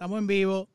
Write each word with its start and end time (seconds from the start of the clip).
Estamos 0.00 0.18
en 0.18 0.26
vivo. 0.26 0.66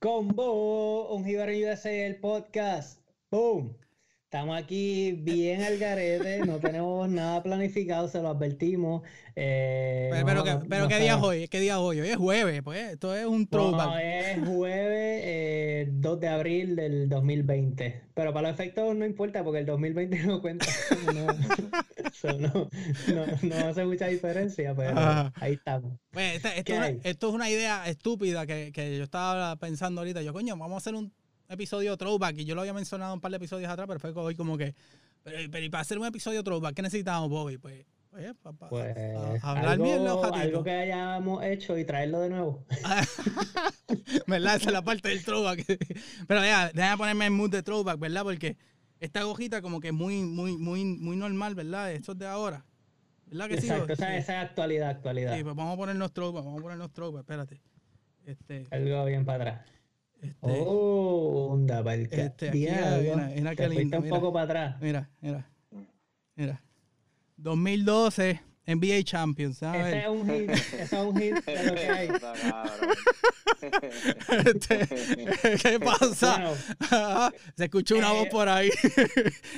Combo, 0.00 1.14
un 1.14 1.24
Jibar 1.24 1.50
USA, 1.50 1.92
el 1.92 2.16
podcast. 2.16 2.98
¡Boom! 3.30 3.76
Estamos 4.24 4.60
aquí 4.60 5.12
bien 5.12 5.62
al 5.62 5.78
garete, 5.78 6.40
no 6.40 6.58
tenemos 6.58 7.08
nada 7.08 7.40
planificado, 7.44 8.08
se 8.08 8.20
lo 8.20 8.30
advertimos. 8.30 9.02
Eh, 9.36 10.08
Pero, 10.10 10.26
pero, 10.26 10.42
¿qué, 10.42 10.66
pero 10.68 10.88
¿qué 10.88 10.98
día 10.98 11.14
es 11.14 11.22
hoy? 11.22 11.46
¿Qué 11.46 11.60
día 11.60 11.74
es 11.74 11.78
hoy? 11.78 12.00
Hoy 12.00 12.08
es 12.08 12.16
jueves, 12.16 12.60
pues. 12.64 12.94
Esto 12.94 13.14
es 13.14 13.24
un 13.24 13.46
throwback. 13.46 13.86
No, 13.86 13.98
es 13.98 14.48
jueves 14.48 15.22
eh, 15.24 15.61
2 15.90 16.20
de 16.20 16.28
abril 16.28 16.76
del 16.76 17.08
2020. 17.08 18.02
Pero 18.14 18.32
para 18.32 18.48
los 18.48 18.58
efectos 18.58 18.94
no 18.96 19.04
importa 19.06 19.42
porque 19.44 19.60
el 19.60 19.66
2020 19.66 20.22
no 20.26 20.40
cuenta. 20.40 20.66
No, 21.14 21.26
so, 22.12 22.32
no, 22.38 22.68
no, 23.08 23.26
no 23.42 23.54
hace 23.68 23.84
mucha 23.84 24.06
diferencia, 24.06 24.74
pero 24.74 24.90
Ajá. 24.98 25.32
ahí 25.36 25.54
estamos. 25.54 25.98
Pues, 26.10 26.36
esta- 26.36 26.50
esto, 26.54 26.64
¿Qué 26.64 26.72
es 26.72 26.78
una, 26.78 26.86
hay? 26.86 27.00
esto 27.02 27.28
es 27.28 27.34
una 27.34 27.50
idea 27.50 27.88
estúpida 27.88 28.46
que, 28.46 28.70
que 28.72 28.96
yo 28.96 29.02
estaba 29.04 29.56
pensando 29.56 30.00
ahorita. 30.00 30.22
Yo, 30.22 30.32
coño, 30.32 30.56
vamos 30.56 30.74
a 30.74 30.78
hacer 30.78 30.94
un 30.94 31.12
episodio 31.48 31.96
throwback. 31.96 32.38
Y 32.38 32.44
yo 32.44 32.54
lo 32.54 32.60
había 32.60 32.72
mencionado 32.74 33.14
un 33.14 33.20
par 33.20 33.30
de 33.30 33.38
episodios 33.38 33.70
atrás, 33.70 33.86
pero 33.88 34.00
fue 34.00 34.12
hoy 34.14 34.34
como 34.36 34.56
que. 34.56 34.74
Pero, 35.24 35.36
pero 35.50 35.64
y 35.64 35.68
para 35.70 35.82
hacer 35.82 35.98
un 35.98 36.06
episodio 36.06 36.42
throwback, 36.42 36.74
¿qué 36.74 36.82
necesitamos, 36.82 37.28
Bobby? 37.28 37.58
Pues, 37.58 37.84
pues, 38.12 38.34
pa- 38.42 38.52
pa- 38.52 38.68
Pues 38.68 38.96
a- 38.96 39.38
a 39.42 39.50
hablar 39.50 39.78
bien 39.80 40.04
los 40.04 40.10
algo, 40.12 40.20
gatitos. 40.22 40.40
algo 40.42 40.64
que 40.64 40.70
hayamos 40.70 41.44
hecho 41.44 41.78
y 41.78 41.84
traerlo 41.84 42.20
de 42.20 42.28
nuevo. 42.30 42.64
¿Verdad? 44.26 44.56
Esa 44.56 44.66
es 44.68 44.72
la 44.72 44.82
parte 44.82 45.08
del 45.08 45.24
throwback. 45.24 45.64
Pero 46.28 46.40
ya, 46.44 46.70
déjame 46.72 46.96
ponerme 46.98 47.26
en 47.26 47.32
mood 47.32 47.50
de 47.50 47.62
throwback, 47.62 47.98
¿verdad? 47.98 48.22
Porque 48.22 48.56
esta 49.00 49.26
hojita 49.26 49.62
como 49.62 49.80
que 49.80 49.88
es 49.88 49.94
muy, 49.94 50.22
muy, 50.22 50.56
muy, 50.58 50.84
muy 50.84 51.16
normal, 51.16 51.54
¿verdad? 51.54 51.90
Esto 51.92 52.12
es 52.12 52.18
de 52.18 52.26
ahora. 52.26 52.64
¿Verdad 53.26 53.48
que 53.48 53.60
sí? 53.60 53.66
Exacto, 53.68 53.92
esa, 53.94 54.06
Sí. 54.08 54.12
esa 54.16 54.42
es 54.42 54.48
actualidad, 54.48 54.90
actualidad. 54.90 55.36
Sí, 55.36 55.42
pues 55.42 55.56
vamos 55.56 55.74
a 55.74 55.76
ponernos 55.78 56.12
throwback, 56.12 56.44
vamos 56.44 56.60
a 56.60 56.62
ponernos 56.62 56.92
throwback, 56.92 57.20
espérate. 57.22 57.62
Este, 58.26 58.66
Algo 58.70 59.04
bien 59.06 59.24
para 59.24 59.36
atrás. 59.52 59.66
este, 60.20 60.36
Oh, 60.42 61.48
onda, 61.50 61.82
para 61.82 61.94
el 61.94 62.02
Este, 62.10 62.48
aquí, 62.50 62.58
mira, 62.58 62.98
mira 63.34 63.50
te 63.50 63.56
qué 63.56 63.68
lindo, 63.70 63.96
un 63.98 64.04
mira. 64.04 64.14
poco 64.16 64.32
para 64.32 64.44
atrás. 64.44 64.76
mira, 64.82 65.10
mira, 65.20 65.50
mira. 66.36 66.62
2012 67.42 68.40
NBA 68.64 69.02
Champions, 69.02 69.58
¿sabes? 69.58 69.86
Ese 69.86 69.98
es 70.02 70.08
un 70.08 70.30
hit, 70.30 70.50
ese 70.50 70.82
es 70.82 70.92
un 70.92 71.16
hit 71.20 71.44
de 71.44 71.64
lo 71.66 71.74
que 71.74 71.88
hay. 71.88 72.08
Este, 74.46 74.88
¿Qué 75.62 75.80
pasa? 75.80 76.38
Bueno, 76.90 77.30
Se 77.56 77.64
escuchó 77.64 77.96
una 77.96 78.12
Eh, 78.12 78.18
voz 78.18 78.28
por 78.28 78.48
ahí. 78.48 78.70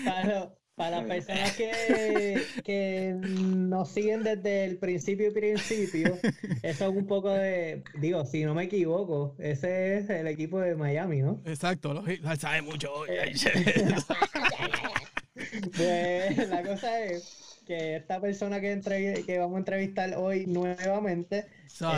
para, 0.05 0.55
para 0.75 0.97
las 1.03 1.07
personas 1.07 1.53
que, 1.55 2.43
que 2.65 3.15
nos 3.23 3.91
siguen 3.91 4.23
desde 4.23 4.65
el 4.65 4.79
principio 4.79 5.29
y 5.29 5.33
principio, 5.33 6.19
eso 6.63 6.85
es 6.89 6.97
un 6.97 7.07
poco 7.07 7.31
de, 7.31 7.83
digo, 8.01 8.25
si 8.25 8.43
no 8.45 8.55
me 8.55 8.65
equivoco, 8.65 9.37
ese 9.39 9.99
es 9.99 10.11
el 10.11 10.27
equipo 10.27 10.61
de 10.61 10.75
Miami, 10.77 11.21
¿no? 11.23 11.41
Exacto, 11.45 11.93
lo, 11.95 12.03
sabe 12.37 12.63
mucho 12.63 12.93
hoy. 12.93 13.09
Pues 15.77 16.49
la 16.49 16.63
cosa 16.63 17.05
es 17.05 17.54
que 17.65 17.97
esta 17.97 18.21
persona 18.21 18.61
que, 18.61 18.75
entrev- 18.81 19.25
que 19.25 19.39
vamos 19.39 19.57
a 19.57 19.59
entrevistar 19.59 20.15
hoy 20.17 20.47
nuevamente 20.47 21.47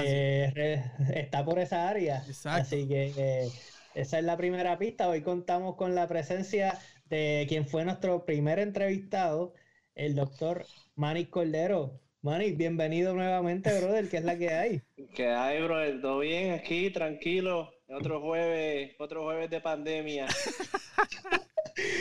eh, 0.05 0.51
re- 0.55 1.21
está 1.21 1.45
por 1.45 1.59
esa 1.59 1.89
área. 1.89 2.23
Exacto. 2.27 2.63
Así 2.63 2.89
que 2.89 3.13
eh, 3.17 3.49
esa 3.95 4.19
es 4.19 4.25
la 4.25 4.37
primera 4.37 4.79
pista. 4.79 5.09
Hoy 5.09 5.23
contamos 5.23 5.77
con 5.77 5.95
la 5.95 6.07
presencia 6.07 6.79
de 7.07 7.47
quien 7.49 7.67
fue 7.67 7.85
nuestro 7.85 8.25
primer 8.25 8.59
entrevistado, 8.59 9.55
el 9.95 10.15
doctor 10.15 10.67
Manny 10.95 11.27
Cordero. 11.27 12.01
Manny, 12.23 12.53
bienvenido 12.53 13.15
nuevamente, 13.15 13.77
brother, 13.79 14.09
que 14.09 14.17
es 14.17 14.25
la 14.25 14.37
que 14.37 14.51
hay. 14.51 14.83
¿Qué 15.15 15.29
hay, 15.29 15.63
bro? 15.63 16.01
¿Todo 16.01 16.19
bien 16.21 16.53
aquí? 16.53 16.91
Tranquilo. 16.91 17.71
Otro 17.89 18.21
jueves, 18.21 18.97
otro 18.99 19.23
jueves 19.23 19.49
de 19.49 19.61
pandemia. 19.61 20.27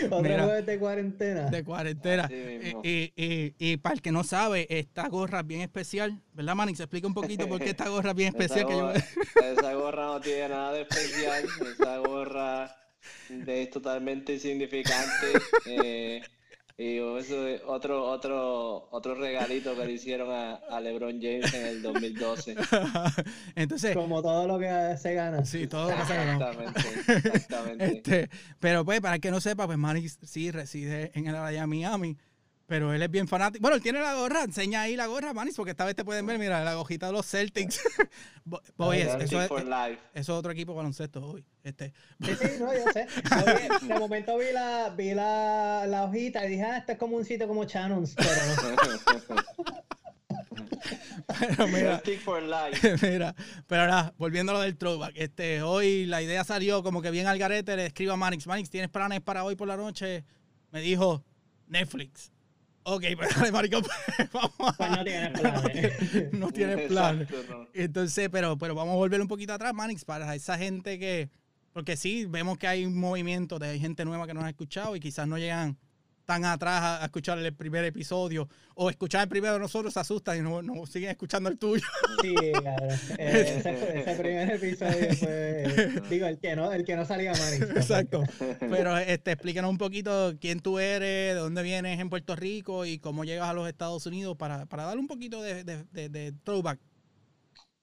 Otro 0.06 0.22
Mira. 0.22 0.62
de 0.62 0.80
cuarentena. 0.80 1.50
de 1.50 1.64
cuarentena. 1.64 2.30
Y, 2.32 3.12
y, 3.16 3.54
y 3.60 3.78
para 3.78 3.96
el 3.96 4.02
que 4.02 4.12
no 4.12 4.24
sabe, 4.24 4.68
esta 4.70 5.08
gorra 5.10 5.42
es 5.42 5.48
bien 5.48 5.62
especial, 5.62 6.22
¿verdad, 6.34 6.56
Manny? 6.56 6.76
Se 6.76 6.84
explica 6.84 7.08
un 7.08 7.14
poquito 7.14 7.48
por 7.48 7.60
qué 7.60 7.72
esta 7.72 7.90
gorra 7.90 8.12
es 8.12 8.16
bien 8.16 8.30
especial. 8.38 8.60
Esa 8.60 8.68
que 8.68 8.74
yo- 8.76 8.82
gorra, 8.88 9.52
esa 9.52 9.74
gorra 9.74 10.06
no 10.06 10.22
tiene 10.22 10.50
nada 10.50 10.74
de 10.74 10.82
especial. 10.84 11.44
Esa 11.74 11.98
gorra 12.00 12.76
es 13.48 13.70
totalmente 13.70 14.34
insignificante. 14.34 15.28
eh, 15.66 16.22
y 16.78 16.98
eso 16.98 17.48
es 17.48 17.62
otro, 17.66 18.04
otro, 18.06 18.90
otro 18.92 19.16
regalito 19.16 19.76
que 19.76 19.86
le 19.86 19.94
hicieron 19.94 20.30
a, 20.30 20.56
a 20.56 20.82
LeBron 20.82 21.22
James 21.22 21.54
en 21.54 21.68
el 21.68 21.82
2012. 21.82 22.56
Entonces, 23.56 23.96
Como 23.96 24.22
todo 24.22 24.46
lo 24.46 24.60
que 24.60 24.98
se 24.98 25.14
gana. 25.14 25.46
sí, 25.46 25.68
todo 25.68 25.90
lo 25.90 25.96
que 25.98 26.06
se 26.06 26.16
ganó. 26.16 26.34
Exactamente, 26.34 26.82
exactamente. 27.30 27.86
Este, 27.86 28.30
pero 28.60 28.84
pues, 28.84 29.00
para 29.00 29.16
el 29.16 29.22
que 29.22 29.32
no 29.32 29.40
sepa, 29.40 29.66
pues 29.66 29.78
Manny 29.78 30.10
sí 30.10 30.52
reside 30.52 31.12
en 31.14 31.28
el 31.28 31.36
área 31.36 31.62
de 31.62 31.68
Miami. 31.68 32.18
Pero 32.68 32.92
él 32.96 33.02
es 33.04 33.12
bien 33.12 33.28
fanático. 33.28 33.62
Bueno, 33.62 33.76
él 33.76 33.84
tiene 33.84 34.00
la 34.02 34.16
gorra. 34.16 34.44
Enseña 34.44 34.82
ahí 34.82 34.96
la 34.96 35.06
gorra, 35.06 35.34
Manny, 35.34 35.52
porque 35.56 35.72
esta 35.72 35.86
vez 35.86 35.96
te 35.96 36.04
pueden 36.04 36.26
ver, 36.26 36.40
mira, 36.40 36.64
la 36.64 36.74
gojita 36.74 37.06
de 37.06 37.12
los 37.14 37.26
Celtics. 37.28 37.80
Bo- 38.44 38.60
Boy, 38.76 38.98
es- 39.02 39.08
Celtic 39.12 39.28
eso, 39.34 39.58
es, 39.60 39.98
eso 40.16 40.36
otro 40.36 40.52
equipo 40.52 40.74
baloncesto 40.74 41.22
hoy. 41.24 41.46
Este, 41.64 41.94
Sí, 42.24 42.32
sí, 42.36 42.48
no, 42.60 42.74
yo 42.74 42.92
sé. 42.92 43.06
Yo 43.30 43.46
vi- 43.82 43.88
de 43.88 44.00
momento 44.00 44.36
vi 44.40 44.46
la, 44.52 44.90
vi 44.90 45.14
la, 45.14 45.86
la 45.88 46.04
hojita 46.06 46.44
y 46.46 46.50
dije, 46.50 46.64
ah, 46.64 46.78
esto 46.78 46.94
es 46.94 46.98
como 46.98 47.18
un 47.18 47.26
sitio 47.26 47.48
como 47.48 47.66
Shannon's, 47.66 48.16
pero 48.16 49.44
pero 51.40 51.68
mira, 51.68 52.00
Celtic 52.00 52.20
for 52.22 52.42
life. 52.42 52.98
Mira, 53.12 53.36
pero 53.68 53.82
ahora, 53.82 54.14
volviendo 54.18 54.52
a 54.52 54.56
lo 54.56 54.62
del 54.62 54.78
throwback, 54.78 55.14
este, 55.16 55.62
hoy 55.62 56.06
la 56.06 56.22
idea 56.22 56.44
salió 56.44 56.84
como 56.84 57.02
que 57.02 57.12
bien 57.12 57.28
al 57.28 57.38
garete, 57.40 57.76
le 57.76 57.88
escribo 57.88 58.14
a 58.14 58.18
Manix, 58.18 58.46
Manix, 58.48 58.70
¿tienes 58.70 58.90
planes 58.90 59.22
para 59.22 59.44
hoy 59.44 59.56
por 59.56 59.68
la 59.68 59.76
noche? 59.78 60.24
Me 60.72 60.82
dijo, 60.82 61.24
Netflix. 61.68 62.32
Ok, 62.88 63.04
pues 63.18 63.36
dale, 63.36 63.52
maricón, 63.52 63.84
pues, 63.84 64.32
vamos 64.32 64.52
Pues 64.78 64.90
a... 64.90 64.96
no 64.98 65.04
tienes 65.04 65.32
planes. 65.40 66.34
no 66.34 66.52
tienes 66.52 66.88
planes. 66.88 67.28
No. 67.50 67.68
Entonces, 67.74 68.30
pero, 68.32 68.58
pero 68.58 68.76
vamos 68.76 68.94
a 68.94 68.98
volver 68.98 69.20
un 69.22 69.28
poquito 69.28 69.54
atrás, 69.54 69.74
Manix, 69.74 70.06
para 70.06 70.36
esa 70.36 70.56
gente 70.58 71.00
que, 71.00 71.30
porque 71.74 71.98
sí, 71.98 72.26
vemos 72.26 72.58
que 72.60 72.68
hay 72.68 72.86
un 72.86 72.98
movimiento 72.98 73.58
de 73.58 73.80
gente 73.80 74.06
nueva 74.06 74.28
que 74.28 74.36
nos 74.36 74.44
ha 74.44 74.50
escuchado 74.50 74.96
y 74.96 75.00
quizás 75.00 75.28
no 75.28 75.38
llegan 75.40 75.78
tan 76.26 76.44
atrás 76.46 76.82
a, 76.82 77.02
a 77.02 77.06
escuchar 77.06 77.38
el 77.40 77.54
primer 77.54 77.86
episodio 77.86 78.50
o 78.76 78.90
escuchar 78.90 79.24
el 79.24 79.30
primero 79.30 79.54
de 79.54 79.60
nosotros 79.60 79.94
se 79.94 80.00
asustan 80.00 80.38
y 80.38 80.42
no, 80.42 80.62
no 80.62 80.86
siguen 80.86 81.12
escuchando 81.12 81.50
el 81.50 81.58
tuyo. 81.58 81.86
Sí, 82.22 82.34
cabrón. 82.54 82.90
Eh, 83.20 83.56
ese, 83.60 84.00
ese 84.00 84.16
primer 84.16 84.52
episodio 84.52 85.14
fue, 85.16 86.02
digo, 86.10 86.26
el 86.28 86.40
que 86.40 86.56
no, 86.56 86.72
el 86.72 86.84
que 86.84 86.96
no 86.96 87.06
salía 87.06 87.34
Manny. 87.34 87.58
Exacto. 87.78 88.24
Pero 88.60 88.98
este, 88.98 89.32
explícanos 89.34 89.70
un 89.70 89.78
poquito 89.78 90.34
quién 90.42 90.60
tú 90.60 90.80
eres, 90.80 91.36
de 91.36 91.40
dónde 91.40 91.62
vienes 91.62 92.00
en 92.00 92.10
Puerto 92.10 92.36
Rico 92.36 92.86
y 92.86 92.98
cómo 93.00 93.24
llegas 93.24 93.50
a 93.50 93.54
los 93.54 93.68
Estados 93.68 94.06
Unidos 94.08 94.36
para, 94.38 94.66
para 94.66 94.84
darle 94.86 95.02
un 95.02 95.08
poquito 95.08 95.42
de, 95.42 95.64
de, 95.64 95.84
de- 95.92 96.10
de 96.10 96.32
throwback. 96.44 96.80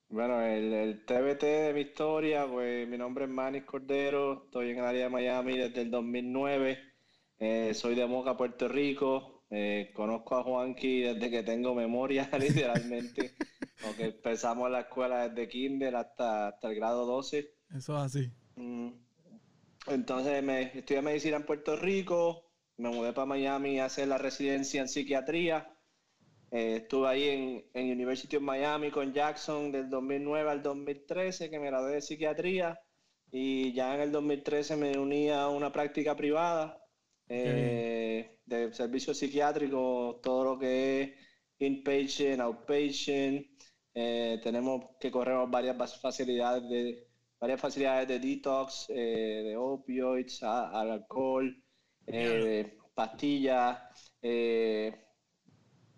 Bueno, 0.08 0.42
el, 0.42 0.72
el 0.74 1.04
TBT 1.06 1.42
de 1.42 1.72
mi 1.74 1.80
historia, 1.82 2.46
pues 2.46 2.86
mi 2.86 2.98
nombre 2.98 3.24
es 3.24 3.30
Manny 3.30 3.62
Cordero, 3.62 4.44
estoy 4.44 4.70
en 4.70 4.78
el 4.78 4.84
área 4.84 5.04
de 5.04 5.08
Miami 5.08 5.56
desde 5.56 5.80
el 5.82 5.90
2009, 5.90 6.78
eh, 7.44 7.74
soy 7.74 7.96
de 7.96 8.06
Moca, 8.06 8.36
Puerto 8.36 8.68
Rico, 8.68 9.42
eh, 9.50 9.90
conozco 9.94 10.36
a 10.36 10.44
Juanqui 10.44 11.00
desde 11.00 11.28
que 11.28 11.42
tengo 11.42 11.74
memoria, 11.74 12.30
literalmente, 12.38 13.34
porque 13.82 14.04
empezamos 14.04 14.70
la 14.70 14.82
escuela 14.82 15.28
desde 15.28 15.48
kinder 15.48 15.96
hasta, 15.96 16.46
hasta 16.46 16.68
el 16.68 16.76
grado 16.76 17.04
12. 17.04 17.52
Eso 17.76 17.96
es 17.96 18.02
así. 18.04 18.30
Mm. 18.54 18.90
Entonces 19.88 20.40
me 20.44 20.78
estudié 20.78 21.02
medicina 21.02 21.38
en 21.38 21.44
Puerto 21.44 21.74
Rico, 21.74 22.48
me 22.76 22.90
mudé 22.90 23.12
para 23.12 23.26
Miami 23.26 23.80
a 23.80 23.86
hacer 23.86 24.06
la 24.06 24.18
residencia 24.18 24.80
en 24.80 24.86
psiquiatría. 24.86 25.68
Eh, 26.52 26.76
estuve 26.82 27.08
ahí 27.08 27.28
en, 27.28 27.64
en 27.74 27.90
University 27.90 28.36
of 28.36 28.42
Miami 28.44 28.92
con 28.92 29.12
Jackson 29.12 29.72
del 29.72 29.90
2009 29.90 30.48
al 30.48 30.62
2013, 30.62 31.50
que 31.50 31.58
me 31.58 31.66
gradué 31.66 31.94
de 31.94 32.02
psiquiatría. 32.02 32.78
Y 33.32 33.72
ya 33.72 33.96
en 33.96 34.02
el 34.02 34.12
2013 34.12 34.76
me 34.76 34.96
uní 34.96 35.30
a 35.30 35.48
una 35.48 35.72
práctica 35.72 36.14
privada 36.14 36.81
eh, 37.32 38.38
de 38.44 38.72
servicio 38.74 39.14
psiquiátrico, 39.14 40.20
todo 40.22 40.44
lo 40.44 40.58
que 40.58 41.02
es 41.02 41.10
inpatient, 41.58 42.40
outpatient. 42.40 43.46
Eh, 43.94 44.40
tenemos 44.42 44.84
que 45.00 45.10
correr 45.10 45.36
varias 45.48 46.00
facilidades 46.00 46.68
de, 46.68 47.08
varias 47.40 47.60
facilidades 47.60 48.08
de 48.08 48.18
detox, 48.18 48.86
eh, 48.90 49.42
de 49.46 49.56
opioids, 49.56 50.42
a- 50.42 50.70
al 50.80 50.90
alcohol, 50.92 51.46
eh, 52.06 52.78
pastillas, 52.94 53.78
eh, 54.22 54.92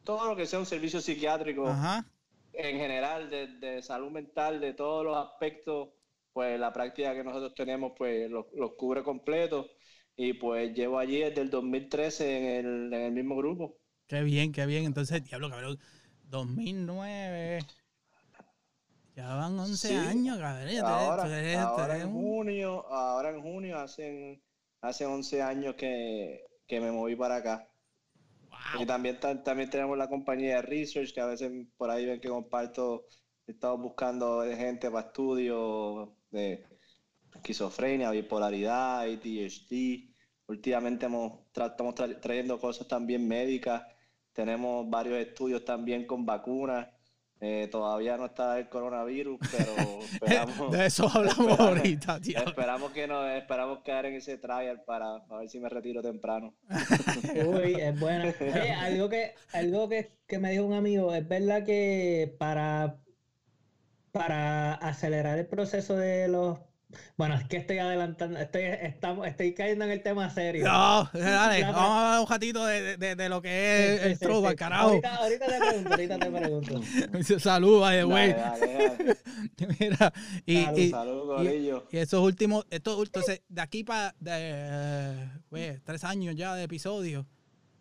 todo 0.05 0.29
lo 0.29 0.37
que 0.37 0.47
sea 0.47 0.59
un 0.59 0.67
servicio 0.67 1.01
psiquiátrico 1.01 1.67
Ajá. 1.67 2.05
en 2.53 2.77
general, 2.79 3.31
de, 3.31 3.47
de 3.59 3.83
salud 3.83 4.11
mental, 4.11 4.61
de 4.61 4.75
todos 4.75 5.05
los 5.05 5.17
aspectos 5.17 5.89
pues 6.33 6.59
la 6.59 6.73
práctica 6.73 7.15
que 7.15 7.23
nosotros 7.23 7.55
tenemos 7.55 7.93
pues 7.97 8.29
los 8.29 8.47
lo 8.55 8.77
cubre 8.77 9.03
completo 9.05 9.69
y 10.17 10.35
pues 10.35 10.75
llevo 10.75 10.99
allí 10.99 11.21
desde 11.21 11.41
el 11.41 11.51
2013 11.51 12.39
en 12.39 12.67
el, 12.67 12.93
en 12.93 13.01
el 13.01 13.13
mismo 13.13 13.37
grupo. 13.37 13.77
Qué 14.07 14.23
bien, 14.23 14.53
qué 14.53 14.67
bien. 14.67 14.85
Entonces, 14.85 15.25
diablo, 15.25 15.51
cabrón, 15.51 15.79
2009. 16.25 17.61
Ya 19.17 19.35
van 19.35 19.59
11 19.59 19.97
años, 19.97 20.39
cabrón. 20.39 20.77
Ahora, 20.85 21.23
ahora 21.63 21.99
en 21.99 22.13
junio, 22.13 22.87
ahora 22.89 23.31
en 23.31 23.43
junio 23.43 23.79
hacen, 23.79 24.43
hace 24.81 25.07
11 25.07 25.43
años 25.43 25.75
que, 25.77 26.45
que 26.67 26.81
me 26.81 26.91
moví 26.91 27.17
para 27.17 27.37
acá. 27.37 27.69
Y 28.79 28.87
también, 28.87 29.19
también 29.21 29.71
tenemos 29.71 29.97
la 29.97 30.09
compañía 30.09 30.57
de 30.57 30.63
research, 30.63 31.13
que 31.13 31.21
a 31.21 31.27
veces 31.27 31.51
por 31.77 31.91
ahí 31.91 32.07
ven 32.07 32.21
que 32.21 32.29
comparto, 32.29 33.07
estamos 33.47 33.81
buscando 33.81 34.43
gente 34.43 34.91
para 34.91 35.07
estudios 35.07 36.09
de 36.31 36.74
esquizofrenia, 37.45 38.11
bipolaridad, 38.11 39.01
ADHD. 39.01 40.09
Últimamente 40.47 41.07
hemos 41.07 41.41
estamos 41.55 41.95
trayendo 41.95 42.59
cosas 42.59 42.89
también 42.89 43.29
médicas. 43.29 43.83
Tenemos 44.33 44.89
varios 44.89 45.19
estudios 45.19 45.63
también 45.65 46.07
con 46.07 46.25
vacunas. 46.25 46.89
Eh, 47.41 47.69
todavía 47.71 48.17
no 48.17 48.27
está 48.27 48.59
el 48.59 48.71
coronavirus, 48.71 49.39
pero 49.51 50.01
esperamos. 50.13 50.73
De 50.73 50.87
eso 50.87 51.07
hablamos 51.13 51.61
ahorita, 51.61 52.19
tío. 52.19 52.39
Esperamos 52.39 52.93
que 52.93 53.07
no, 53.07 53.29
esperamos 53.29 53.81
quedar 53.81 54.07
en 54.07 54.15
ese 54.15 54.39
trial 54.39 54.83
para, 54.87 55.19
ver 55.39 55.49
si 55.51 55.61
me 55.61 55.69
retiro 55.69 56.01
temprano. 56.01 56.55
Uy, 57.47 57.75
es 57.75 58.01
bueno. 58.01 58.33
algo 58.81 59.09
que, 59.11 59.35
algo 59.53 59.89
que, 59.91 60.13
que 60.27 60.39
me 60.39 60.53
dijo 60.53 60.65
un 60.65 60.73
amigo, 60.73 61.13
es 61.13 61.29
verdad 61.29 61.63
que 61.65 62.35
para, 62.39 62.97
para 64.13 64.75
acelerar 64.77 65.39
el 65.39 65.47
proceso 65.47 65.97
de 65.97 66.29
los 66.29 66.59
bueno, 67.17 67.35
es 67.35 67.45
que 67.45 67.57
estoy 67.57 67.79
adelantando, 67.79 68.39
estoy, 68.39 68.63
estamos, 68.63 69.27
estoy 69.27 69.55
cayendo 69.55 69.85
en 69.85 69.91
el 69.91 70.03
tema 70.03 70.31
serio. 70.31 70.65
No, 70.65 71.09
dale, 71.13 71.63
vamos 71.63 71.91
a 71.91 72.13
ver 72.13 72.21
un 72.21 72.27
ratito 72.27 72.67
de, 72.67 72.97
de, 72.97 73.17
de 73.17 73.29
lo 73.29 73.43
que 73.43 73.95
es 73.95 74.03
el 74.03 74.19
sí, 74.19 74.57
carajo. 74.57 74.89
Ahorita, 74.89 75.17
ahorita, 75.17 75.47
te 75.47 75.59
pregunto, 75.59 75.91
ahorita 75.91 76.19
te 76.19 76.31
pregunto. 76.31 77.39
Salud, 77.39 77.81
vaya, 77.81 78.05
güey. 78.05 78.35
Mira, 79.81 80.13
y, 80.47 80.63
salud, 80.63 80.79
y, 80.79 80.91
salud, 80.91 81.43
y, 81.43 81.97
y, 81.97 81.99
esos 81.99 82.21
últimos, 82.21 82.67
estos, 82.71 82.99
entonces, 83.07 83.43
de 83.49 83.61
aquí 83.61 83.85
para, 83.85 84.15
güey, 85.51 85.79
tres 85.85 86.05
años 86.05 86.35
ya 86.35 86.55
de 86.55 86.65
episodio, 86.65 87.27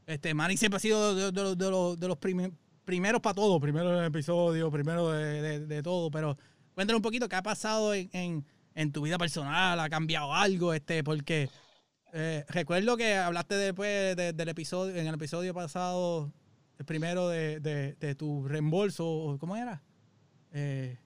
este, 0.06 0.33
Manny 0.33 0.57
siempre 0.57 0.77
ha 0.77 0.80
sido 0.80 1.16
de, 1.16 1.31
de, 1.31 1.56
de 1.56 1.69
los, 1.69 2.00
de 2.00 2.07
los 2.07 2.18
primeros 2.18 3.21
para 3.21 3.33
todo, 3.33 3.59
primero 3.59 3.92
en 3.94 4.00
el 4.00 4.06
episodio, 4.06 4.71
primero 4.71 5.09
de, 5.12 5.81
todo, 5.83 6.12
pero 6.12 6.38
cuéntanos 6.74 7.00
un 7.00 7.04
poquito 7.04 7.30
qué 7.30 7.36
ha 7.36 7.44
pasado 7.44 7.94
en, 7.94 8.09
en 8.13 8.45
en 8.75 8.91
tu 8.91 9.01
vida 9.01 9.17
personal? 9.17 9.79
¿Ha 9.79 9.89
cambiado 9.89 10.33
algo? 10.33 10.73
Este, 10.73 11.03
porque 11.03 11.49
eh, 12.13 12.45
recuerdo 12.49 12.95
que 12.95 13.15
hablaste 13.15 13.55
después 13.55 14.15
del 14.15 14.49
episodio, 14.49 14.95
en 14.95 15.07
el 15.07 15.15
episodio 15.15 15.53
pasado, 15.53 16.31
el 16.77 16.85
primero 16.85 17.29
de, 17.29 17.59
de, 17.59 18.15
tu 18.15 18.47
reembolso, 18.47 19.37
¿cómo 19.39 19.55
era? 19.55 19.81
Eh, 20.51 20.99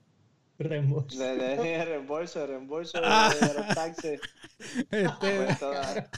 reembolso. 0.58 1.18
De, 1.18 1.36
de, 1.36 1.84
reembolso, 1.84 2.46
reembolso 2.46 2.98
ah. 3.02 3.32
de, 3.40 3.54
los 3.54 3.68
taxis. 3.74 4.20
Este, 4.90 5.36
pues 5.36 5.58
toda, 5.60 6.10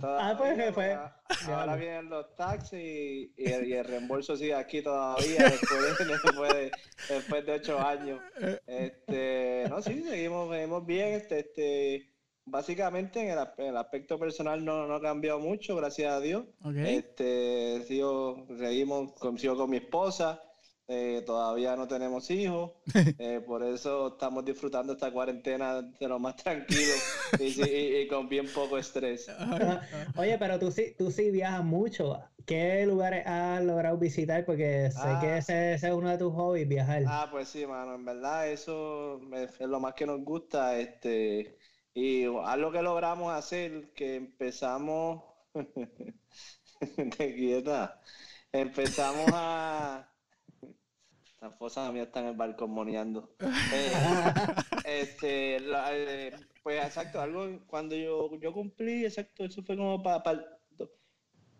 toda, 0.00 0.30
ah, 0.30 0.36
pues 0.36 0.74
fue. 0.74 0.98
Ahora 1.46 1.76
vienen 1.76 2.10
los 2.10 2.34
taxis 2.34 2.72
y, 2.72 3.32
y, 3.36 3.52
el, 3.52 3.68
y, 3.68 3.72
el, 3.74 3.84
reembolso 3.84 4.36
sigue 4.36 4.54
aquí 4.54 4.82
todavía 4.82 5.44
después, 5.50 5.98
después, 5.98 6.54
de, 6.54 6.70
después 7.08 7.46
de 7.46 7.52
ocho 7.52 7.78
años. 7.78 8.20
Este, 8.66 9.66
no, 9.68 9.80
sí, 9.80 10.02
seguimos, 10.02 10.50
seguimos 10.50 10.84
bien. 10.86 11.14
Este, 11.14 11.38
este, 11.38 12.10
básicamente 12.46 13.20
en 13.20 13.38
el, 13.38 13.38
en 13.58 13.66
el, 13.66 13.76
aspecto 13.76 14.18
personal 14.18 14.64
no, 14.64 14.88
no 14.88 14.94
ha 14.94 15.00
cambiado 15.00 15.38
mucho, 15.38 15.76
gracias 15.76 16.12
a 16.12 16.20
Dios. 16.20 16.46
Okay. 16.64 16.96
Este, 16.96 17.84
sigo, 17.86 18.44
seguimos, 18.58 19.12
sigo 19.36 19.56
con 19.56 19.70
mi 19.70 19.76
esposa. 19.76 20.42
Eh, 20.90 21.22
todavía 21.26 21.76
no 21.76 21.86
tenemos 21.86 22.30
hijos, 22.30 22.72
eh, 23.18 23.42
por 23.46 23.62
eso 23.62 24.08
estamos 24.08 24.42
disfrutando 24.42 24.94
esta 24.94 25.10
cuarentena 25.10 25.82
de 25.82 26.08
lo 26.08 26.18
más 26.18 26.36
tranquilo 26.36 26.94
y, 27.38 27.62
y, 27.62 28.08
con 28.08 28.26
bien 28.26 28.46
poco 28.54 28.78
estrés. 28.78 29.30
Oye, 30.16 30.38
pero 30.38 30.58
tú 30.58 30.70
sí, 30.70 30.94
tú 30.96 31.10
sí 31.10 31.30
viajas 31.30 31.62
mucho. 31.62 32.18
¿Qué 32.46 32.86
lugares 32.86 33.26
has 33.26 33.62
logrado 33.62 33.98
visitar? 33.98 34.46
Porque 34.46 34.90
sé 34.90 35.08
que 35.20 35.26
ah. 35.26 35.36
ese, 35.36 35.74
ese, 35.74 35.88
es 35.88 35.92
uno 35.92 36.08
de 36.08 36.16
tus 36.16 36.32
hobbies, 36.32 36.66
viajar. 36.66 37.02
Ah, 37.06 37.28
pues 37.30 37.48
sí, 37.48 37.66
mano, 37.66 37.94
en 37.94 38.06
verdad 38.06 38.48
eso 38.48 39.20
es 39.34 39.60
lo 39.60 39.80
más 39.80 39.92
que 39.92 40.06
nos 40.06 40.24
gusta. 40.24 40.78
Este, 40.78 41.58
y 41.92 42.24
algo 42.24 42.72
que 42.72 42.80
logramos 42.80 43.30
hacer, 43.34 43.92
que 43.92 44.16
empezamos, 44.16 45.22
de 46.96 47.34
quieta, 47.34 48.00
empezamos 48.52 49.30
a 49.34 50.07
la 51.40 51.50
fosa 51.50 51.90
mía 51.92 52.04
está 52.04 52.20
en 52.20 52.26
el 52.26 52.36
balcón 52.36 52.70
moneando. 52.70 53.34
Eh, 54.84 55.02
este, 55.02 55.56
eh, 55.58 56.32
pues 56.62 56.82
exacto, 56.84 57.20
algo 57.20 57.46
cuando 57.66 57.94
yo, 57.94 58.34
yo 58.40 58.52
cumplí, 58.52 59.04
exacto, 59.04 59.44
eso 59.44 59.62
fue 59.62 59.76
como 59.76 60.02
para, 60.02 60.58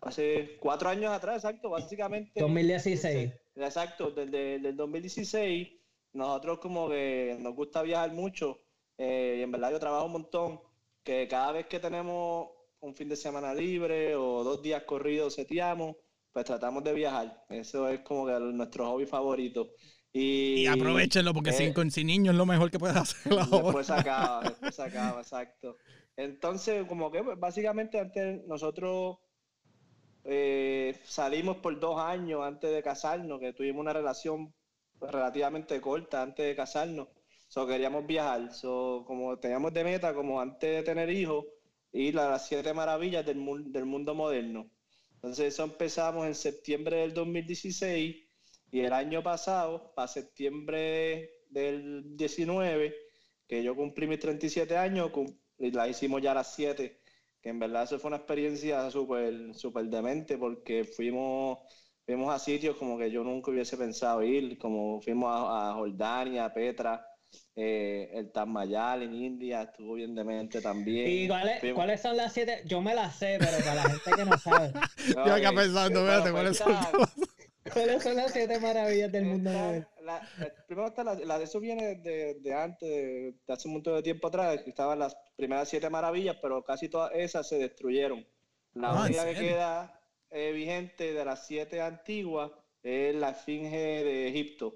hace 0.01 0.57
cuatro 0.59 0.89
años 0.89 1.11
atrás, 1.11 1.43
exacto, 1.43 1.69
básicamente. 1.69 2.39
2016. 2.39 3.31
Exacto, 3.55 4.11
desde 4.11 4.55
el 4.55 4.75
2016, 4.75 5.69
nosotros 6.13 6.59
como 6.59 6.89
que 6.89 7.37
nos 7.39 7.55
gusta 7.55 7.83
viajar 7.83 8.11
mucho, 8.11 8.61
eh, 8.97 9.37
y 9.39 9.41
en 9.43 9.51
verdad 9.51 9.71
yo 9.71 9.79
trabajo 9.79 10.05
un 10.05 10.13
montón, 10.13 10.61
que 11.03 11.27
cada 11.27 11.51
vez 11.51 11.67
que 11.67 11.79
tenemos 11.79 12.49
un 12.79 12.95
fin 12.95 13.09
de 13.09 13.15
semana 13.15 13.53
libre 13.53 14.15
o 14.15 14.43
dos 14.43 14.61
días 14.61 14.83
corridos 14.83 15.35
seteamos, 15.35 15.95
pues 16.31 16.45
tratamos 16.45 16.83
de 16.83 16.93
viajar. 16.93 17.45
Eso 17.49 17.87
es 17.87 18.01
como 18.01 18.25
que 18.25 18.39
nuestro 18.39 18.87
hobby 18.89 19.05
favorito. 19.05 19.71
Y, 20.11 20.63
y 20.63 20.67
aprovechenlo 20.67 21.33
porque 21.33 21.53
sin, 21.53 21.69
eh, 21.69 21.91
sin 21.91 22.07
niños 22.07 22.33
es 22.33 22.37
lo 22.37 22.45
mejor 22.45 22.71
que 22.71 22.79
puedes 22.79 22.97
hacer 22.97 23.31
ahora. 23.31 23.45
Después 23.63 23.89
acaba, 23.91 24.41
después 24.41 24.79
acaba, 24.79 25.21
exacto. 25.21 25.77
Entonces, 26.15 26.85
como 26.87 27.11
que 27.11 27.23
pues, 27.23 27.39
básicamente 27.39 27.99
antes 27.99 28.45
nosotros 28.47 29.17
eh, 30.23 30.99
salimos 31.05 31.57
por 31.57 31.79
dos 31.79 31.99
años 31.99 32.41
antes 32.43 32.71
de 32.71 32.81
casarnos, 32.81 33.39
que 33.39 33.53
tuvimos 33.53 33.81
una 33.81 33.93
relación 33.93 34.53
relativamente 34.99 35.79
corta 35.79 36.23
antes 36.23 36.45
de 36.45 36.55
casarnos. 36.55 37.07
So, 37.47 37.65
queríamos 37.67 38.05
viajar. 38.05 38.53
So, 38.53 39.03
como 39.07 39.37
teníamos 39.37 39.73
de 39.73 39.83
meta, 39.83 40.13
como 40.13 40.41
antes 40.41 40.77
de 40.77 40.83
tener 40.83 41.09
hijos, 41.09 41.45
ir 41.91 42.17
a 42.19 42.29
las 42.29 42.47
siete 42.47 42.73
maravillas 42.73 43.25
del, 43.25 43.43
del 43.71 43.85
mundo 43.85 44.13
moderno. 44.15 44.69
Entonces 45.19 45.53
eso 45.53 45.65
empezamos 45.65 46.25
en 46.25 46.33
septiembre 46.33 46.95
del 47.01 47.13
2016 47.13 48.15
y 48.71 48.79
el 48.79 48.93
año 48.93 49.21
pasado, 49.21 49.93
para 49.93 50.07
septiembre 50.07 51.29
del 51.49 52.15
19, 52.15 52.95
que 53.45 53.61
yo 53.61 53.75
cumplí 53.75 54.07
mis 54.07 54.19
37 54.19 54.77
años, 54.77 55.11
y 55.57 55.71
la 55.71 55.89
hicimos 55.89 56.21
ya 56.21 56.31
a 56.31 56.35
las 56.35 56.53
7, 56.55 57.01
que 57.41 57.49
en 57.49 57.59
verdad 57.59 57.83
eso 57.83 57.99
fue 57.99 58.07
una 58.07 58.17
experiencia 58.17 58.89
súper 58.91 59.53
super 59.55 59.83
demente 59.85 60.37
porque 60.37 60.85
fuimos, 60.85 61.59
fuimos 62.05 62.33
a 62.33 62.39
sitios 62.39 62.77
como 62.77 62.97
que 62.97 63.11
yo 63.11 63.21
nunca 63.21 63.51
hubiese 63.51 63.75
pensado 63.75 64.23
ir, 64.23 64.57
como 64.57 65.01
fuimos 65.01 65.29
a, 65.33 65.71
a 65.71 65.73
Jordania, 65.73 66.45
a 66.45 66.53
Petra, 66.53 67.05
eh, 67.55 68.09
el 68.13 68.31
Tamayal 68.31 69.03
en 69.03 69.13
India 69.13 69.63
estuvo 69.63 69.95
bien 69.95 70.15
demente 70.15 70.61
también. 70.61 71.07
¿Y 71.09 71.73
cuáles, 71.73 72.01
son 72.01 72.15
las 72.15 72.31
siete? 72.31 72.61
Yo 72.65 72.81
me 72.81 72.95
las 72.95 73.17
sé, 73.17 73.37
pero 73.39 73.57
para 73.57 73.75
la 73.75 73.83
gente 73.83 74.11
que 74.15 74.25
no 74.25 74.37
sabe. 74.37 74.71
Yo 75.25 75.33
acá 75.33 75.51
pensando, 75.51 76.05
¿cuáles 76.31 76.57
son? 76.57 76.73
¿Cuáles 77.73 78.01
son 78.01 78.15
las 78.15 78.31
siete 78.31 78.59
maravillas 78.59 79.11
del 79.11 79.25
mundo? 79.25 79.51
La, 80.01 80.27
primero 80.67 80.87
está 80.87 81.03
la, 81.03 81.37
de 81.37 81.43
eso 81.43 81.59
viene 81.59 81.95
de, 81.95 82.35
de 82.35 82.53
antes, 82.53 82.89
de, 82.89 83.35
hace 83.47 83.67
un 83.67 83.75
montón 83.75 83.95
de 83.95 84.03
tiempo 84.03 84.27
atrás, 84.27 84.61
que 84.63 84.69
estaban 84.69 84.97
las 84.97 85.15
primeras 85.35 85.67
siete 85.69 85.89
maravillas, 85.89 86.37
pero 86.41 86.63
casi 86.63 86.89
todas 86.89 87.11
esas 87.13 87.47
se 87.47 87.57
destruyeron. 87.57 88.25
La 88.73 88.91
ah, 88.91 89.05
única 89.05 89.25
que 89.25 89.35
queda 89.35 90.01
eh, 90.31 90.51
vigente 90.53 91.13
de 91.13 91.25
las 91.25 91.45
siete 91.45 91.81
antiguas 91.81 92.51
es 92.81 93.13
la 93.15 93.31
Esfinge 93.31 94.03
de 94.03 94.29
Egipto 94.29 94.73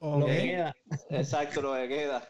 lo 0.00 0.26
que 0.26 0.42
queda. 0.42 0.76
Exacto, 1.10 1.62
lo 1.62 1.74
que 1.74 1.88
queda. 1.88 2.28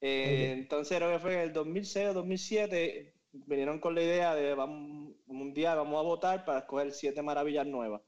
Eh, 0.00 0.52
entonces, 0.52 0.98
creo 0.98 1.12
que 1.12 1.18
fue 1.18 1.34
en 1.34 1.40
el 1.40 1.52
2006 1.52 2.08
o 2.08 2.14
2007, 2.14 3.14
vinieron 3.32 3.80
con 3.80 3.94
la 3.94 4.02
idea 4.02 4.34
de 4.34 4.54
vamos, 4.54 5.14
un 5.26 5.54
día 5.54 5.74
vamos 5.74 5.98
a 5.98 6.02
votar 6.02 6.44
para 6.44 6.60
escoger 6.60 6.92
siete 6.92 7.22
maravillas 7.22 7.66
nuevas. 7.66 8.02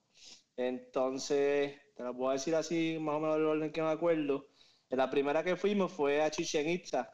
Entonces, 0.57 1.75
te 1.95 2.03
lo 2.03 2.17
puedo 2.17 2.33
decir 2.33 2.55
así, 2.55 2.99
más 3.01 3.17
o 3.17 3.21
menos 3.21 3.37
el 3.37 3.47
orden 3.47 3.73
que 3.73 3.83
me 3.83 3.89
acuerdo. 3.89 4.49
La 4.91 5.11
primera 5.11 5.43
que 5.43 5.57
fuimos 5.57 5.93
fue 5.93 6.23
a 6.23 6.31
Chichen 6.31 6.69
Itza, 6.69 7.11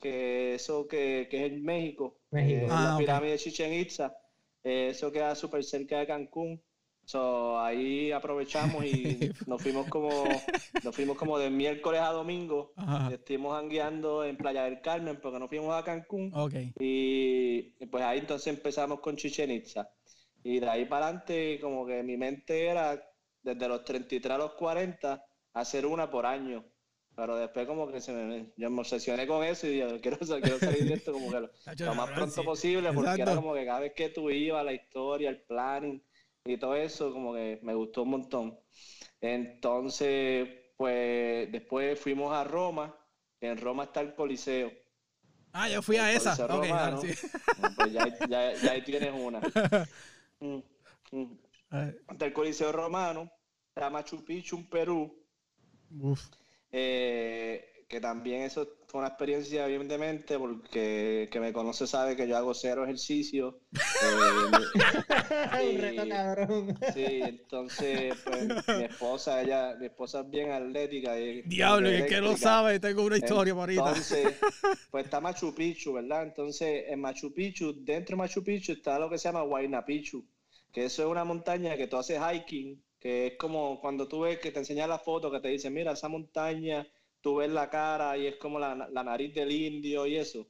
que 0.00 0.54
eso 0.54 0.86
que, 0.88 1.28
que 1.30 1.46
es 1.46 1.52
en 1.52 1.62
México. 1.62 2.18
México. 2.30 2.66
Eh, 2.66 2.68
ah, 2.70 2.92
la 2.92 2.98
pirámide 2.98 3.32
de 3.32 3.38
Chichen 3.38 3.72
Itza. 3.72 4.16
Eh, 4.64 4.88
eso 4.90 5.12
queda 5.12 5.34
súper 5.34 5.62
cerca 5.64 5.98
de 5.98 6.06
Cancún. 6.06 6.62
So, 7.04 7.60
ahí 7.60 8.12
aprovechamos 8.12 8.84
y 8.84 9.30
nos 9.46 9.60
fuimos 9.60 9.88
como 9.88 10.24
nos 10.82 10.94
fuimos 10.94 11.16
como 11.16 11.38
de 11.38 11.50
miércoles 11.50 12.00
a 12.00 12.12
domingo. 12.12 12.72
Ajá. 12.76 13.12
Estuvimos 13.12 13.58
hangueando 13.58 14.24
en 14.24 14.36
Playa 14.36 14.64
del 14.64 14.80
Carmen 14.80 15.18
porque 15.20 15.38
nos 15.38 15.48
fuimos 15.48 15.74
a 15.74 15.84
Cancún. 15.84 16.30
Ok. 16.34 16.54
Y 16.78 17.32
y 17.78 17.86
pues 17.86 18.04
ahí 18.04 18.20
entonces 18.20 18.46
empezamos 18.48 19.00
con 19.00 19.16
Chichen 19.16 19.50
Itza. 19.50 19.90
Y 20.44 20.60
de 20.60 20.68
ahí 20.68 20.84
para 20.86 21.06
adelante, 21.06 21.58
como 21.60 21.86
que 21.86 22.02
mi 22.02 22.16
mente 22.16 22.66
era 22.66 23.02
desde 23.42 23.68
los 23.68 23.84
33 23.84 24.34
a 24.34 24.38
los 24.38 24.52
40, 24.52 25.24
hacer 25.54 25.86
una 25.86 26.10
por 26.10 26.26
año. 26.26 26.64
Pero 27.14 27.36
después 27.36 27.66
como 27.66 27.90
que 27.90 28.00
se 28.00 28.12
me, 28.12 28.52
yo 28.56 28.70
me 28.70 28.80
obsesioné 28.80 29.26
con 29.26 29.44
eso 29.44 29.66
y 29.66 29.78
yo 29.78 30.00
quiero, 30.00 30.16
quiero 30.42 30.58
salir 30.58 30.84
de 30.84 30.94
esto 30.94 31.12
como 31.12 31.30
que 31.30 31.40
lo, 31.40 31.50
lo 31.86 31.94
más 31.94 32.10
pronto 32.10 32.42
posible, 32.42 32.92
porque 32.92 33.10
era 33.10 33.22
Exacto. 33.22 33.42
como 33.42 33.54
que 33.54 33.66
cada 33.66 33.80
vez 33.80 33.92
que 33.94 34.08
tú 34.08 34.30
ibas, 34.30 34.64
la 34.64 34.72
historia, 34.72 35.28
el 35.28 35.42
planning 35.42 36.02
y 36.44 36.56
todo 36.56 36.74
eso, 36.74 37.12
como 37.12 37.34
que 37.34 37.60
me 37.62 37.74
gustó 37.74 38.02
un 38.02 38.10
montón. 38.10 38.58
Entonces, 39.20 40.48
pues 40.76 41.50
después 41.52 41.98
fuimos 41.98 42.32
a 42.34 42.44
Roma, 42.44 42.96
en 43.40 43.56
Roma 43.58 43.84
está 43.84 44.00
el 44.00 44.14
Coliseo. 44.14 44.72
Ah, 45.52 45.68
yo 45.68 45.82
fui 45.82 45.96
a 45.96 46.12
esa. 46.12 46.30
Coliseo 46.36 46.46
Ok, 46.46 46.64
romano. 46.64 46.96
ahora 46.96 46.98
sí. 47.14 47.28
Pues 47.76 47.92
ya, 47.92 48.26
ya- 48.28 48.54
ya 48.54 48.72
ahí 48.72 48.82
tienes 48.82 49.12
una. 49.14 49.40
Mm, 50.40 50.58
mm. 51.12 51.38
Está 52.10 52.26
el 52.26 52.32
Coliseo 52.32 52.72
Romano, 52.72 53.30
está 53.68 53.88
Machu 53.90 54.24
Picchu 54.24 54.56
en 54.56 54.68
Perú, 54.68 55.24
Uf. 56.00 56.20
eh, 56.72 57.71
que 57.92 58.00
también 58.00 58.40
eso 58.40 58.66
fue 58.86 59.00
una 59.00 59.08
experiencia 59.08 59.66
bien 59.66 59.86
demente, 59.86 60.38
porque 60.38 61.24
el 61.24 61.28
que 61.28 61.40
me 61.40 61.52
conoce 61.52 61.86
sabe 61.86 62.16
que 62.16 62.26
yo 62.26 62.38
hago 62.38 62.54
cero 62.54 62.84
ejercicio. 62.84 63.60
Eh, 63.70 63.78
Un 65.74 65.78
reto 65.78 66.02
Sí. 66.02 66.08
cabrón. 66.08 66.78
sí, 66.94 67.04
entonces 67.04 68.14
pues, 68.24 68.48
mi 68.78 68.84
esposa, 68.84 69.42
ella, 69.42 69.76
mi 69.78 69.86
esposa 69.86 70.20
es 70.20 70.30
bien 70.30 70.52
atlética. 70.52 71.20
Y, 71.20 71.42
Diablo, 71.42 71.90
y 71.90 71.96
el 71.96 72.06
que 72.06 72.22
no 72.22 72.34
sabe, 72.34 72.80
tengo 72.80 73.04
una 73.04 73.18
historia 73.18 73.52
por 73.52 73.60
ahorita. 73.64 73.88
Entonces, 73.88 74.36
pues 74.90 75.04
está 75.04 75.20
Machu 75.20 75.54
Picchu, 75.54 75.92
¿verdad? 75.92 76.22
Entonces, 76.22 76.84
en 76.88 76.98
Machu 76.98 77.30
Picchu, 77.34 77.74
dentro 77.84 78.16
de 78.16 78.22
Machu 78.22 78.42
Picchu 78.42 78.72
está 78.72 78.98
lo 78.98 79.10
que 79.10 79.18
se 79.18 79.28
llama 79.28 79.42
Huayna 79.42 79.84
Picchu, 79.84 80.24
que 80.72 80.86
eso 80.86 81.02
es 81.02 81.08
una 81.08 81.24
montaña 81.24 81.76
que 81.76 81.88
tú 81.88 81.98
haces 81.98 82.18
hiking, 82.18 82.82
que 82.98 83.26
es 83.26 83.36
como 83.36 83.78
cuando 83.82 84.08
tú 84.08 84.20
ves 84.20 84.38
que 84.38 84.50
te 84.50 84.60
enseñan 84.60 84.88
la 84.88 84.98
foto, 84.98 85.30
que 85.30 85.40
te 85.40 85.48
dicen, 85.48 85.74
mira, 85.74 85.92
esa 85.92 86.08
montaña, 86.08 86.86
tú 87.22 87.36
ves 87.36 87.50
la 87.50 87.70
cara 87.70 88.16
y 88.18 88.26
es 88.26 88.36
como 88.36 88.58
la, 88.58 88.74
la 88.74 89.04
nariz 89.04 89.34
del 89.34 89.50
indio 89.52 90.06
y 90.06 90.16
eso. 90.16 90.46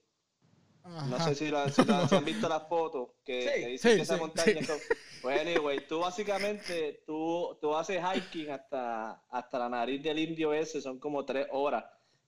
No 1.05 1.19
sé 1.21 1.35
si, 1.35 1.49
si 1.49 2.15
han 2.15 2.25
visto 2.25 2.49
las 2.49 2.69
fotos 2.69 3.11
que, 3.25 3.55
Sí, 3.55 3.61
que 3.61 3.67
dicen 3.69 3.93
sí, 3.93 3.97
que 3.97 4.03
esa 4.03 4.17
sí, 4.17 4.21
montaña 4.21 4.65
como- 4.67 4.79
Pues 5.21 5.41
anyway, 5.41 5.87
tú 5.87 6.01
básicamente, 6.01 7.03
tú, 7.07 7.57
tú 7.61 7.75
haces 7.77 8.03
hiking 8.03 8.51
hasta, 8.51 9.23
hasta 9.31 9.59
la 9.59 9.69
nariz 9.69 10.03
del 10.03 10.19
indio 10.19 10.53
ese, 10.53 10.81
son 10.81 10.99
como 10.99 11.25
tres 11.25 11.47
horas. 11.53 11.85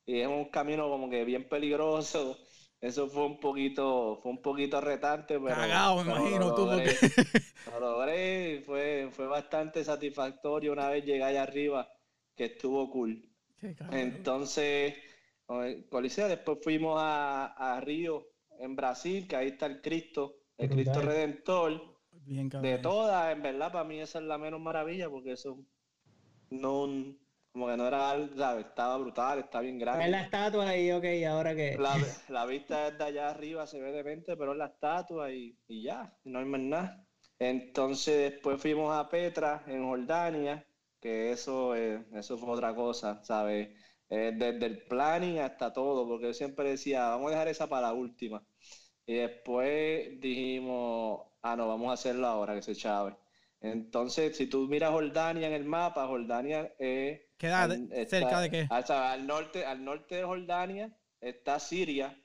Y 0.07 0.21
es 0.21 0.27
un 0.29 0.47
camino 0.51 0.89
como 0.89 1.09
que 1.11 1.25
bien 1.25 1.49
peligroso. 1.49 2.37
Eso 2.81 3.09
fue 3.09 3.25
un 3.27 3.41
poquito, 3.41 4.19
fue 4.23 4.31
un 4.33 4.43
poquito 4.43 4.81
retante, 4.81 5.41
pero, 5.41 5.55
Cagado, 5.57 5.97
me 5.99 6.03
pero 6.05 6.17
imagino 6.19 6.47
lo 6.49 6.55
tú, 6.55 6.67
logré. 6.67 6.95
porque. 6.95 6.99
Lo 7.67 7.81
logré 7.81 8.63
fue, 8.67 9.09
fue 9.13 9.27
bastante 9.27 9.85
satisfactorio 9.85 10.73
una 10.73 10.89
vez 10.91 11.05
llegué 11.05 11.23
allá 11.25 11.43
arriba, 11.45 11.89
que 12.37 12.45
estuvo 12.47 12.91
cool. 12.91 13.34
Cabrón. 13.75 13.99
Entonces, 13.99 14.94
con 15.47 15.64
el 15.64 15.88
Coliseo, 15.88 16.28
después 16.28 16.59
fuimos 16.62 16.99
a, 17.00 17.47
a 17.76 17.80
Río, 17.80 18.26
en 18.59 18.76
Brasil, 18.76 19.26
que 19.28 19.37
ahí 19.37 19.49
está 19.49 19.66
el 19.66 19.80
Cristo, 19.80 20.37
el 20.56 20.68
Brutal. 20.68 20.85
Cristo 20.85 21.02
Redentor. 21.02 22.00
Bien, 22.11 22.49
De 22.61 22.78
todas, 22.78 23.33
en 23.33 23.42
verdad, 23.42 23.73
para 23.73 23.85
mí 23.85 24.00
esa 24.00 24.18
es 24.18 24.25
la 24.25 24.38
menos 24.38 24.61
maravilla, 24.61 25.11
porque 25.11 25.33
eso 25.33 25.59
no, 26.50 26.87
como 27.52 27.66
que 27.68 27.76
no 27.76 27.87
era, 27.88 28.11
algo, 28.11 28.37
¿sabes? 28.37 28.66
Estaba 28.66 28.99
brutal, 28.99 29.38
está 29.40 29.61
bien 29.61 29.78
Ves 29.90 30.09
la 30.11 30.21
grande. 30.21 30.23
estatua 30.23 30.76
y 30.76 30.90
ok, 30.92 31.04
¿ahora 31.28 31.54
qué? 31.54 31.78
La, 31.78 31.97
la 32.28 32.47
vista 32.47 32.90
desde 32.90 33.04
allá 33.04 33.30
arriba 33.30 33.66
se 33.66 33.80
ve 33.80 33.92
demente, 33.92 34.37
pero 34.37 34.52
es 34.52 34.59
la 34.59 34.66
estatua 34.66 35.33
y, 35.33 35.59
y 35.68 35.83
ya, 35.83 36.16
no 36.25 36.38
hay 36.40 36.44
más 36.44 36.61
nada. 36.61 37.06
Entonces 37.38 38.33
después 38.33 38.61
fuimos 38.61 38.92
a 38.94 39.09
Petra, 39.09 39.62
en 39.66 39.85
Jordania, 39.87 40.66
que 41.04 41.32
eso, 41.32 41.76
eh, 41.76 42.06
eso 42.14 42.38
fue 42.38 42.50
otra 42.52 42.75
cosa, 42.75 43.23
¿sabes? 43.25 43.70
Eh, 44.11 44.32
desde 44.37 44.66
el 44.66 44.87
planning 44.88 45.38
hasta 45.40 45.73
todo, 45.73 46.08
porque 46.08 46.26
yo 46.28 46.34
siempre 46.34 46.70
decía, 46.70 47.08
vamos 47.11 47.28
a 47.28 47.30
dejar 47.32 47.49
esa 47.49 47.68
para 47.68 47.88
la 47.88 47.94
última. 47.94 48.46
Y 49.06 49.14
después 49.16 50.20
dijimos, 50.20 51.23
ah, 51.42 51.56
no, 51.56 51.68
vamos 51.68 51.90
a 51.90 51.94
hacerlo 51.94 52.26
ahora, 52.26 52.54
que 52.54 52.62
se 52.62 52.75
chave. 52.75 53.16
Entonces, 53.61 54.37
si 54.37 54.46
tú 54.49 54.66
miras 54.68 54.92
Jordania 54.92 55.46
en 55.49 55.54
el 55.54 55.64
mapa, 55.64 56.06
Jordania 56.06 56.75
es 56.78 57.20
¿Queda 57.38 57.62
al- 57.64 57.88
está- 57.92 58.18
cerca 58.18 58.40
de 58.40 58.50
qué? 58.50 58.68
al 58.70 59.26
norte, 59.26 59.64
al 59.66 59.84
norte 59.84 60.16
de 60.16 60.25
Jordania 60.25 60.96
está 61.20 61.58
Siria 61.61 62.16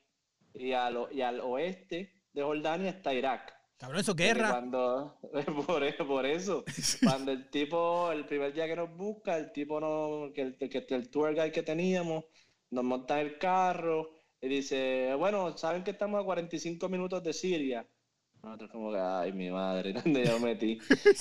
y 0.54 0.72
al, 0.72 1.08
y 1.12 1.22
al 1.22 1.40
oeste 1.40 2.12
de 2.32 2.42
Jordania 2.42 2.90
está 2.90 3.14
Irak. 3.14 3.59
Cabrón, 3.80 4.00
eso 4.00 4.14
guerra. 4.14 4.50
Cuando, 4.50 5.18
por, 5.66 5.82
eso- 5.84 6.06
por 6.06 6.26
eso, 6.26 6.64
cuando 7.02 7.32
el 7.32 7.48
tipo, 7.50 8.12
el 8.12 8.26
primer 8.26 8.52
día 8.52 8.66
que 8.66 8.76
nos 8.76 8.94
busca, 8.96 9.36
el 9.38 9.52
tipo 9.52 9.80
no, 9.80 10.32
que 10.34 10.42
el, 10.42 10.56
que 10.58 10.86
el 10.94 11.10
tour 11.10 11.32
guide 11.34 11.50
que 11.52 11.62
teníamos, 11.62 12.24
nos 12.70 12.84
monta 12.84 13.20
en 13.20 13.26
el 13.26 13.38
carro 13.38 14.10
y 14.40 14.48
dice, 14.48 15.14
bueno, 15.18 15.56
saben 15.56 15.82
que 15.82 15.92
estamos 15.92 16.20
a 16.20 16.24
45 16.24 16.88
minutos 16.88 17.22
de 17.24 17.32
Siria. 17.32 17.86
Nosotros 18.42 18.70
como 18.70 18.92
que, 18.92 18.98
ay, 18.98 19.32
mi 19.32 19.50
madre, 19.50 19.92
¿dónde 20.04 20.24
yo 20.24 20.38
me 20.40 20.54
metí? 20.54 20.78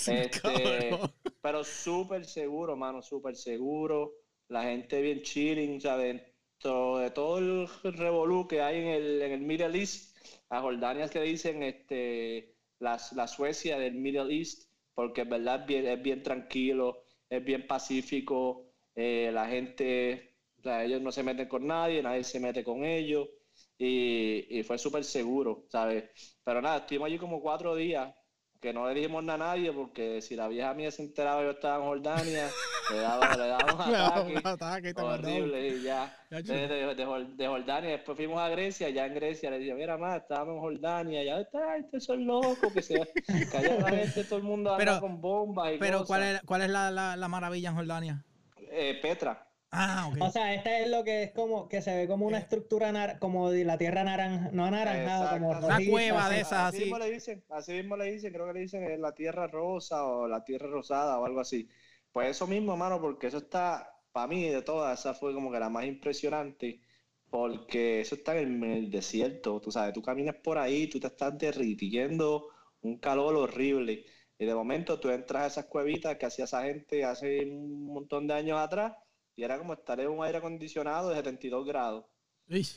Este, 0.08 0.98
pero 1.42 1.64
súper 1.64 2.26
seguro, 2.26 2.76
mano, 2.76 3.02
súper 3.02 3.36
seguro. 3.36 4.14
La 4.50 4.64
gente 4.64 5.02
bien 5.02 5.22
chilling, 5.22 5.80
¿sabes? 5.82 6.22
Dentro 6.54 6.98
de 6.98 7.12
todo 7.12 7.38
el 7.38 7.68
revolú 7.96 8.48
que 8.48 8.62
hay 8.62 8.80
en 8.80 8.88
el, 8.88 9.22
en 9.22 9.32
el 9.32 9.42
Middle 9.42 9.78
East, 9.80 10.09
a 10.50 10.62
Jordania 10.62 11.08
que 11.10 11.22
dicen 11.22 11.64
este, 11.64 12.56
la, 12.80 13.00
la 13.16 13.28
Suecia 13.28 13.78
del 13.80 13.96
Middle 13.96 14.36
East, 14.36 14.70
porque 14.94 15.22
en 15.22 15.30
verdad 15.30 15.62
es 15.62 15.68
bien, 15.68 15.88
es 15.88 16.02
bien 16.02 16.24
tranquilo, 16.24 17.04
es 17.30 17.44
bien 17.44 17.68
pacífico, 17.68 18.72
eh, 18.96 19.32
la 19.34 19.48
gente, 19.48 20.36
ellos 20.64 21.02
no 21.02 21.12
se 21.12 21.24
meten 21.24 21.48
con 21.48 21.66
nadie, 21.68 22.02
nadie 22.04 22.24
se 22.24 22.40
mete 22.40 22.64
con 22.64 22.84
ellos, 22.86 23.28
y, 23.78 24.60
y 24.60 24.64
fue 24.64 24.78
súper 24.78 25.04
seguro, 25.04 25.66
¿sabes? 25.70 26.40
Pero 26.44 26.62
nada, 26.62 26.78
estuvimos 26.80 27.08
allí 27.08 27.18
como 27.18 27.42
cuatro 27.42 27.76
días, 27.76 28.14
que 28.62 28.74
no 28.74 28.88
le 28.88 28.94
dijimos 28.94 29.24
nada 29.24 29.46
a 29.46 29.48
nadie, 29.56 29.72
porque 29.72 30.22
si 30.22 30.36
la 30.36 30.48
vieja 30.50 30.74
mía 30.74 30.92
se 30.92 31.02
enteraba 31.04 31.42
yo 31.44 31.52
estaba 31.52 31.78
en 31.78 31.84
Jordania, 31.90 32.48
le 32.92 32.98
daba, 33.00 33.36
le 33.38 33.48
daba 33.48 33.74
un 33.74 33.82
ataque 33.82 34.32
un 34.38 34.48
ataque 34.48 34.94
horrible 35.02 35.68
y 35.70 35.82
ya. 35.84 36.14
Ya, 36.30 36.42
De, 36.42 36.68
de, 36.68 36.96
de 36.96 37.06
Jor- 37.06 37.36
de 37.36 37.48
Jordania, 37.48 37.90
después 37.92 38.18
fuimos 38.18 38.40
a 38.40 38.50
Grecia, 38.50 38.90
ya 38.90 39.06
en 39.06 39.16
Grecia 39.16 39.50
le 39.50 39.60
dije, 39.60 39.74
mira 39.74 39.98
más, 39.98 40.22
estábamos 40.22 40.56
en 40.56 40.60
Jordania, 40.62 41.24
ya 41.24 41.40
está, 41.40 41.78
estos 41.78 42.04
son 42.04 42.26
locos, 42.28 42.72
que 42.74 42.82
se 42.82 42.96
allá 43.58 43.80
la 43.80 43.90
gente, 43.90 44.24
todo 44.26 44.38
el 44.38 44.44
mundo 44.44 44.72
anda 44.74 44.86
Pero- 44.86 45.00
con 45.00 45.22
bombas 45.22 45.74
y 45.74 45.78
Pero, 45.78 46.00
cosas. 46.00 46.08
¿cuál 46.08 46.24
es, 46.24 46.42
cuál 46.44 46.62
es 46.64 46.70
la, 46.70 46.92
la, 46.92 47.16
la 47.16 47.28
maravilla 47.30 47.70
en 47.70 47.76
Jordania? 47.76 48.26
Eh, 48.72 49.00
Petra. 49.02 49.46
Ah, 49.72 50.10
ok. 50.12 50.18
O 50.22 50.32
sea, 50.32 50.54
esta 50.56 50.80
es 50.80 50.90
lo 50.90 51.04
que 51.04 51.24
es 51.24 51.32
como 51.32 51.70
que 51.70 51.82
se 51.82 51.96
ve 51.96 52.08
como 52.08 52.26
una 52.26 52.40
estructura 52.40 52.92
nar- 52.92 53.20
como 53.20 53.52
de 53.52 53.66
la 53.66 53.78
tierra 53.78 54.04
naranja, 54.04 54.50
no 54.52 54.66
anaranjada, 54.66 55.40
como. 55.40 55.50
Una 55.52 55.78
cueva 55.86 56.26
así. 56.26 56.36
de 56.36 56.42
esas 56.42 56.54
así 56.54 56.76
así. 56.78 56.84
mismo 56.86 56.98
le 57.00 57.12
dicen, 57.12 57.44
así 57.50 57.72
mismo 57.74 57.96
le 57.98 58.06
dicen, 58.12 58.34
creo 58.34 58.48
que 58.48 58.54
le 58.54 58.60
dicen 58.62 58.84
eh, 58.84 58.98
la 58.98 59.14
tierra 59.14 59.48
rosa 59.48 60.06
o 60.06 60.28
la 60.28 60.44
tierra 60.44 60.68
rosada 60.68 61.20
o 61.20 61.26
algo 61.26 61.40
así. 61.40 61.70
Pues 62.12 62.30
eso 62.32 62.48
mismo, 62.48 62.76
mano, 62.76 63.00
porque 63.00 63.28
eso 63.28 63.38
está, 63.38 63.88
para 64.12 64.28
mí 64.28 64.50
de 64.50 64.64
todas, 64.64 65.00
esa 65.00 65.14
fue 65.14 65.34
como 65.34 65.52
que 65.52 65.60
la 65.60 65.70
más 65.70 65.86
impresionante, 65.86 66.82
porque 67.30 68.02
eso 68.02 68.16
está 68.16 68.38
en 68.40 68.64
el, 68.64 68.64
en 68.64 68.72
el 68.86 68.92
desierto, 68.92 69.62
tú 69.62 69.72
sabes, 69.72 69.94
tú 69.94 70.02
caminas 70.02 70.36
por 70.44 70.58
ahí, 70.58 70.88
tú 70.90 71.00
te 71.00 71.08
estás 71.08 71.38
derritiendo, 71.38 72.48
un 72.82 72.98
calor 73.00 73.36
horrible, 73.36 74.06
y 74.38 74.46
de 74.46 74.56
momento 74.56 75.00
tú 75.00 75.10
entras 75.12 75.44
a 75.44 75.48
esas 75.48 75.66
cuevitas 75.66 76.18
que 76.18 76.26
hacía 76.26 76.46
esa 76.46 76.64
gente 76.64 77.04
hace 77.06 77.42
un 77.46 77.86
montón 77.86 78.26
de 78.28 78.34
años 78.34 78.58
atrás, 78.60 78.94
y 79.40 79.44
era 79.46 79.58
como 79.58 79.72
estar 79.72 79.98
en 80.02 80.10
un 80.10 80.22
aire 80.22 80.40
acondicionado 80.40 81.10
de 81.10 81.16
72 81.16 81.66
grados 81.66 82.04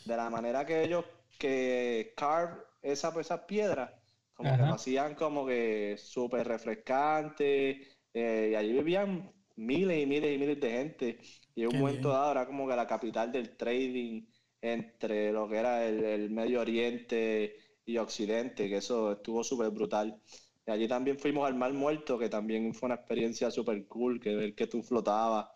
de 0.04 0.16
la 0.16 0.30
manera 0.30 0.64
que 0.64 0.84
ellos 0.84 1.04
que 1.36 2.14
carve 2.16 2.62
esa, 2.82 3.12
esas 3.20 3.40
piedras, 3.40 3.90
como 4.32 4.56
que 4.56 4.62
lo 4.62 4.74
hacían 4.74 5.16
como 5.16 5.44
que 5.44 5.96
súper 5.98 6.46
refrescante, 6.46 7.80
eh, 8.14 8.50
y 8.52 8.54
allí 8.54 8.72
vivían 8.74 9.32
miles 9.56 10.04
y 10.04 10.06
miles 10.06 10.36
y 10.36 10.38
miles 10.38 10.60
de 10.60 10.70
gente, 10.70 11.18
y 11.56 11.62
en 11.62 11.68
un 11.70 11.78
momento 11.80 12.10
bien. 12.10 12.20
dado 12.20 12.30
era 12.30 12.46
como 12.46 12.68
que 12.68 12.76
la 12.76 12.86
capital 12.86 13.32
del 13.32 13.56
trading 13.56 14.24
entre 14.60 15.32
lo 15.32 15.48
que 15.48 15.56
era 15.56 15.84
el, 15.84 16.04
el 16.04 16.30
Medio 16.30 16.60
Oriente 16.60 17.56
y 17.84 17.96
Occidente, 17.98 18.68
que 18.68 18.76
eso 18.76 19.12
estuvo 19.12 19.42
súper 19.42 19.70
brutal. 19.70 20.16
Y 20.64 20.70
allí 20.70 20.86
también 20.86 21.18
fuimos 21.18 21.44
al 21.48 21.56
Mar 21.56 21.72
Muerto, 21.72 22.16
que 22.16 22.28
también 22.28 22.72
fue 22.72 22.86
una 22.86 22.94
experiencia 22.94 23.50
súper 23.50 23.84
cool, 23.88 24.20
que 24.20 24.36
ver 24.36 24.54
que 24.54 24.68
tú 24.68 24.80
flotabas 24.80 25.48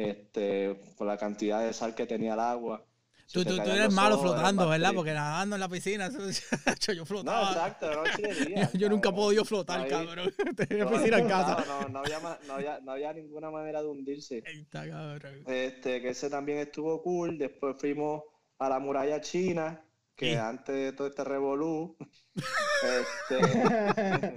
este, 0.00 0.74
por 0.96 1.06
la 1.06 1.16
cantidad 1.16 1.60
de 1.64 1.72
sal 1.72 1.94
que 1.94 2.06
tenía 2.06 2.34
el 2.34 2.40
agua. 2.40 2.84
Tú, 3.32 3.44
tú, 3.44 3.56
tú 3.56 3.70
eres 3.70 3.92
malo 3.92 4.18
flotando, 4.18 4.68
¿verdad? 4.68 4.92
Porque 4.92 5.12
nadando 5.12 5.54
en 5.54 5.60
la 5.60 5.68
piscina, 5.68 6.10
yo 6.94 7.06
flotaba. 7.06 7.44
No, 7.44 7.50
exacto, 7.50 7.90
no 7.92 8.04
yo, 8.72 8.78
yo 8.78 8.88
nunca 8.88 9.10
he 9.10 9.12
podido 9.12 9.44
flotar, 9.44 9.86
cabrón. 9.86 10.34
Tenía 10.56 10.88
piscina 10.88 11.18
en 11.18 11.28
casa. 11.28 11.64
No, 11.64 11.88
no, 11.88 11.98
había, 12.00 12.18
no, 12.46 12.54
había, 12.54 12.80
no 12.80 12.92
había 12.92 13.12
ninguna 13.12 13.50
manera 13.52 13.82
de 13.82 13.88
hundirse. 13.88 14.42
Está 14.44 14.88
cabrón. 14.88 15.44
Este, 15.46 16.02
que 16.02 16.08
ese 16.08 16.28
también 16.28 16.58
estuvo 16.58 17.00
cool. 17.02 17.38
Después 17.38 17.76
fuimos 17.78 18.24
a 18.58 18.68
la 18.68 18.80
muralla 18.80 19.20
china, 19.20 19.80
que 20.20 20.36
antes 20.36 20.74
de 20.74 20.92
todo 20.92 21.08
este 21.08 21.24
revolú. 21.24 21.96
este, 22.84 24.36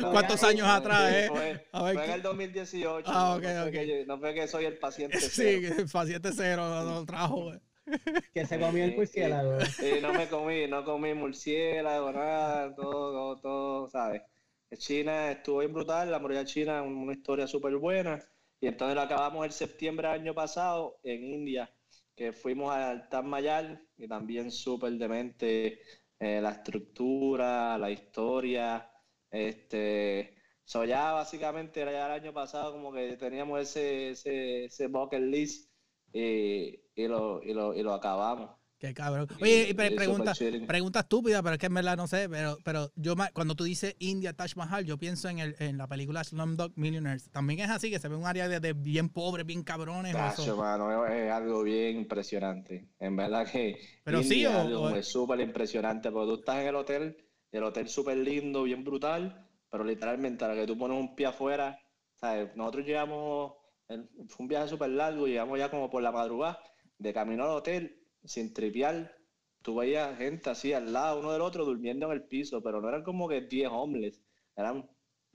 ¿Cuántos 0.00 0.42
años 0.44 0.68
atrás, 0.68 1.12
eh? 1.12 1.28
Fue, 1.28 1.66
fue 1.72 2.04
en 2.04 2.10
el 2.12 2.22
2018. 2.22 3.10
Ah, 3.12 3.34
ok, 3.36 3.42
no, 3.42 3.62
ok. 3.62 3.62
Fue 3.62 3.72
que 3.72 3.86
yo, 3.88 4.06
no 4.06 4.18
fue 4.18 4.34
que 4.34 4.46
soy 4.46 4.64
el 4.66 4.78
paciente 4.78 5.20
Sí, 5.20 5.28
cero. 5.60 5.74
el 5.78 5.88
paciente 5.88 6.30
cero 6.32 6.84
lo 6.84 7.04
trajo. 7.04 7.52
eh. 7.54 7.60
Que 8.32 8.46
se 8.46 8.58
comió 8.58 8.84
el 8.84 8.94
murciélago. 8.96 9.60
Sí, 9.62 9.94
no 10.00 10.12
me 10.14 10.28
comí, 10.28 10.66
no 10.68 10.84
comí 10.84 11.12
murciélago, 11.12 12.12
nada, 12.12 12.74
todo, 12.74 13.12
todo, 13.12 13.40
todo, 13.40 13.90
¿sabes? 13.90 14.22
China 14.78 15.30
estuvo 15.32 15.58
bien 15.58 15.72
brutal, 15.72 16.10
la 16.10 16.18
muralla 16.18 16.44
china, 16.44 16.82
una 16.82 17.12
historia 17.12 17.46
súper 17.46 17.76
buena. 17.76 18.20
Y 18.60 18.68
entonces 18.68 18.94
lo 18.94 19.02
acabamos 19.02 19.44
el 19.44 19.52
septiembre 19.52 20.08
del 20.08 20.20
año 20.20 20.34
pasado 20.34 20.98
en 21.02 21.24
India, 21.24 21.70
que 22.16 22.32
fuimos 22.32 22.72
al 22.74 23.08
Taj 23.08 23.24
Mahal 23.24 23.88
y 23.96 24.08
también 24.08 24.50
súper 24.50 24.92
demente 24.94 25.80
eh, 26.18 26.40
la 26.40 26.50
estructura, 26.52 27.78
la 27.78 27.90
historia. 27.90 28.90
Este, 29.30 30.36
so 30.64 30.84
ya 30.84 31.12
básicamente 31.12 31.80
era 31.80 31.92
ya 31.92 32.06
el 32.06 32.22
año 32.22 32.32
pasado 32.32 32.72
como 32.72 32.92
que 32.92 33.16
teníamos 33.16 33.60
ese, 33.60 34.10
ese, 34.10 34.64
ese 34.66 34.86
bucket 34.88 35.20
list 35.22 35.72
y, 36.12 36.84
y, 36.94 37.08
lo, 37.08 37.42
y, 37.42 37.52
lo, 37.54 37.74
y 37.74 37.82
lo 37.82 37.92
acabamos. 37.94 38.63
Qué 38.78 38.92
cabrón. 38.92 39.26
Oye, 39.40 39.68
y 39.70 39.74
pre- 39.74 39.86
Y 39.86 39.90
pregunta, 39.96 40.34
pregunta 40.66 41.00
estúpida, 41.00 41.42
pero 41.42 41.54
es 41.54 41.58
que 41.58 41.66
en 41.66 41.74
verdad 41.74 41.96
no 41.96 42.06
sé. 42.06 42.28
Pero, 42.28 42.58
pero 42.64 42.90
yo 42.96 43.14
cuando 43.32 43.54
tú 43.54 43.64
dices 43.64 43.94
India 43.98 44.32
Taj 44.32 44.56
Mahal, 44.56 44.84
yo 44.84 44.98
pienso 44.98 45.28
en, 45.28 45.38
el, 45.38 45.56
en 45.58 45.78
la 45.78 45.86
película 45.86 46.22
Slumdog 46.24 46.72
Millionaires. 46.76 47.30
También 47.30 47.60
es 47.60 47.70
así, 47.70 47.90
que 47.90 47.98
se 47.98 48.08
ve 48.08 48.16
un 48.16 48.26
área 48.26 48.48
de, 48.48 48.60
de 48.60 48.72
bien 48.72 49.08
pobres, 49.08 49.46
bien 49.46 49.62
cabrones. 49.62 50.12
Tacho, 50.12 50.56
mano, 50.56 51.06
es, 51.06 51.30
algo 51.30 51.62
bien 51.62 51.96
impresionante. 51.96 52.88
En 52.98 53.16
verdad 53.16 53.50
que 53.50 53.78
Pero 54.04 54.22
sí, 54.22 54.34
India 54.42 54.50
o- 54.50 54.52
es 54.52 54.66
algo 54.66 55.02
súper 55.02 55.40
impresionante, 55.40 56.10
porque 56.10 56.32
tú 56.34 56.38
estás 56.40 56.60
en 56.60 56.66
el 56.68 56.74
hotel, 56.74 57.16
el 57.52 57.62
hotel 57.62 57.88
súper 57.88 58.18
lindo, 58.18 58.64
bien 58.64 58.84
brutal, 58.84 59.48
pero 59.70 59.84
literalmente 59.84 60.44
a 60.44 60.48
la 60.48 60.54
que 60.54 60.66
tú 60.66 60.76
pones 60.76 60.98
un 60.98 61.14
pie 61.14 61.26
afuera, 61.26 61.78
¿sabes? 62.16 62.54
Nosotros 62.56 62.84
llegamos, 62.86 63.52
fue 63.88 64.36
un 64.40 64.48
viaje 64.48 64.68
súper 64.68 64.90
largo, 64.90 65.26
llegamos 65.26 65.58
ya 65.58 65.70
como 65.70 65.88
por 65.88 66.02
la 66.02 66.12
madrugada, 66.12 66.58
de 66.98 67.12
camino 67.14 67.44
al 67.44 67.50
hotel, 67.50 68.00
sin 68.24 68.52
tripear, 68.52 69.16
tú 69.62 69.76
veías 69.76 70.16
gente 70.18 70.50
así 70.50 70.72
al 70.72 70.92
lado 70.92 71.20
uno 71.20 71.32
del 71.32 71.42
otro 71.42 71.64
durmiendo 71.64 72.06
en 72.06 72.12
el 72.12 72.24
piso, 72.24 72.62
pero 72.62 72.80
no 72.80 72.88
eran 72.88 73.02
como 73.02 73.28
que 73.28 73.42
10 73.42 73.68
homeless, 73.70 74.20
eran 74.56 74.88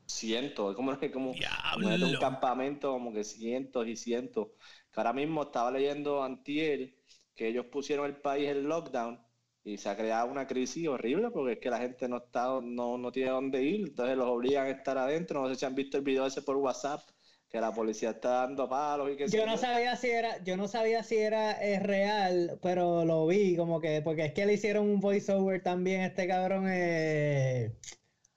cientos, 0.06 0.72
es 0.72 0.76
como, 0.76 0.98
como, 1.14 1.34
como 1.74 2.06
un 2.06 2.16
campamento 2.20 2.92
como 2.92 3.14
que 3.14 3.24
cientos 3.24 3.88
y 3.88 3.96
cientos. 3.96 4.50
Que 4.92 5.00
ahora 5.00 5.14
mismo 5.14 5.44
estaba 5.44 5.72
leyendo 5.72 6.24
antier 6.24 6.96
que 7.36 7.48
ellos 7.48 7.68
pusieron 7.68 8.06
el 8.08 8.18
país 8.18 8.50
en 8.50 8.68
lockdown 8.68 9.20
y 9.64 9.78
se 9.78 9.90
ha 9.90 9.96
creado 9.96 10.32
una 10.32 10.48
crisis 10.48 10.88
horrible 10.88 11.30
porque 11.32 11.54
es 11.54 11.60
que 11.60 11.70
la 11.70 11.78
gente 11.78 12.08
no 12.08 12.18
está, 12.18 12.60
no, 12.62 12.98
no 12.98 13.12
tiene 13.12 13.32
dónde 13.32 13.64
ir, 13.64 13.82
entonces 13.88 14.18
los 14.18 14.28
obligan 14.28 14.66
a 14.66 14.72
estar 14.72 14.98
adentro. 14.98 15.42
No 15.42 15.50
sé 15.50 15.56
si 15.56 15.66
han 15.66 15.76
visto 15.76 15.98
el 15.98 16.04
video 16.04 16.26
ese 16.26 16.42
por 16.42 16.58
WhatsApp, 16.58 17.02
que 17.50 17.60
la 17.60 17.74
policía 17.74 18.12
está 18.12 18.30
dando 18.42 18.70
palos 18.70 19.12
y 19.12 19.18
que 19.18 19.28
Yo 19.28 19.46
no 19.46 19.58
sabía 19.58 19.96
si 19.96 20.10
era, 20.10 20.44
yo 20.44 20.58
no 20.58 20.68
sabía 20.68 21.04
si 21.04 21.18
era 21.18 21.52
eh, 21.64 21.80
real, 21.80 22.60
pero 22.62 23.06
lo 23.06 23.28
vi 23.28 23.56
como 23.56 23.80
que, 23.80 24.02
porque 24.02 24.26
es 24.26 24.34
que 24.34 24.46
le 24.46 24.54
hicieron 24.54 24.86
un 24.88 25.00
voiceover 25.00 25.62
también 25.62 26.02
a 26.02 26.06
este 26.08 26.28
cabrón. 26.28 26.66
eh, 26.70 27.72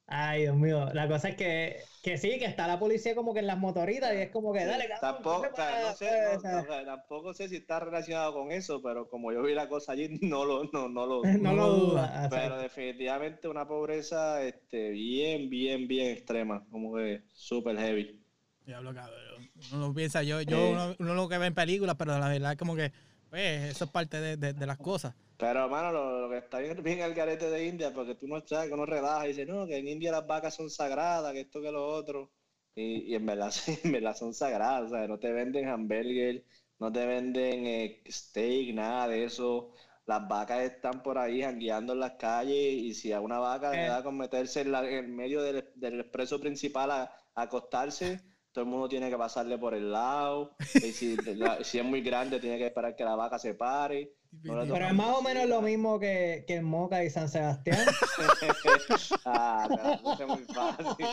Ay, 0.07 0.43
Dios 0.43 0.57
mío. 0.57 0.87
La 0.93 1.09
cosa 1.09 1.31
es 1.31 1.37
que, 1.37 1.85
que 2.03 2.19
sí, 2.19 2.39
que 2.39 2.45
está 2.45 2.67
la 2.67 2.79
policía 2.79 3.15
como 3.15 3.33
que 3.33 3.41
en 3.41 3.47
las 3.47 3.59
motoritas 3.59 4.15
y 4.15 4.19
es 4.19 4.31
como 4.31 4.53
que 4.53 4.65
dale, 4.67 4.87
cabrón, 4.89 5.01
Tampoco, 5.23 5.53
para- 5.57 5.89
no 5.89 5.95
sé, 5.95 6.23
no, 6.23 6.35
o 6.35 6.41
sea, 6.41 6.61
o 6.63 6.67
sea, 6.67 6.85
tampoco 6.85 7.33
sé 7.33 7.49
si 7.49 7.57
está 7.57 7.81
relacionado 7.81 8.33
con 8.35 8.51
eso, 8.53 8.83
pero 8.83 9.09
como 9.09 9.33
yo 9.33 9.43
vi 9.43 9.55
la 9.55 9.69
cosa 9.69 9.93
allí, 9.93 10.09
no 10.21 10.45
lo, 10.45 10.65
no, 10.73 10.89
no 10.89 11.07
lo, 11.07 11.23
no 11.41 11.55
lo 11.55 11.69
duda. 11.71 12.27
Pero 12.29 12.59
definitivamente 12.59 13.49
una 13.49 13.67
pobreza 13.67 14.45
este, 14.45 14.91
bien, 14.91 15.49
bien, 15.49 15.87
bien 15.89 16.11
extrema, 16.13 16.63
como 16.71 16.95
que 16.97 17.21
súper 17.33 17.77
heavy. 17.79 18.22
Diablo, 18.67 18.95
cabrón. 18.95 19.51
Uno 19.73 19.89
lo 19.89 19.95
piensa, 19.95 20.23
yo, 20.23 20.41
yo 20.43 20.57
Eh. 20.57 20.73
uno, 20.73 20.95
uno 20.99 21.15
lo 21.15 21.29
que 21.29 21.39
ve 21.39 21.47
en 21.47 21.55
películas, 21.55 21.97
pero 21.99 22.19
la 22.19 22.29
verdad 22.29 22.53
es 22.53 22.59
como 22.59 22.77
que, 22.77 22.93
pues, 23.31 23.71
eso 23.71 23.85
es 23.85 23.91
parte 23.91 24.21
de, 24.21 24.37
de- 24.37 24.53
de 24.53 24.67
las 24.67 24.79
cosas. 24.79 25.15
Pero, 25.37 25.65
hermano, 25.65 25.91
lo, 25.91 26.21
lo 26.23 26.31
que 26.31 26.39
está 26.39 26.59
bien, 26.59 26.81
bien 26.83 27.01
el 27.01 27.15
garete 27.15 27.51
de 27.51 27.67
India, 27.67 27.93
porque 27.93 28.15
tú 28.15 28.29
no 28.29 28.41
sabes 28.47 28.69
que 28.69 28.75
uno 28.75 28.87
relaja 28.87 29.25
y 29.25 29.29
dice, 29.31 29.45
no, 29.47 29.67
que 29.67 29.77
en 29.79 29.89
India 29.89 30.13
las 30.13 30.27
vacas 30.27 30.55
son 30.55 30.71
sagradas, 30.71 31.33
que 31.33 31.41
esto, 31.41 31.61
que 31.61 31.73
lo 31.73 31.85
otro. 31.87 32.31
Y, 32.75 33.13
y 33.13 33.15
en 33.17 33.27
verdad, 33.27 33.53
en 33.85 33.93
verdad 33.93 34.17
son 34.17 34.33
sagradas, 34.35 34.85
o 34.85 34.89
sea, 34.95 35.09
no 35.09 35.19
te 35.19 35.33
venden 35.33 35.69
hamburger, 35.69 36.45
no 36.79 36.93
te 36.93 37.05
venden 37.07 37.67
eh, 37.67 38.03
steak, 38.09 38.75
nada 38.75 39.09
de 39.09 39.25
eso. 39.25 39.73
Las 40.07 40.27
vacas 40.29 40.63
están 40.63 41.03
por 41.03 41.19
ahí 41.19 41.43
jangueando 41.43 41.93
en 41.95 42.01
las 42.01 42.13
calles 42.13 42.75
y 42.75 42.95
si 42.95 43.13
a 43.13 43.21
una 43.21 43.39
vaca 43.39 43.71
le 43.73 43.85
Eh. 43.85 43.89
da 43.89 44.03
con 44.03 44.17
meterse 44.17 44.61
en, 44.61 44.73
la- 44.73 44.89
en 44.89 45.15
medio 45.15 45.43
del, 45.43 45.69
del 45.75 46.01
expreso 46.01 46.41
principal 46.41 46.91
a, 46.93 47.03
a 47.35 47.43
acostarse, 47.43 48.21
todo 48.53 48.65
el 48.65 48.71
mundo 48.71 48.89
tiene 48.89 49.11
que 49.11 49.19
pasarle 49.19 49.59
por 49.59 49.75
el 49.75 49.91
lado. 49.93 50.57
Y 50.83 50.93
si, 50.93 51.17
la- 51.17 51.63
si 51.65 51.79
es 51.79 51.85
muy 51.85 52.03
grande, 52.03 52.41
tiene 52.41 52.59
que 52.59 52.67
esperar 52.67 52.95
que 52.97 53.05
la 53.05 53.17
vaca 53.17 53.39
se 53.39 53.55
pare. 53.55 54.13
Pero 54.43 54.87
es 54.87 54.95
más 54.95 55.09
o 55.09 55.23
menos 55.23 55.47
lo 55.47 55.61
mismo 55.61 56.01
que, 56.01 56.45
que 56.47 56.57
en 56.57 56.65
Moca 56.65 57.05
y 57.05 57.11
San 57.11 57.29
Sebastián. 57.29 57.79
ah, 59.27 59.69
cabrón, 59.69 60.01
eso 60.03 60.23
es 60.23 60.29
muy 60.29 60.45
fácil. 60.55 61.07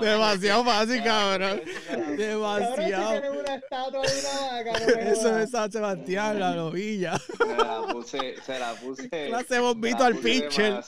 Demasiado 0.00 0.64
fácil, 0.64 1.02
cabrón. 1.02 1.60
Cabrón, 1.88 2.06
si 2.06 2.16
Demasiado. 2.16 3.10
tienen 3.10 3.32
una 3.32 3.54
estatua 3.54 4.02
de 4.02 4.20
una 4.20 4.40
vaca, 4.52 4.80
no 4.80 4.86
me 4.86 5.10
Eso 5.10 5.38
es 5.38 5.50
San 5.50 5.72
Sebastián, 5.72 6.40
la 6.40 6.54
novilla. 6.54 7.18
Se 7.18 7.56
la 7.56 7.82
puse, 7.92 8.34
se 8.40 8.58
la 8.58 8.72
puse. 8.74 9.08
Clase 9.10 9.58
bombito 9.58 10.04
al 10.04 10.16
pitcher. 10.16 10.82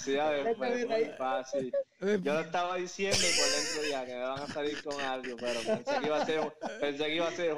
fácil. 1.18 1.72
Yo 2.00 2.32
lo 2.32 2.40
estaba 2.40 2.76
diciendo 2.76 3.18
por 3.18 3.50
dentro 3.50 3.90
ya 3.90 4.06
que 4.06 4.14
me 4.14 4.22
van 4.22 4.40
a 4.40 4.46
salir 4.46 4.82
con 4.82 4.98
algo, 5.00 5.36
pero 5.38 5.60
pensé 5.60 6.00
que 6.00 6.06
iba 6.06 6.22
a 6.22 6.24
ser, 6.26 6.40
pensé 6.80 7.04
que 7.04 7.14
iba 7.16 7.28
a 7.28 7.32
ser 7.32 7.54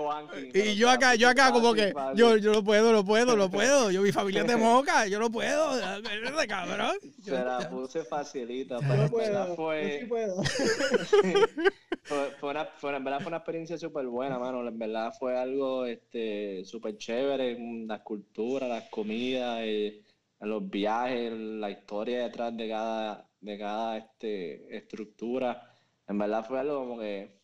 pero 0.52 0.66
Y 0.66 0.74
yo 0.74 0.90
acá, 0.90 1.14
yo 1.14 1.28
acá 1.28 1.52
como 1.52 1.74
que, 1.74 1.94
yo, 2.14 2.36
yo 2.36 2.52
no 2.52 2.64
puedo, 2.64 2.90
no 2.92 3.04
puedo, 3.04 3.36
no 3.36 3.50
puedo. 3.50 3.81
Yo, 3.90 4.02
mi 4.02 4.12
familia 4.12 4.44
de 4.44 4.56
moca, 4.56 5.06
yo 5.06 5.18
no 5.18 5.30
puedo. 5.30 5.70
Cabrón. 6.48 6.96
Yo- 7.18 7.36
Se 7.36 7.44
la 7.44 7.68
puse 7.70 8.04
facilita, 8.04 8.76
Yo 8.80 8.86
pero 8.88 8.96
no 8.96 9.04
en 9.06 9.12
verdad 9.12 9.54
puedo, 9.54 9.56
fue... 9.56 9.82
yo 9.82 9.98
sí 10.00 10.04
puedo. 10.06 10.42
fue, 12.04 12.30
fue 12.40 12.50
una, 12.50 12.64
fue- 12.76 12.96
en 12.96 13.04
verdad 13.04 13.20
fue 13.20 13.28
una 13.28 13.36
experiencia 13.38 13.78
súper 13.78 14.06
buena, 14.06 14.38
mano. 14.38 14.66
En 14.66 14.78
verdad 14.78 15.12
fue 15.18 15.36
algo 15.38 15.86
este, 15.86 16.64
súper 16.64 16.96
chévere. 16.98 17.56
Las 17.86 18.00
culturas, 18.00 18.68
las 18.68 18.88
comidas, 18.90 19.60
eh, 19.62 20.02
los 20.40 20.68
viajes, 20.68 21.32
la 21.32 21.70
historia 21.70 22.24
detrás 22.24 22.56
de 22.56 22.68
cada, 22.68 23.28
de 23.40 23.58
cada 23.58 23.98
este, 23.98 24.76
estructura. 24.76 25.76
En 26.08 26.18
verdad 26.18 26.44
fue 26.46 26.58
algo 26.58 26.80
como 26.80 26.98
que, 27.00 27.40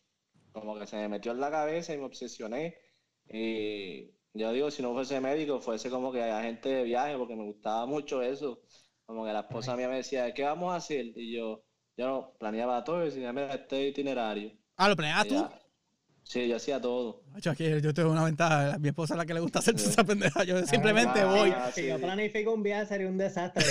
como 0.51 0.77
que 0.77 0.85
se 0.87 0.97
me 0.97 1.07
metió 1.07 1.31
en 1.31 1.39
la 1.39 1.49
cabeza 1.49 1.93
y 1.93 1.97
me 1.97 2.03
obsesioné. 2.05 2.75
Y 3.31 4.11
yo 4.33 4.51
digo, 4.53 4.71
si 4.71 4.81
no 4.81 4.93
fuese 4.93 5.19
médico, 5.19 5.59
fuese 5.59 5.89
como 5.89 6.11
que 6.11 6.23
agente 6.23 6.69
de 6.69 6.83
viaje, 6.83 7.17
porque 7.17 7.35
me 7.35 7.45
gustaba 7.45 7.85
mucho 7.85 8.21
eso. 8.21 8.61
Como 9.05 9.25
que 9.25 9.33
la 9.33 9.41
esposa 9.41 9.75
mía 9.75 9.89
me 9.89 9.97
decía, 9.97 10.33
¿qué 10.33 10.43
vamos 10.43 10.71
a 10.73 10.77
hacer? 10.77 11.05
Y 11.15 11.35
yo, 11.35 11.63
yo 11.97 12.07
no 12.07 12.33
planeaba 12.39 12.83
todo 12.83 13.01
y 13.01 13.05
decía, 13.05 13.33
mira, 13.33 13.53
este 13.53 13.87
itinerario. 13.87 14.51
Ah, 14.77 14.89
¿lo 14.89 14.95
planeas 14.95 15.25
Y 15.25 15.29
tú? 15.29 15.35
Sí, 16.31 16.47
yo 16.47 16.57
hacía 16.57 16.79
todo. 16.79 17.23
Macho, 17.33 17.49
aquí 17.49 17.65
yo 17.81 17.91
tengo 17.91 18.11
una 18.11 18.23
ventaja. 18.23 18.77
Mi 18.77 18.89
esposa 18.89 19.15
es 19.15 19.17
la 19.17 19.25
que 19.25 19.33
le 19.33 19.39
gusta 19.39 19.57
hacer 19.57 19.73
esa 19.75 20.03
pendeja. 20.03 20.43
Yo 20.43 20.63
simplemente 20.67 21.21
ah, 21.21 21.25
voy. 21.25 21.49
ah, 21.49 21.71
Si 21.73 21.81
sí. 21.81 21.87
yo 21.87 21.97
planifico 21.99 22.53
un 22.53 22.61
viaje 22.61 22.85
sería 22.85 23.07
un 23.07 23.17
desastre. 23.17 23.65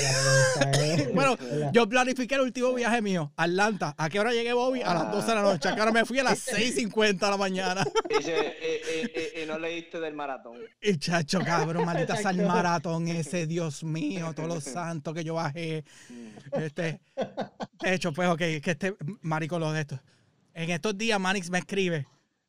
eh, 0.74 1.10
Bueno, 1.14 1.36
yo 1.72 1.88
planifiqué 1.88 2.34
el 2.34 2.40
último 2.40 2.74
viaje 2.74 3.00
mío, 3.00 3.32
Atlanta. 3.36 3.94
¿A 3.96 4.08
qué 4.10 4.18
hora 4.18 4.32
llegué, 4.32 4.52
Bobby? 4.54 4.82
A 4.82 4.92
las 4.92 5.12
12 5.12 5.28
de 5.28 5.34
la 5.36 5.42
noche. 5.42 5.68
Acá 5.68 5.82
ahora 5.82 5.92
me 5.92 6.04
fui 6.04 6.18
a 6.18 6.24
las 6.24 6.48
6.50 6.48 7.18
de 7.20 7.30
la 7.30 7.36
mañana. 7.36 7.86
Y, 8.10 8.22
se- 8.24 8.32
y- 8.32 8.98
y- 9.06 9.38
y- 9.38 9.42
y 9.44 9.46
no 9.46 9.56
leíste 9.56 10.00
del 10.00 10.14
maratón. 10.14 10.56
Y 10.82 10.96
chacho, 10.96 11.38
cabrón, 11.44 11.84
maldita 11.84 12.16
sea 12.16 12.32
el 12.32 12.38
maratón 12.44 13.06
ese, 13.06 13.46
Dios 13.46 13.84
mío, 13.84 14.32
todos 14.34 14.48
los 14.48 14.64
santos 14.64 15.14
que 15.14 15.22
yo 15.22 15.34
bajé. 15.34 15.84
Este, 16.54 17.00
de 17.82 17.94
hecho, 17.94 18.12
pues, 18.12 18.28
ok, 18.28 18.38
que 18.38 18.62
este 18.64 18.96
marico 19.22 19.60
lo 19.60 19.70
de 19.72 19.82
esto. 19.82 20.00
En 20.54 20.70
estos 20.70 20.98
días, 20.98 21.20
Manix 21.20 21.50
me 21.50 21.58
escribe, 21.58 22.08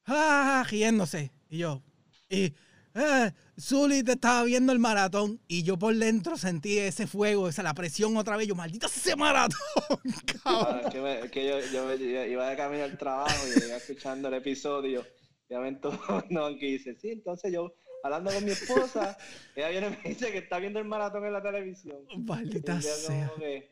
ah, 0.10 0.66
riéndose. 0.70 1.32
Y 1.50 1.60
yo, 1.60 1.82
y, 2.30 2.54
eh, 2.96 3.32
Zuli 3.60 4.04
te 4.04 4.14
estaba 4.14 4.44
viendo 4.44 4.72
el 4.74 4.80
maratón. 4.80 5.40
Y 5.48 5.64
yo 5.64 5.78
por 5.78 5.96
dentro 5.96 6.38
sentí 6.38 6.78
ese 6.78 7.08
fuego, 7.08 7.50
esa 7.50 7.64
la 7.64 7.74
presión 7.74 8.16
otra 8.18 8.38
vez. 8.38 8.48
Yo, 8.48 8.56
maldita 8.56 8.88
ese 8.88 9.16
maratón, 9.16 9.60
cabrón. 10.44 10.68
Ah, 10.76 10.82
es 10.84 10.92
que, 10.92 11.02
me- 11.02 11.48
yo, 11.48 11.60
yo, 11.72 11.96
yo 11.96 12.26
iba 12.26 12.50
de 12.50 12.58
camino 12.58 12.84
al 12.84 12.98
trabajo 12.98 13.36
y 13.48 13.66
iba 13.66 13.78
escuchando 13.78 14.28
el 14.28 14.36
episodio. 14.36 15.06
Y 15.50 15.54
momento 15.54 15.92
no, 16.30 16.50
que 16.58 16.66
dice, 16.68 16.96
sí, 16.96 17.10
entonces 17.10 17.52
yo 17.52 17.74
hablando 18.04 18.32
con 18.32 18.46
mi 18.46 18.52
esposa, 18.52 19.18
ella 19.56 19.70
viene 19.70 19.88
y 19.88 19.90
me 20.04 20.10
dice 20.10 20.32
que 20.32 20.38
está 20.40 20.60
viendo 20.60 20.80
el 20.80 20.86
maratón 20.86 21.26
en 21.26 21.34
la 21.34 21.42
televisión. 21.42 21.98
Maldita 22.18 22.82
sea. 22.82 23.32
que, 23.38 23.72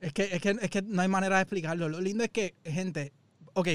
Es 0.00 0.12
que, 0.12 0.24
es, 0.24 0.40
que, 0.42 0.50
es 0.60 0.70
que 0.70 0.82
no 0.82 1.02
hay 1.02 1.08
manera 1.08 1.36
de 1.36 1.42
explicarlo. 1.42 1.88
Lo 1.88 2.00
lindo 2.00 2.24
es 2.24 2.30
que, 2.30 2.54
gente, 2.64 3.12
ok, 3.54 3.68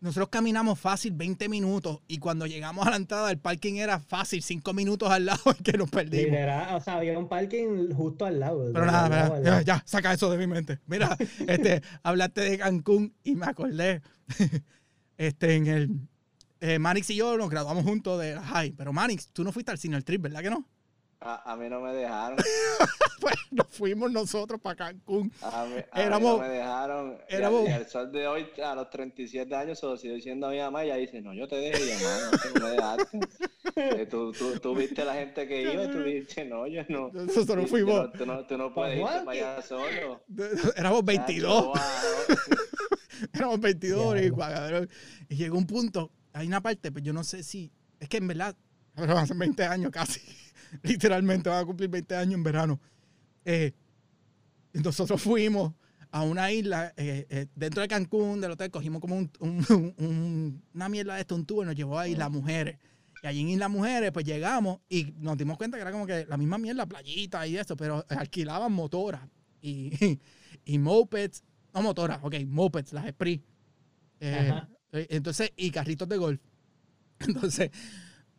nosotros 0.00 0.28
caminamos 0.30 0.78
fácil 0.78 1.12
20 1.12 1.48
minutos 1.48 2.00
y 2.08 2.18
cuando 2.18 2.46
llegamos 2.46 2.86
a 2.86 2.90
la 2.90 2.96
entrada 2.96 3.28
del 3.28 3.38
parking 3.38 3.74
era 3.74 4.00
fácil 4.00 4.42
5 4.42 4.72
minutos 4.72 5.10
al 5.10 5.26
lado 5.26 5.42
y 5.58 5.62
que 5.62 5.76
nos 5.76 5.90
perdimos. 5.90 6.26
Literal, 6.26 6.74
o 6.74 6.80
sea, 6.80 6.96
había 6.96 7.18
un 7.18 7.28
parking 7.28 7.92
justo 7.92 8.24
al 8.24 8.40
lado. 8.40 8.70
Pero 8.72 8.86
nada, 8.86 9.28
lado, 9.40 9.60
ya, 9.60 9.82
saca 9.86 10.12
eso 10.12 10.30
de 10.30 10.38
mi 10.38 10.46
mente. 10.46 10.78
Mira, 10.86 11.16
este, 11.46 11.82
hablaste 12.02 12.40
de 12.42 12.58
Cancún 12.58 13.14
y 13.24 13.34
me 13.34 13.46
acordé. 13.46 14.02
Este, 15.18 15.54
en 15.54 15.66
el. 15.66 15.90
eh, 16.60 16.78
Manix 16.78 17.10
y 17.10 17.16
yo 17.16 17.36
nos 17.36 17.50
graduamos 17.50 17.84
juntos 17.84 18.18
de 18.18 18.36
la 18.36 18.42
high. 18.42 18.72
Pero 18.72 18.94
Manix, 18.94 19.28
tú 19.34 19.44
no 19.44 19.52
fuiste 19.52 19.70
al 19.70 19.76
cine 19.76 19.98
el 19.98 20.02
trip, 20.02 20.22
¿verdad 20.22 20.40
que 20.40 20.48
no? 20.48 20.66
A, 21.20 21.52
a 21.52 21.56
mí 21.56 21.68
no 21.68 21.80
me 21.80 21.92
dejaron. 21.94 22.38
Pues 23.20 23.34
nos 23.50 23.66
fuimos 23.68 24.10
nosotros 24.10 24.58
para 24.62 24.76
Cancún. 24.76 25.30
A 25.42 25.66
mí, 25.66 25.74
a 25.92 25.98
mí 25.98 26.04
Éramos- 26.06 26.38
no 26.38 26.42
me 26.42 26.48
dejaron. 26.48 27.18
Y 27.28 27.34
éramos- 27.34 27.60
al- 27.64 27.68
Y 27.68 27.72
al 27.72 27.86
sol 27.86 28.10
de 28.12 28.26
hoy, 28.26 28.46
a 28.64 28.74
los 28.74 28.88
37 28.88 29.54
años, 29.54 29.78
se 29.78 29.84
lo 29.84 29.98
sigo 29.98 30.14
diciendo 30.14 30.46
a 30.46 30.50
mi 30.50 30.58
mamá. 30.58 30.82
Y 30.82 30.86
ella 30.86 30.96
dice: 30.96 31.20
No, 31.20 31.34
yo 31.34 31.46
te 31.46 31.56
dejé 31.56 31.84
llamar, 31.84 32.18
no, 32.32 32.60
no 32.60 32.66
me 32.66 32.70
dejaste. 32.72 33.18
Eh, 33.76 34.06
tú, 34.06 34.32
tú, 34.32 34.58
tú 34.58 34.74
viste 34.74 35.04
la 35.04 35.12
gente 35.12 35.46
que 35.46 35.70
iba 35.70 35.84
y 35.84 35.90
tú 35.90 36.02
dijiste: 36.02 36.46
No, 36.46 36.66
yo 36.66 36.80
no. 36.88 37.10
Nosotros 37.12 37.64
Tú 37.64 37.68
fuimos, 37.70 37.94
no- 37.94 38.10
Tú 38.12 38.24
no, 38.24 38.46
tú 38.46 38.56
no 38.56 38.72
puedes 38.72 38.98
irte 38.98 39.20
para 39.26 39.30
allá 39.32 39.62
solo. 39.62 40.22
éramos 40.76 41.04
22. 41.04 41.78
Chacho, 41.78 42.40
éramos 43.34 43.60
22 43.60 44.16
y, 45.28 45.34
llegó 45.34 45.58
un 45.58 45.66
punto, 45.66 46.10
hay 46.32 46.46
una 46.46 46.62
parte, 46.62 46.90
pues 46.90 47.04
yo 47.04 47.12
no 47.12 47.22
sé 47.24 47.42
si, 47.42 47.70
es 47.98 48.08
que 48.08 48.16
en 48.16 48.28
verdad, 48.28 48.56
pero 48.94 49.18
hace 49.18 49.34
20 49.34 49.62
años 49.64 49.90
casi, 49.92 50.20
literalmente 50.82 51.48
van 51.48 51.62
a 51.62 51.66
cumplir 51.66 51.90
20 51.90 52.16
años 52.16 52.34
en 52.34 52.42
verano. 52.42 52.80
Eh, 53.44 53.72
nosotros 54.72 55.20
fuimos 55.20 55.72
a 56.12 56.22
una 56.22 56.50
isla 56.52 56.92
eh, 56.96 57.26
eh, 57.30 57.46
dentro 57.54 57.82
de 57.82 57.88
Cancún, 57.88 58.40
del 58.40 58.52
hotel, 58.52 58.70
cogimos 58.70 59.00
como 59.00 59.16
un, 59.16 59.30
un- 59.40 59.94
un- 59.98 60.62
una 60.74 60.88
mierda 60.88 61.14
de 61.14 61.20
esto, 61.20 61.34
un 61.34 61.46
tubo, 61.46 61.62
y 61.62 61.66
nos 61.66 61.74
llevó 61.76 61.98
a 61.98 62.08
Isla 62.08 62.28
Mujeres. 62.28 62.78
Y 63.22 63.26
allí 63.26 63.40
en 63.42 63.48
Isla 63.50 63.68
Mujeres, 63.68 64.10
pues 64.12 64.24
llegamos 64.24 64.80
y 64.88 65.12
nos 65.18 65.36
dimos 65.36 65.56
cuenta 65.58 65.76
que 65.76 65.82
era 65.82 65.92
como 65.92 66.06
que 66.06 66.24
la 66.26 66.36
misma 66.36 66.58
mierda, 66.58 66.86
playita 66.86 67.46
y 67.46 67.56
eso, 67.56 67.76
pero 67.76 68.04
alquilaban 68.08 68.72
motoras 68.72 69.22
y, 69.60 70.18
y 70.64 70.78
mopeds, 70.78 71.44
no 71.74 71.82
motoras, 71.82 72.18
ok, 72.22 72.34
mopeds, 72.46 72.92
las 72.92 73.06
Spree. 73.08 73.42
Eh, 74.20 74.52
entonces, 74.92 75.52
y 75.56 75.70
carritos 75.70 76.08
de 76.08 76.16
golf. 76.16 76.40
Entonces, 77.20 77.70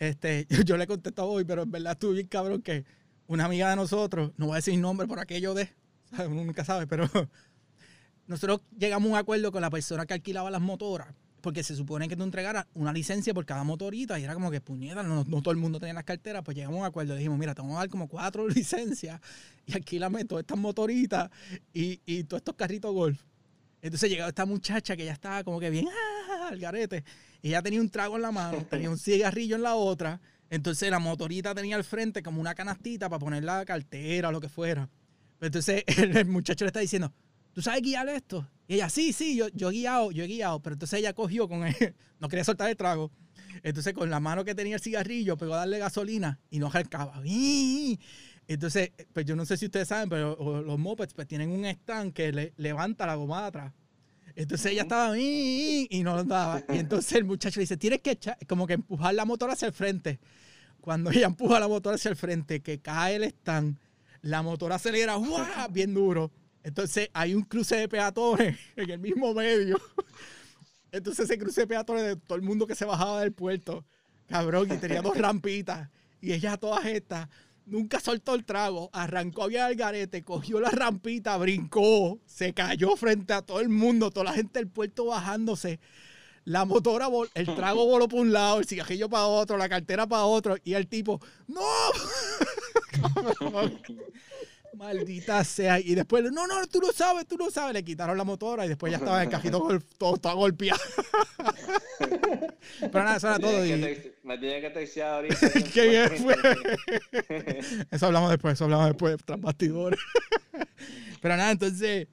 este, 0.01 0.47
yo, 0.49 0.63
yo 0.63 0.77
le 0.77 0.87
contesto 0.87 1.23
hoy, 1.25 1.45
pero 1.45 1.61
en 1.61 1.71
verdad 1.71 1.93
estuvo 1.93 2.11
bien 2.11 2.27
cabrón 2.27 2.61
que 2.61 2.85
una 3.27 3.45
amiga 3.45 3.69
de 3.69 3.75
nosotros, 3.75 4.31
no 4.35 4.47
voy 4.47 4.53
a 4.53 4.55
decir 4.55 4.77
nombre 4.79 5.07
por 5.07 5.19
aquello 5.19 5.53
de, 5.53 5.69
uno 6.27 6.43
nunca 6.43 6.65
sabe, 6.65 6.87
pero 6.87 7.07
nosotros 8.27 8.61
llegamos 8.77 9.07
a 9.09 9.11
un 9.11 9.17
acuerdo 9.17 9.51
con 9.51 9.61
la 9.61 9.69
persona 9.69 10.07
que 10.07 10.15
alquilaba 10.15 10.49
las 10.49 10.59
motoras, 10.59 11.13
porque 11.41 11.61
se 11.61 11.75
supone 11.75 12.07
que 12.07 12.15
tú 12.15 12.23
entregaras 12.23 12.65
una 12.73 12.91
licencia 12.91 13.31
por 13.33 13.45
cada 13.45 13.63
motorita 13.63 14.19
y 14.19 14.23
era 14.23 14.33
como 14.33 14.49
que 14.49 14.59
puñeta, 14.59 15.03
no, 15.03 15.23
todo 15.23 15.51
el 15.51 15.57
mundo 15.57 15.79
tenía 15.79 15.93
las 15.93 16.03
carteras, 16.03 16.41
pues 16.43 16.57
llegamos 16.57 16.77
a 16.77 16.81
un 16.81 16.87
acuerdo, 16.87 17.15
dijimos, 17.15 17.37
mira, 17.37 17.53
te 17.53 17.61
vamos 17.61 17.77
a 17.77 17.81
dar 17.81 17.89
como 17.89 18.07
cuatro 18.07 18.47
licencias 18.47 19.21
y 19.67 19.73
alquílame 19.73 20.25
todas 20.25 20.41
estas 20.41 20.57
motoritas 20.57 21.29
y, 21.73 22.01
y 22.07 22.23
todos 22.23 22.41
estos 22.41 22.55
carritos 22.55 22.91
golf. 22.91 23.21
Entonces 23.81 24.09
llegaba 24.09 24.29
esta 24.29 24.45
muchacha 24.45 24.95
que 24.95 25.05
ya 25.05 25.13
estaba 25.13 25.43
como 25.43 25.59
que 25.59 25.69
bien 25.69 25.87
ah, 26.29 26.49
al 26.49 26.59
garete. 26.59 27.03
Y 27.41 27.49
ella 27.49 27.61
tenía 27.61 27.81
un 27.81 27.89
trago 27.89 28.15
en 28.15 28.21
la 28.21 28.31
mano, 28.31 28.65
tenía 28.69 28.89
un 28.89 28.97
cigarrillo 28.97 29.55
en 29.55 29.63
la 29.63 29.75
otra. 29.75 30.21
Entonces 30.49 30.91
la 30.91 30.99
motorita 30.99 31.55
tenía 31.55 31.75
al 31.75 31.83
frente 31.83 32.21
como 32.21 32.41
una 32.41 32.53
canastita 32.53 33.09
para 33.09 33.19
poner 33.19 33.43
la 33.43 33.63
cartera 33.65 34.29
o 34.29 34.31
lo 34.31 34.41
que 34.41 34.49
fuera. 34.49 34.89
Pero 35.39 35.47
Entonces 35.47 35.83
el, 35.97 36.15
el 36.15 36.25
muchacho 36.27 36.65
le 36.65 36.69
está 36.69 36.79
diciendo, 36.79 37.13
¿tú 37.53 37.61
sabes 37.61 37.81
guiar 37.81 38.07
esto? 38.09 38.47
Y 38.67 38.75
ella, 38.75 38.89
sí, 38.89 39.13
sí, 39.13 39.35
yo, 39.35 39.47
yo 39.49 39.69
he 39.69 39.73
guiado, 39.73 40.11
yo 40.11 40.23
he 40.23 40.27
guiado. 40.27 40.61
Pero 40.61 40.73
entonces 40.73 40.99
ella 40.99 41.13
cogió 41.13 41.47
con 41.47 41.65
él, 41.65 41.95
no 42.19 42.29
quería 42.29 42.43
soltar 42.43 42.69
el 42.69 42.77
trago. 42.77 43.11
Entonces 43.63 43.93
con 43.93 44.09
la 44.09 44.19
mano 44.19 44.45
que 44.45 44.55
tenía 44.55 44.75
el 44.75 44.81
cigarrillo 44.81 45.37
pegó 45.37 45.55
a 45.55 45.57
darle 45.57 45.79
gasolina 45.79 46.39
y 46.49 46.59
no 46.59 46.67
arrancaba. 46.67 47.21
¡Ii! 47.25 47.99
Entonces, 48.47 48.91
pues 49.13 49.25
yo 49.25 49.35
no 49.35 49.45
sé 49.45 49.55
si 49.57 49.65
ustedes 49.65 49.87
saben, 49.87 50.09
pero 50.09 50.61
los 50.61 50.77
mopeds 50.79 51.13
pues 51.13 51.27
tienen 51.27 51.51
un 51.51 51.65
stand 51.65 52.13
que 52.13 52.31
le, 52.31 52.53
levanta 52.57 53.05
la 53.05 53.15
goma 53.15 53.41
de 53.41 53.47
atrás. 53.47 53.73
Entonces 54.35 54.71
ella 54.71 54.83
estaba 54.83 55.17
y 55.17 56.01
no 56.03 56.15
lo 56.15 56.23
daba. 56.23 56.63
Y 56.73 56.77
entonces 56.77 57.13
el 57.13 57.25
muchacho 57.25 57.59
le 57.59 57.63
dice, 57.63 57.77
tienes 57.77 58.01
que 58.01 58.11
echar- 58.19 58.37
como 58.47 58.65
que 58.67 58.73
empujar 58.73 59.13
la 59.13 59.25
motora 59.25 59.53
hacia 59.53 59.67
el 59.67 59.73
frente. 59.73 60.19
Cuando 60.79 61.11
ella 61.11 61.27
empuja 61.27 61.59
la 61.59 61.67
motora 61.67 61.95
hacia 61.95 62.09
el 62.09 62.15
frente, 62.15 62.61
que 62.61 62.79
cae 62.79 63.15
el 63.17 63.23
stand, 63.25 63.77
la 64.21 64.41
motora 64.41 64.75
acelera 64.75 65.15
¡guau! 65.15 65.45
bien 65.71 65.93
duro. 65.93 66.31
Entonces 66.63 67.09
hay 67.13 67.35
un 67.35 67.43
cruce 67.43 67.75
de 67.75 67.87
peatones 67.87 68.57
en 68.75 68.89
el 68.89 68.99
mismo 68.99 69.33
medio. 69.33 69.79
Entonces 70.91 71.25
ese 71.25 71.37
cruce 71.37 71.61
de 71.61 71.67
peatones 71.67 72.03
de 72.03 72.15
todo 72.15 72.35
el 72.35 72.41
mundo 72.41 72.67
que 72.67 72.75
se 72.75 72.85
bajaba 72.85 73.21
del 73.21 73.31
puerto, 73.31 73.85
cabrón, 74.27 74.69
y 74.71 74.77
tenía 74.77 75.01
dos 75.01 75.17
rampitas. 75.17 75.89
Y 76.21 76.33
ella 76.33 76.57
todas 76.57 76.85
estas, 76.85 77.27
nunca 77.71 77.99
soltó 77.99 78.35
el 78.35 78.43
trago, 78.43 78.89
arrancó 78.93 79.47
bien 79.47 79.63
al 79.63 79.75
garete, 79.75 80.23
cogió 80.23 80.59
la 80.59 80.69
rampita, 80.69 81.37
brincó, 81.37 82.19
se 82.25 82.53
cayó 82.53 82.95
frente 82.95 83.33
a 83.33 83.41
todo 83.41 83.61
el 83.61 83.69
mundo, 83.69 84.11
toda 84.11 84.25
la 84.25 84.33
gente 84.33 84.59
del 84.59 84.67
puerto 84.67 85.05
bajándose. 85.05 85.79
La 86.43 86.65
motora, 86.65 87.07
el 87.33 87.55
trago 87.55 87.85
voló 87.85 88.07
para 88.07 88.21
un 88.21 88.33
lado, 88.33 88.59
el 88.59 88.65
cigarrillo 88.65 89.09
para 89.09 89.25
otro, 89.25 89.57
la 89.57 89.69
cartera 89.69 90.05
para 90.05 90.25
otro, 90.25 90.57
y 90.63 90.73
el 90.73 90.87
tipo, 90.87 91.21
¡No! 91.47 91.61
Maldita 94.73 95.43
sea. 95.43 95.79
Y 95.79 95.95
después, 95.95 96.23
no, 96.31 96.47
no, 96.47 96.67
tú 96.67 96.79
no 96.79 96.91
sabes, 96.91 97.27
tú 97.27 97.37
no 97.37 97.49
sabes. 97.51 97.73
Le 97.73 97.83
quitaron 97.83 98.17
la 98.17 98.23
motora 98.23 98.65
y 98.65 98.69
después 98.69 98.91
ya 98.91 98.97
estaba 98.97 99.17
en 99.17 99.27
el 99.27 99.29
cajito 99.29 99.79
todo 99.97 100.15
estaba 100.15 100.35
golpeado. 100.35 100.79
Pero 102.79 103.03
nada, 103.03 103.17
eso 103.17 103.27
era 103.27 103.39
todo. 103.39 103.65
Y- 103.65 104.11
me 104.23 104.37
tiene 104.37 104.61
que 104.61 104.69
textear 104.69 105.13
ahorita. 105.15 105.35
Qué 105.73 105.87
bien 105.89 106.09
fue. 106.17 106.35
Eso 107.91 108.05
hablamos 108.05 108.29
después, 108.29 108.53
eso 108.53 108.63
hablamos 108.65 108.87
después, 108.87 109.17
tras 109.25 109.41
bastidores. 109.41 109.99
Pero 111.21 111.37
nada, 111.37 111.51
entonces, 111.51 112.07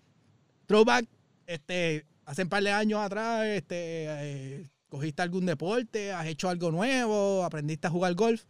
throwback, 0.67 1.07
este, 1.47 2.07
hace 2.25 2.43
un 2.43 2.49
par 2.49 2.63
de 2.63 2.71
años 2.73 3.01
atrás, 3.01 3.47
este, 3.47 4.07
eh, 4.09 4.67
cogiste 4.89 5.23
algún 5.23 5.47
deporte, 5.47 6.13
has 6.13 6.27
hecho 6.27 6.49
algo 6.49 6.71
nuevo, 6.71 7.45
aprendiste 7.45 7.87
a 7.87 7.91
jugar 7.91 8.15
golf. 8.15 8.45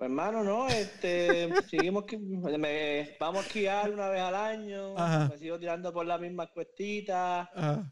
Pues, 0.00 0.08
hermano, 0.08 0.42
no, 0.42 0.66
este, 0.66 1.50
seguimos 1.68 2.06
que 2.06 2.16
me, 2.16 3.16
vamos 3.20 3.44
a 3.44 3.46
esquiar 3.46 3.90
una 3.90 4.08
vez 4.08 4.22
al 4.22 4.34
año, 4.34 4.96
Ajá. 4.96 5.28
me 5.28 5.36
sigo 5.36 5.58
tirando 5.58 5.92
por 5.92 6.06
las 6.06 6.18
mismas 6.18 6.48
cuestitas, 6.52 7.46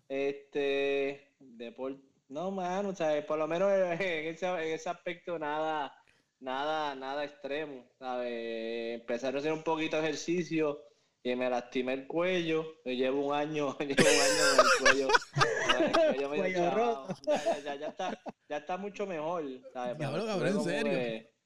este, 0.09 1.35
deporte, 1.39 2.01
no, 2.31 2.51
mano, 2.51 2.95
sea, 2.95 3.27
por 3.27 3.39
lo 3.39 3.47
menos 3.47 3.71
en 3.71 3.93
ese, 3.93 4.47
en 4.47 4.73
ese 4.73 4.89
aspecto 4.89 5.39
nada, 5.39 5.93
nada, 6.41 6.95
nada 6.95 7.25
extremo, 7.25 7.85
¿sabes? 7.99 9.01
Empezar 9.01 9.35
a 9.37 9.41
hacer 9.41 9.53
un 9.53 9.63
poquito 9.63 9.99
de 9.99 10.05
ejercicio 10.05 10.81
y 11.23 11.37
me 11.37 11.51
lastimé 11.51 11.93
el 11.93 12.07
cuello, 12.07 12.65
yo 12.87 12.93
llevo 12.93 13.27
un 13.27 13.35
año, 13.35 13.77
llevo 13.81 13.93
un 14.01 14.25
año 14.25 14.47
con 14.57 14.65
el 14.65 16.41
cuello, 16.41 16.71
roto. 16.71 17.15
Ya, 17.63 17.75
ya, 17.75 17.89
está, 17.89 18.19
ya 18.49 18.57
está 18.57 18.79
mucho 18.79 19.07
mejor, 19.07 19.45
¿sabes? 19.75 19.99
Cabrón, 19.99 20.47
¿en 20.47 20.63
serio? 20.63 20.93
que- 20.93 21.38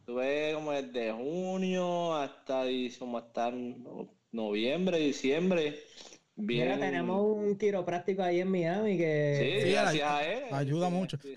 Estuve 0.00 0.54
como 0.54 0.72
desde 0.72 1.12
junio 1.12 2.14
hasta, 2.14 2.64
como 2.98 3.18
hasta 3.18 3.50
no- 3.50 4.08
noviembre, 4.32 4.98
diciembre. 4.98 5.78
Bien. 6.34 6.64
Mira, 6.68 6.80
tenemos 6.80 7.20
un 7.20 7.56
quiropráctico 7.56 8.22
ahí 8.22 8.40
en 8.40 8.50
Miami 8.50 8.96
que 8.96 9.60
Sí, 9.62 9.70
gracias 9.72 10.10
ay- 10.10 10.24
a 10.26 10.32
él. 10.32 10.54
ayuda 10.54 10.88
Sí, 10.88 10.94
mucho. 10.94 11.18
sí. 11.22 11.34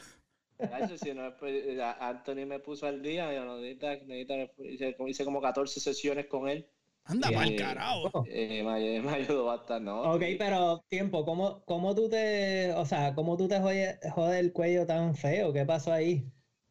Gacho, 0.58 0.98
si 0.98 1.14
no 1.14 1.28
es 1.28 1.34
por- 1.34 1.50
a- 1.82 2.08
Anthony 2.10 2.46
me 2.48 2.60
puso 2.60 2.88
al 2.88 3.02
día, 3.02 3.34
yo 3.34 3.44
no 3.44 3.58
necesita, 3.58 3.96
necesita- 4.06 4.64
hice, 4.64 4.96
como- 4.96 5.10
hice 5.10 5.26
como 5.26 5.42
14 5.42 5.80
sesiones 5.80 6.28
con 6.28 6.48
él. 6.48 6.66
anda 7.06 7.30
mal 7.32 7.54
carajo. 7.58 8.10
Oh, 8.14 8.24
Eh, 8.30 8.64
me, 8.64 9.02
me 9.02 9.12
ayudó 9.12 9.44
bastante, 9.46 9.84
¿no? 9.84 10.04
Ok, 10.14 10.24
pero 10.38 10.82
tiempo, 10.88 11.26
¿cómo, 11.26 11.64
cómo 11.66 11.94
tú 11.94 12.08
te, 12.08 12.72
o 12.74 12.86
sea, 12.86 13.14
cómo 13.14 13.36
tú 13.36 13.50
te 13.50 13.60
jode, 13.60 14.00
jode 14.12 14.40
el 14.40 14.54
cuello 14.54 14.86
tan 14.88 15.14
feo? 15.16 15.52
¿Qué 15.52 15.66
pasó 15.66 15.92
ahí? 15.92 16.24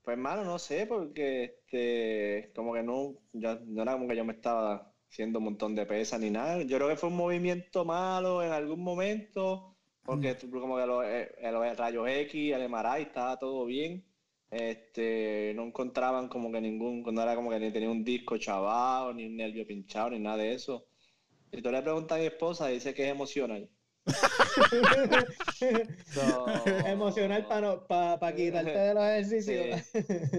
Pues 0.03 0.17
hermano, 0.17 0.45
no 0.45 0.59
sé, 0.59 0.87
porque 0.87 1.45
este, 1.45 2.53
como 2.55 2.75
que 2.75 2.83
no, 2.83 3.15
ya, 3.33 3.55
no 3.65 3.83
era 3.83 3.93
como 3.93 4.09
que 4.09 4.17
yo 4.17 4.25
me 4.25 4.33
estaba 4.33 4.93
haciendo 5.09 5.38
un 5.38 5.45
montón 5.47 5.75
de 5.77 5.87
pesas 5.87 6.21
ni 6.21 6.29
nada. 6.31 6.61
Yo 6.62 6.77
creo 6.77 6.88
que 6.88 6.97
fue 6.97 7.09
un 7.09 7.17
movimiento 7.17 7.85
malo 7.85 8.43
en 8.43 8.51
algún 8.53 8.81
momento, 8.83 9.77
porque 10.03 10.35
tú- 10.35 10.51
como 10.51 10.77
que 10.77 10.87
los, 10.87 11.05
eh, 11.07 11.31
los 11.53 11.77
rayos 11.77 12.09
X, 12.09 12.53
el 12.53 12.62
MRI, 12.62 13.03
estaba 13.03 13.38
todo 13.38 13.65
bien. 13.67 14.05
Este, 14.51 15.53
no 15.55 15.62
encontraban 15.65 16.29
como 16.29 16.51
que 16.51 16.61
ningún, 16.61 17.03
no 17.05 17.23
era 17.23 17.35
como 17.37 17.51
que 17.51 17.61
ni 17.61 17.71
tenía 17.73 17.88
un 17.91 18.03
disco 18.05 18.37
chavado, 18.38 19.15
ni 19.15 19.27
un 19.27 19.37
nervio 19.37 19.65
pinchado, 19.67 20.11
ni 20.11 20.19
nada 20.19 20.38
de 20.38 20.55
eso. 20.55 20.88
Si 21.53 21.62
tú 21.62 21.71
le 21.73 21.83
preguntas 21.83 22.19
a 22.19 22.21
mi 22.21 22.27
esposa, 22.29 22.69
dice 22.69 22.95
que 22.95 23.05
es 23.05 23.11
emocional. 23.11 23.71
Emocional 26.87 27.47
para 27.47 28.19
pa, 28.19 28.33
quitarte 28.35 28.71
de 28.71 28.95
los 28.95 29.05
ejercicios. 29.05 29.93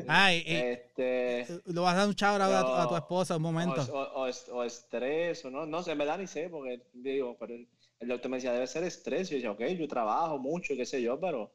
Ay, 0.07 0.43
este, 0.45 1.47
lo 1.65 1.83
vas 1.83 1.93
a 1.93 1.97
dar 1.99 2.07
un 2.07 2.15
chavo 2.15 2.43
a, 2.43 2.87
tu 2.87 2.95
esposa 2.95 3.37
un 3.37 3.43
momento. 3.43 3.81
O, 3.93 4.63
estrés, 4.63 5.45
o 5.45 5.49
no, 5.49 5.65
no 5.65 5.81
sé, 5.81 5.95
me 5.95 6.05
da 6.05 6.17
ni 6.17 6.27
sé, 6.27 6.49
porque 6.49 6.81
digo, 6.93 7.37
pero 7.39 7.55
el, 7.55 7.67
doctor 8.07 8.29
me 8.29 8.37
decía, 8.37 8.51
debe 8.51 8.67
ser 8.67 8.83
estrés. 8.83 9.31
Y 9.31 9.31
yo 9.31 9.37
decía, 9.37 9.51
ok, 9.51 9.61
yo 9.79 9.87
trabajo 9.87 10.37
mucho, 10.37 10.75
qué 10.75 10.85
sé 10.85 11.01
yo, 11.01 11.19
pero 11.19 11.53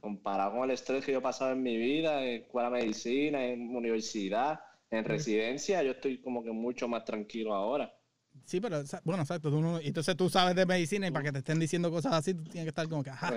comparado 0.00 0.52
con 0.52 0.64
el 0.64 0.70
estrés 0.70 1.04
que 1.04 1.12
yo 1.12 1.18
he 1.18 1.22
pasado 1.22 1.52
en 1.52 1.62
mi 1.62 1.76
vida, 1.76 2.24
en 2.24 2.42
escuela 2.42 2.70
de 2.70 2.78
medicina, 2.78 3.44
en 3.44 3.74
universidad, 3.74 4.60
en 4.90 5.04
residencia, 5.04 5.82
yo 5.82 5.90
estoy 5.92 6.18
como 6.20 6.42
que 6.44 6.52
mucho 6.52 6.88
más 6.88 7.04
tranquilo 7.04 7.52
ahora. 7.54 7.92
Sí, 8.44 8.60
pero 8.60 8.82
bueno, 9.04 9.22
exacto. 9.22 9.80
entonces 9.82 10.16
tú 10.16 10.28
sabes 10.30 10.54
de 10.56 10.66
medicina 10.66 11.06
y 11.06 11.10
para 11.10 11.24
que 11.24 11.32
te 11.32 11.38
estén 11.38 11.58
diciendo 11.58 11.90
cosas 11.90 12.12
así, 12.12 12.34
tú 12.34 12.44
tienes 12.44 12.64
que 12.64 12.68
estar 12.70 12.88
como 12.88 13.02
que, 13.02 13.10
ajá. 13.10 13.32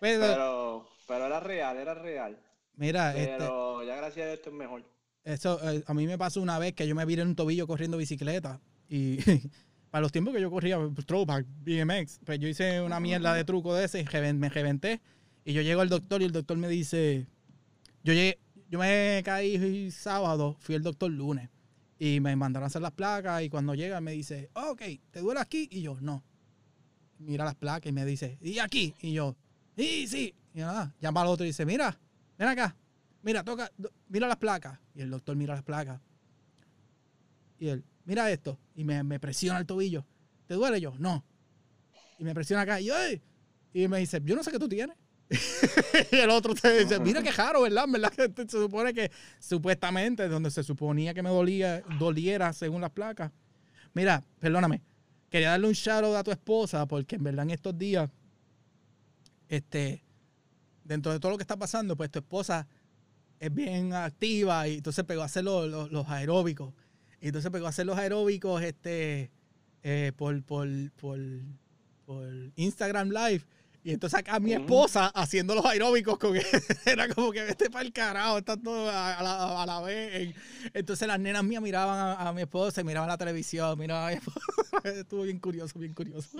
pero, 0.00 0.88
pero 1.06 1.26
era 1.26 1.40
real, 1.40 1.76
era 1.76 1.94
real. 1.94 2.38
Mira, 2.76 3.12
pero 3.14 3.80
este, 3.80 3.88
ya 3.88 3.96
gracias 3.96 4.26
a 4.26 4.32
esto 4.32 4.50
es 4.50 4.56
mejor. 4.56 4.84
Eso, 5.24 5.58
eh, 5.68 5.82
a 5.86 5.94
mí 5.94 6.06
me 6.06 6.18
pasó 6.18 6.40
una 6.40 6.58
vez 6.58 6.74
que 6.74 6.86
yo 6.86 6.94
me 6.94 7.04
viré 7.04 7.22
en 7.22 7.28
un 7.28 7.36
tobillo 7.36 7.66
corriendo 7.66 7.96
bicicleta 7.96 8.60
y 8.88 9.16
para 9.90 10.02
los 10.02 10.12
tiempos 10.12 10.34
que 10.34 10.40
yo 10.40 10.50
corría 10.50 10.78
throwback, 11.06 11.46
BMX, 11.64 12.20
pues 12.24 12.38
yo 12.38 12.48
hice 12.48 12.80
una 12.80 13.00
mierda 13.00 13.34
de 13.34 13.44
truco 13.44 13.74
de 13.74 13.86
ese 13.86 14.00
y 14.00 14.32
me 14.34 14.48
reventé 14.48 15.00
y 15.44 15.52
yo 15.52 15.62
llego 15.62 15.80
al 15.80 15.88
doctor 15.88 16.22
y 16.22 16.26
el 16.26 16.32
doctor 16.32 16.56
me 16.56 16.68
dice, 16.68 17.26
yo 18.04 18.12
llegué, 18.12 18.38
yo 18.68 18.78
me 18.78 19.22
caí 19.24 19.90
sábado, 19.90 20.56
fui 20.60 20.74
el 20.74 20.82
doctor 20.82 21.10
lunes. 21.10 21.48
Y 21.98 22.20
me 22.20 22.36
mandaron 22.36 22.64
a 22.64 22.66
hacer 22.66 22.82
las 22.82 22.92
placas 22.92 23.42
y 23.42 23.48
cuando 23.48 23.74
llega 23.74 24.00
me 24.00 24.12
dice, 24.12 24.50
ok, 24.54 24.82
¿te 25.10 25.20
duele 25.20 25.40
aquí? 25.40 25.68
Y 25.70 25.82
yo, 25.82 25.98
no. 26.00 26.22
Mira 27.18 27.44
las 27.44 27.54
placas 27.54 27.88
y 27.88 27.92
me 27.92 28.04
dice, 28.04 28.38
¿y 28.42 28.58
aquí? 28.58 28.94
Y 29.00 29.14
yo, 29.14 29.34
sí, 29.76 30.06
sí. 30.06 30.34
Y 30.52 30.60
nada, 30.60 30.94
llama 31.00 31.22
al 31.22 31.28
otro 31.28 31.44
y 31.44 31.48
dice, 31.48 31.64
mira, 31.64 31.98
ven 32.38 32.48
acá, 32.48 32.76
mira, 33.22 33.42
toca, 33.42 33.70
mira 34.08 34.28
las 34.28 34.36
placas. 34.36 34.78
Y 34.94 35.00
el 35.00 35.10
doctor 35.10 35.36
mira 35.36 35.54
las 35.54 35.62
placas. 35.62 36.00
Y 37.58 37.68
él, 37.68 37.84
mira 38.04 38.30
esto. 38.30 38.58
Y 38.74 38.84
me, 38.84 39.18
presiona 39.18 39.58
el 39.58 39.66
tobillo. 39.66 40.04
¿Te 40.46 40.54
duele 40.54 40.80
yo? 40.80 40.94
No. 40.98 41.24
Y 42.18 42.24
me 42.24 42.34
presiona 42.34 42.62
acá. 42.62 42.80
Y, 42.80 42.90
y 43.72 43.88
me 43.88 43.98
dice, 43.98 44.20
yo 44.24 44.36
no 44.36 44.42
sé 44.42 44.50
qué 44.50 44.58
tú 44.58 44.68
tienes. 44.68 44.96
y 46.12 46.16
el 46.16 46.30
otro 46.30 46.54
te 46.54 46.84
dice, 46.84 47.00
mira 47.00 47.22
qué 47.22 47.32
raro, 47.32 47.62
¿verdad? 47.62 47.86
¿verdad? 47.88 48.12
Se 48.36 48.48
supone 48.48 48.94
que 48.94 49.10
supuestamente 49.40 50.28
donde 50.28 50.50
se 50.50 50.62
suponía 50.62 51.14
que 51.14 51.22
me 51.22 51.30
dolía, 51.30 51.82
doliera 51.98 52.52
según 52.52 52.80
las 52.80 52.90
placas. 52.90 53.32
Mira, 53.92 54.22
perdóname, 54.38 54.82
quería 55.30 55.50
darle 55.50 55.66
un 55.66 55.72
shout 55.72 56.14
a 56.14 56.22
tu 56.22 56.30
esposa 56.30 56.86
porque 56.86 57.16
en 57.16 57.24
verdad 57.24 57.44
en 57.44 57.50
estos 57.50 57.76
días, 57.76 58.08
este, 59.48 60.04
dentro 60.84 61.12
de 61.12 61.18
todo 61.18 61.32
lo 61.32 61.38
que 61.38 61.42
está 61.42 61.56
pasando, 61.56 61.96
pues 61.96 62.10
tu 62.10 62.20
esposa 62.20 62.66
es 63.40 63.52
bien 63.52 63.92
activa 63.92 64.68
y 64.68 64.76
entonces 64.76 65.04
pegó 65.04 65.22
a 65.22 65.26
hacer 65.26 65.44
los, 65.44 65.90
los, 65.90 66.08
aeróbicos. 66.08 66.72
Y 67.20 67.28
entonces 67.28 67.50
pegó 67.50 67.66
a 67.66 67.70
hacer 67.70 67.86
los 67.86 67.98
aeróbicos 67.98 68.62
este, 68.62 69.30
eh, 69.82 70.12
por, 70.16 70.42
por, 70.44 70.68
por, 70.92 71.18
por 72.04 72.28
Instagram 72.54 73.10
Live. 73.10 73.44
Y 73.86 73.92
entonces 73.92 74.18
acá 74.18 74.40
mi 74.40 74.52
esposa 74.52 75.12
haciendo 75.14 75.54
los 75.54 75.64
aeróbicos 75.64 76.18
con 76.18 76.34
era 76.86 77.08
como 77.08 77.30
que 77.30 77.44
vete 77.44 77.70
para 77.70 77.84
el 77.84 77.92
carajo, 77.92 78.38
está 78.38 78.56
todo 78.56 78.90
a, 78.90 79.64
la, 79.64 79.80
vez. 79.80 80.34
Entonces 80.74 81.06
las 81.06 81.20
nenas 81.20 81.44
mías 81.44 81.62
miraban 81.62 82.16
a, 82.18 82.32
mi 82.32 82.42
esposa, 82.42 82.82
miraban 82.82 83.08
la 83.08 83.16
televisión, 83.16 83.78
miraban 83.78 84.02
a 84.02 84.08
mi 84.08 84.14
esposa. 84.14 84.40
Estuvo 85.00 85.22
bien 85.22 85.38
curioso, 85.38 85.78
bien 85.78 85.94
curioso. 85.94 86.36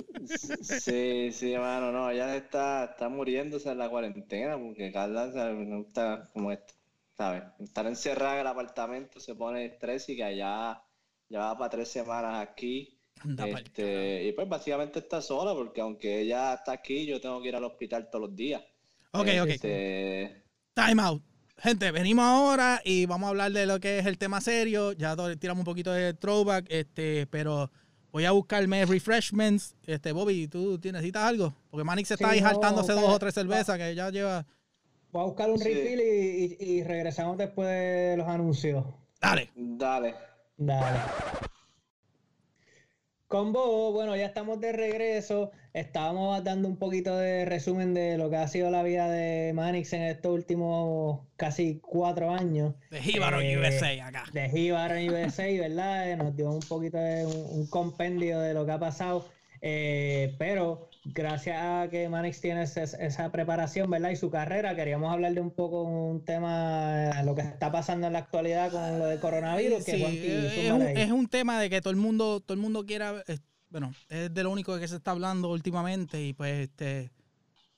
Sí, 0.61 1.31
sí, 1.31 1.53
hermano, 1.53 1.93
no, 1.93 2.11
ella 2.11 2.35
está, 2.35 2.87
está 2.87 3.09
muriéndose 3.09 3.71
en 3.71 3.79
la 3.79 3.89
cuarentena 3.91 4.59
porque 4.59 4.91
Carla 4.91 5.27
no 5.55 5.83
está 5.83 6.29
como 6.33 6.51
esto, 6.51 6.75
¿sabes? 7.17 7.45
Estar 7.61 7.87
encerrada 7.87 8.35
en 8.35 8.41
el 8.41 8.47
apartamento 8.49 9.21
se 9.21 9.37
pone 9.37 9.67
estrés 9.67 10.09
y 10.09 10.17
que 10.17 10.25
allá 10.25 10.83
ya 11.29 11.39
va 11.39 11.57
para 11.57 11.71
tres 11.71 11.91
semanas 11.91 12.45
aquí 12.45 12.96
este, 13.25 14.25
y 14.25 14.33
pues 14.33 14.49
básicamente 14.49 14.99
está 14.99 15.21
sola 15.23 15.55
porque 15.55 15.81
aunque 15.81 16.21
ella 16.21 16.55
está 16.55 16.73
aquí, 16.73 17.07
yo 17.07 17.21
tengo 17.21 17.41
que 17.41 17.49
ir 17.49 17.57
al 17.57 17.65
hospital 17.65 18.09
todos 18.11 18.29
los 18.29 18.37
días. 18.37 18.63
Ok, 19.13 19.29
ok. 19.43 19.49
Este, 19.49 20.43
Time 20.75 21.03
out. 21.03 21.23
Gente, 21.59 21.91
venimos 21.91 22.25
ahora 22.25 22.83
y 22.85 23.07
vamos 23.07 23.29
a 23.29 23.31
hablar 23.31 23.51
de 23.51 23.65
lo 23.65 23.81
que 23.81 23.99
es 23.99 24.07
el 24.07 24.19
tema 24.19 24.41
serio. 24.43 24.93
Ya 24.93 25.17
tiramos 25.39 25.61
un 25.61 25.65
poquito 25.65 25.91
de 25.91 26.13
throwback, 26.13 26.67
este, 26.69 27.27
pero 27.29 27.71
voy 28.13 28.27
a 28.27 28.33
buscarme 28.33 28.85
refreshments. 28.85 29.75
Este, 29.85 30.13
Bobby, 30.13 30.49
¿tú 30.49 30.79
necesitas 30.83 31.23
algo? 31.23 31.55
Porque 31.71 31.85
Manix 31.85 32.09
se 32.09 32.15
está 32.15 32.31
ahí 32.31 32.41
saltándose 32.41 32.93
dos 32.93 33.09
o 33.09 33.19
tres 33.19 33.33
cervezas 33.33 33.79
que 33.79 33.95
ya 33.95 34.11
lleva. 34.11 34.47
Voy 35.13 35.23
a 35.23 35.27
buscar 35.27 35.51
un 35.51 35.59
refill 35.59 36.01
y, 36.01 36.57
y 36.61 36.83
regresamos 36.83 37.39
después 37.39 37.69
de 37.69 38.17
los 38.19 38.29
anuncios. 38.29 38.85
Dale. 39.19 39.51
Dale. 39.55 40.15
Dale. 40.59 40.99
Combo, 43.29 43.91
bueno, 43.91 44.15
ya 44.15 44.27
estamos 44.27 44.61
de 44.61 44.73
regreso. 44.73 45.51
Estábamos 45.73 46.45
dando 46.45 46.69
un 46.69 46.77
poquito 46.77 47.17
de 47.17 47.45
resumen 47.45 47.93
de 47.93 48.17
lo 48.17 48.31
que 48.31 48.37
ha 48.37 48.47
sido 48.47 48.71
la 48.71 48.85
vida 48.85 49.11
de 49.11 49.53
Manix 49.53 49.93
en 49.95 50.03
estos 50.03 50.33
últimos 50.33 51.23
casi 51.37 51.81
cuatro 51.83 52.31
años. 52.31 52.75
De 52.91 53.01
Jíbaro 53.01 53.41
eh, 53.41 53.59
USA 53.59 54.07
acá. 54.07 54.25
De 54.33 54.49
Jíbaro 54.49 54.95
USA, 54.95 55.47
¿verdad? 55.59 56.17
Nos 56.19 56.37
dio 56.37 56.53
un 56.53 56.61
poquito 56.61 56.99
de 56.99 57.27
un 57.27 57.67
compendio 57.67 58.39
de 58.39 58.55
lo 58.55 58.65
que 58.65 58.73
ha 58.73 58.79
pasado. 58.79 59.27
Eh, 59.61 60.37
pero 60.39 60.89
gracias 61.15 61.57
a 61.63 61.89
que 61.89 62.09
Manix 62.09 62.41
tiene 62.41 62.63
esa, 62.63 63.31
preparación, 63.31 63.89
¿verdad? 63.91 64.11
Y 64.11 64.17
su 64.17 64.31
carrera, 64.31 64.75
queríamos 64.75 65.13
hablarle 65.13 65.41
un 65.41 65.51
poco 65.51 65.83
un 65.83 66.25
tema, 66.25 67.23
lo 67.23 67.35
que 67.35 67.43
está 67.43 67.71
pasando 67.71 68.07
en 68.07 68.13
la 68.13 68.21
actualidad 68.21 68.71
con 68.71 68.99
lo 68.99 69.07
del 69.07 69.21
coronavirus. 69.21 69.85
Sí, 69.85 69.93
es, 69.93 70.73
un, 70.73 70.83
es, 70.83 71.11
un, 71.11 71.29
tema 71.29 71.61
de 71.61 71.71
que 71.71 71.81
todo 71.81 71.91
el 71.91 71.97
mundo, 71.97 72.41
todo 72.41 72.55
el 72.55 72.61
mundo 72.61 72.85
quiera, 72.85 73.23
bueno, 73.69 73.95
es 74.09 74.33
de 74.33 74.43
lo 74.43 74.51
único 74.51 74.79
que 74.79 74.89
se 74.89 74.97
está 74.97 75.13
hablando 75.13 75.51
últimamente 75.51 76.23
y 76.23 76.33
pues 76.33 76.69
este, 76.69 77.13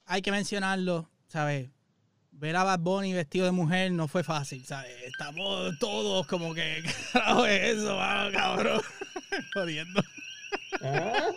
hay 0.06 0.22
que 0.22 0.30
mencionarlo, 0.30 1.10
¿sabes? 1.28 1.70
Ver 2.30 2.56
a 2.56 2.64
Bad 2.64 2.80
Bunny 2.80 3.12
vestido 3.12 3.46
de 3.46 3.52
mujer 3.52 3.90
no 3.92 4.08
fue 4.08 4.22
fácil, 4.22 4.64
¿sabes? 4.64 4.92
Estamos 5.04 5.78
todos 5.80 6.26
como 6.28 6.54
que, 6.54 6.82
carajo 7.12 7.46
eso, 7.46 7.98
cabrón, 8.32 8.80
jodiendo. 9.54 10.00
¿Ah? 10.82 11.30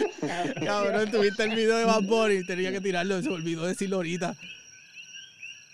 Cabrón, 0.64 1.10
tuviste 1.10 1.44
el 1.44 1.54
video 1.54 1.76
de 1.76 1.84
Bad 1.84 2.02
Bunny, 2.02 2.44
tenía 2.46 2.72
que 2.72 2.80
tirarlo, 2.80 3.20
se 3.22 3.28
olvidó 3.28 3.66
decirlo 3.66 3.96
ahorita. 3.96 4.36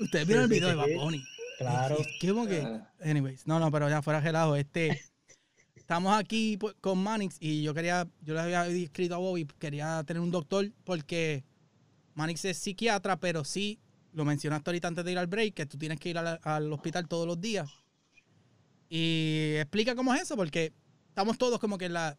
Ustedes 0.00 0.26
vieron 0.26 0.44
el 0.44 0.50
video 0.50 0.68
de 0.68 0.74
Bad 0.74 0.94
Bunny. 0.94 1.24
Claro. 1.58 1.96
¿Qué 2.20 2.28
como 2.28 2.46
que? 2.46 2.64
Anyways, 3.02 3.46
no, 3.46 3.58
no, 3.58 3.70
pero 3.70 3.88
ya 3.88 4.00
fuera 4.00 4.22
gelado. 4.22 4.54
Este, 4.56 5.00
estamos 5.74 6.16
aquí 6.16 6.56
pues, 6.56 6.74
con 6.80 7.02
Manix 7.02 7.36
y 7.40 7.62
yo 7.62 7.74
quería, 7.74 8.06
yo 8.20 8.34
le 8.34 8.40
había 8.40 8.66
escrito 8.66 9.14
a 9.14 9.18
Bobby, 9.18 9.46
quería 9.58 10.04
tener 10.04 10.20
un 10.20 10.30
doctor 10.30 10.70
porque 10.84 11.44
Manix 12.14 12.44
es 12.44 12.58
psiquiatra, 12.58 13.18
pero 13.18 13.44
sí, 13.44 13.80
lo 14.12 14.24
mencionaste 14.24 14.70
ahorita 14.70 14.88
antes 14.88 15.04
de 15.04 15.12
ir 15.12 15.18
al 15.18 15.26
break, 15.26 15.54
que 15.54 15.66
tú 15.66 15.78
tienes 15.78 15.98
que 15.98 16.10
ir 16.10 16.18
al 16.18 16.72
hospital 16.72 17.08
todos 17.08 17.26
los 17.26 17.40
días. 17.40 17.68
Y 18.88 19.54
explica 19.56 19.94
cómo 19.94 20.14
es 20.14 20.22
eso, 20.22 20.36
porque 20.36 20.72
estamos 21.08 21.38
todos 21.38 21.58
como 21.58 21.76
que 21.76 21.86
en 21.86 21.92
la 21.94 22.16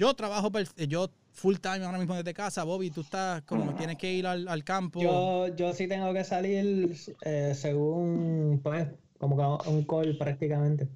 yo 0.00 0.14
trabajo, 0.14 0.50
yo 0.88 1.10
full 1.30 1.56
time 1.56 1.84
ahora 1.84 1.98
mismo 1.98 2.14
desde 2.14 2.32
casa. 2.32 2.64
Bobby, 2.64 2.90
tú 2.90 3.02
estás 3.02 3.42
como 3.42 3.74
tienes 3.74 3.98
que 3.98 4.10
ir 4.10 4.26
al, 4.26 4.64
campo. 4.64 4.98
Yo, 4.98 5.54
yo 5.54 5.74
sí 5.74 5.86
tengo 5.86 6.14
que 6.14 6.24
salir 6.24 6.96
eh, 7.20 7.52
según, 7.54 8.60
pues, 8.62 8.88
como 9.18 9.58
un 9.66 9.84
call 9.84 10.16
prácticamente. 10.16 10.88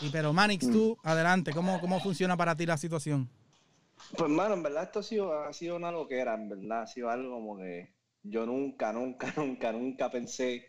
Y 0.00 0.08
pero 0.08 0.32
Manix, 0.32 0.70
tú, 0.70 0.96
adelante, 1.04 1.52
¿cómo, 1.52 1.78
¿cómo 1.82 2.00
funciona 2.00 2.34
para 2.34 2.56
ti 2.56 2.64
la 2.64 2.78
situación? 2.78 3.28
Pues, 4.16 4.30
mano, 4.30 4.54
en 4.54 4.62
verdad 4.62 4.84
esto 4.84 5.00
ha 5.00 5.02
sido, 5.02 5.34
ha 5.34 5.52
sido 5.52 5.76
una 5.76 5.92
loquera, 5.92 6.32
en 6.32 6.48
verdad, 6.48 6.82
ha 6.84 6.86
sido 6.86 7.10
algo 7.10 7.32
como 7.32 7.58
que 7.58 7.92
yo 8.22 8.46
nunca, 8.46 8.90
nunca, 8.94 9.30
nunca, 9.36 9.70
nunca 9.70 10.10
pensé 10.10 10.64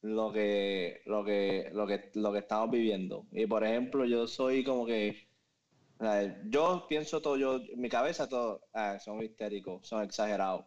lo 0.00 0.32
que, 0.32 1.00
lo 1.06 1.24
que, 1.24 1.70
lo 1.72 1.88
que, 1.88 2.12
lo 2.14 2.32
que 2.32 2.38
estamos 2.38 2.70
viviendo. 2.70 3.26
Y 3.32 3.46
por 3.46 3.64
ejemplo, 3.64 4.04
yo 4.04 4.28
soy 4.28 4.62
como 4.62 4.86
que 4.86 5.25
yo 6.48 6.86
pienso 6.88 7.20
todo, 7.20 7.36
yo, 7.36 7.56
en 7.56 7.80
mi 7.80 7.88
cabeza 7.88 8.28
todo, 8.28 8.60
ah, 8.74 8.98
son 8.98 9.22
histéricos, 9.22 9.86
son 9.86 10.02
exagerados, 10.02 10.64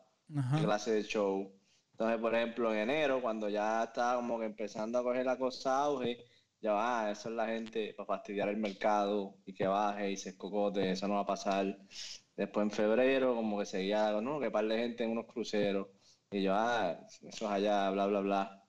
clase 0.62 0.92
de 0.92 1.04
show. 1.04 1.52
Entonces, 1.92 2.20
por 2.20 2.34
ejemplo, 2.34 2.74
en 2.74 2.90
enero, 2.90 3.22
cuando 3.22 3.50
ya 3.50 3.84
está 3.84 4.16
como 4.16 4.40
que 4.40 4.46
empezando 4.46 4.98
a 4.98 5.04
coger 5.04 5.26
la 5.26 5.38
cosa 5.38 5.84
auge, 5.84 6.26
ya 6.62 6.74
va, 6.74 7.06
ah, 7.06 7.12
eso 7.12 7.30
es 7.30 7.36
la 7.36 7.48
gente 7.48 7.94
para 7.96 8.08
fastidiar 8.08 8.50
el 8.50 8.58
mercado 8.58 9.38
y 9.46 9.54
que 9.54 9.68
baje 9.68 10.12
y 10.12 10.18
se 10.18 10.30
escocote, 10.30 10.92
eso 10.92 11.08
no 11.08 11.16
va 11.16 11.22
a 11.22 11.26
pasar. 11.26 11.78
Después 12.36 12.64
en 12.64 12.72
febrero, 12.72 13.36
como 13.36 13.60
que 13.60 13.66
seguía, 13.66 14.12
¿no? 14.22 14.40
Que 14.40 14.52
par 14.52 14.66
de 14.68 14.78
gente 14.78 15.04
en 15.04 15.12
unos 15.12 15.26
cruceros. 15.26 15.88
Y 16.32 16.42
yo, 16.44 16.54
ah, 16.56 17.00
eso 17.10 17.28
es 17.28 17.42
allá, 17.44 17.90
bla, 17.92 18.08
bla, 18.08 18.20
bla. 18.22 18.64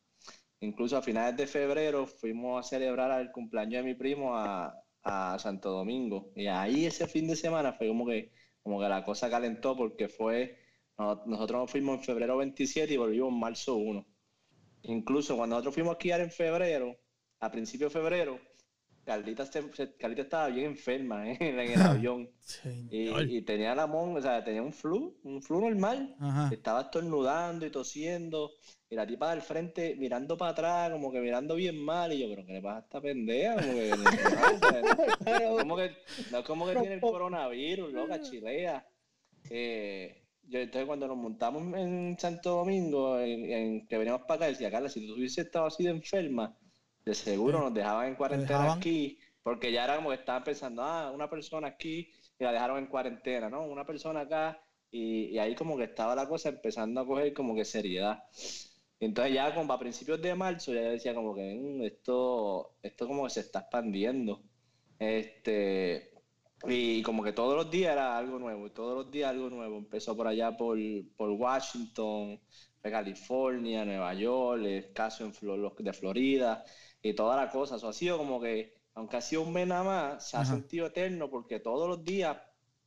Incluso 0.61 0.96
a 0.96 1.03
finales 1.03 1.37
de 1.37 1.46
febrero 1.46 2.07
fuimos 2.07 2.64
a 2.64 2.68
celebrar 2.68 3.20
el 3.20 3.33
cumpleaños 3.33 3.83
de 3.83 3.90
mi 3.90 3.94
primo 3.94 4.37
a, 4.37 4.75
a 5.03 5.39
Santo 5.39 5.71
Domingo. 5.71 6.33
Y 6.35 6.47
ahí 6.47 6.87
ese 6.87 7.07
fin 7.07 7.27
de 7.29 7.37
semana 7.37 7.73
fue 7.73 7.89
como 7.89 8.07
que, 8.07 8.33
como 8.63 8.81
que 8.81 8.89
la 8.89 9.05
cosa 9.05 9.31
calentó 9.31 9.77
porque 9.77 10.09
fue, 10.09 10.59
nosotros 10.99 11.61
nos 11.61 11.71
fuimos 11.71 11.99
en 11.99 12.05
febrero 12.05 12.37
27 12.37 12.93
y 12.93 12.97
volvimos 12.97 13.33
en 13.33 13.39
marzo 13.39 13.77
1. 13.77 14.07
Incluso 14.83 15.37
cuando 15.37 15.57
nosotros 15.57 15.75
fuimos 15.75 15.93
a 15.93 15.99
esquiar 15.99 16.21
en 16.21 16.31
febrero, 16.31 16.97
a 17.41 17.51
principio 17.51 17.89
de 17.89 17.93
febrero, 17.93 18.41
Carlita, 19.11 20.23
estaba 20.23 20.49
bien 20.49 20.66
enferma 20.66 21.29
¿eh? 21.29 21.37
en 21.40 21.59
el 21.59 21.83
avión. 21.83 22.31
y, 22.64 23.42
tenía 23.42 23.75
la 23.75 23.88
mon, 23.88 24.16
o 24.16 24.23
sea, 24.23 24.44
tenía 24.44 24.62
un 24.62 24.73
flu, 24.73 25.18
un 25.25 25.42
flu 25.42 25.61
normal. 25.61 26.14
Estaba 26.53 26.83
estornudando 26.83 27.66
y 27.66 27.70
tosiendo. 27.70 28.53
Y 28.88 28.94
la 28.94 29.07
tipa 29.07 29.31
del 29.31 29.42
frente 29.42 29.96
mirando 29.96 30.37
para 30.37 30.53
atrás, 30.53 30.90
como 30.90 31.11
que 31.11 31.20
mirando 31.20 31.57
bien 31.57 31.77
mal. 31.83 32.12
Y 32.12 32.20
yo, 32.20 32.29
pero 32.29 32.46
¿qué 32.46 32.53
le 32.53 32.62
pasa 32.62 32.77
a 32.77 32.81
esta 32.81 33.01
pendeja? 33.01 33.57
Como 33.57 33.75
que, 33.75 33.90
no, 35.66 35.77
que, 35.77 35.96
no 36.31 36.38
es 36.38 36.44
como 36.44 36.66
que 36.66 36.77
tiene 36.77 36.94
el 36.94 37.01
coronavirus, 37.01 37.92
loca, 37.92 38.20
chilea. 38.20 38.87
Eh, 39.49 40.23
yo, 40.44 40.61
entonces 40.61 40.87
cuando 40.87 41.09
nos 41.09 41.16
montamos 41.16 41.62
en 41.77 42.16
Santo 42.18 42.51
Domingo, 42.51 43.18
en, 43.18 43.87
que 43.87 43.99
veníamos 43.99 44.23
para 44.23 44.35
acá, 44.35 44.46
decía, 44.46 44.70
Carla, 44.70 44.88
si 44.88 45.07
tú 45.07 45.14
hubiese 45.14 45.42
estado 45.42 45.66
así 45.66 45.85
de 45.85 45.90
enferma, 45.90 46.57
de 47.11 47.14
seguro 47.14 47.61
nos 47.61 47.75
dejaban 47.75 48.09
en 48.09 48.14
cuarentena 48.14 48.73
aquí, 48.75 49.18
porque 49.42 49.73
ya 49.73 49.85
era 49.85 49.96
como 49.96 50.11
que 50.11 50.16
estaban 50.16 50.44
pensando, 50.44 50.83
ah, 50.83 51.11
una 51.11 51.29
persona 51.29 51.68
aquí 51.68 52.09
y 52.38 52.44
la 52.44 52.53
dejaron 52.53 52.79
en 52.79 52.87
cuarentena, 52.87 53.51
¿no? 53.51 53.64
Una 53.64 53.85
persona 53.85 54.20
acá, 54.20 54.62
y, 54.90 55.27
y 55.27 55.38
ahí 55.38 55.55
como 55.55 55.77
que 55.77 55.85
estaba 55.85 56.14
la 56.14 56.29
cosa 56.29 56.49
empezando 56.51 57.01
a 57.01 57.07
coger 57.07 57.35
como 57.35 57.55
que 57.55 57.64
seriedad. 57.64 58.23
Entonces 59.01 59.35
ya 59.35 59.55
como 59.55 59.73
a 59.73 59.79
principios 59.79 60.20
de 60.23 60.35
marzo 60.35 60.75
ya 60.75 60.83
decía 60.83 61.14
como 61.14 61.35
que 61.35 61.55
mm, 61.55 61.83
esto, 61.83 62.77
esto 62.83 63.07
como 63.09 63.25
que 63.25 63.31
se 63.31 63.40
está 63.40 63.61
expandiendo. 63.61 64.42
Este, 64.99 66.12
y 66.66 67.03
como 67.03 67.23
que 67.23 67.33
todos 67.33 67.57
los 67.57 67.70
días 67.70 67.92
era 67.92 68.16
algo 68.18 68.38
nuevo, 68.38 68.70
todos 68.70 68.94
los 69.05 69.11
días 69.11 69.31
algo 69.31 69.51
nuevo. 69.51 69.79
Empezó 69.79 70.16
por 70.16 70.29
allá 70.29 70.57
por, 70.57 70.79
por 71.16 71.31
Washington, 71.31 72.40
California, 72.83 73.85
Nueva 73.85 74.14
York, 74.14 74.62
el 74.64 74.92
caso 74.92 75.25
en 75.25 75.33
de 75.79 75.92
Florida 75.92 76.64
y 77.03 77.15
toda 77.15 77.37
la 77.37 77.51
cosa. 77.51 77.77
Eso 77.77 77.89
ha 77.89 77.93
sido 77.93 78.19
como 78.19 78.41
que, 78.41 78.75
aunque 78.95 79.17
ha 79.17 79.21
sido 79.21 79.43
un 79.43 79.53
mes 79.53 79.67
nada 79.67 79.85
más, 79.85 80.29
se 80.29 80.37
ha 80.37 80.45
sentido 80.45 80.87
eterno 80.87 81.31
porque 81.31 81.61
todos 81.61 81.89
los 81.89 82.05
días 82.05 82.37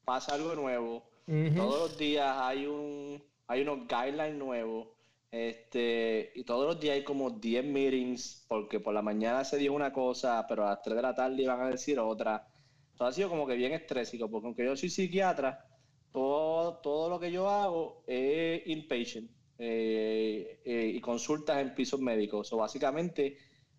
pasa 0.05 0.35
algo 0.35 0.55
nuevo. 0.55 1.09
Todos 1.55 1.79
los 1.79 1.97
días 1.97 2.35
hay 2.39 2.65
un 2.65 3.23
hay 3.47 3.61
unos 3.61 3.87
guidelines 3.87 4.35
nuevos 4.35 4.87
este, 5.33 6.31
y 6.35 6.43
todos 6.43 6.67
los 6.67 6.79
días 6.79 6.93
hay 6.93 7.03
como 7.03 7.31
10 7.31 7.65
meetings, 7.65 8.45
porque 8.47 8.79
por 8.79 8.93
la 8.93 9.01
mañana 9.01 9.43
se 9.43 9.57
dijo 9.57 9.73
una 9.73 9.91
cosa, 9.91 10.45
pero 10.47 10.63
a 10.63 10.69
las 10.69 10.83
3 10.83 10.95
de 10.95 11.01
la 11.01 11.15
tarde 11.15 11.41
iban 11.41 11.59
a 11.59 11.71
decir 11.71 11.97
otra. 11.97 12.47
Todo 12.95 13.07
ha 13.07 13.11
sido 13.11 13.29
como 13.29 13.47
que 13.47 13.55
bien 13.55 13.71
estrésico, 13.71 14.29
porque 14.29 14.45
aunque 14.45 14.63
yo 14.63 14.77
soy 14.77 14.91
psiquiatra, 14.91 15.65
todo, 16.11 16.75
todo 16.81 17.09
lo 17.09 17.19
que 17.19 17.31
yo 17.31 17.49
hago 17.49 18.03
es 18.05 18.61
inpatient 18.67 19.31
eh, 19.57 20.61
eh, 20.63 20.91
y 20.93 21.01
consultas 21.01 21.57
en 21.57 21.73
pisos 21.73 21.99
médicos. 21.99 22.53
O 22.53 22.57
básicamente, 22.57 23.35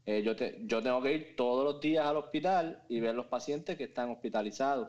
eh, 0.06 0.22
yo, 0.22 0.36
te, 0.36 0.60
yo 0.66 0.82
tengo 0.82 1.02
que 1.02 1.12
ir 1.14 1.36
todos 1.36 1.64
los 1.64 1.80
días 1.80 2.06
al 2.06 2.16
hospital 2.16 2.82
y 2.88 3.00
ver 3.00 3.14
los 3.14 3.26
pacientes 3.26 3.76
que 3.76 3.84
están 3.84 4.10
hospitalizados. 4.10 4.88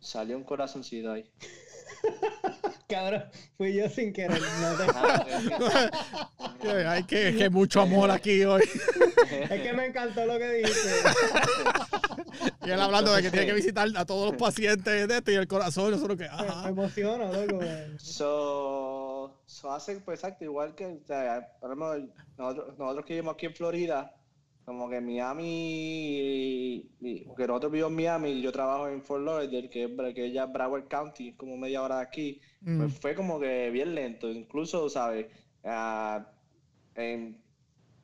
Salió 0.00 0.36
un 0.36 0.44
corazoncito 0.44 1.12
ahí. 1.12 1.30
Cabrón, 2.88 3.24
fui 3.58 3.74
yo 3.74 3.86
sin 3.90 4.14
querer. 4.14 4.40
No 4.40 4.70
Hay 6.90 7.04
que, 7.04 7.36
que 7.36 7.50
mucho 7.50 7.82
amor 7.82 8.10
aquí 8.10 8.42
hoy. 8.44 8.62
es 9.30 9.62
que 9.62 9.72
me 9.74 9.86
encantó 9.86 10.24
lo 10.24 10.38
que 10.38 10.50
dijiste. 10.52 10.88
y 12.64 12.70
él 12.70 12.80
hablando 12.80 13.12
de 13.12 13.20
que 13.20 13.30
tiene 13.30 13.44
que 13.44 13.52
visitar 13.52 13.86
a 13.94 14.06
todos 14.06 14.30
los 14.30 14.40
pacientes 14.40 15.06
de 15.06 15.16
esto 15.18 15.30
y 15.30 15.34
el 15.34 15.46
corazón, 15.46 15.90
nosotros 15.90 16.16
que. 16.16 16.30
Me 16.64 16.70
emociona, 16.70 17.30
loco. 17.30 17.60
So, 17.98 19.38
so 19.44 19.70
hace, 19.70 19.96
pues 19.96 20.20
exacto, 20.20 20.44
igual 20.44 20.74
que 20.74 20.86
o 20.86 21.06
sea, 21.06 21.46
nosotros, 22.38 22.78
nosotros 22.78 23.04
que 23.04 23.14
vivimos 23.14 23.34
aquí 23.34 23.44
en 23.46 23.54
Florida, 23.54 24.17
como 24.68 24.90
que 24.90 25.00
Miami, 25.00 26.90
que 27.00 27.46
nosotros 27.46 27.72
vivimos 27.72 27.90
en 27.90 27.96
Miami 27.96 28.30
y 28.32 28.42
yo 28.42 28.52
trabajo 28.52 28.86
en 28.86 29.02
Fort 29.02 29.24
Lauderdale, 29.24 29.70
que 29.70 29.84
es, 29.84 30.14
que 30.14 30.30
ya 30.30 30.44
Broward 30.44 30.88
County, 30.88 31.32
como 31.32 31.56
media 31.56 31.82
hora 31.82 31.96
de 31.96 32.02
aquí, 32.02 32.40
pues 32.62 32.92
mm. 32.92 33.00
fue 33.00 33.14
como 33.14 33.40
que 33.40 33.70
bien 33.70 33.94
lento. 33.94 34.30
Incluso, 34.30 34.90
¿sabes? 34.90 35.26
Ah, 35.64 36.30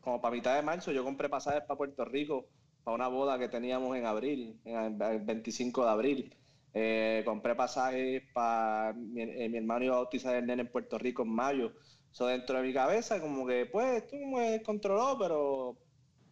como 0.01 0.23
para 0.23 0.35
mitad 0.35 0.57
de 0.57 0.63
marzo 0.63 0.91
yo 0.91 1.05
compré 1.05 1.29
pasajes 1.29 1.63
para 1.65 1.77
Puerto 1.77 2.05
Rico 2.07 2.49
para 2.83 2.95
una 2.95 3.09
boda 3.09 3.39
que 3.39 3.49
teníamos 3.49 3.95
en 3.99 4.07
abril, 4.07 4.59
en 4.65 5.03
el 5.03 5.21
25 5.21 5.85
de 5.85 5.91
abril. 5.91 6.35
Eh, 6.73 7.23
compré 7.27 7.55
pasajes 7.55 8.23
para 8.33 8.95
mi, 8.95 9.21
eh, 9.21 9.51
mi, 9.51 9.59
hermano 9.59 9.85
iba 9.85 9.97
a 9.97 9.99
bautizar 9.99 10.35
el 10.35 10.47
nene 10.47 10.63
en 10.63 10.73
Puerto 10.73 10.97
Rico 10.97 11.25
en 11.25 11.29
mayo. 11.29 11.73
Eso 12.11 12.27
dentro 12.27 12.57
de 12.57 12.63
mi 12.67 12.73
cabeza, 12.73 13.21
como 13.21 13.47
que 13.47 13.67
pues 13.67 14.03
esto 14.03 14.17
me 14.17 14.63
controló, 14.63 15.19
pero 15.19 15.84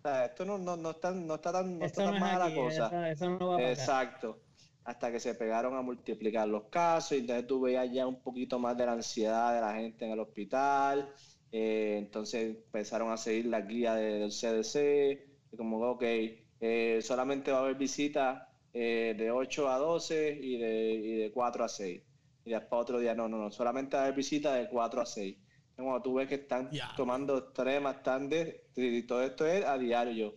esto 0.04 0.44
no, 0.44 0.58
no, 0.58 0.76
no, 0.76 0.90
está, 0.90 1.10
no 1.10 1.34
está 1.34 1.52
tan, 1.52 1.78
no 1.78 1.84
está 1.84 2.04
tan 2.04 2.20
mala 2.20 2.48
la 2.48 2.54
cosa. 2.54 3.12
Exacto. 3.60 4.40
Hasta 4.84 5.12
que 5.12 5.20
se 5.20 5.34
pegaron 5.34 5.76
a 5.76 5.82
multiplicar 5.82 6.48
los 6.48 6.64
casos 6.64 7.12
y 7.12 7.20
entonces 7.20 7.46
tú 7.46 7.60
veías 7.60 7.90
ya 7.92 8.06
un 8.06 8.20
poquito 8.20 8.58
más 8.58 8.76
de 8.76 8.86
la 8.86 8.92
ansiedad 8.92 9.54
de 9.54 9.60
la 9.60 9.74
gente 9.74 10.04
en 10.04 10.12
el 10.12 10.20
hospital. 10.20 11.08
Eh, 11.52 11.96
entonces 11.98 12.56
empezaron 12.56 13.12
a 13.12 13.16
seguir 13.16 13.46
la 13.46 13.60
guía 13.60 13.94
del 13.94 14.30
CDC. 14.30 15.52
Y 15.52 15.56
como, 15.56 15.78
ok, 15.78 16.02
eh, 16.60 17.00
solamente 17.02 17.52
va 17.52 17.58
a 17.58 17.60
haber 17.62 17.76
visitas 17.76 18.42
eh, 18.72 19.14
de 19.16 19.30
8 19.30 19.68
a 19.68 19.78
12 19.78 20.38
y 20.42 20.58
de, 20.58 20.92
y 20.92 21.16
de 21.16 21.32
4 21.32 21.64
a 21.64 21.68
6. 21.68 22.02
Y 22.44 22.50
después 22.50 22.82
otro 22.82 22.98
día, 22.98 23.14
no, 23.14 23.28
no, 23.28 23.38
no, 23.38 23.52
solamente 23.52 23.96
va 23.96 24.02
a 24.02 24.06
haber 24.06 24.16
visitas 24.16 24.54
de 24.58 24.68
4 24.68 25.00
a 25.00 25.06
6 25.06 25.36
cuando 25.82 26.02
tú 26.02 26.14
ves 26.14 26.28
que 26.28 26.36
están 26.36 26.70
tomando 26.96 27.38
extremas, 27.38 27.96
están 27.96 28.28
de, 28.28 28.61
y 28.76 29.02
todo 29.06 29.22
esto 29.22 29.46
es 29.46 29.64
a 29.64 29.78
diario. 29.78 30.34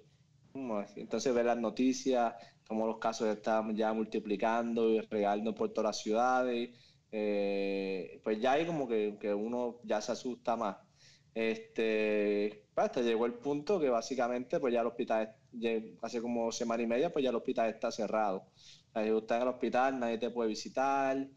Entonces 0.96 1.34
ver 1.34 1.46
las 1.46 1.58
noticias, 1.58 2.34
como 2.68 2.88
los 2.88 2.98
casos 3.00 3.28
están 3.28 3.76
ya 3.76 3.94
multiplicando 3.94 4.90
y 4.90 5.02
regando 5.02 5.54
por 5.54 5.72
todas 5.74 5.90
las 5.90 6.02
ciudades, 6.02 6.70
eh, 7.12 8.20
pues 8.24 8.40
ya 8.42 8.54
hay 8.54 8.66
como 8.66 8.88
que, 8.88 9.34
uno 9.34 9.80
ya 9.84 10.02
se 10.02 10.14
asusta 10.14 10.56
más. 10.56 10.78
Este, 11.34 12.66
pues, 12.74 12.86
hasta 12.86 13.02
llegó 13.02 13.26
el 13.26 13.34
punto 13.34 13.80
que 13.80 13.90
básicamente 13.90 14.60
pues 14.60 14.74
ya 14.74 14.82
el 14.82 14.88
hospital, 14.88 15.36
hace 16.02 16.22
como 16.22 16.52
semana 16.52 16.84
y 16.84 16.88
media, 16.88 17.12
pues 17.12 17.24
ya 17.24 17.30
el 17.30 17.36
hospital 17.36 17.70
está 17.70 17.92
cerrado. 17.92 18.38
O 18.94 18.94
sea, 18.94 19.04
si 19.04 19.10
en 19.10 19.42
el 19.42 19.48
hospital, 19.48 20.00
nadie 20.00 20.18
te 20.18 20.30
puede 20.30 20.50
visitar, 20.50 21.28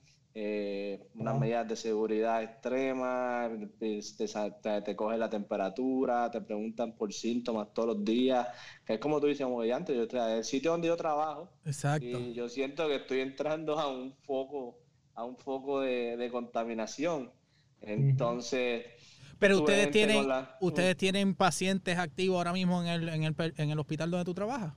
eh, 0.40 1.09
unas 1.16 1.37
medidas 1.37 1.66
de 1.66 1.74
seguridad 1.74 2.40
extremas, 2.44 3.51
te, 3.81 4.83
te, 4.83 4.94
coge 4.94 5.18
la 5.18 5.29
temperatura, 5.29 6.31
te 6.31 6.40
preguntan 6.40 6.92
por 6.92 7.12
síntomas 7.12 7.74
todos 7.74 7.96
los 7.96 8.05
días, 8.05 8.46
que 8.87 8.94
es 8.94 9.01
como 9.01 9.20
tú 9.20 9.27
dices, 9.27 9.44
como 9.44 9.62
antes, 9.62 9.96
yo, 9.96 10.05
el 10.29 10.44
sitio 10.44 10.70
donde 10.70 10.87
yo 10.87 10.96
trabajo, 10.96 11.51
Exacto. 11.64 12.07
y 12.07 12.35
yo 12.35 12.48
siento 12.48 12.87
que 12.87 12.94
estoy 12.94 13.18
entrando 13.18 13.81
a 13.81 13.90
un 13.90 14.14
foco, 14.22 14.79
a 15.16 15.24
un 15.24 15.37
foco 15.37 15.81
de, 15.81 16.29
contaminación. 16.31 17.33
Entonces... 17.81 18.87
Pero 19.40 19.59
ustedes 19.59 19.90
tienen, 19.90 20.24
ustedes 20.61 20.96
tienen 20.96 21.35
pacientes 21.35 21.98
activos 21.98 22.37
ahora 22.37 22.53
mismo 22.53 22.81
en 22.81 22.87
el, 22.87 23.09
en 23.09 23.24
el, 23.24 23.35
en 23.57 23.70
el 23.70 23.79
hospital 23.81 24.12
donde 24.12 24.24
tú 24.24 24.35
trabajas. 24.35 24.72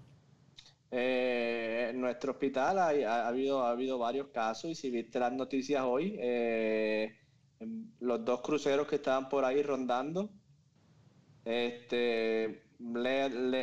Eh, 0.94 1.88
en 1.92 2.02
nuestro 2.02 2.34
hospital 2.34 2.78
ha, 2.80 3.28
habido, 3.28 3.66
ha 3.66 3.72
habido 3.72 3.98
varios 3.98 4.28
casos 4.28 4.72
y 4.72 4.76
si 4.76 4.90
viste 4.90 5.20
las 5.20 5.32
noticias 5.32 5.84
hoy, 5.86 6.18
eh, 6.20 7.16
los 8.00 8.26
dos 8.26 8.42
cruceros 8.42 8.88
que 8.88 8.98
estaban 8.98 9.30
por 9.30 9.46
ahí 9.46 9.64
rondando, 9.64 10.30
este, 11.46 12.64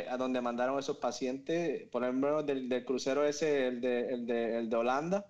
a 0.09 0.17
donde 0.17 0.41
mandaron 0.41 0.79
esos 0.79 0.97
pacientes, 0.97 1.87
por 1.89 2.03
ejemplo, 2.03 2.41
del, 2.41 2.83
crucero 2.85 3.23
ese, 3.23 3.67
el 3.67 3.81
de, 3.81 4.09
el 4.09 4.25
de, 4.25 4.57
el 4.57 4.69
de 4.69 4.75
Holanda, 4.75 5.25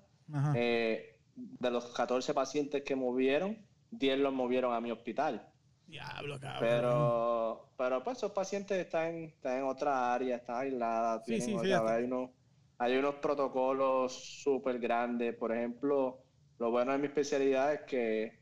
eh, 0.56 1.18
de 1.36 1.72
los 1.72 1.86
14 1.88 2.34
pacientes 2.34 2.84
que 2.84 2.96
movieron, 2.96 3.58
10 3.92 4.20
los 4.20 4.34
movieron 4.34 4.74
a 4.74 4.80
mi 4.80 4.92
hospital. 4.92 5.49
Diablo, 5.90 6.40
cabrón. 6.40 6.60
Pero, 6.62 7.70
pero 7.78 8.04
pues 8.04 8.18
esos 8.18 8.32
pacientes 8.32 8.78
están, 8.78 9.16
están 9.24 9.58
en 9.58 9.64
otra 9.64 10.14
área, 10.14 10.38
están 10.38 10.58
aisladas. 10.58 11.24
Sí, 11.26 11.42
sí, 11.42 11.56
sí, 11.60 11.72
hay, 11.72 12.04
unos, 12.04 12.30
hay 12.78 12.98
unos 12.98 13.16
protocolos 13.16 14.14
súper 14.14 14.80
grandes. 14.80 15.36
Por 15.36 15.52
ejemplo, 15.52 16.20
lo 16.60 16.72
bueno 16.72 16.92
de 16.92 17.00
mi 17.00 17.08
especialidad 17.08 17.74
es 17.74 17.82
que 17.82 18.40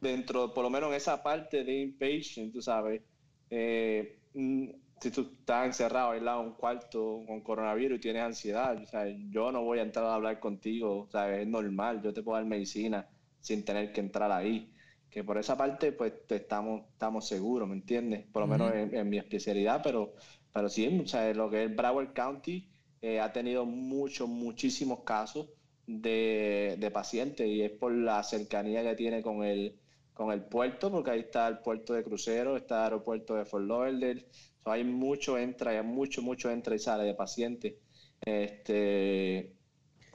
dentro, 0.00 0.54
por 0.54 0.62
lo 0.62 0.70
menos 0.70 0.90
en 0.90 0.96
esa 0.96 1.22
parte 1.22 1.64
de 1.64 1.80
inpatient, 1.80 2.52
tú 2.52 2.62
sabes, 2.62 3.02
eh, 3.50 4.20
mm, 4.34 4.68
si 5.00 5.10
tú 5.10 5.32
estás 5.40 5.66
encerrado, 5.66 6.12
aislado 6.12 6.42
en 6.42 6.48
un 6.48 6.54
cuarto 6.54 7.22
con 7.26 7.40
coronavirus 7.40 7.98
y 7.98 8.00
tienes 8.00 8.22
ansiedad, 8.22 8.80
o 8.80 8.86
sea, 8.86 9.06
yo 9.30 9.50
no 9.50 9.62
voy 9.62 9.80
a 9.80 9.82
entrar 9.82 10.06
a 10.06 10.14
hablar 10.14 10.38
contigo, 10.38 11.08
sea, 11.10 11.36
es 11.36 11.46
normal, 11.46 12.00
yo 12.02 12.12
te 12.14 12.22
puedo 12.22 12.36
dar 12.36 12.46
medicina 12.46 13.08
sin 13.40 13.64
tener 13.64 13.92
que 13.92 14.00
entrar 14.00 14.30
ahí 14.30 14.73
que 15.14 15.22
por 15.22 15.38
esa 15.38 15.56
parte 15.56 15.92
pues 15.92 16.12
estamos, 16.28 16.82
estamos 16.90 17.28
seguros, 17.28 17.68
¿me 17.68 17.76
entiendes? 17.76 18.26
Por 18.32 18.42
lo 18.42 18.48
menos 18.48 18.72
en, 18.74 19.08
mi 19.08 19.16
especialidad, 19.16 19.80
pero, 19.80 20.14
pero 20.52 20.68
sí, 20.68 21.00
o 21.04 21.06
sea, 21.06 21.32
lo 21.32 21.48
que 21.48 21.62
es 21.62 21.76
Broward 21.76 22.12
County 22.12 22.68
eh, 23.00 23.20
ha 23.20 23.32
tenido 23.32 23.64
muchos, 23.64 24.28
muchísimos 24.28 25.04
casos. 25.04 25.50
de, 25.86 26.76
de 26.80 26.90
pacientes 26.90 27.46
y 27.46 27.62
es 27.62 27.70
por 27.70 27.92
la 27.92 28.22
cercanía 28.24 28.82
que 28.82 28.96
tiene 28.96 29.22
con 29.22 29.44
el, 29.44 29.78
con 30.14 30.32
el 30.32 30.42
puerto, 30.42 30.90
porque 30.90 31.12
ahí 31.12 31.20
está 31.20 31.46
el 31.46 31.58
puerto 31.58 31.92
de 31.94 32.02
crucero, 32.02 32.56
está 32.56 32.78
el 32.78 32.84
aeropuerto 32.84 33.36
de 33.36 33.44
Fort 33.44 33.66
Lauderdale, 33.66 34.26
hay 34.64 34.82
mucho 34.82 35.38
entra, 35.38 35.70
hay 35.70 35.82
mucho, 35.84 36.22
mucho 36.22 36.50
entra 36.50 36.74
y 36.74 36.80
sale 36.80 37.04
de 37.04 37.14
pacientes, 37.14 37.74
este, 38.20 39.52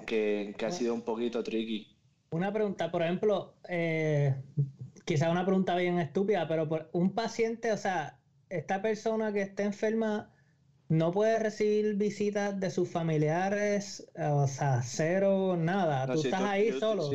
que, 0.06 0.56
ha 0.62 0.72
sido 0.72 0.94
un 0.94 1.04
poquito 1.04 1.42
tricky. 1.42 1.96
Una 2.32 2.52
pregunta, 2.52 2.92
por 2.92 3.02
ejemplo, 3.02 3.56
eh, 3.70 4.36
quizá 5.10 5.32
una 5.32 5.44
pregunta 5.44 5.76
bien 5.76 5.98
estúpida, 5.98 6.48
pero 6.48 6.70
por 6.70 6.88
un 6.94 7.16
paciente, 7.16 7.72
o 7.72 7.78
sea, 7.78 8.20
esta 8.48 8.84
persona 8.84 9.34
que 9.34 9.42
está 9.42 9.64
enferma 9.64 10.32
no 10.88 11.12
puede 11.12 11.40
recibir 11.40 11.96
visitas 11.96 12.60
de 12.60 12.70
sus 12.70 12.92
familiares, 12.92 14.08
o 14.16 14.46
sea, 14.46 14.84
cero, 14.84 15.58
nada. 15.58 16.06
tú 16.14 16.22
estás 16.22 16.44
ahí 16.44 16.80
solo. 16.80 17.10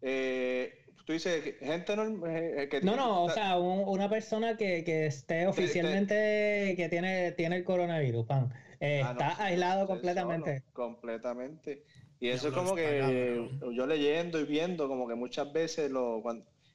Eh, 0.00 0.72
tú 1.04 1.12
dices 1.12 1.54
gente 1.60 1.96
no, 1.96 2.26
eh, 2.26 2.68
que 2.70 2.80
no, 2.80 2.96
no, 2.96 3.24
o 3.24 3.30
sea, 3.30 3.58
una 3.58 4.08
persona 4.08 4.56
que, 4.56 4.82
que 4.82 5.04
esté 5.04 5.46
oficialmente 5.46 6.72
que 6.78 6.88
tiene, 6.88 7.32
tiene 7.32 7.56
el 7.56 7.64
coronavirus, 7.64 8.24
pan. 8.24 8.54
Eh, 8.80 9.02
ah, 9.04 9.10
está 9.10 9.44
aislado 9.44 9.86
completamente. 9.86 10.62
completamente. 10.72 11.84
Y 12.20 12.30
eso 12.30 12.48
es 12.48 12.54
como 12.54 12.74
que 12.74 13.50
yo 13.74 13.86
leyendo 13.86 14.40
y 14.40 14.44
viendo 14.44 14.88
como 14.88 15.06
que 15.06 15.14
muchas 15.14 15.52
veces 15.52 15.90
lo, 15.90 16.22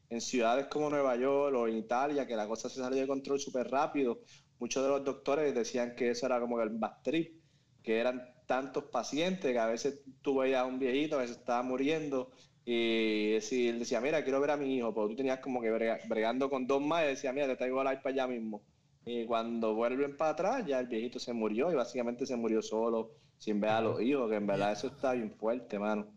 en 0.10 0.22
ciudades 0.22 0.68
como 0.68 0.90
Nueva 0.90 1.16
York 1.16 1.56
o 1.56 1.68
en 1.68 1.78
Italia, 1.78 2.26
que 2.26 2.36
la 2.36 2.48
cosa 2.48 2.70
se 2.70 2.80
salió 2.80 3.02
de 3.02 3.08
control 3.08 3.40
súper 3.40 3.70
rápido, 3.70 4.20
muchos 4.60 4.84
de 4.84 4.90
los 4.90 5.04
doctores 5.04 5.54
decían 5.54 5.96
que 5.96 6.10
eso 6.12 6.26
era 6.26 6.40
como 6.40 6.62
el 6.62 6.70
backtrip, 6.70 7.42
que 7.84 8.00
eran 8.00 8.22
tantos 8.46 8.86
pacientes 8.86 9.52
que 9.52 9.60
a 9.60 9.68
veces 9.68 10.02
tú 10.22 10.38
veías 10.38 10.62
a 10.62 10.66
un 10.66 10.80
viejito 10.80 11.20
que 11.20 11.28
se 11.28 11.34
estaba 11.34 11.62
muriendo 11.64 12.32
y 12.66 13.32
decir, 13.34 13.80
decía, 13.80 14.02
mira, 14.02 14.24
quiero 14.24 14.42
ver 14.42 14.52
a 14.52 14.58
mi 14.58 14.76
hijo, 14.76 14.94
porque 14.94 15.14
tú 15.14 15.18
tenías 15.18 15.40
como 15.40 15.62
que 15.62 15.72
bregando 16.08 16.50
con 16.50 16.68
dos 16.68 16.82
más 16.82 17.04
y 17.06 17.08
decía, 17.08 17.32
mira, 17.34 17.48
te 17.48 17.56
traigo 17.56 17.82
el 17.82 18.00
para 18.00 18.10
allá 18.10 18.28
mismo. 18.28 18.62
Y 19.06 19.26
cuando 19.26 19.74
vuelven 19.74 20.18
para 20.18 20.32
atrás, 20.32 20.66
ya 20.66 20.80
el 20.80 20.88
viejito 20.88 21.18
se 21.18 21.32
murió 21.32 21.72
y 21.72 21.76
básicamente 21.76 22.26
se 22.26 22.36
murió 22.36 22.62
solo, 22.62 23.12
sin 23.38 23.62
ver 23.62 23.70
a 23.72 23.82
los 23.82 24.02
hijos, 24.02 24.30
que 24.30 24.36
en 24.36 24.48
verdad 24.48 24.74
eso 24.74 24.88
está 24.88 25.14
bien 25.14 25.32
fuerte, 25.32 25.80
mano. 25.80 26.08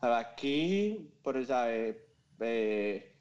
Aquí, 0.00 1.08
por 1.22 1.44
¿sabes? 1.46 1.96
Eh, 2.40 3.11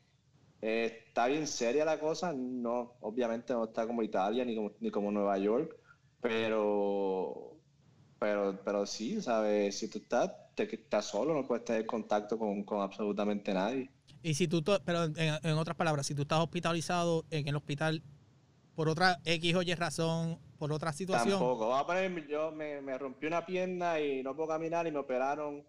eh, 0.62 1.04
está 1.08 1.28
bien 1.28 1.48
seria 1.48 1.86
la 1.86 2.00
cosa, 2.00 2.34
no, 2.34 2.94
obviamente 3.02 3.54
no 3.54 3.66
está 3.66 3.88
como 3.88 4.04
Italia 4.04 4.46
ni 4.46 4.56
como, 4.56 4.72
ni 4.80 4.92
como 4.92 5.12
Nueva 5.12 5.38
York, 5.38 5.76
pero, 6.22 7.58
pero, 8.20 8.60
pero 8.64 8.86
sí, 8.86 9.22
¿sabes? 9.22 9.78
Si 9.78 9.90
tú 9.90 10.00
estás 10.00 10.32
que 10.68 10.76
estás 10.76 11.06
solo, 11.06 11.34
no 11.34 11.46
puedes 11.46 11.66
tener 11.66 11.86
contacto 11.86 12.38
con, 12.38 12.66
absolutamente 12.82 13.54
nadie. 13.54 13.90
Y 14.24 14.34
si 14.34 14.48
tú, 14.48 14.64
pero 14.86 15.06
en, 15.06 15.58
otras 15.58 15.76
palabras, 15.76 16.06
si 16.06 16.16
tú 16.16 16.24
estás 16.24 16.40
hospitalizado 16.40 17.26
en 17.32 17.48
el 17.48 17.56
hospital 17.56 18.04
por 18.76 18.88
otra 18.90 19.20
X 19.26 19.56
o 19.56 19.62
Y 19.62 19.74
razón, 19.74 20.40
por 20.58 20.72
otra 20.72 20.94
situación. 20.94 21.40
Tampoco. 21.40 21.76
a 21.76 21.86
poner, 21.86 22.28
yo 22.28 22.52
me, 22.52 22.98
rompí 22.98 23.26
una 23.26 23.46
pierna 23.46 24.00
y 24.00 24.22
no 24.22 24.36
puedo 24.36 24.50
caminar 24.50 24.88
y 24.88 24.92
me 24.92 25.00
operaron. 25.00 25.64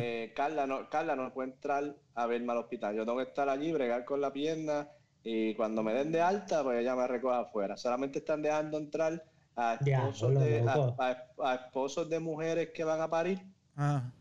Eh, 0.00 0.32
Carla, 0.34 0.66
no, 0.66 0.88
Carla 0.88 1.14
no 1.14 1.32
puede 1.32 1.50
entrar 1.50 1.94
a 2.14 2.26
verme 2.26 2.52
al 2.52 2.58
hospital. 2.58 2.96
Yo 2.96 3.04
tengo 3.04 3.18
que 3.18 3.24
estar 3.24 3.48
allí, 3.48 3.72
bregar 3.72 4.04
con 4.04 4.20
la 4.20 4.32
pierna 4.32 4.88
y 5.22 5.54
cuando 5.54 5.82
me 5.82 5.94
den 5.94 6.10
de 6.10 6.20
alta, 6.20 6.64
pues 6.64 6.80
ella 6.80 6.96
me 6.96 7.06
recoge 7.06 7.36
afuera. 7.36 7.76
Solamente 7.76 8.18
están 8.18 8.42
dejando 8.42 8.78
entrar 8.78 9.22
a 9.54 9.74
esposos, 9.74 10.34
de, 10.34 10.64
a 10.68 11.54
esposos 11.54 12.08
de 12.08 12.18
mujeres 12.18 12.70
que 12.74 12.84
van 12.84 13.00
a 13.00 13.08
parir 13.08 13.40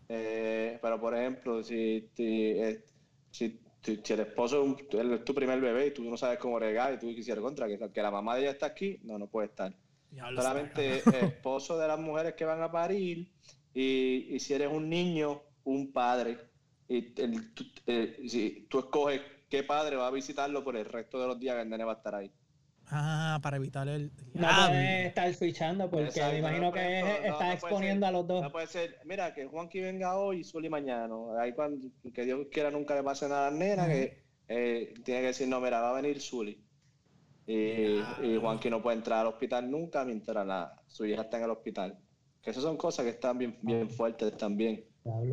eh, 0.10 0.78
pero, 0.82 1.00
por 1.00 1.16
ejemplo, 1.16 1.64
si, 1.64 2.10
eh, 2.18 2.84
si, 3.32 3.60
si, 3.82 4.14
el 4.14 4.20
esposo 4.20 4.78
es 4.92 5.26
tu 5.26 5.34
primer 5.34 5.60
bebé 5.60 5.88
y 5.88 5.92
tú 5.92 6.04
no 6.04 6.18
sabes 6.18 6.38
cómo 6.38 6.60
regar 6.60 6.94
y 6.94 7.00
tú 7.00 7.08
quisieras 7.08 7.44
contra 7.44 7.68
que, 7.68 7.80
que 7.92 8.02
la 8.02 8.12
mamá 8.12 8.36
de 8.36 8.42
ella 8.42 8.52
está 8.52 8.68
aquí, 8.68 9.00
no, 9.04 9.18
no 9.18 9.28
puede 9.28 9.48
estar. 9.48 9.74
Solamente 10.36 11.02
esposo 11.26 11.78
de 11.78 11.88
las 11.88 12.00
mujeres 12.00 12.36
que 12.36 12.46
van 12.46 12.62
a 12.62 12.72
parir 12.72 13.32
y, 13.74 14.36
y 14.36 14.40
si 14.40 14.54
eres 14.54 14.72
un 14.72 14.90
niño, 14.90 15.42
un 15.68 15.92
padre. 15.92 16.38
Y 16.88 17.14
eh, 17.86 18.18
si 18.28 18.68
tú 18.70 18.80
escoges 18.80 19.22
qué 19.50 19.64
padre 19.64 19.98
va 19.98 20.08
a 20.08 20.12
visitarlo 20.12 20.64
por 20.64 20.76
el 20.78 20.86
resto 20.86 21.20
de 21.20 21.28
los 21.28 21.40
días 21.40 21.56
que 21.56 21.62
el 21.64 21.70
nene 21.70 21.84
va 21.84 21.94
a 21.94 21.96
estar 21.96 22.16
ahí. 22.16 22.32
Ah, 22.90 23.40
para 23.44 23.58
evitar 23.58 23.88
el. 23.90 24.12
No 24.34 24.48
puede 24.48 25.08
estar 25.08 25.34
switchando 25.34 25.90
porque 25.90 26.22
me 26.22 26.40
imagino 26.40 26.72
que 26.72 27.28
está 27.28 27.54
exponiendo 27.54 28.08
a 28.08 28.12
los 28.12 28.26
dos. 28.26 28.44
No 28.44 28.52
puede 28.52 28.68
ser, 28.68 28.98
mira, 29.04 29.34
que 29.34 29.46
Juanqui 29.46 29.82
venga 29.82 30.16
hoy 30.16 30.40
y 30.40 30.44
Zully 30.46 30.70
mañana. 30.70 31.14
Ahí 31.38 31.52
cuando 31.52 31.86
que 32.14 32.24
Dios 32.24 32.48
quiera 32.50 32.72
nunca 32.72 32.96
le 32.96 33.04
pase 33.04 33.28
nada 33.28 33.48
a 33.48 33.52
la 33.52 33.58
nena, 33.58 33.88
que 33.88 34.24
eh, 34.48 34.94
tiene 35.04 35.20
que 35.20 35.28
decir, 35.28 35.50
no, 35.50 35.60
mira, 35.60 35.82
va 35.82 35.90
a 35.90 36.02
venir 36.02 36.22
Zully. 36.22 36.64
Y, 37.46 38.00
y 38.24 38.38
Juanqui 38.40 38.70
no 38.70 38.82
puede 38.82 38.98
entrar 38.98 39.20
al 39.20 39.28
hospital 39.28 39.70
nunca 39.70 40.06
mientras 40.06 40.46
la, 40.46 40.82
su 40.88 41.06
hija 41.06 41.24
está 41.24 41.38
en 41.38 41.44
el 41.44 41.52
hospital. 41.52 42.00
Que 42.42 42.52
esas 42.52 42.64
son 42.64 42.78
cosas 42.78 43.04
que 43.04 43.12
están 43.12 43.38
bien, 43.38 43.58
bien 43.62 43.90
fuertes 43.90 44.38
también. 44.38 44.86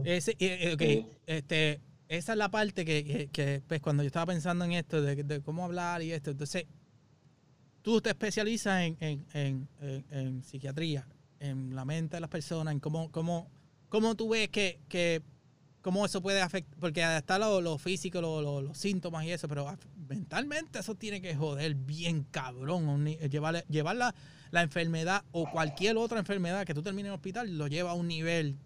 Ese, 0.04 0.32
okay, 0.72 1.06
este, 1.26 1.80
esa 2.08 2.32
es 2.32 2.38
la 2.38 2.50
parte 2.50 2.84
que, 2.84 3.28
que, 3.32 3.62
pues, 3.66 3.80
cuando 3.80 4.02
yo 4.02 4.08
estaba 4.08 4.26
pensando 4.26 4.64
en 4.64 4.72
esto, 4.72 5.02
de, 5.02 5.22
de 5.22 5.40
cómo 5.40 5.64
hablar 5.64 6.02
y 6.02 6.12
esto, 6.12 6.30
entonces 6.30 6.66
tú 7.82 8.00
te 8.00 8.10
especializas 8.10 8.82
en, 9.00 10.42
psiquiatría, 10.42 11.06
en 11.38 11.74
la 11.74 11.84
mente 11.84 12.16
de 12.16 12.20
las 12.20 12.30
personas, 12.30 12.72
en 12.72 12.80
cómo, 12.80 13.10
cómo, 13.10 13.50
cómo 13.88 14.14
tú 14.14 14.30
ves 14.30 14.48
que, 14.48 14.80
que 14.88 15.22
cómo 15.82 16.06
eso 16.06 16.22
puede 16.22 16.40
afectar, 16.40 16.78
porque 16.80 17.02
está 17.16 17.38
lo, 17.38 17.78
físico, 17.78 18.22
los 18.22 18.78
síntomas 18.78 19.26
y 19.26 19.32
eso, 19.32 19.48
pero 19.48 19.66
mentalmente 20.08 20.78
eso 20.78 20.94
tiene 20.94 21.20
que 21.20 21.36
joder 21.36 21.74
bien 21.74 22.24
cabrón, 22.30 23.04
llevar, 23.06 23.66
llevar 23.66 23.96
la, 23.96 24.14
enfermedad 24.62 25.24
o 25.32 25.50
cualquier 25.50 25.98
otra 25.98 26.18
enfermedad 26.18 26.64
que 26.64 26.72
tú 26.72 26.82
termines 26.82 27.08
en 27.08 27.12
el 27.12 27.16
hospital, 27.16 27.58
lo 27.58 27.66
lleva 27.66 27.90
a 27.90 27.94
un 27.94 28.08
nivel 28.08 28.56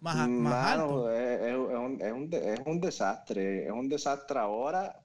más, 0.00 0.28
más 0.28 0.78
alto. 0.78 1.10
Es, 1.10 1.56
un, 1.56 2.00
es, 2.00 2.12
un, 2.12 2.28
es 2.32 2.60
un 2.66 2.80
desastre, 2.80 3.66
es 3.66 3.72
un 3.72 3.88
desastre 3.88 4.38
ahora 4.38 5.02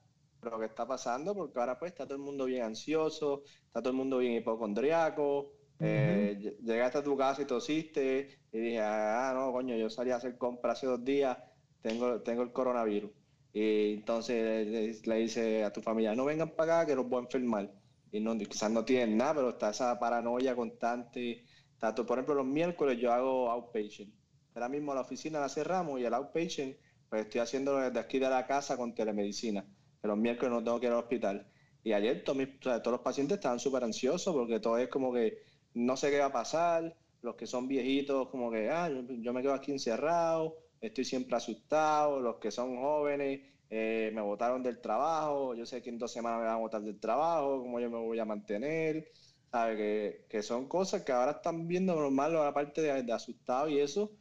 lo 0.50 0.58
que 0.58 0.66
está 0.66 0.86
pasando, 0.86 1.34
porque 1.34 1.58
ahora 1.58 1.78
pues 1.78 1.92
está 1.92 2.04
todo 2.04 2.16
el 2.16 2.22
mundo 2.22 2.46
bien 2.46 2.62
ansioso, 2.64 3.44
está 3.66 3.80
todo 3.80 3.90
el 3.90 3.96
mundo 3.96 4.18
bien 4.18 4.34
hipocondriaco. 4.34 5.52
Eh, 5.78 6.56
llegaste 6.62 6.98
a 6.98 7.02
tu 7.02 7.16
casa 7.16 7.42
y 7.42 7.44
tosiste 7.44 8.28
y 8.52 8.58
dije, 8.58 8.80
ah, 8.80 9.32
no, 9.34 9.52
coño, 9.52 9.76
yo 9.76 9.90
salí 9.90 10.10
a 10.10 10.16
hacer 10.16 10.38
compras 10.38 10.78
hace 10.78 10.86
dos 10.86 11.04
días, 11.04 11.36
tengo, 11.80 12.20
tengo 12.22 12.42
el 12.42 12.52
coronavirus. 12.52 13.10
Y 13.52 13.94
entonces 13.94 15.06
le, 15.06 15.16
dice 15.16 15.64
a 15.64 15.72
tu 15.72 15.82
familia, 15.82 16.14
no 16.14 16.24
vengan 16.24 16.50
para 16.50 16.80
acá 16.80 16.86
que 16.86 16.96
los 16.96 17.08
voy 17.08 17.20
a 17.20 17.24
enfermar. 17.24 17.70
Y 18.10 18.20
no, 18.20 18.36
quizás 18.38 18.70
no 18.70 18.84
tienen 18.84 19.16
nada, 19.16 19.34
pero 19.34 19.48
está 19.50 19.70
esa 19.70 19.98
paranoia 19.98 20.54
constante. 20.54 21.44
Tanto, 21.78 22.06
por 22.06 22.18
ejemplo, 22.18 22.34
los 22.34 22.46
miércoles 22.46 22.98
yo 22.98 23.12
hago 23.12 23.50
outpatient. 23.50 24.12
Ahora 24.54 24.68
mismo 24.68 24.94
la 24.94 25.02
oficina 25.02 25.40
la 25.40 25.48
cerramos 25.48 26.00
y 26.00 26.04
el 26.04 26.14
outpatient, 26.14 26.76
pues 27.08 27.22
estoy 27.22 27.40
haciendo 27.40 27.78
desde 27.78 27.98
aquí 27.98 28.18
de 28.18 28.28
la 28.28 28.46
casa 28.46 28.76
con 28.76 28.94
telemedicina 28.94 29.64
los 30.08 30.18
miércoles 30.18 30.52
no 30.52 30.64
tengo 30.64 30.80
que 30.80 30.86
ir 30.86 30.92
al 30.92 30.98
hospital. 30.98 31.46
Y 31.84 31.92
ayer 31.92 32.22
todos, 32.24 32.38
los 32.86 33.00
pacientes 33.00 33.38
estaban 33.38 33.58
súper 33.58 33.84
ansiosos 33.84 34.34
porque 34.34 34.60
todo 34.60 34.78
es 34.78 34.88
como 34.88 35.12
que 35.12 35.38
no 35.74 35.96
sé 35.96 36.10
qué 36.10 36.18
va 36.18 36.26
a 36.26 36.32
pasar, 36.32 36.96
los 37.22 37.34
que 37.36 37.46
son 37.46 37.68
viejitos 37.68 38.28
como 38.28 38.50
que, 38.50 38.70
ah, 38.70 38.88
yo, 39.20 39.32
me 39.32 39.42
quedo 39.42 39.54
aquí 39.54 39.72
encerrado, 39.72 40.56
estoy 40.80 41.04
siempre 41.04 41.36
asustado, 41.36 42.20
los 42.20 42.36
que 42.36 42.50
son 42.50 42.76
jóvenes 42.76 43.40
eh, 43.70 44.10
me 44.14 44.20
botaron 44.20 44.62
del 44.62 44.80
trabajo, 44.80 45.54
yo 45.54 45.64
sé 45.64 45.82
que 45.82 45.90
en 45.90 45.98
dos 45.98 46.12
semanas 46.12 46.40
me 46.40 46.46
van 46.46 46.56
a 46.56 46.58
botar 46.58 46.82
del 46.82 47.00
trabajo, 47.00 47.62
cómo 47.62 47.80
yo 47.80 47.90
me 47.90 47.98
voy 47.98 48.18
a 48.18 48.24
mantener, 48.24 49.08
¿sabe? 49.50 49.76
Que, 49.76 50.26
que 50.28 50.42
son 50.42 50.68
cosas 50.68 51.02
que 51.02 51.12
ahora 51.12 51.32
están 51.32 51.66
viendo 51.66 51.94
normal, 51.94 52.36
aparte 52.36 52.82
de, 52.82 53.02
de 53.02 53.12
asustado 53.12 53.68
y 53.68 53.80
eso, 53.80 54.12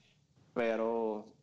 pero 0.53 1.33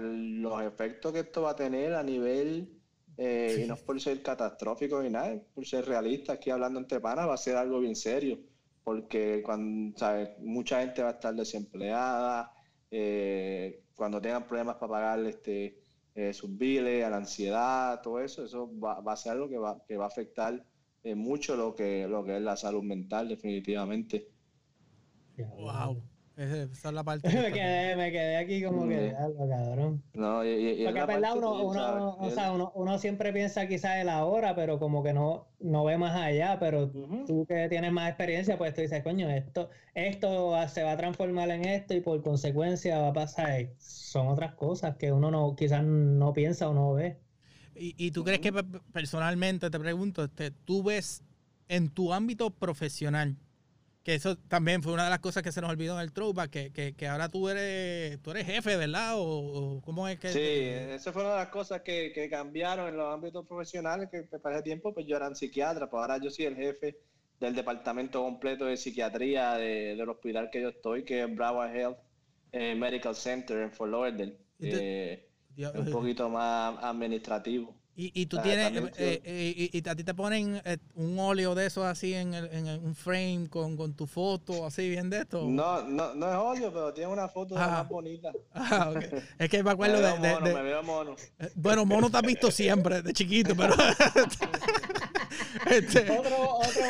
los 0.00 0.62
efectos 0.62 1.12
que 1.12 1.20
esto 1.20 1.42
va 1.42 1.50
a 1.50 1.56
tener 1.56 1.94
a 1.94 2.02
nivel 2.02 2.80
eh, 3.16 3.62
y 3.64 3.68
no 3.68 3.74
es 3.74 3.80
por 3.80 4.00
ser 4.00 4.22
catastrófico 4.22 5.02
ni 5.02 5.10
nada, 5.10 5.40
por 5.54 5.64
ser 5.66 5.86
realista, 5.86 6.34
aquí 6.34 6.50
hablando 6.50 6.80
entre 6.80 7.00
panas 7.00 7.28
va 7.28 7.34
a 7.34 7.38
ser 7.38 7.56
algo 7.56 7.80
bien 7.80 7.94
serio, 7.94 8.38
porque 8.82 9.42
cuando 9.44 9.96
mucha 10.40 10.80
gente 10.80 11.02
va 11.02 11.10
a 11.10 11.12
estar 11.12 11.34
desempleada, 11.34 12.52
eh, 12.90 13.84
cuando 13.94 14.20
tengan 14.20 14.46
problemas 14.46 14.76
para 14.76 14.92
pagar 14.92 15.20
este, 15.26 15.82
eh, 16.14 16.32
sus 16.32 16.56
biles, 16.56 17.04
a 17.04 17.10
la 17.10 17.18
ansiedad, 17.18 18.00
todo 18.02 18.20
eso, 18.20 18.44
eso 18.44 18.70
va, 18.78 19.00
a 19.04 19.16
ser 19.16 19.32
algo 19.32 19.48
que 19.48 19.58
va, 19.58 19.84
que 19.86 19.96
va 19.96 20.04
a 20.04 20.08
afectar 20.08 20.64
mucho 21.16 21.54
lo 21.54 21.74
que, 21.74 22.08
lo 22.08 22.24
que 22.24 22.36
es 22.36 22.42
la 22.42 22.56
salud 22.56 22.82
mental, 22.82 23.28
definitivamente. 23.28 24.30
Wow. 25.36 26.02
Esa 26.36 26.88
es 26.88 26.94
la 26.94 27.04
parte. 27.04 27.28
me, 27.42 27.52
quedé, 27.52 27.94
me 27.94 28.10
quedé 28.10 28.36
aquí 28.36 28.62
como 28.62 28.88
que, 28.88 29.14
algo, 29.16 29.48
cabrón. 29.48 30.02
No, 30.14 30.44
y, 30.44 30.48
y 30.48 30.84
Porque 30.84 31.00
es 31.00 31.06
verdad, 31.06 31.36
uno, 31.36 31.64
uno, 31.64 32.16
o 32.16 32.30
sea, 32.30 32.52
uno, 32.52 32.72
uno, 32.74 32.98
siempre 32.98 33.32
piensa 33.32 33.68
quizás 33.68 33.98
en 33.98 34.06
la 34.06 34.24
hora, 34.24 34.56
pero 34.56 34.80
como 34.80 35.04
que 35.04 35.12
no, 35.12 35.46
no 35.60 35.84
ve 35.84 35.96
más 35.96 36.16
allá. 36.16 36.58
Pero 36.58 36.90
tú 36.90 37.46
que 37.46 37.68
tienes 37.68 37.92
más 37.92 38.08
experiencia, 38.08 38.58
pues 38.58 38.74
tú 38.74 38.80
dices, 38.80 39.02
coño, 39.04 39.30
esto, 39.30 39.70
esto 39.94 40.56
se 40.68 40.82
va 40.82 40.92
a 40.92 40.96
transformar 40.96 41.50
en 41.50 41.64
esto 41.66 41.94
y 41.94 42.00
por 42.00 42.20
consecuencia 42.22 42.98
va 42.98 43.08
a 43.08 43.12
pasar. 43.12 43.70
Son 43.78 44.26
otras 44.26 44.54
cosas 44.54 44.96
que 44.96 45.12
uno 45.12 45.30
no 45.30 45.54
quizás 45.54 45.84
no 45.84 46.32
piensa 46.32 46.68
o 46.68 46.74
no 46.74 46.94
ve. 46.94 47.16
¿Y, 47.76 47.94
y 47.96 48.10
tú 48.10 48.24
crees 48.24 48.40
que 48.40 48.52
personalmente, 48.92 49.70
te 49.70 49.78
pregunto, 49.78 50.24
este, 50.24 50.50
tú 50.50 50.82
ves 50.82 51.22
en 51.68 51.90
tu 51.90 52.12
ámbito 52.12 52.50
profesional, 52.50 53.36
que 54.04 54.14
eso 54.14 54.36
también 54.36 54.82
fue 54.82 54.92
una 54.92 55.04
de 55.04 55.10
las 55.10 55.20
cosas 55.20 55.42
que 55.42 55.50
se 55.50 55.62
nos 55.62 55.70
olvidó 55.70 55.94
en 55.94 56.02
el 56.02 56.12
throwback, 56.12 56.50
que, 56.50 56.72
que, 56.72 56.94
que 56.94 57.08
ahora 57.08 57.30
tú 57.30 57.48
eres, 57.48 58.20
tú 58.20 58.32
eres 58.32 58.44
jefe, 58.44 58.76
¿verdad? 58.76 59.14
O, 59.16 59.80
cómo 59.82 60.06
es 60.06 60.20
que... 60.20 60.28
Sí, 60.28 60.94
esa 60.94 61.10
fue 61.10 61.22
una 61.22 61.32
de 61.32 61.38
las 61.38 61.48
cosas 61.48 61.80
que, 61.80 62.12
que 62.12 62.28
cambiaron 62.28 62.88
en 62.88 62.98
los 62.98 63.12
ámbitos 63.12 63.46
profesionales, 63.46 64.10
que 64.10 64.24
para 64.38 64.56
ese 64.56 64.64
tiempo 64.64 64.92
pues 64.92 65.06
yo 65.06 65.16
era 65.16 65.26
un 65.26 65.34
psiquiatra, 65.34 65.88
pues 65.88 66.02
ahora 66.02 66.18
yo 66.18 66.30
soy 66.30 66.44
el 66.44 66.54
jefe 66.54 66.98
del 67.40 67.54
departamento 67.54 68.22
completo 68.22 68.66
de 68.66 68.76
psiquiatría 68.76 69.54
de, 69.54 69.96
del 69.96 70.08
hospital 70.08 70.50
que 70.52 70.60
yo 70.60 70.68
estoy, 70.68 71.04
que 71.04 71.22
es 71.22 71.34
Broward 71.34 71.74
Health 71.74 71.98
eh, 72.52 72.74
Medical 72.74 73.14
Center 73.14 73.56
en 73.58 73.72
Fort 73.72 73.90
Lauderdale. 73.90 74.36
Eh, 74.60 75.28
un 75.56 75.90
poquito 75.90 76.28
más 76.28 76.76
administrativo. 76.82 77.74
Y, 77.96 78.10
y 78.22 78.26
tú 78.26 78.38
tienes, 78.42 78.72
eh, 78.96 79.22
eh, 79.24 79.70
y, 79.72 79.88
a 79.88 79.94
ti 79.94 80.02
te 80.02 80.14
ponen 80.14 80.60
eh, 80.64 80.78
un 80.96 81.16
óleo 81.16 81.54
de 81.54 81.66
eso 81.66 81.84
así 81.84 82.12
en, 82.12 82.34
en 82.34 82.66
un 82.84 82.96
frame 82.96 83.46
con, 83.48 83.76
con, 83.76 83.94
tu 83.94 84.08
foto, 84.08 84.66
así 84.66 84.88
bien 84.88 85.10
de 85.10 85.18
esto. 85.18 85.46
No, 85.48 85.84
no, 85.84 86.12
no 86.12 86.28
es 86.28 86.36
óleo, 86.36 86.72
pero 86.72 86.92
tiene 86.92 87.12
una 87.12 87.28
foto 87.28 87.56
ah. 87.56 87.68
más 87.68 87.88
bonita. 87.88 88.32
Ah, 88.52 88.90
okay. 88.90 89.22
Es 89.38 89.48
que 89.48 89.62
me 89.62 89.70
acuerdo 89.70 90.00
me 90.00 90.06
de, 90.06 90.34
mono, 90.34 90.46
de, 90.46 90.54
Me 90.54 90.62
veo 90.62 90.82
mono. 90.82 91.16
Bueno, 91.54 91.84
mono 91.84 92.10
te 92.10 92.16
has 92.16 92.22
visto 92.22 92.50
siempre, 92.50 93.02
de 93.02 93.12
chiquito, 93.12 93.54
pero. 93.54 93.74
este, 95.70 96.10
otro, 96.10 96.56
otro 96.56 96.82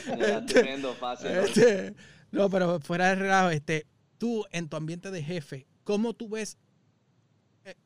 este, 0.00 0.42
tremendo, 0.46 0.94
fácil. 0.94 1.28
Este, 1.28 1.94
no, 2.30 2.48
pero 2.48 2.80
fuera 2.80 3.08
de 3.08 3.14
relajo, 3.16 3.50
este, 3.50 3.86
tú 4.16 4.46
en 4.50 4.68
tu 4.68 4.76
ambiente 4.76 5.10
de 5.10 5.22
jefe, 5.22 5.66
¿cómo 5.84 6.14
tú 6.14 6.28
ves? 6.30 6.56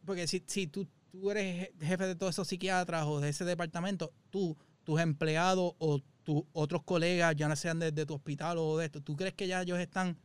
porque 0.04 0.28
si, 0.28 0.44
si 0.46 0.68
tú 0.68 0.86
tú 1.12 1.30
eres 1.30 1.68
jefe 1.78 2.06
de 2.06 2.16
todos 2.16 2.34
esos 2.34 2.48
psiquiatras 2.48 3.04
o 3.06 3.20
de 3.20 3.28
ese 3.28 3.44
departamento, 3.44 4.12
tú, 4.30 4.56
tus 4.82 4.98
empleados 4.98 5.74
o 5.78 6.00
tus 6.24 6.42
otros 6.52 6.82
colegas, 6.84 7.36
ya 7.36 7.48
no 7.48 7.54
sean 7.54 7.78
de, 7.78 7.92
tu 8.06 8.14
hospital 8.14 8.56
o 8.58 8.78
de 8.78 8.86
esto, 8.86 9.02
¿tú 9.02 9.14
crees 9.14 9.34
que 9.34 9.46
ya 9.46 9.60
ellos 9.60 9.78
están 9.78 10.16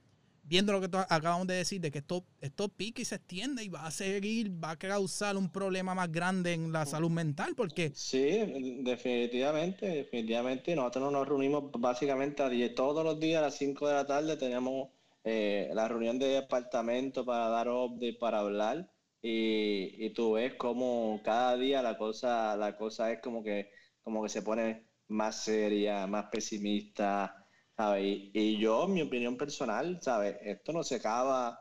viendo 0.44 0.72
lo 0.72 0.80
que 0.80 0.88
acabamos 1.10 1.46
de 1.46 1.56
decir, 1.56 1.82
de 1.82 1.92
que 1.92 1.98
esto, 1.98 2.24
esto 2.40 2.70
pica 2.70 3.02
y 3.02 3.06
se 3.06 3.16
extiende 3.16 3.66
y 3.66 3.68
va 3.68 3.86
a 3.86 3.92
seguir, 3.92 4.64
va 4.64 4.72
a 4.72 4.76
causar 4.78 5.36
un 5.36 5.52
problema 5.52 5.94
más 5.94 6.10
grande 6.10 6.54
en 6.54 6.72
la 6.72 6.86
salud 6.86 7.10
mental? 7.10 7.54
Porque... 7.54 7.92
Sí, 7.94 8.80
definitivamente, 8.80 9.88
definitivamente. 9.88 10.74
Nosotros 10.74 11.12
nos 11.12 11.28
reunimos 11.28 11.70
básicamente 11.78 12.44
a 12.44 12.50
10, 12.50 12.76
todos 12.76 13.04
los 13.04 13.20
días 13.20 13.40
a 13.40 13.48
las 13.48 13.56
5 13.56 13.90
de 13.90 13.94
la 13.94 14.08
tarde 14.08 14.38
tenemos 14.38 14.88
eh, 15.26 15.70
la 15.74 15.90
reunión 15.90 16.18
de 16.18 16.28
departamento 16.28 17.26
para 17.26 17.50
dar 17.50 17.68
update, 17.68 18.14
para 18.14 18.40
hablar 18.40 18.90
y, 19.30 20.06
y 20.06 20.10
tú 20.12 20.34
ves 20.34 20.54
como 20.56 21.22
cada 21.22 21.58
día 21.58 21.82
la 21.82 21.98
cosa, 21.98 22.56
la 22.56 22.78
cosa 22.78 23.12
es 23.12 23.20
como 23.22 23.44
que, 23.44 23.72
como 24.02 24.24
que 24.24 24.30
se 24.30 24.42
pone 24.42 24.88
más 25.10 25.44
seria, 25.44 26.08
más 26.08 26.28
pesimista, 26.32 27.36
¿sabes? 27.76 28.06
Y, 28.34 28.58
yo, 28.58 28.88
mi 28.88 29.02
opinión 29.02 29.36
personal, 29.38 30.00
¿sabes? 30.02 30.38
Esto 30.42 30.72
no 30.72 30.82
se 30.82 30.96
acaba 30.96 31.60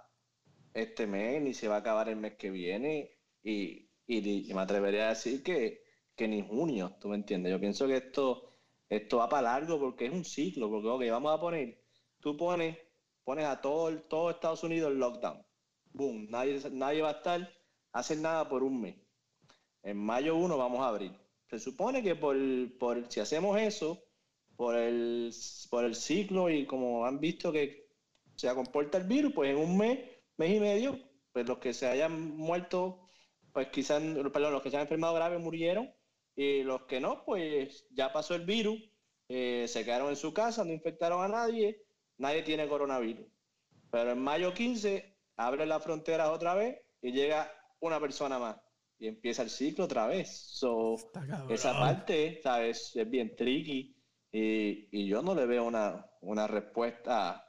este 0.75 1.09
mes, 1.09 1.43
ni 1.43 1.55
se 1.55 1.67
va 1.67 1.77
a 1.77 1.79
acabar 1.79 2.09
el 2.09 2.17
mes 2.17 2.37
que 2.37 2.51
viene, 2.51 3.11
y, 3.43 3.91
y, 4.07 4.55
me 4.55 4.61
atrevería 4.61 5.07
a 5.07 5.09
decir 5.11 5.43
que, 5.43 5.81
que 6.15 6.29
ni 6.29 6.43
junio, 6.43 6.97
¿tú 7.01 7.09
me 7.09 7.17
entiendes? 7.17 7.51
Yo 7.51 7.59
pienso 7.59 7.89
que 7.89 7.97
esto, 7.97 8.61
esto 8.89 9.19
va 9.19 9.29
para 9.29 9.43
largo 9.43 9.81
porque 9.81 10.07
es 10.07 10.13
un 10.13 10.25
ciclo, 10.25 10.71
porque, 10.71 10.89
ok, 10.89 11.03
vamos 11.11 11.33
a 11.37 11.41
poner, 11.41 11.83
tú 12.21 12.37
pones, 12.37 12.79
pones 13.25 13.45
a 13.47 13.61
todo, 13.61 14.01
todo 14.03 14.31
Estados 14.31 14.63
Unidos 14.63 14.93
en 14.93 15.01
lockdown, 15.01 15.45
boom, 15.93 16.29
nadie, 16.31 16.61
nadie 16.71 17.03
va 17.03 17.09
a 17.11 17.13
estar 17.13 17.56
hacer 17.99 18.19
nada 18.19 18.49
por 18.49 18.63
un 18.63 18.81
mes. 18.81 18.97
En 19.83 19.97
mayo 19.97 20.37
1 20.37 20.57
vamos 20.57 20.81
a 20.81 20.89
abrir. 20.89 21.13
Se 21.49 21.59
supone 21.59 22.03
que 22.03 22.15
por, 22.15 22.37
por 22.79 23.11
si 23.11 23.21
hacemos 23.21 23.59
eso, 23.59 24.03
por 24.57 24.77
el, 24.77 25.33
por 25.71 25.85
el 25.85 25.95
ciclo 25.95 26.51
y 26.51 26.67
como 26.67 27.07
han 27.07 27.21
visto 27.21 27.53
que 27.53 27.87
se 28.35 28.53
comporta 28.55 28.99
el 28.99 29.05
virus, 29.05 29.33
pues 29.33 29.51
en 29.51 29.57
un 29.57 29.79
mes, 29.79 29.99
mes 30.37 30.57
y 30.57 30.61
medio, 30.61 30.99
pues 31.33 31.47
los 31.47 31.59
que 31.59 31.73
se 31.73 31.87
hayan 31.87 32.37
muerto, 32.37 33.07
pues 33.53 33.69
quizás, 33.69 34.03
perdón, 34.33 34.53
los 34.53 34.63
que 34.63 34.71
se 34.71 34.77
han 34.77 34.83
enfermado 34.83 35.15
grave 35.15 35.39
murieron 35.39 35.91
y 36.35 36.63
los 36.63 36.83
que 36.83 37.01
no, 37.01 37.25
pues 37.25 37.87
ya 37.91 38.13
pasó 38.13 38.35
el 38.35 38.45
virus, 38.45 38.79
eh, 39.29 39.67
se 39.69 39.85
quedaron 39.85 40.11
en 40.11 40.17
su 40.17 40.35
casa, 40.35 40.65
no 40.65 40.73
infectaron 40.73 41.25
a 41.25 41.29
nadie, 41.29 41.83
nadie 42.19 42.43
tiene 42.43 42.69
coronavirus. 42.69 43.27
Pero 43.91 44.11
en 44.11 44.19
mayo 44.19 44.53
15 44.53 45.17
abre 45.37 45.65
las 45.65 45.83
fronteras 45.83 46.29
otra 46.29 46.55
vez 46.55 46.79
y 47.01 47.13
llega 47.13 47.51
una 47.81 48.01
persona 48.01 48.39
más 48.39 48.57
y 48.99 49.09
empieza 49.09 49.43
el 49.43 49.51
ciclo 49.51 49.85
otra 49.85 50.07
vez. 50.07 50.29
So, 50.53 50.97
esa 51.49 51.73
parte, 51.79 52.41
¿sabes? 52.43 52.97
Es 52.97 53.11
bien 53.11 53.35
tricky 53.37 53.95
y, 54.33 54.89
y 54.91 55.07
yo 55.07 55.23
no 55.23 55.35
le 55.35 55.47
veo 55.47 55.65
una, 55.65 56.07
una 56.23 56.47
respuesta 56.47 57.43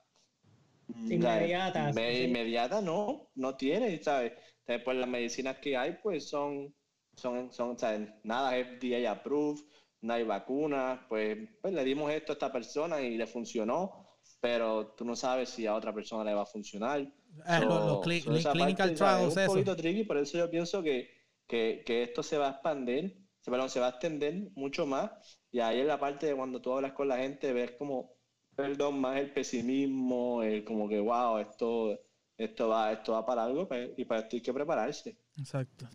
inmediata. 0.87 1.89
Inmediata 1.89 2.81
no, 2.81 3.29
no 3.35 3.55
tiene, 3.55 4.01
¿sabes? 4.03 4.33
Después 4.65 4.97
las 4.97 5.09
medicinas 5.09 5.57
que 5.59 5.77
hay, 5.77 5.97
pues 6.03 6.29
son, 6.29 6.73
son, 7.15 7.51
son 7.51 7.77
¿sabes? 7.79 8.09
nada 8.23 8.51
FDA 8.51 9.09
approved, 9.09 9.61
no 10.01 10.13
hay 10.13 10.23
vacuna, 10.23 11.05
pues, 11.09 11.37
pues 11.61 11.73
le 11.73 11.83
dimos 11.83 12.11
esto 12.11 12.33
a 12.33 12.35
esta 12.35 12.51
persona 12.51 13.01
y 13.01 13.17
le 13.17 13.27
funcionó, 13.27 14.07
pero 14.39 14.93
tú 14.95 15.05
no 15.05 15.15
sabes 15.15 15.49
si 15.49 15.65
a 15.65 15.75
otra 15.75 15.93
persona 15.93 16.23
le 16.23 16.33
va 16.33 16.43
a 16.43 16.45
funcionar. 16.45 17.07
Ah, 17.45 17.59
los, 17.59 18.01
clinical 18.01 18.93
trials, 18.93 19.37
es 19.37 19.47
un 19.47 19.53
poquito 19.53 19.75
tricky, 19.75 20.03
por 20.03 20.17
eso 20.17 20.37
yo 20.37 20.49
pienso 20.49 20.83
que, 20.83 21.09
que, 21.47 21.83
que, 21.85 22.03
esto 22.03 22.23
se 22.23 22.37
va 22.37 22.47
a 22.47 22.51
expandir, 22.51 23.17
se, 23.39 23.51
perdón, 23.51 23.69
se 23.69 23.79
va 23.79 23.87
a 23.87 23.89
extender 23.91 24.51
mucho 24.55 24.85
más. 24.85 25.11
Y 25.51 25.59
ahí 25.59 25.79
en 25.79 25.87
la 25.87 25.99
parte 25.99 26.27
de 26.27 26.35
cuando 26.35 26.61
tú 26.61 26.73
hablas 26.73 26.93
con 26.93 27.07
la 27.07 27.17
gente, 27.17 27.53
ves 27.53 27.71
como, 27.71 28.13
perdón, 28.55 28.99
más 28.99 29.17
el 29.19 29.31
pesimismo, 29.31 30.43
el 30.43 30.63
como 30.63 30.89
que, 30.89 30.99
wow, 30.99 31.37
esto, 31.37 31.99
esto, 32.37 32.69
va, 32.69 32.91
esto 32.91 33.13
va 33.13 33.25
para 33.25 33.43
algo 33.43 33.67
pues, 33.67 33.91
y 33.97 34.05
para 34.05 34.21
esto 34.21 34.35
hay 34.35 34.41
que 34.41 34.53
prepararse. 34.53 35.17
Exacto. 35.37 35.87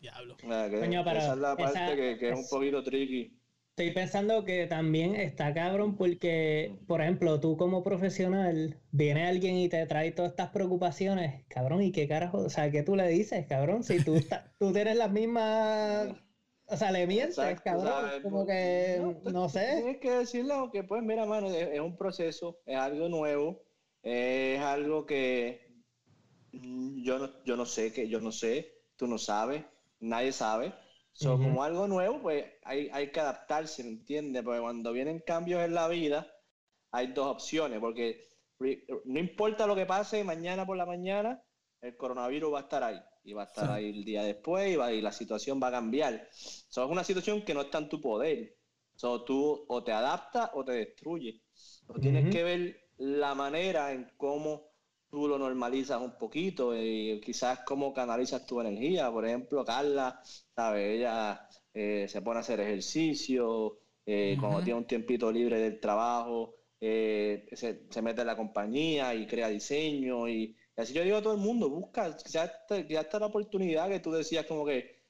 Diablo. 0.00 0.36
esa 0.38 1.32
es 1.32 1.38
la 1.38 1.56
parte 1.56 1.96
que, 1.96 2.18
que 2.18 2.30
es 2.30 2.38
un 2.38 2.48
poquito 2.48 2.82
tricky. 2.82 3.40
Estoy 3.76 3.90
pensando 3.90 4.44
que 4.44 4.68
también 4.68 5.16
está 5.16 5.52
cabrón 5.52 5.96
porque, 5.96 6.78
por 6.86 7.00
ejemplo, 7.00 7.40
tú 7.40 7.56
como 7.56 7.82
profesional, 7.82 8.78
viene 8.92 9.26
alguien 9.26 9.56
y 9.56 9.68
te 9.68 9.84
trae 9.86 10.12
todas 10.12 10.30
estas 10.30 10.50
preocupaciones, 10.50 11.44
cabrón, 11.48 11.82
¿y 11.82 11.90
qué 11.90 12.06
carajo? 12.06 12.38
O 12.38 12.48
sea, 12.48 12.70
¿qué 12.70 12.84
tú 12.84 12.94
le 12.94 13.08
dices, 13.08 13.44
cabrón? 13.48 13.82
Si 13.82 14.04
tú, 14.04 14.14
tú 14.60 14.72
tienes 14.72 14.96
las 14.96 15.10
mismas... 15.10 16.06
O 16.66 16.76
sea, 16.76 16.92
le 16.92 17.08
mientes, 17.08 17.60
cabrón. 17.62 18.22
como 18.22 18.46
que, 18.46 19.02
no, 19.32 19.48
sé. 19.48 19.80
Tienes 19.82 19.98
que 19.98 20.10
decirle 20.12 20.54
que, 20.72 20.84
pues, 20.84 21.02
mira, 21.02 21.26
mano, 21.26 21.50
es, 21.50 21.80
un 21.80 21.96
proceso, 21.96 22.60
es 22.66 22.76
algo 22.76 23.08
nuevo, 23.08 23.60
es 24.04 24.60
algo 24.60 25.04
que 25.04 25.82
yo 26.52 27.18
no, 27.18 27.44
yo 27.44 27.56
no 27.56 27.66
sé, 27.66 27.92
que 27.92 28.08
yo 28.08 28.20
no 28.20 28.30
sé, 28.30 28.84
tú 28.94 29.08
no 29.08 29.18
sabes, 29.18 29.64
nadie 29.98 30.30
sabe 30.30 30.72
So, 31.14 31.38
Como 31.38 31.62
algo 31.62 31.86
nuevo, 31.86 32.20
pues 32.20 32.44
hay, 32.64 32.90
hay 32.92 33.12
que 33.12 33.20
adaptarse, 33.20 33.84
¿me 33.84 33.90
entiendes? 33.90 34.42
Porque 34.42 34.60
cuando 34.60 34.92
vienen 34.92 35.20
cambios 35.20 35.64
en 35.64 35.72
la 35.72 35.86
vida, 35.86 36.26
hay 36.90 37.12
dos 37.12 37.26
opciones, 37.26 37.78
porque 37.78 38.26
no 39.04 39.20
importa 39.20 39.66
lo 39.66 39.76
que 39.76 39.86
pase 39.86 40.24
mañana 40.24 40.66
por 40.66 40.76
la 40.76 40.86
mañana, 40.86 41.40
el 41.80 41.96
coronavirus 41.96 42.52
va 42.52 42.58
a 42.58 42.62
estar 42.62 42.82
ahí 42.82 43.00
y 43.22 43.32
va 43.32 43.42
a 43.42 43.46
estar 43.46 43.70
ahí 43.70 43.90
el 43.90 44.04
día 44.04 44.24
después 44.24 44.72
y, 44.72 44.76
va, 44.76 44.92
y 44.92 45.00
la 45.00 45.12
situación 45.12 45.60
va 45.62 45.68
a 45.68 45.72
cambiar. 45.72 46.28
So, 46.32 46.84
es 46.84 46.90
una 46.90 47.04
situación 47.04 47.42
que 47.42 47.54
no 47.54 47.62
está 47.62 47.78
en 47.78 47.88
tu 47.88 48.00
poder. 48.00 48.56
So, 48.96 49.22
tú 49.22 49.64
o 49.68 49.84
te 49.84 49.92
adaptas 49.92 50.50
o 50.54 50.64
te 50.64 50.72
destruyes. 50.72 51.40
Tienes 52.00 52.32
que 52.34 52.42
ver 52.42 52.76
la 52.96 53.34
manera 53.36 53.92
en 53.92 54.10
cómo 54.16 54.73
tú 55.14 55.28
lo 55.28 55.38
normalizas 55.38 56.00
un 56.00 56.18
poquito 56.18 56.76
y 56.76 57.20
quizás 57.20 57.60
cómo 57.60 57.94
canalizas 57.94 58.44
tu 58.44 58.60
energía. 58.60 59.10
Por 59.10 59.24
ejemplo, 59.24 59.64
Carla, 59.64 60.20
¿sabes? 60.54 60.98
Ella 60.98 61.48
eh, 61.72 62.06
se 62.08 62.20
pone 62.20 62.38
a 62.38 62.40
hacer 62.40 62.60
ejercicio, 62.60 63.78
eh, 64.04 64.36
cuando 64.38 64.62
tiene 64.62 64.78
un 64.78 64.86
tiempito 64.86 65.30
libre 65.30 65.58
del 65.60 65.78
trabajo, 65.78 66.56
eh, 66.80 67.46
se, 67.52 68.02
mete 68.02 68.22
en 68.22 68.26
la 68.26 68.36
compañía 68.36 69.14
y 69.14 69.26
crea 69.26 69.48
diseño. 69.48 70.28
Y, 70.28 70.56
así 70.76 70.92
yo 70.92 71.04
digo 71.04 71.18
a 71.18 71.22
todo 71.22 71.34
el 71.34 71.40
mundo, 71.40 71.70
busca, 71.70 72.16
ya 72.28 72.52
está, 72.68 73.18
la 73.20 73.26
oportunidad 73.26 73.88
que 73.88 74.00
tú 74.00 74.10
decías 74.10 74.46
como 74.46 74.66
que 74.66 75.04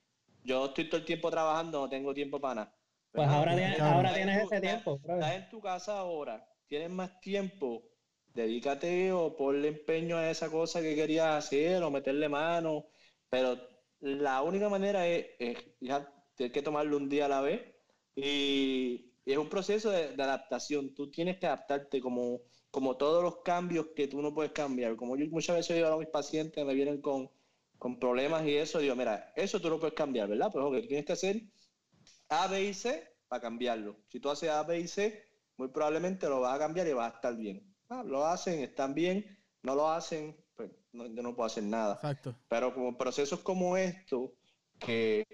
yo 0.45 0.67
estoy 0.67 0.89
todo 0.89 0.99
el 0.99 1.07
tiempo 1.07 1.31
trabajando, 1.31 1.81
no 1.81 1.89
tengo 1.89 2.13
tiempo 2.13 2.39
para 2.39 2.55
nada. 2.55 2.77
Pues 3.11 3.27
ahora, 3.27 3.57
tienes, 3.57 3.81
ahora 3.81 4.13
tienes 4.13 4.45
ese 4.45 4.61
tiempo. 4.61 5.01
Estás 5.03 5.35
en 5.35 5.49
tu 5.49 5.61
casa 5.61 5.99
ahora, 5.99 6.47
tienes 6.69 6.91
más 6.91 7.21
tiempo 7.21 7.94
dedícate 8.35 9.13
o 9.13 9.37
ponle 9.37 9.69
empeño 9.69 10.17
a 10.17 10.31
esa 10.31 10.51
cosa 10.51 10.83
que 10.83 10.95
querías 10.95 11.45
hacer 11.45 11.83
o 11.83 11.91
meterle 11.91 12.29
mano, 12.29 12.87
pero 13.31 13.59
la 14.01 14.43
única 14.43 14.69
manera 14.69 15.07
es, 15.09 15.27
ya 15.81 16.13
tienes 16.35 16.53
que 16.53 16.63
tomarlo 16.63 16.97
un 16.97 17.09
día 17.09 17.27
a 17.27 17.29
la 17.29 17.41
vez 17.41 17.63
y, 18.17 19.11
es 19.25 19.39
un 19.39 19.49
proceso 19.49 19.91
de, 19.91 20.23
adaptación. 20.23 20.95
Tú 20.95 21.11
tienes 21.11 21.39
que 21.39 21.47
adaptarte 21.47 22.01
como, 22.01 22.43
como 22.71 22.97
todos 22.99 23.23
los 23.23 23.39
cambios 23.39 23.87
que 23.97 24.07
tú 24.07 24.21
no 24.21 24.35
puedes 24.35 24.53
cambiar. 24.53 24.97
Como 24.97 25.17
yo 25.17 25.27
muchas 25.31 25.57
veces 25.57 25.77
digo 25.77 25.89
a 25.89 25.99
mis 25.99 26.09
pacientes, 26.09 26.65
me 26.65 26.75
vienen 26.75 27.01
con, 27.01 27.31
con 27.79 27.99
problemas 27.99 28.45
y 28.47 28.57
eso, 28.57 28.81
digo, 28.81 28.95
mira, 28.97 29.33
eso 29.37 29.61
tú 29.61 29.71
lo 29.71 29.81
puedes 29.81 29.95
cambiar, 29.95 30.29
¿verdad? 30.29 30.51
Pues 30.53 30.65
ok, 30.65 30.87
tienes 30.87 31.07
que 31.07 31.13
hacer 31.15 31.43
A, 32.29 32.49
B 32.49 32.65
y 32.65 32.75
C 32.75 33.17
para 33.29 33.41
cambiarlo. 33.41 33.97
Si 34.11 34.21
tú 34.21 34.29
haces 34.29 34.51
A, 34.51 34.63
B 34.63 34.81
y 34.81 34.89
C, 34.89 35.25
muy 35.57 35.69
probablemente 35.69 36.29
lo 36.29 36.41
vas 36.41 36.57
a 36.57 36.59
cambiar 36.59 36.87
y 36.87 36.93
va 36.93 37.07
a 37.07 37.11
estar 37.11 37.35
bien. 37.37 37.74
Ah, 37.95 38.03
lo 38.03 38.27
hacen, 38.27 38.61
están 38.61 38.93
bien, 38.95 39.39
no 39.63 39.75
lo 39.75 39.89
hacen, 39.89 40.37
pues 40.57 40.71
no, 40.93 41.07
yo 41.07 41.23
no 41.23 41.35
puedo 41.35 41.47
hacer 41.47 41.65
nada. 41.65 41.95
Exacto. 41.95 42.35
Pero 42.49 42.75
como 42.75 42.99
procesos 42.99 43.41
como 43.41 43.77
esto, 43.77 44.35
que 44.79 45.25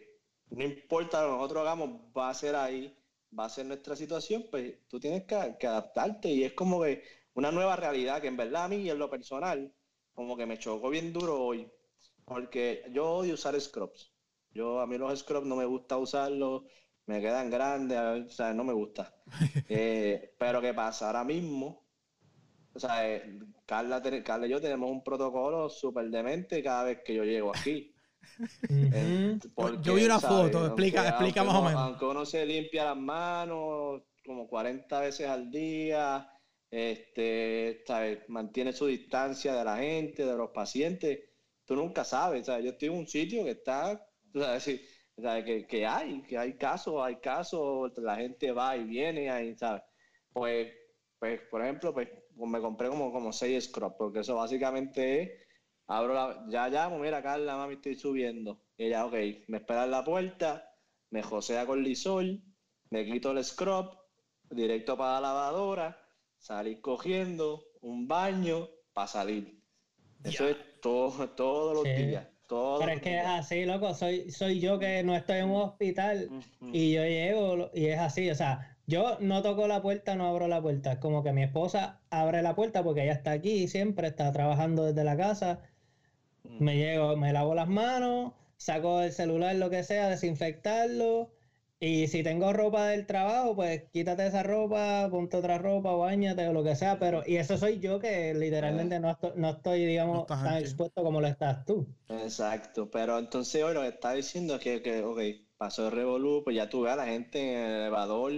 no 0.50 0.64
importa 0.64 1.22
lo 1.22 1.28
que 1.28 1.34
nosotros 1.36 1.60
hagamos, 1.62 2.00
va 2.16 2.28
a 2.28 2.34
ser 2.34 2.54
ahí, 2.54 2.96
va 3.36 3.46
a 3.46 3.48
ser 3.48 3.66
nuestra 3.66 3.96
situación, 3.96 4.44
pues 4.50 4.86
tú 4.88 5.00
tienes 5.00 5.24
que, 5.24 5.56
que 5.58 5.66
adaptarte. 5.66 6.28
Y 6.28 6.44
es 6.44 6.52
como 6.52 6.82
que 6.82 7.02
una 7.34 7.50
nueva 7.50 7.76
realidad 7.76 8.20
que 8.20 8.28
en 8.28 8.36
verdad 8.36 8.64
a 8.64 8.68
mí 8.68 8.90
en 8.90 8.98
lo 8.98 9.08
personal 9.08 9.72
como 10.12 10.36
que 10.36 10.44
me 10.46 10.58
chocó 10.58 10.90
bien 10.90 11.12
duro 11.12 11.42
hoy. 11.42 11.70
Porque 12.26 12.84
yo 12.92 13.10
odio 13.10 13.34
usar 13.34 13.58
scrubs. 13.58 14.12
Yo 14.52 14.80
a 14.80 14.86
mí 14.86 14.98
los 14.98 15.18
scrubs 15.18 15.46
no 15.46 15.56
me 15.56 15.64
gusta 15.64 15.96
usarlos 15.96 16.64
me 17.10 17.20
quedan 17.20 17.50
grandes 17.50 17.98
o 17.98 18.30
sea 18.30 18.54
no 18.54 18.64
me 18.64 18.72
gusta. 18.72 19.14
Eh, 19.68 20.34
pero 20.38 20.60
qué 20.60 20.74
pasa 20.74 21.06
ahora 21.06 21.22
mismo 21.22 21.89
o 22.74 22.80
sea, 22.80 23.08
eh, 23.08 23.38
Carla, 23.66 24.02
Carla, 24.24 24.46
y 24.46 24.50
yo 24.50 24.60
tenemos 24.60 24.90
un 24.90 25.02
protocolo 25.02 25.68
súper 25.68 26.08
demente 26.10 26.62
cada 26.62 26.84
vez 26.84 27.00
que 27.04 27.14
yo 27.14 27.24
llego 27.24 27.50
aquí. 27.50 27.94
yo 29.82 29.94
vi 29.94 30.04
una 30.04 30.20
foto, 30.20 30.66
explica, 30.66 31.08
explica 31.08 31.44
más 31.44 31.56
o 31.56 31.62
menos. 31.62 31.80
Aunque 31.80 32.04
uno 32.04 32.24
se 32.24 32.44
limpia 32.46 32.84
las 32.84 32.96
manos 32.96 34.02
como 34.24 34.46
40 34.46 35.00
veces 35.00 35.28
al 35.28 35.50
día, 35.50 36.28
este, 36.70 37.82
mantiene 38.28 38.72
su 38.72 38.86
distancia 38.86 39.54
de 39.54 39.64
la 39.64 39.78
gente, 39.78 40.24
de 40.24 40.36
los 40.36 40.50
pacientes, 40.50 41.18
tú 41.64 41.74
nunca 41.74 42.04
sabes. 42.04 42.46
Yo 42.46 42.70
estoy 42.70 42.88
en 42.88 42.94
un 42.94 43.08
sitio 43.08 43.44
que 43.44 43.50
está, 43.50 44.06
que, 44.32 45.66
que, 45.66 45.86
hay, 45.86 46.22
que 46.22 46.38
hay 46.38 46.54
casos, 46.54 47.02
hay 47.02 47.16
casos, 47.16 47.92
la 47.98 48.16
gente 48.16 48.52
va 48.52 48.76
y 48.76 48.84
viene, 48.84 49.30
ahí, 49.30 49.56
¿sabes? 49.56 49.82
Pues, 50.32 50.72
pues, 51.18 51.40
por 51.50 51.62
ejemplo, 51.62 51.92
pues 51.92 52.08
me 52.46 52.60
compré 52.60 52.88
como, 52.88 53.12
como 53.12 53.32
seis 53.32 53.64
scrubs, 53.64 53.96
porque 53.98 54.20
eso 54.20 54.36
básicamente 54.36 55.22
es, 55.22 55.30
abro 55.86 56.14
la, 56.14 56.44
ya 56.48 56.68
llamo, 56.68 56.98
mira 56.98 57.22
Carla, 57.22 57.56
mami, 57.56 57.74
estoy 57.74 57.96
subiendo. 57.96 58.60
Y 58.76 58.86
ella, 58.86 59.06
ok, 59.06 59.14
me 59.48 59.58
espera 59.58 59.84
en 59.84 59.90
la 59.90 60.04
puerta, 60.04 60.64
me 61.10 61.22
josea 61.22 61.66
con 61.66 61.82
lisol, 61.82 62.42
me 62.90 63.04
quito 63.04 63.32
el 63.32 63.44
scrub, 63.44 63.90
directo 64.50 64.96
para 64.96 65.14
la 65.14 65.28
lavadora, 65.28 65.98
salir 66.38 66.80
cogiendo, 66.80 67.62
un 67.80 68.08
baño, 68.08 68.68
para 68.92 69.06
salir. 69.06 69.62
Eso 70.24 70.48
es 70.48 70.56
todo, 70.80 71.28
todos 71.30 71.74
los 71.74 71.84
días. 71.84 72.26
Pero 72.50 72.90
es 72.90 73.00
que 73.00 73.16
es 73.16 73.26
así, 73.26 73.64
loco, 73.64 73.94
soy, 73.94 74.28
soy 74.32 74.58
yo 74.58 74.76
que 74.78 75.04
no 75.04 75.14
estoy 75.14 75.38
en 75.38 75.50
un 75.50 75.62
hospital 75.62 76.28
y 76.72 76.92
yo 76.92 77.04
llego 77.04 77.70
y 77.72 77.86
es 77.86 77.98
así, 77.98 78.28
o 78.28 78.34
sea, 78.34 78.76
yo 78.90 79.16
no 79.20 79.40
toco 79.42 79.68
la 79.68 79.80
puerta, 79.80 80.16
no 80.16 80.26
abro 80.26 80.48
la 80.48 80.60
puerta. 80.60 80.92
Es 80.92 80.98
como 80.98 81.22
que 81.22 81.32
mi 81.32 81.44
esposa 81.44 82.00
abre 82.10 82.42
la 82.42 82.54
puerta 82.54 82.82
porque 82.82 83.04
ella 83.04 83.12
está 83.12 83.30
aquí 83.30 83.68
siempre, 83.68 84.08
está 84.08 84.32
trabajando 84.32 84.84
desde 84.84 85.04
la 85.04 85.16
casa. 85.16 85.60
Mm. 86.42 86.64
Me 86.64 86.76
llego, 86.76 87.16
me 87.16 87.32
lavo 87.32 87.54
las 87.54 87.68
manos, 87.68 88.32
saco 88.56 89.00
el 89.00 89.12
celular, 89.12 89.54
lo 89.56 89.70
que 89.70 89.84
sea, 89.84 90.08
desinfectarlo. 90.08 91.30
Y 91.82 92.08
si 92.08 92.22
tengo 92.22 92.52
ropa 92.52 92.88
del 92.88 93.06
trabajo, 93.06 93.54
pues 93.54 93.84
quítate 93.90 94.26
esa 94.26 94.42
ropa, 94.42 95.08
ponte 95.10 95.36
otra 95.38 95.56
ropa, 95.56 95.92
bañate 95.92 96.46
o 96.48 96.52
lo 96.52 96.62
que 96.62 96.76
sea. 96.76 96.98
Pero, 96.98 97.22
y 97.26 97.36
eso 97.36 97.56
soy 97.56 97.78
yo 97.78 98.00
que 98.00 98.34
literalmente 98.34 99.00
no, 99.00 99.12
estoy, 99.12 99.30
no 99.36 99.50
estoy, 99.50 99.86
digamos, 99.86 100.26
tan 100.26 100.58
expuesto 100.58 101.02
como 101.02 101.20
lo 101.20 101.28
estás 101.28 101.64
tú. 101.64 101.86
Exacto. 102.08 102.90
Pero 102.90 103.18
entonces 103.18 103.62
hoy 103.62 103.72
lo 103.72 103.82
que 103.82 103.88
está 103.88 104.12
diciendo 104.12 104.56
es 104.56 104.60
que, 104.60 104.82
que 104.82 105.02
ok, 105.02 105.20
pasó 105.56 105.86
el 105.86 105.92
revolú, 105.92 106.42
pues 106.44 106.56
ya 106.56 106.68
tú 106.68 106.82
ves 106.82 106.92
a 106.92 106.96
la 106.96 107.06
gente 107.06 107.40
en 107.40 107.58
el 107.58 107.70
elevador 107.82 108.32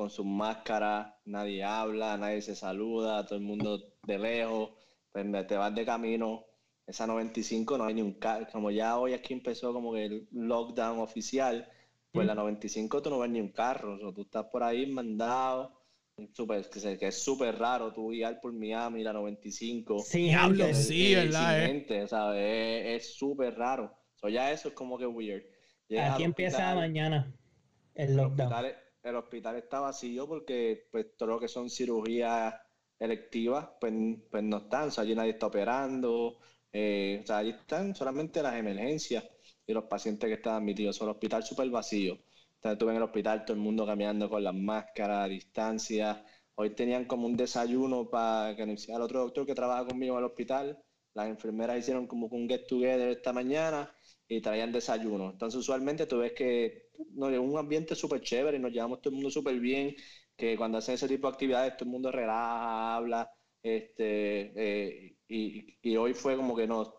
con 0.00 0.08
sus 0.08 0.24
máscaras, 0.24 1.12
nadie 1.26 1.62
habla, 1.62 2.16
nadie 2.16 2.40
se 2.40 2.56
saluda, 2.56 3.26
todo 3.26 3.38
el 3.38 3.44
mundo 3.44 3.92
de 4.06 4.18
lejos, 4.18 4.70
pues 5.12 5.26
te 5.46 5.56
vas 5.58 5.74
de 5.74 5.84
camino, 5.84 6.46
esa 6.86 7.06
95 7.06 7.76
no 7.76 7.84
hay 7.84 7.92
ni 7.92 8.00
un 8.00 8.14
carro, 8.14 8.46
como 8.50 8.70
ya 8.70 8.96
hoy 8.96 9.12
aquí 9.12 9.34
empezó 9.34 9.74
como 9.74 9.92
que 9.92 10.06
el 10.06 10.28
lockdown 10.32 11.00
oficial, 11.00 11.68
pues 12.12 12.26
la 12.26 12.34
95 12.34 13.02
tú 13.02 13.10
no 13.10 13.18
ves 13.18 13.30
ni 13.30 13.42
un 13.42 13.52
carro, 13.52 13.98
o 14.02 14.14
tú 14.14 14.22
estás 14.22 14.46
por 14.46 14.62
ahí 14.62 14.86
mandado, 14.86 15.78
super, 16.32 16.66
que, 16.70 17.08
es 17.08 17.22
súper 17.22 17.58
raro 17.58 17.92
tú 17.92 18.08
guiar 18.08 18.40
por 18.40 18.54
Miami 18.54 19.02
la 19.02 19.12
95. 19.12 19.98
Sí, 19.98 20.30
hablo, 20.30 20.72
sí, 20.72 21.14
¿verdad? 21.14 21.68
Eh? 22.38 22.96
Es 22.96 23.16
súper 23.16 23.54
raro. 23.58 23.94
So, 24.14 24.30
ya 24.30 24.50
eso 24.50 24.68
es 24.68 24.74
como 24.74 24.96
que 24.96 25.06
weird. 25.06 25.42
aquí 26.00 26.24
empieza 26.24 26.74
mañana 26.74 27.30
el 27.94 28.16
lockdown 28.16 28.64
el 29.02 29.16
hospital 29.16 29.56
está 29.56 29.80
vacío 29.80 30.26
porque 30.28 30.88
pues 30.90 31.16
todo 31.16 31.30
lo 31.30 31.40
que 31.40 31.48
son 31.48 31.70
cirugías 31.70 32.54
electivas 32.98 33.68
pues, 33.80 33.92
pues 34.30 34.42
no 34.42 34.58
están, 34.58 34.88
o 34.88 34.90
sea, 34.90 35.02
allí 35.02 35.14
nadie 35.14 35.32
está 35.32 35.46
operando, 35.46 36.38
eh, 36.72 37.20
o 37.22 37.26
sea, 37.26 37.38
allí 37.38 37.50
están 37.50 37.94
solamente 37.94 38.42
las 38.42 38.54
emergencias 38.56 39.24
y 39.66 39.72
los 39.72 39.84
pacientes 39.84 40.28
que 40.28 40.34
están 40.34 40.54
admitidos, 40.56 41.00
o 41.00 41.04
el 41.04 41.10
hospital 41.10 41.42
súper 41.42 41.70
vacío. 41.70 42.18
Entonces 42.60 42.72
estuve 42.74 42.90
en 42.90 42.96
el 42.98 43.02
hospital, 43.04 43.44
todo 43.44 43.56
el 43.56 43.62
mundo 43.62 43.86
caminando 43.86 44.28
con 44.28 44.44
las 44.44 44.54
máscaras 44.54 45.24
a 45.24 45.28
distancia. 45.28 46.24
Hoy 46.56 46.74
tenían 46.74 47.06
como 47.06 47.26
un 47.26 47.36
desayuno 47.36 48.10
para 48.10 48.54
que 48.54 48.64
el 48.64 49.00
otro 49.00 49.20
doctor 49.20 49.46
que 49.46 49.54
trabaja 49.54 49.86
conmigo 49.86 50.14
en 50.14 50.18
el 50.18 50.30
hospital. 50.30 50.78
Las 51.14 51.28
enfermeras 51.28 51.78
hicieron 51.78 52.06
como 52.06 52.26
un 52.26 52.48
get 52.48 52.66
together 52.66 53.08
esta 53.08 53.32
mañana 53.32 53.90
y 54.28 54.40
traían 54.42 54.72
desayuno. 54.72 55.30
Entonces 55.30 55.58
usualmente 55.58 56.06
tú 56.06 56.18
ves 56.18 56.32
que 56.32 56.89
no, 57.12 57.28
es 57.28 57.38
un 57.38 57.58
ambiente 57.58 57.94
súper 57.94 58.20
chévere, 58.20 58.58
nos 58.58 58.72
llevamos 58.72 59.00
todo 59.00 59.10
el 59.10 59.16
mundo 59.16 59.30
súper 59.30 59.58
bien, 59.58 59.94
que 60.36 60.56
cuando 60.56 60.78
hacen 60.78 60.94
ese 60.94 61.08
tipo 61.08 61.26
de 61.26 61.32
actividades 61.32 61.76
todo 61.76 61.84
el 61.84 61.92
mundo 61.92 62.10
relaja, 62.10 62.96
habla, 62.96 63.30
este, 63.62 64.52
eh, 64.56 65.16
y, 65.28 65.96
hoy 65.96 66.14
fue 66.14 66.36
como 66.36 66.56
que 66.56 66.66
no, 66.66 66.94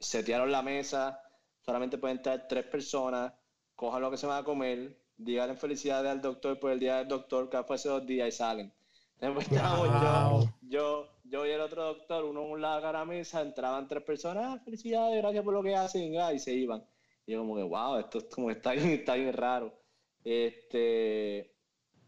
setearon 0.00 0.50
la 0.50 0.62
mesa, 0.62 1.20
solamente 1.60 1.98
pueden 1.98 2.18
entrar 2.18 2.46
tres 2.48 2.66
personas, 2.66 3.32
cojan 3.74 4.02
lo 4.02 4.10
que 4.10 4.16
se 4.16 4.26
van 4.26 4.42
a 4.42 4.44
comer, 4.44 4.98
digan 5.16 5.56
felicidades 5.56 6.10
al 6.10 6.20
doctor 6.20 6.58
por 6.58 6.72
el 6.72 6.80
día 6.80 6.98
del 6.98 7.08
doctor, 7.08 7.48
que 7.48 7.62
fue 7.62 7.76
hace 7.76 7.88
dos 7.88 8.06
días 8.06 8.28
y 8.28 8.32
salen. 8.32 8.72
Después 9.20 9.48
yo, 9.50 10.50
yo, 10.62 11.08
yo 11.24 11.46
y 11.46 11.50
el 11.50 11.60
otro 11.60 11.84
doctor, 11.84 12.24
uno 12.24 12.44
en 12.44 12.50
un 12.50 12.60
lado 12.60 12.86
de 12.86 12.92
la 12.92 13.04
mesa, 13.04 13.40
entraban 13.40 13.88
tres 13.88 14.02
personas, 14.02 14.44
ah, 14.46 14.62
felicidades, 14.64 15.16
gracias 15.22 15.44
por 15.44 15.54
lo 15.54 15.62
que 15.62 15.74
hacen, 15.74 16.12
y 16.34 16.38
se 16.38 16.52
iban. 16.52 16.84
Y 17.26 17.32
yo 17.32 17.40
como 17.40 17.56
que, 17.56 17.62
wow, 17.62 17.98
esto 17.98 18.18
es 18.18 18.24
como 18.24 18.50
está 18.50 18.72
bien, 18.72 18.90
está 19.00 19.14
bien 19.14 19.32
raro. 19.32 19.72
Este, 20.24 21.54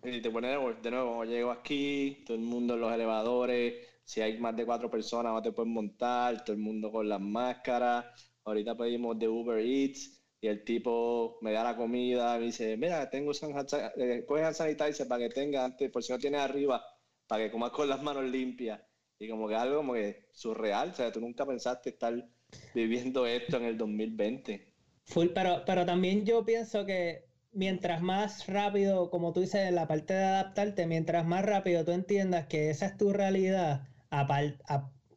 y 0.03 0.21
te 0.21 0.31
pone 0.31 0.49
de 0.49 0.91
nuevo, 0.91 1.25
llego 1.25 1.51
aquí, 1.51 2.23
todo 2.27 2.37
el 2.37 2.43
mundo 2.43 2.75
en 2.75 2.81
los 2.81 2.93
elevadores, 2.93 3.75
si 4.05 4.21
hay 4.21 4.39
más 4.39 4.57
de 4.57 4.65
cuatro 4.65 4.91
personas 4.91 5.33
no 5.33 5.43
te 5.43 5.53
pueden 5.53 5.73
montar, 5.73 6.45
todo 6.45 6.55
el 6.55 6.63
mundo 6.63 6.93
con 6.93 7.09
las 7.09 7.21
máscaras. 7.21 8.07
Ahorita 8.45 8.77
pedimos 8.77 9.19
de 9.19 9.29
Uber 9.29 9.59
Eats 9.59 10.23
y 10.41 10.47
el 10.49 10.65
tipo 10.65 11.39
me 11.43 11.53
da 11.53 11.65
la 11.65 11.77
comida, 11.77 12.39
me 12.39 12.47
dice, 12.47 12.77
mira, 12.77 13.11
tengo 13.11 13.33
eh, 13.33 14.25
coge 14.27 14.55
sanitizer 14.55 15.09
para 15.09 15.29
que 15.29 15.35
tenga 15.35 15.65
antes, 15.65 15.91
por 15.91 16.03
si 16.03 16.13
no 16.13 16.19
tienes 16.19 16.41
arriba, 16.41 16.85
para 17.27 17.45
que 17.45 17.51
comas 17.51 17.73
con 17.73 17.89
las 17.89 18.03
manos 18.03 18.25
limpias. 18.25 18.81
Y 19.19 19.29
como 19.29 19.49
que 19.49 19.57
algo 19.57 19.79
como 19.79 19.95
que 19.95 20.29
surreal, 20.33 20.91
o 20.91 20.95
sea, 20.95 21.11
tú 21.13 21.21
nunca 21.21 21.45
pensaste 21.47 21.91
estar 21.91 22.15
viviendo 22.75 23.27
esto 23.27 23.57
en 23.57 23.65
el 23.65 23.77
2020 23.79 24.76
pero, 25.35 25.63
pero 25.67 25.87
también 25.87 26.25
yo 26.25 26.45
pienso 26.45 26.85
que 26.85 27.27
mientras 27.57 28.03
más 28.03 28.47
rápido, 28.47 29.11
como 29.11 29.33
tú 29.33 29.41
dices, 29.41 29.73
la 29.73 29.89
parte 29.89 30.15
de 30.15 30.25
adaptarte, 30.25 30.87
mientras 30.87 31.27
más 31.27 31.45
rápido 31.45 31.85
tú 31.85 31.93
entiendas 31.93 32.47
que 32.47 32.71
esa 32.71 32.87
es 32.87 32.97
tu 32.97 33.13
realidad, 33.13 33.83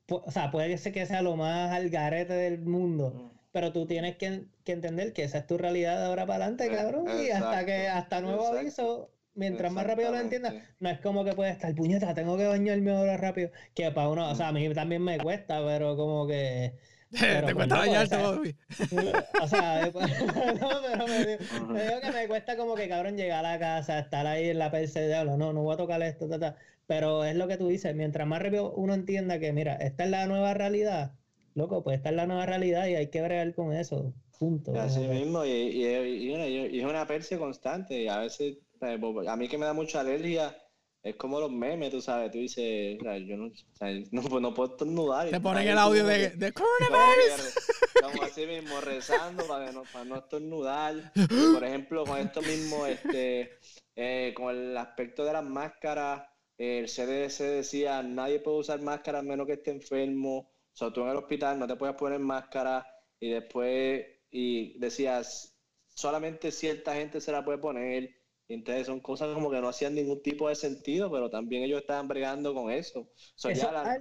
o 0.10 0.32
sea, 0.32 0.50
puede 0.50 0.78
ser 0.78 0.94
que 0.94 1.06
sea 1.06 1.22
lo 1.22 1.36
más 1.36 1.72
al 1.72 1.90
garete 1.90 2.34
del 2.34 2.60
mundo, 2.60 3.12
mm. 3.12 3.38
pero 3.52 3.74
tú 3.74 3.86
tienes 3.86 4.16
que, 4.18 4.46
entender 4.66 5.14
que 5.14 5.24
esa 5.24 5.40
es 5.40 5.48
tu 5.48 5.58
realidad 5.58 5.98
de 5.98 6.06
ahora 6.06 6.26
para 6.26 6.46
adelante, 6.46 6.68
eh, 6.68 6.76
cabrón, 6.76 7.08
y 7.20 7.32
hasta 7.32 7.66
que, 7.66 7.88
hasta 7.88 8.22
nuevo 8.22 8.48
aviso, 8.48 9.12
mientras 9.34 9.72
más 9.74 9.86
rápido 9.86 10.12
lo 10.12 10.20
entiendas, 10.20 10.54
no 10.80 10.90
es 10.90 11.00
como 11.00 11.26
que 11.26 11.34
puede 11.34 11.52
estar, 11.52 11.74
puñeta, 11.76 12.14
tengo 12.14 12.38
que 12.38 12.46
bañarme 12.46 12.92
ahora 12.92 13.18
rápido, 13.18 13.50
que 13.74 13.92
para 13.92 14.10
uno, 14.10 14.30
o 14.30 14.36
sea, 14.36 14.50
a 14.50 14.52
mí 14.52 14.72
también 14.74 15.04
me 15.04 15.18
cuesta, 15.18 15.62
pero 15.66 15.98
como 15.98 16.28
que 16.28 16.76
te 17.12 17.54
cuesta 17.54 17.78
bañarte, 17.78 18.18
O 19.42 19.48
sea, 19.48 19.86
no, 19.92 20.70
pero 20.82 21.08
me 21.08 21.26
digo, 21.26 22.02
que 22.02 22.12
me 22.12 22.28
cuesta 22.28 22.56
como 22.56 22.76
que 22.76 22.88
cabrón 22.88 23.18
llegar 23.18 23.46
a 23.46 23.54
la 23.54 23.60
casa, 23.60 24.00
estar 24.00 24.28
ahí 24.28 24.50
en 24.50 24.60
la 24.60 24.72
PC 24.72 25.02
de 25.02 25.26
no, 25.26 25.38
no 25.38 25.62
voy 25.62 25.74
a 25.74 25.78
tocar 25.78 26.02
esto, 26.04 26.28
ta, 26.28 26.56
Pero 26.88 27.26
es 27.26 27.36
lo 27.36 27.48
que 27.48 27.58
tú 27.58 27.68
dices, 27.68 27.96
mientras 27.96 28.28
más 28.28 28.42
rápido 28.42 28.72
uno 28.74 28.94
entienda 28.94 29.40
que, 29.40 29.52
mira, 29.54 29.76
esta 29.76 30.04
es 30.04 30.10
la 30.10 30.28
nueva 30.28 30.54
realidad, 30.54 31.14
loco, 31.56 31.84
pues 31.84 31.98
esta 31.98 32.10
es 32.10 32.16
la 32.16 32.28
nueva 32.28 32.46
realidad 32.46 32.88
y 32.88 32.96
hay 32.96 33.08
que 33.08 33.22
bregar 33.22 33.54
con 33.54 33.74
eso. 33.74 34.14
Punto. 34.38 34.74
Así 34.80 35.02
mismo, 35.02 35.44
y, 35.44 35.50
y, 35.50 35.86
y, 35.86 36.80
es 36.80 36.86
una 36.86 37.06
perse 37.06 37.38
constante. 37.38 38.04
Y 38.04 38.08
a 38.08 38.20
veces, 38.20 38.58
a 38.80 39.36
mí 39.36 39.50
que 39.50 39.58
me 39.58 39.66
da 39.66 39.74
mucha 39.74 40.00
alergia, 40.00 40.56
es 41.02 41.16
como 41.16 41.40
los 41.40 41.52
memes, 41.52 41.92
tú 41.92 42.02
sabes. 42.02 42.32
Tú 42.32 42.40
dices, 42.40 42.98
yo 43.02 43.38
no, 43.38 43.52
no, 44.12 44.40
no, 44.40 44.54
puedo 44.54 44.72
estornudar. 44.72 45.30
Te 45.30 45.40
ponen 45.40 45.68
el 45.68 45.78
audio 45.78 46.06
de, 46.06 46.30
de 46.32 46.52
coronavirus. 46.54 47.56
Estamos 47.96 48.22
así 48.22 48.46
mismo 48.46 48.82
rezando 48.82 49.48
para, 49.48 49.72
no, 49.72 49.84
para 49.92 50.06
no 50.06 50.18
estornudar. 50.18 51.12
Por 51.54 51.64
ejemplo, 51.64 52.06
con 52.06 52.20
esto 52.20 52.42
mismo, 52.42 52.86
este, 52.86 53.60
eh, 53.96 54.34
con 54.36 54.56
el 54.56 54.78
aspecto 54.78 55.24
de 55.26 55.34
las 55.34 55.44
máscaras, 55.44 56.24
el 56.58 56.88
CDC 56.88 57.44
decía, 57.44 58.04
nadie 58.04 58.40
puede 58.40 58.58
usar 58.58 58.82
máscaras 58.82 59.24
menos 59.24 59.48
que 59.48 59.54
esté 59.54 59.72
enfermo. 59.72 60.52
O 60.74 60.78
sea, 60.80 60.92
tú 60.92 61.02
en 61.02 61.10
el 61.10 61.18
hospital 61.18 61.58
no 61.58 61.68
te 61.68 61.76
puedes 61.76 61.96
poner 61.96 62.20
máscara. 62.20 62.86
Y 63.22 63.32
después 63.32 64.06
y 64.32 64.78
decías, 64.80 65.58
solamente 65.88 66.52
cierta 66.52 66.96
gente 66.96 67.22
se 67.22 67.32
la 67.32 67.44
puede 67.44 67.58
poner. 67.58 68.19
Entonces 68.56 68.88
son 68.88 69.00
cosas 69.00 69.32
como 69.34 69.52
que 69.52 69.62
no 69.62 69.70
hacían 69.70 69.94
ningún 69.94 70.24
tipo 70.24 70.50
de 70.50 70.56
sentido, 70.56 71.12
pero 71.12 71.30
también 71.30 71.64
ellos 71.64 71.82
estaban 71.82 72.08
bregando 72.08 72.54
con 72.54 72.72
eso. 72.72 73.08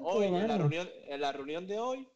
hoy, 0.01 0.25
en, 0.25 0.49
la 0.49 0.57
reunión, 0.57 0.89
en 1.07 1.21
la 1.21 1.33
reunión 1.33 1.67
de 1.67 1.79
hoy, 1.79 2.09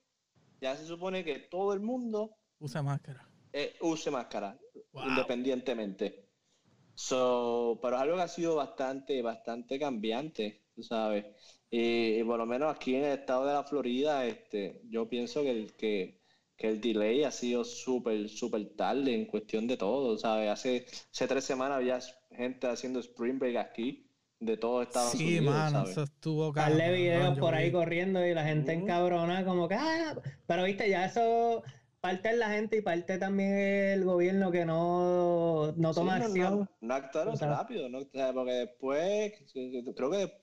ya 0.59 0.74
se 0.74 0.87
supone 0.87 1.24
que 1.24 1.41
todo 1.41 1.74
el 1.74 1.80
mundo 1.80 2.37
usa 2.59 2.83
máscara. 2.83 3.28
Eh, 3.53 3.74
use 3.83 4.11
máscara, 4.11 4.59
independientemente. 4.95 6.30
So, 6.95 7.78
pero 7.83 7.97
es 7.97 8.03
algo 8.03 8.16
que 8.16 8.22
ha 8.22 8.28
sido 8.28 8.57
bastante, 8.57 9.20
bastante 9.20 9.78
cambiante, 9.78 10.64
tú 10.74 10.83
sabes. 10.83 11.26
Y, 11.68 12.22
por 12.24 12.39
lo 12.39 12.47
menos 12.47 12.74
aquí 12.74 12.95
en 12.95 13.05
el 13.05 13.18
estado 13.18 13.45
de 13.45 13.53
la 13.53 13.64
Florida, 13.64 14.24
este, 14.24 14.80
yo 14.89 15.07
pienso 15.07 15.43
que, 15.43 15.66
que 15.76 16.22
que 16.62 16.68
el 16.68 16.80
delay 16.80 17.24
ha 17.24 17.30
sido 17.33 17.64
súper, 17.64 18.28
súper 18.28 18.76
tarde 18.76 19.12
en 19.14 19.26
cuestión 19.26 19.66
de 19.66 19.76
todo, 19.76 20.16
¿sabes? 20.16 20.49
Hace, 20.49 20.87
hace 21.11 21.26
tres 21.26 21.45
semanas 21.45 21.78
había 21.78 21.99
gente 22.35 22.66
haciendo 22.66 23.01
Spring 23.01 23.39
Break 23.39 23.57
aquí, 23.57 24.09
de 24.41 24.57
todo 24.57 24.83
Estados 24.83 25.12
sí, 25.12 25.39
Unidos. 25.39 25.45
Sí, 25.45 25.51
mano, 25.51 25.89
eso 25.89 26.03
estuvo 26.03 26.53
Darle 26.53 26.93
videos 26.93 27.39
por 27.39 27.55
ahí 27.55 27.70
corriendo 27.70 28.26
y 28.26 28.35
la 28.35 28.45
gente 28.45 28.72
encabrona, 28.72 29.45
como 29.45 29.68
que, 29.68 29.74
ah, 29.74 30.16
pero 30.47 30.64
viste, 30.64 30.89
ya 30.89 31.07
eso 31.07 31.62
parte 32.03 32.30
es 32.30 32.37
la 32.37 32.51
gente 32.51 32.78
y 32.78 32.80
parte 32.80 33.16
también 33.16 33.57
el 33.57 34.05
gobierno 34.05 34.51
que 34.51 34.64
no, 34.64 35.72
no 35.76 35.95
toma 35.95 36.16
acción. 36.16 36.68
No, 36.80 36.95
actuaron 36.95 37.39
rápido, 37.39 37.89
¿no? 37.89 38.01
porque 38.35 38.53
después, 38.53 39.33
creo 39.95 40.11
que 40.11 40.39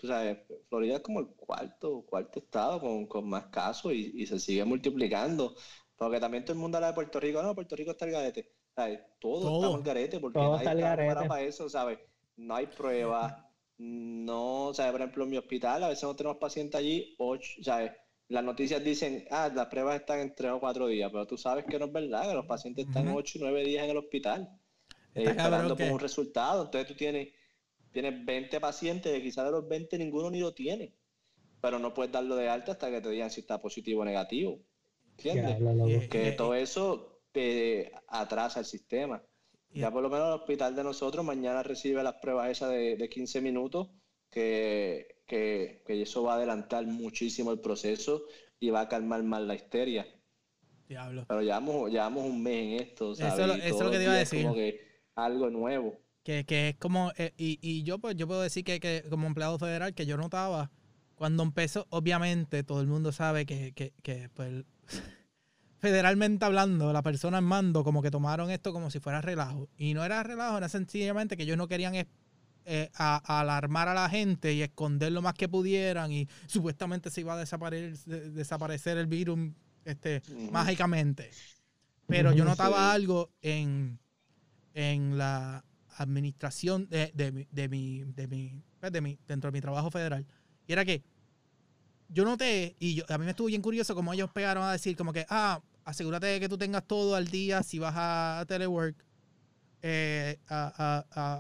Florida 0.70 0.96
es 0.96 1.02
como 1.02 1.20
el 1.20 1.28
cuarto, 1.28 2.06
cuarto 2.06 2.40
estado 2.40 2.80
con, 2.80 3.06
con 3.08 3.28
más 3.28 3.48
casos 3.48 3.92
y, 3.92 4.14
y, 4.16 4.26
se 4.26 4.40
sigue 4.40 4.64
multiplicando. 4.64 5.54
Porque 5.98 6.22
también 6.22 6.46
todo 6.46 6.54
el 6.54 6.60
mundo 6.60 6.78
habla 6.78 6.88
de 6.88 6.94
Puerto 6.94 7.20
Rico, 7.20 7.44
no, 7.44 7.54
Puerto 7.54 7.76
Rico 7.76 7.92
está 7.92 8.06
el 8.06 8.12
garete. 8.12 8.54
¿Sabes? 8.80 9.02
Todo, 9.20 9.42
todo 9.42 9.66
está 9.66 9.78
el 9.78 9.84
garete 9.84 10.20
porque 10.22 10.40
no 10.40 10.56
hay 10.56 10.66
está 10.66 11.28
para 11.28 11.42
eso, 11.42 11.70
¿sabes? 11.70 12.00
No 12.38 12.56
hay 12.56 12.68
pruebas, 12.68 13.34
no, 13.78 14.72
¿sabes? 14.74 14.94
Por 14.94 15.02
ejemplo, 15.02 15.24
en 15.26 15.30
mi 15.32 15.38
hospital 15.38 15.84
a 15.84 15.90
veces 15.90 16.04
no 16.04 16.16
tenemos 16.16 16.38
pacientes 16.38 16.80
allí, 16.80 17.14
ocho, 17.18 17.62
¿sabes? 17.62 17.92
Las 18.30 18.42
noticias 18.46 18.82
dicen, 18.82 19.26
ah, 19.32 19.52
las 19.54 19.66
pruebas 19.66 20.00
están 20.00 20.22
en 20.22 20.34
tres 20.34 20.52
o 20.52 20.62
cuatro 20.62 20.88
días, 20.88 21.12
pero 21.12 21.28
tú 21.28 21.38
sabes 21.38 21.66
que 21.66 21.78
no 21.78 21.88
es 21.88 21.92
verdad, 21.92 22.30
que 22.30 22.36
los 22.36 22.46
pacientes 22.46 22.88
están 22.88 23.10
ocho 23.10 23.38
y 23.38 23.42
nueve 23.42 23.66
días 23.66 23.84
en 23.84 23.90
el 23.90 23.98
hospital 23.98 24.50
eh, 25.14 25.26
esperando 25.26 25.76
por 25.76 25.92
un 25.92 26.00
resultado. 26.00 26.64
Entonces 26.64 26.88
tú 26.88 26.96
tienes, 26.96 27.34
tienes 27.92 28.26
20 28.26 28.62
pacientes 28.62 29.18
y 29.18 29.22
quizás 29.22 29.44
de 29.44 29.52
los 29.52 29.68
20 29.68 29.98
ninguno 29.98 30.32
ni 30.32 30.40
lo 30.40 30.54
tiene, 30.54 30.94
pero 31.60 31.80
no 31.80 31.94
puedes 31.94 32.14
darlo 32.14 32.38
de 32.38 32.48
alta 32.48 32.72
hasta 32.72 32.90
que 32.90 33.02
te 33.02 33.10
digan 33.10 33.30
si 33.30 33.42
está 33.42 33.60
positivo 33.60 34.04
o 34.04 34.06
negativo. 34.06 34.62
¿Entiendes? 35.18 36.08
que 36.08 36.32
todo 36.32 36.54
eso 36.54 37.19
te 37.32 37.92
atrasa 38.08 38.60
el 38.60 38.66
sistema. 38.66 39.22
Ya 39.72 39.92
por 39.92 40.02
lo 40.02 40.10
menos 40.10 40.28
el 40.28 40.42
hospital 40.42 40.76
de 40.76 40.84
nosotros 40.84 41.24
mañana 41.24 41.62
recibe 41.62 42.02
las 42.02 42.16
pruebas 42.16 42.50
esas 42.50 42.72
de, 42.72 42.98
de 42.98 43.10
15 43.10 43.40
minutos, 43.42 43.90
que, 44.32 45.22
que, 45.28 45.84
eso 45.88 46.24
va 46.24 46.34
a 46.34 46.36
adelantar 46.38 46.86
muchísimo 46.88 47.52
el 47.52 47.60
proceso 47.60 48.24
y 48.60 48.72
va 48.72 48.82
a 48.82 48.90
calmar 48.90 49.22
más 49.24 49.42
la 49.42 49.56
histeria. 49.56 50.08
Diablo. 50.88 51.26
Pero 51.28 51.42
llevamos, 51.42 51.92
llevamos 51.92 52.26
un 52.26 52.42
mes 52.42 52.56
en 52.56 52.88
esto, 52.88 53.14
Eso, 53.14 53.28
es 53.28 53.80
lo 53.80 53.92
que 53.92 53.98
te 53.98 54.04
iba 54.04 54.14
a 54.14 54.18
decir. 54.18 54.44
Como 54.44 54.56
que 54.56 55.04
algo 55.16 55.50
nuevo. 55.52 56.00
Que, 56.24 56.46
que 56.46 56.70
es 56.70 56.76
como, 56.78 57.12
eh, 57.18 57.34
y, 57.38 57.60
y, 57.62 57.84
yo 57.84 58.00
pues 58.00 58.16
yo 58.16 58.28
puedo 58.28 58.42
decir 58.42 58.64
que, 58.64 58.80
que, 58.80 59.04
como 59.08 59.28
empleado 59.28 59.60
federal, 59.60 59.94
que 59.94 60.06
yo 60.06 60.18
notaba, 60.18 60.72
cuando 61.16 61.44
empezó, 61.44 61.86
obviamente 61.90 62.64
todo 62.64 62.82
el 62.82 62.88
mundo 62.88 63.12
sabe 63.12 63.46
que, 63.46 63.74
que, 63.74 63.94
que 64.02 64.30
pues 64.30 64.66
federalmente 65.80 66.46
hablando, 66.46 66.94
la 66.94 67.02
persona 67.02 67.40
en 67.40 67.46
mando 67.46 67.84
como 67.84 68.02
que 68.02 68.12
tomaron 68.12 68.52
esto 68.52 68.74
como 68.74 68.92
si 68.92 69.00
fuera 69.00 69.22
relajo. 69.22 69.70
Y 69.78 69.94
no 69.94 70.04
era 70.04 70.22
relajo, 70.24 70.58
era 70.58 70.70
sencillamente 70.70 71.36
que 71.38 71.44
ellos 71.44 71.58
no 71.58 71.68
querían 71.68 71.96
eh, 71.96 72.90
alarmar 72.94 73.88
a 73.88 73.94
la 73.94 74.10
gente 74.10 74.54
y 74.54 74.62
esconder 74.62 75.12
lo 75.12 75.22
más 75.22 75.34
que 75.34 75.50
pudieran 75.50 76.12
y 76.12 76.28
supuestamente 76.46 77.10
se 77.10 77.22
iba 77.22 77.34
a 77.34 77.38
desaparecer, 77.38 78.32
desaparecer 78.32 78.98
el 78.98 79.08
virus 79.08 79.40
este, 79.86 80.22
mágicamente. 80.52 81.32
Pero 82.06 82.34
yo 82.34 82.44
notaba 82.44 82.92
algo 82.92 83.32
en, 83.42 84.00
en 84.74 85.18
la 85.18 85.64
administración 85.98 86.88
de, 86.90 87.12
de, 87.14 87.32
mi, 87.32 87.48
de, 87.52 87.70
mi, 87.70 88.04
de, 88.04 88.28
mi, 88.28 88.64
pues, 88.80 88.92
de 88.92 89.02
mi, 89.02 89.20
dentro 89.28 89.50
de 89.52 89.58
mi 89.58 89.62
trabajo 89.62 89.92
federal. 89.92 90.26
Y 90.68 90.74
era 90.74 90.84
que 90.84 91.04
yo 92.10 92.26
noté, 92.26 92.76
y 92.80 92.96
yo, 92.96 93.04
a 93.08 93.18
mí 93.18 93.26
me 93.26 93.32
estuvo 93.32 93.48
bien 93.48 93.62
curioso 93.62 93.96
como 93.96 94.14
ellos 94.14 94.32
pegaron 94.32 94.64
a 94.64 94.72
decir 94.72 94.96
como 94.96 95.14
que, 95.14 95.26
ah, 95.30 95.62
asegúrate 95.86 96.28
de 96.28 96.40
que 96.40 96.50
tú 96.50 96.58
tengas 96.58 96.86
todo 96.86 97.16
al 97.16 97.28
día 97.28 97.64
si 97.64 97.80
vas 97.80 97.94
a 97.96 98.46
telework. 98.48 98.96
Eh, 99.82 100.38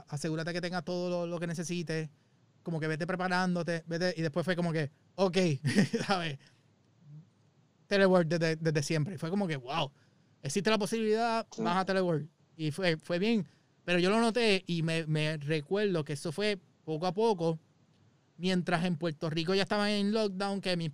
asegúrate 0.07 0.53
que 0.53 0.61
tengas 0.61 0.83
todo 0.83 1.27
lo, 1.27 1.39
que 1.39 1.47
necesites. 1.47 2.09
Como 2.63 2.79
que 2.79 2.87
vete 2.87 3.07
preparándote. 3.07 3.83
Vete, 3.87 4.13
y 4.17 4.21
después 4.21 4.45
fue 4.45 4.55
como 4.55 4.71
que, 4.71 4.91
ok, 5.15 5.37
¿sabes? 6.07 6.37
Telework 7.87 8.27
desde, 8.27 8.55
desde 8.55 8.83
siempre. 8.83 9.17
Fue 9.17 9.29
como 9.29 9.47
que, 9.47 9.57
wow, 9.57 9.91
existe 10.41 10.69
la 10.69 10.77
posibilidad, 10.77 11.47
vas 11.57 11.77
a 11.77 11.85
telework. 11.85 12.27
Y 12.57 12.71
fue, 12.71 12.97
fue 12.97 13.19
bien. 13.19 13.47
Pero 13.85 13.99
yo 13.99 14.09
lo 14.09 14.19
noté 14.19 14.63
y 14.67 14.83
me, 14.83 15.05
me 15.07 15.37
recuerdo 15.37 16.03
que 16.03 16.13
eso 16.13 16.31
fue 16.31 16.59
poco 16.83 17.07
a 17.07 17.13
poco 17.13 17.59
mientras 18.39 18.85
en 18.85 18.95
Puerto 18.95 19.29
Rico 19.29 19.53
ya 19.53 19.63
estaban 19.63 19.89
en 19.89 20.11
lockdown, 20.13 20.61
que 20.61 20.77
mis, 20.77 20.91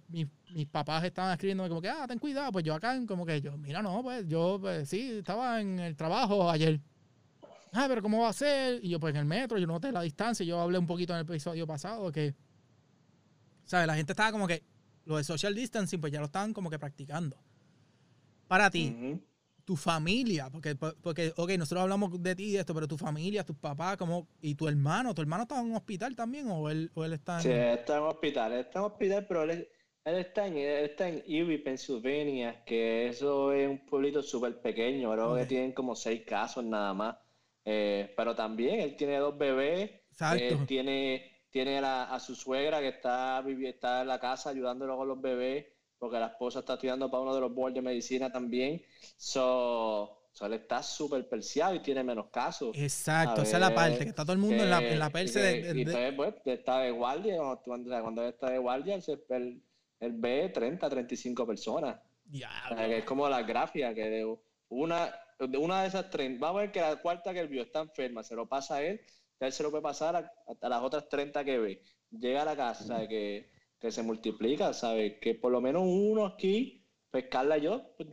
papás 0.63 1.03
estaban 1.03 1.33
escribiendo 1.33 1.67
como 1.67 1.81
que, 1.81 1.89
ah, 1.89 2.05
ten 2.07 2.17
cuidado, 2.17 2.49
pues 2.53 2.63
yo 2.63 2.73
acá, 2.73 2.97
como 3.05 3.25
que 3.25 3.41
yo, 3.41 3.57
mira, 3.57 3.81
no, 3.81 4.01
pues 4.01 4.25
yo, 4.25 4.57
pues 4.61 4.87
sí, 4.87 5.17
estaba 5.17 5.59
en 5.59 5.79
el 5.79 5.97
trabajo 5.97 6.49
ayer. 6.49 6.79
Ah, 7.73 7.87
pero 7.89 8.01
¿cómo 8.01 8.21
va 8.21 8.29
a 8.29 8.33
ser? 8.33 8.79
Y 8.81 8.89
yo, 8.89 8.99
pues 8.99 9.13
en 9.13 9.19
el 9.19 9.25
metro, 9.25 9.57
yo 9.57 9.67
noté 9.67 9.91
la 9.91 10.01
distancia, 10.01 10.45
yo 10.45 10.61
hablé 10.61 10.77
un 10.77 10.87
poquito 10.87 11.11
en 11.11 11.19
el 11.19 11.25
episodio 11.25 11.67
pasado 11.67 12.09
que, 12.09 12.33
¿sabes? 13.65 13.85
La 13.85 13.95
gente 13.95 14.13
estaba 14.13 14.31
como 14.31 14.47
que, 14.47 14.63
lo 15.03 15.17
de 15.17 15.25
social 15.25 15.53
distancing, 15.53 15.99
pues 15.99 16.13
ya 16.13 16.19
lo 16.19 16.27
estaban 16.27 16.53
como 16.53 16.69
que 16.69 16.79
practicando. 16.79 17.37
Para 18.47 18.69
ti, 18.69 19.19
tu 19.65 19.75
familia, 19.75 20.49
porque, 20.49 20.75
porque, 20.75 21.33
ok, 21.35 21.51
nosotros 21.57 21.81
hablamos 21.81 22.21
de 22.21 22.35
ti 22.35 22.43
y 22.45 22.51
de 22.53 22.59
esto, 22.59 22.73
pero 22.73 22.87
tu 22.87 22.97
familia, 22.97 23.43
tus 23.43 23.57
papás, 23.57 23.97
como, 23.97 24.29
y 24.39 24.55
tu 24.55 24.69
hermano, 24.69 25.13
¿tu 25.13 25.21
hermano 25.21 25.43
está 25.43 25.59
en 25.59 25.65
un 25.65 25.75
hospital 25.75 26.15
también 26.15 26.47
o 26.49 26.69
él, 26.69 26.91
o 26.93 27.03
él 27.03 27.13
está 27.13 27.37
en... 27.37 27.41
Sí, 27.41 27.49
está 27.51 27.97
en 27.97 28.03
un 28.03 28.09
hospital, 28.09 28.53
está 28.53 28.79
en 28.79 28.85
un 28.85 28.91
hospital, 28.91 29.25
pero 29.27 29.43
él, 29.43 29.67
él 30.05 30.17
está 30.19 30.45
en, 30.45 30.57
él 30.57 30.85
está 30.85 31.09
en 31.09 31.23
Erie, 31.27 31.59
Pennsylvania, 31.59 32.63
que 32.63 33.07
eso 33.07 33.51
es 33.51 33.67
un 33.67 33.79
pueblito 33.85 34.21
súper 34.21 34.61
pequeño, 34.61 35.11
creo 35.11 35.35
que 35.35 35.45
tienen 35.45 35.73
como 35.73 35.95
seis 35.95 36.23
casos 36.25 36.63
nada 36.63 36.93
más, 36.93 37.17
eh, 37.65 38.13
pero 38.15 38.35
también 38.35 38.79
él 38.79 38.95
tiene 38.95 39.17
dos 39.17 39.35
bebés, 39.35 39.89
Exacto. 40.11 40.65
tiene, 40.67 41.41
tiene 41.49 41.79
a, 41.79 42.19
su 42.19 42.35
suegra 42.35 42.79
que 42.79 42.89
está, 42.89 43.43
está 43.63 44.01
en 44.01 44.07
la 44.07 44.19
casa 44.19 44.51
ayudándolo 44.51 44.95
con 44.95 45.07
los 45.07 45.19
bebés, 45.19 45.65
porque 45.97 46.19
la 46.19 46.27
esposa 46.27 46.59
está 46.59 46.73
estudiando 46.73 47.09
para 47.09 47.23
uno 47.23 47.33
de 47.33 47.41
los 47.41 47.53
boards 47.53 47.73
de 47.73 47.81
medicina 47.81 48.31
también. 48.31 48.83
So, 49.17 50.27
so 50.31 50.45
él 50.45 50.53
está 50.53 50.83
súper 50.83 51.27
perseado 51.27 51.73
y 51.73 51.79
tiene 51.79 52.03
menos 52.03 52.27
casos. 52.29 52.77
Exacto, 52.77 53.41
esa 53.41 53.57
es 53.57 53.61
la 53.61 53.73
parte, 53.73 54.03
que 54.03 54.09
está 54.09 54.23
todo 54.23 54.33
el 54.33 54.39
mundo 54.39 54.61
en 54.61 54.69
la, 54.69 54.87
en 54.87 54.99
la 54.99 55.09
perse 55.09 55.39
de, 55.39 55.81
Y 55.81 55.85
pues, 56.15 56.35
está 56.45 56.81
de 56.81 56.91
guardia, 56.91 57.37
cuando, 57.63 57.89
cuando 57.89 58.21
él 58.21 58.29
está 58.29 58.51
de 58.51 58.59
guardia, 58.59 58.99
él, 59.29 59.63
él, 59.99 60.13
ve 60.15 60.49
30, 60.49 60.89
35 60.89 61.45
personas. 61.45 61.99
es 62.97 63.05
como 63.05 63.27
la 63.29 63.43
gráfica, 63.43 63.93
que 63.93 64.09
de 64.09 64.37
una, 64.69 65.13
de 65.39 65.57
una 65.57 65.81
de 65.81 65.87
esas 65.87 66.09
30, 66.09 66.39
vamos 66.39 66.59
a 66.59 66.61
ver 66.61 66.71
que 66.71 66.81
la 66.81 66.95
cuarta 67.01 67.33
que 67.33 67.39
él 67.39 67.47
vio 67.47 67.63
está 67.63 67.81
enferma, 67.81 68.23
se 68.23 68.35
lo 68.35 68.47
pasa 68.47 68.75
a 68.75 68.83
él, 68.83 69.01
él 69.39 69.51
se 69.51 69.63
lo 69.63 69.69
puede 69.69 69.83
pasar 69.83 70.15
a, 70.15 70.69
las 70.69 70.81
otras 70.81 71.07
30 71.09 71.43
que 71.43 71.57
ve. 71.59 71.81
Llega 72.11 72.41
a 72.43 72.45
la 72.45 72.55
casa, 72.55 72.85
¿sabes? 72.85 73.09
que 73.09 73.55
que 73.85 73.91
se 73.91 74.01
multiplica, 74.01 74.73
¿sabes? 74.73 75.19
Que 75.21 75.35
por 75.35 75.51
lo 75.51 75.61
menos 75.61 75.83
uno 75.85 76.25
aquí, 76.25 76.83
pues 77.11 77.25
Carla 77.29 77.57
y 77.57 77.61
yo, 77.61 77.93
pues, 77.95 78.09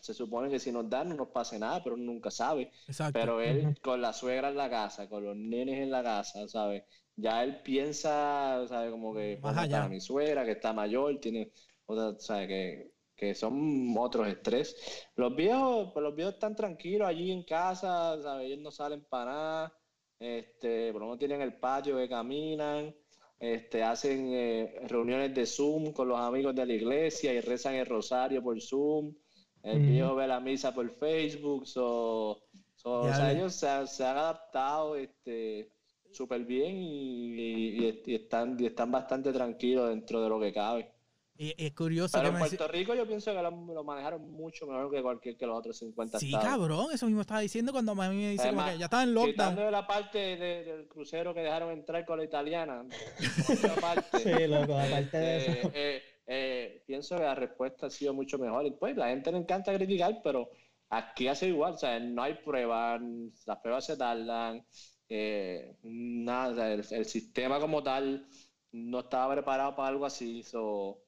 se 0.00 0.14
supone 0.14 0.50
que 0.50 0.58
si 0.58 0.72
nos 0.72 0.90
dan 0.90 1.10
no 1.10 1.14
nos 1.14 1.28
pase 1.28 1.58
nada, 1.58 1.82
pero 1.82 1.96
nunca 1.96 2.30
sabe. 2.30 2.72
Pero 3.12 3.40
él 3.40 3.78
con 3.80 4.00
la 4.00 4.12
suegra 4.12 4.48
en 4.48 4.56
la 4.56 4.68
casa, 4.68 5.08
con 5.08 5.24
los 5.24 5.36
nenes 5.36 5.78
en 5.78 5.90
la 5.90 6.02
casa, 6.02 6.48
¿sabes? 6.48 6.82
Ya 7.16 7.42
él 7.44 7.62
piensa, 7.62 8.66
¿sabes? 8.68 8.90
Como 8.90 9.14
que 9.14 9.38
Más 9.42 9.54
para 9.54 9.62
allá. 9.62 9.88
mi 9.88 10.00
suegra, 10.00 10.44
que 10.44 10.52
está 10.52 10.72
mayor, 10.72 11.18
tiene, 11.20 11.52
otra, 11.86 12.18
¿sabes? 12.18 12.48
Que, 12.48 12.92
que 13.14 13.34
son 13.34 13.94
otros 13.98 14.28
estrés. 14.28 15.08
Los 15.16 15.34
viejos, 15.34 15.90
pues 15.92 16.02
los 16.02 16.14
viejos 16.14 16.34
están 16.34 16.54
tranquilos 16.54 17.08
allí 17.08 17.30
en 17.32 17.42
casa, 17.44 18.20
¿sabes? 18.22 18.46
Ellos 18.46 18.60
no 18.60 18.70
salen 18.70 19.04
para 19.08 19.24
nada, 19.32 19.72
este, 20.18 20.92
por 20.92 21.00
lo 21.00 21.06
menos 21.08 21.18
tienen 21.18 21.40
el 21.42 21.58
patio 21.58 21.96
que 21.96 22.08
caminan, 22.08 22.94
este, 23.38 23.82
hacen 23.82 24.30
eh, 24.32 24.80
reuniones 24.88 25.34
de 25.34 25.46
Zoom 25.46 25.92
con 25.92 26.08
los 26.08 26.18
amigos 26.18 26.54
de 26.54 26.66
la 26.66 26.72
iglesia 26.74 27.32
y 27.32 27.40
rezan 27.40 27.74
el 27.74 27.86
rosario 27.86 28.42
por 28.42 28.60
Zoom. 28.60 29.14
El 29.62 29.82
Ujú. 29.82 29.86
viejo 29.86 30.14
ve 30.14 30.26
la 30.26 30.40
misa 30.40 30.72
por 30.74 30.88
Facebook, 30.90 31.66
so, 31.66 32.40
so, 32.74 33.02
o 33.02 33.12
sea, 33.14 33.32
ellos 33.32 33.54
se, 33.54 33.86
se 33.86 34.04
han 34.06 34.16
adaptado 34.16 34.96
este, 34.96 35.75
súper 36.16 36.44
bien 36.44 36.76
y, 36.76 37.40
y- 37.88 38.02
y 38.06 38.14
están, 38.14 38.56
y 38.58 38.66
están 38.66 38.90
bastante 38.90 39.32
tranquilos 39.32 39.88
dentro 39.90 40.22
de 40.22 40.28
lo 40.28 40.40
que 40.40 40.52
cabe. 40.52 40.92
Y, 41.38 41.48
y 41.62 41.66
es 41.66 41.74
curioso 41.74 42.16
Pero 42.16 42.22
que 42.22 42.28
en 42.28 42.34
me 42.34 42.48
Puerto 42.48 42.68
Rico 42.68 42.94
yo 42.94 43.06
pienso 43.06 43.30
que 43.34 43.42
lo, 43.42 43.50
lo 43.50 43.84
manejaron 43.84 44.22
mucho 44.30 44.66
mejor 44.66 44.90
que 44.90 45.02
cualquier 45.02 45.36
que 45.36 45.46
los 45.46 45.58
otros 45.58 45.76
50 45.76 46.18
Sí, 46.18 46.26
estados. 46.28 46.48
cabrón, 46.48 46.86
eso 46.94 47.04
mismo 47.06 47.20
estaba 47.20 47.40
diciendo 47.40 47.72
cuando 47.72 47.92
a 47.92 48.08
mí 48.08 48.16
me 48.16 48.30
dice 48.30 48.44
Además, 48.44 48.72
que 48.72 48.78
ya 48.78 48.84
estaba 48.86 49.02
en 49.02 49.12
lockdown. 49.12 49.32
Quitando 49.34 49.62
de 49.62 49.70
la 49.70 49.86
parte 49.86 50.18
de- 50.18 50.64
del 50.64 50.88
crucero 50.88 51.34
que 51.34 51.40
dejaron 51.40 51.72
entrar 51.72 52.06
con 52.06 52.16
la 52.18 52.24
italiana, 52.24 52.84
parte, 53.82 54.18
Sí, 54.18 54.46
loco, 54.46 54.78
aparte 54.78 55.16
de 55.18 55.36
eh, 55.36 55.60
eso. 55.60 55.70
eh, 55.74 56.02
eh, 56.26 56.82
pienso 56.86 57.16
que 57.16 57.22
la 57.22 57.34
respuesta 57.34 57.86
ha 57.86 57.90
sido 57.90 58.14
mucho 58.14 58.38
mejor. 58.38 58.64
Y 58.64 58.70
pues 58.70 58.96
la 58.96 59.08
gente 59.08 59.30
le 59.30 59.38
encanta 59.38 59.74
criticar, 59.74 60.20
pero 60.24 60.48
aquí 60.88 61.28
hace 61.28 61.48
igual, 61.48 61.74
o 61.74 61.78
sea, 61.78 62.00
no 62.00 62.22
hay 62.22 62.34
pruebas, 62.34 63.00
las 63.46 63.58
pruebas 63.58 63.84
se 63.84 63.96
tardan, 63.98 64.64
eh, 65.08 65.76
nada, 65.82 66.72
el, 66.72 66.84
el 66.90 67.04
sistema 67.04 67.60
como 67.60 67.82
tal 67.82 68.26
no 68.72 69.00
estaba 69.00 69.34
preparado 69.34 69.74
para 69.76 69.88
algo 69.88 70.06
así, 70.06 70.42
so, 70.42 71.02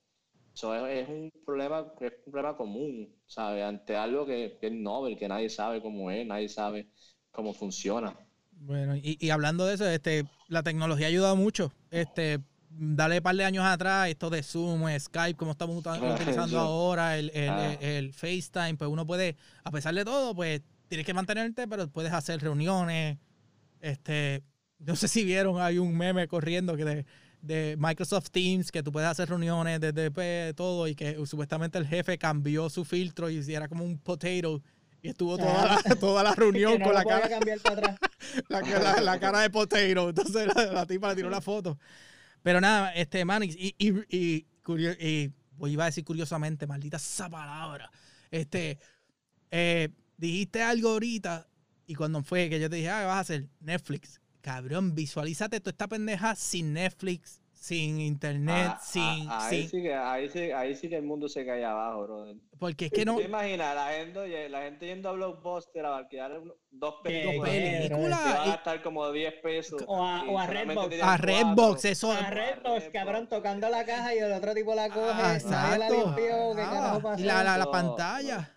so 0.53 0.75
es, 0.87 1.03
es 1.05 1.09
un 1.09 1.31
problema, 1.45 1.93
es 2.01 2.13
un 2.27 2.33
problema 2.33 2.57
común, 2.57 3.15
¿sabes? 3.27 3.65
Ante 3.65 3.97
algo 3.97 4.27
que, 4.27 4.57
que 4.61 4.69
es 4.69 4.73
novel, 4.73 5.17
que 5.19 5.29
nadie 5.29 5.51
sabe 5.51 5.83
cómo 5.83 6.11
es, 6.11 6.27
nadie 6.27 6.49
sabe 6.49 6.89
cómo 7.31 7.53
funciona. 7.55 8.17
Bueno, 8.61 8.97
y, 8.97 9.17
y 9.21 9.31
hablando 9.31 9.67
de 9.67 9.75
eso, 9.75 9.87
este, 9.89 10.25
la 10.49 10.63
tecnología 10.63 11.07
ha 11.07 11.11
ayudado 11.11 11.37
mucho. 11.37 11.73
Este, 11.91 12.41
dale 12.71 13.19
un 13.19 13.23
par 13.23 13.37
de 13.37 13.45
años 13.45 13.65
atrás, 13.65 14.09
esto 14.09 14.31
de 14.31 14.43
Zoom, 14.43 14.85
Skype, 14.99 15.37
como 15.39 15.53
estamos 15.53 15.77
utilizando 15.87 16.59
ahora, 16.59 17.19
el, 17.19 17.31
el, 17.35 17.49
Ah. 17.51 17.75
el- 17.81 17.89
el 18.07 18.13
FaceTime, 18.13 18.75
pues 18.77 18.91
uno 18.91 19.07
puede, 19.07 19.37
a 19.65 19.71
pesar 19.71 19.95
de 19.95 20.05
todo, 20.05 20.35
pues 20.35 20.63
tienes 20.89 21.07
que 21.07 21.15
mantenerte, 21.15 21.69
pero 21.69 21.89
puedes 21.89 22.13
hacer 22.13 22.41
reuniones. 22.41 23.19
Este, 23.81 24.43
no 24.79 24.97
sé 24.97 25.09
si 25.09 25.25
vieron, 25.25 25.61
hay 25.61 25.79
un 25.79 25.97
meme 25.97 26.27
corriendo 26.29 26.77
que 26.77 26.85
de, 26.85 27.07
de 27.43 27.77
Microsoft 27.79 28.31
Teams, 28.31 28.71
que 28.71 28.83
tú 28.83 28.93
puedes 28.93 29.09
hacer 29.09 29.29
reuniones 29.29 29.81
desde 29.81 30.11
pues, 30.11 30.55
todo 30.55 30.87
y 30.89 30.95
que 30.95 31.25
supuestamente 31.27 31.79
el 31.79 31.87
jefe 31.87 32.19
cambió 32.19 32.69
su 32.71 32.85
filtro 32.85 33.31
y 33.31 33.39
era 33.53 33.69
como 33.69 33.85
un 33.85 33.99
potato. 33.99 34.63
Y 35.01 35.09
estuvo 35.11 35.39
toda 35.39 35.81
la, 35.85 35.95
toda 36.01 36.23
la 36.25 36.35
reunión 36.35 36.73
Que 36.73 36.79
no 36.81 36.85
con 36.87 36.95
la 36.95 37.05
cara 37.05 37.29
cambiar 37.29 37.61
para 37.61 37.77
atrás. 37.77 37.99
la, 38.49 38.61
la- 38.61 39.01
la 39.01 39.21
cara 39.21 39.41
de 39.41 39.51
potato. 39.51 40.09
Entonces 40.09 40.49
la, 40.55 40.87
tipa 40.87 41.11
le 41.11 41.17
tiró 41.17 41.31
la 41.31 41.41
foto. 41.41 41.79
Pero 42.43 42.61
nada, 42.61 42.93
este 42.95 43.25
Manix, 43.25 43.55
y, 43.57 43.75
y, 43.79 43.91
y, 44.17 44.47
y 45.01 45.29
pues 45.57 45.73
iba 45.73 45.85
a 45.85 45.87
decir 45.87 46.05
curiosamente, 46.05 46.67
maldita 46.67 46.97
esa 46.97 47.29
palabra. 47.29 47.91
Este, 48.31 48.79
eh, 49.51 49.89
dijiste 50.17 50.63
algo 50.63 50.91
ahorita 50.91 51.48
y 51.89 51.95
cuando 51.97 52.23
fue 52.23 52.49
que 52.49 52.61
yo 52.61 52.71
te 52.71 52.77
dije, 52.77 52.91
ah, 52.91 53.01
¿qué 53.01 53.07
vas 53.07 53.17
a 53.17 53.21
hacer? 53.21 53.47
Netflix. 53.61 54.21
Cabrón, 54.41 54.95
visualízate 54.95 55.59
toda 55.59 55.71
esta 55.73 55.89
pendeja 55.89 56.37
sin 56.37 56.73
Netflix, 56.73 57.43
sin 57.53 58.01
internet, 58.01 58.69
Ah, 58.75 58.81
sin, 58.81 59.27
ah, 59.29 59.47
ahí, 59.49 59.61
sin- 59.63 59.71
sí 59.71 59.83
que, 59.83 59.93
ahí, 59.95 60.29
sí, 60.31 60.39
ahí 60.53 60.77
sí 60.77 60.89
que 60.89 60.97
el 60.97 61.03
mundo 61.03 61.29
se 61.29 61.45
cae 61.45 61.65
abajo, 61.65 62.05
brother. 62.05 62.37
Porque 62.59 62.87
es 62.87 62.93
que 62.93 63.05
no. 63.05 63.17
¿Te 63.17 63.25
imaginas 63.25 63.75
la 63.75 63.89
gente, 63.93 64.49
la 64.49 64.63
gente 64.63 64.87
yendo 64.87 65.09
a 65.09 65.13
Blockbuster 65.13 65.85
a 65.87 65.97
alquilar 65.97 66.41
dos 66.71 66.95
películas? 67.03 67.51
¿Qué? 67.51 67.59
que 67.61 67.89
películas 67.89 68.21
va 68.21 68.43
a 68.43 68.47
y- 68.47 68.51
gastar 68.51 68.83
como 68.83 69.11
10 69.11 69.35
pesos. 69.43 69.83
O 69.87 70.05
a- 70.05 70.25
o 70.25 70.39
a 70.39 70.47
Redbox. 70.47 70.95
a 70.95 70.99
cuatro. 71.01 71.27
Redbox, 71.27 71.85
eso. 71.85 72.13
A 72.13 72.31
Redbox, 72.31 72.85
cabrón, 72.93 73.29
tocando 73.29 73.69
la 73.69 73.85
caja 73.85 74.15
y 74.15 74.19
el 74.19 74.33
otro 74.33 74.55
tipo 74.55 74.75
la 74.75 74.89
coge. 74.89 75.11
Ah, 75.13 75.23
la 75.29 75.35
exacto. 75.37 76.15
¿qué 76.17 76.31
Ah, 76.33 76.55
carajo 76.71 77.01
pasó? 77.03 77.21
y 77.23 77.25
la, 77.25 77.59
la, 77.59 77.71
pantalla. 77.71 78.55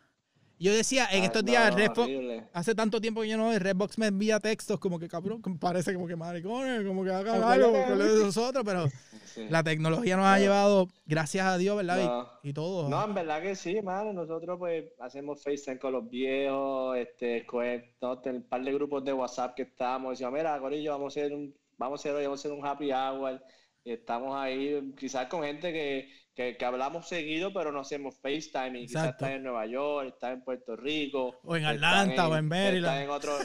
Yo 0.61 0.73
decía, 0.73 1.07
en 1.11 1.23
Ah, 1.23 1.25
estos 1.25 1.43
días, 1.43 1.71
no, 1.71 1.77
Redbox, 1.77 1.97
horrible. 1.99 2.43
hace 2.53 2.75
tanto 2.75 3.01
tiempo 3.01 3.21
que 3.21 3.29
yo 3.29 3.37
no 3.37 3.49
veo, 3.49 3.57
Redbox 3.59 3.97
me 3.97 4.05
envía 4.07 4.39
textos 4.39 4.79
como 4.79 4.99
que 4.99 5.07
cabrón, 5.07 5.41
como 5.41 5.57
parece 5.59 5.93
como 5.93 6.05
que 6.07 6.15
maricones, 6.15 6.85
como 6.85 7.03
que 7.03 7.11
Acuérdate 7.11 7.53
algo 7.53 7.71
con 7.71 7.91
mí. 7.93 7.97
lo 7.97 8.15
de 8.15 8.23
nosotros, 8.25 8.63
pero 8.65 8.85
Sí. 9.25 9.47
la 9.49 9.63
tecnología 9.63 10.17
nos 10.17 10.25
ha 10.25 10.35
No. 10.35 10.41
llevado, 10.43 10.87
gracias 11.05 11.45
a 11.47 11.57
Dios, 11.57 11.77
¿verdad? 11.77 11.99
Y- 12.01 12.05
No. 12.05 12.29
Y, 12.43 12.53
todo. 12.53 12.89
No, 12.89 13.03
en 13.05 13.13
verdad 13.13 13.41
que 13.41 13.55
sí, 13.55 13.81
mano. 13.81 14.11
Nosotros 14.13 14.57
pues 14.59 14.85
hacemos 14.99 15.41
FaceTime 15.41 15.79
con 15.79 15.93
los 15.93 16.09
viejos, 16.09 16.97
este, 16.97 17.45
con 17.45 17.65
un 17.65 18.43
par 18.43 18.63
de 18.63 18.73
grupos 18.73 19.03
de 19.05 19.13
WhatsApp 19.13 19.55
que 19.55 19.63
estamos. 19.63 20.11
Decimos, 20.11 20.33
mira, 20.33 20.59
Corillo, 20.59 20.91
vamos 20.91 21.15
a 21.15 21.19
hacer 21.21 21.33
un, 21.33 21.55
vamos 21.77 21.99
a 21.99 22.01
hacer 22.01 22.13
hoy, 22.15 22.23
vamos 22.25 22.39
a 22.39 22.41
hacer 22.47 22.51
un 22.51 22.65
happy 22.65 22.91
hour. 22.91 23.41
Y 23.83 23.93
estamos 23.93 24.35
ahí, 24.37 24.93
quizás 24.99 25.25
con 25.27 25.41
gente 25.43 25.73
que, 25.73 26.07
que, 26.41 26.57
que 26.57 26.65
hablamos 26.65 27.07
seguido, 27.07 27.51
pero 27.53 27.71
no 27.71 27.79
hacemos 27.81 28.19
FaceTime. 28.19 28.79
Y 28.79 28.87
quizás 28.87 29.09
están 29.09 29.31
en 29.33 29.43
Nueva 29.43 29.65
York, 29.65 30.09
están 30.13 30.33
en 30.33 30.43
Puerto 30.43 30.75
Rico. 30.75 31.39
O 31.43 31.55
en 31.55 31.65
Atlanta, 31.65 32.27
o 32.27 32.35
en 32.35 32.47
Maryland. 32.47 32.85
Están 32.85 33.03
en 33.03 33.09
otro, 33.09 33.37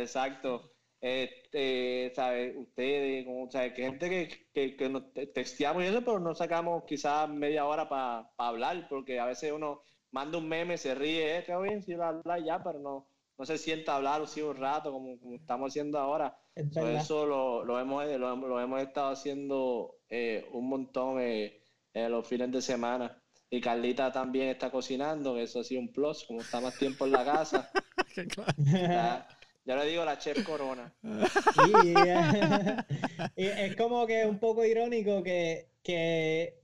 exacto. 0.00 0.70
Este, 1.00 2.12
¿sabes? 2.14 2.54
Ustedes, 2.56 3.24
como, 3.26 3.50
¿sabes? 3.50 3.72
Que 3.74 3.82
gente 3.82 4.08
que, 4.08 4.48
que, 4.54 4.76
que 4.76 4.88
nos 4.88 5.12
te- 5.12 5.26
texteamos 5.26 5.82
y 5.82 5.86
eso, 5.86 6.00
pero 6.02 6.18
no 6.18 6.34
sacamos 6.34 6.84
quizás 6.86 7.28
media 7.28 7.66
hora 7.66 7.88
para 7.88 8.30
hablar, 8.38 8.86
porque 8.88 9.20
a 9.20 9.26
veces 9.26 9.52
uno 9.52 9.82
manda 10.12 10.38
un 10.38 10.48
meme, 10.48 10.78
se 10.78 10.94
ríe, 10.94 11.38
eh, 11.38 11.44
qué 11.44 11.54
bien, 11.60 11.82
si 11.82 11.94
va 11.94 12.06
a 12.06 12.08
hablar 12.08 12.42
ya, 12.42 12.62
pero 12.62 12.78
no, 12.78 13.06
no 13.36 13.44
se 13.44 13.58
sienta 13.58 13.92
a 13.92 13.96
hablar 13.96 14.22
así 14.22 14.40
un 14.40 14.56
rato 14.56 14.92
como, 14.92 15.18
como 15.20 15.34
estamos 15.34 15.70
haciendo 15.72 15.98
ahora. 15.98 16.36
Es 16.54 16.68
Por 16.72 16.84
verdad. 16.84 17.02
eso 17.02 17.26
lo, 17.26 17.64
lo, 17.64 17.78
hemos, 17.78 18.04
lo, 18.06 18.32
hemos- 18.32 18.48
lo 18.48 18.60
hemos 18.60 18.80
estado 18.80 19.10
haciendo 19.12 19.96
eh, 20.08 20.48
un 20.52 20.68
montón 20.68 21.20
eh, 21.20 21.60
eh, 21.94 22.08
los 22.08 22.26
fines 22.28 22.50
de 22.52 22.60
semana. 22.62 23.20
Y 23.50 23.60
Carlita 23.60 24.10
también 24.12 24.48
está 24.48 24.70
cocinando, 24.70 25.34
que 25.34 25.44
eso 25.44 25.60
ha 25.60 25.64
sido 25.64 25.80
un 25.80 25.92
plus, 25.92 26.24
como 26.24 26.40
está 26.40 26.60
más 26.60 26.76
tiempo 26.78 27.06
en 27.06 27.12
la 27.12 27.24
casa. 27.24 27.70
Yo 29.66 29.76
le 29.76 29.86
digo 29.86 30.04
la 30.04 30.18
chef 30.18 30.44
Corona. 30.44 30.94
Y, 31.02 31.94
y 33.42 33.46
es 33.46 33.76
como 33.76 34.06
que 34.06 34.26
un 34.26 34.38
poco 34.38 34.64
irónico 34.64 35.22
que, 35.22 35.70
que 35.82 36.60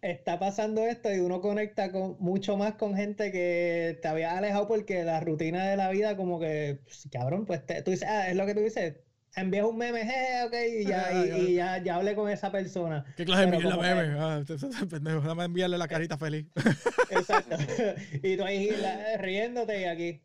está 0.00 0.38
pasando 0.38 0.84
esto 0.86 1.12
y 1.12 1.18
uno 1.20 1.40
conecta 1.40 1.92
con, 1.92 2.16
mucho 2.18 2.56
más 2.56 2.74
con 2.74 2.96
gente 2.96 3.30
que 3.32 3.98
te 4.02 4.08
había 4.08 4.36
alejado 4.36 4.66
porque 4.66 5.04
la 5.04 5.20
rutina 5.20 5.68
de 5.68 5.76
la 5.76 5.90
vida 5.90 6.16
como 6.16 6.40
que, 6.40 6.80
pues, 6.84 7.08
cabrón, 7.12 7.46
pues 7.46 7.64
te- 7.66 7.82
tú 7.82 7.90
dices, 7.92 8.08
ah, 8.08 8.28
es 8.30 8.36
lo 8.36 8.46
que 8.46 8.54
tú 8.54 8.60
dices, 8.60 8.96
envías 9.36 9.64
un 9.66 9.76
meme, 9.76 10.04
jeje, 10.04 10.44
ok, 10.44 10.54
y 10.80 10.84
ya, 10.86 11.06
Ah, 11.10 11.24
y, 11.24 11.28
ya. 11.28 11.38
y 11.38 11.54
ya, 11.54 11.78
ya 11.82 11.94
hablé 11.96 12.14
con 12.14 12.28
esa 12.30 12.50
persona. 12.50 13.04
¿Qué 13.16 13.24
clase 13.24 13.46
de 13.46 13.58
que- 13.58 13.64
meme? 13.68 14.18
Ah, 14.18 14.38
este- 14.40 14.54
este 14.54 14.86
pendejo, 14.86 15.20
déjame 15.20 15.44
enviarle 15.44 15.78
la 15.78 15.88
carita 15.88 16.16
feliz. 16.18 16.46
Exacto. 17.10 17.56
y 18.22 18.36
tú 18.36 18.44
ahí 18.44 18.70
la- 18.70 19.16
riéndote 19.18 19.80
y 19.80 19.84
aquí. 19.84 20.20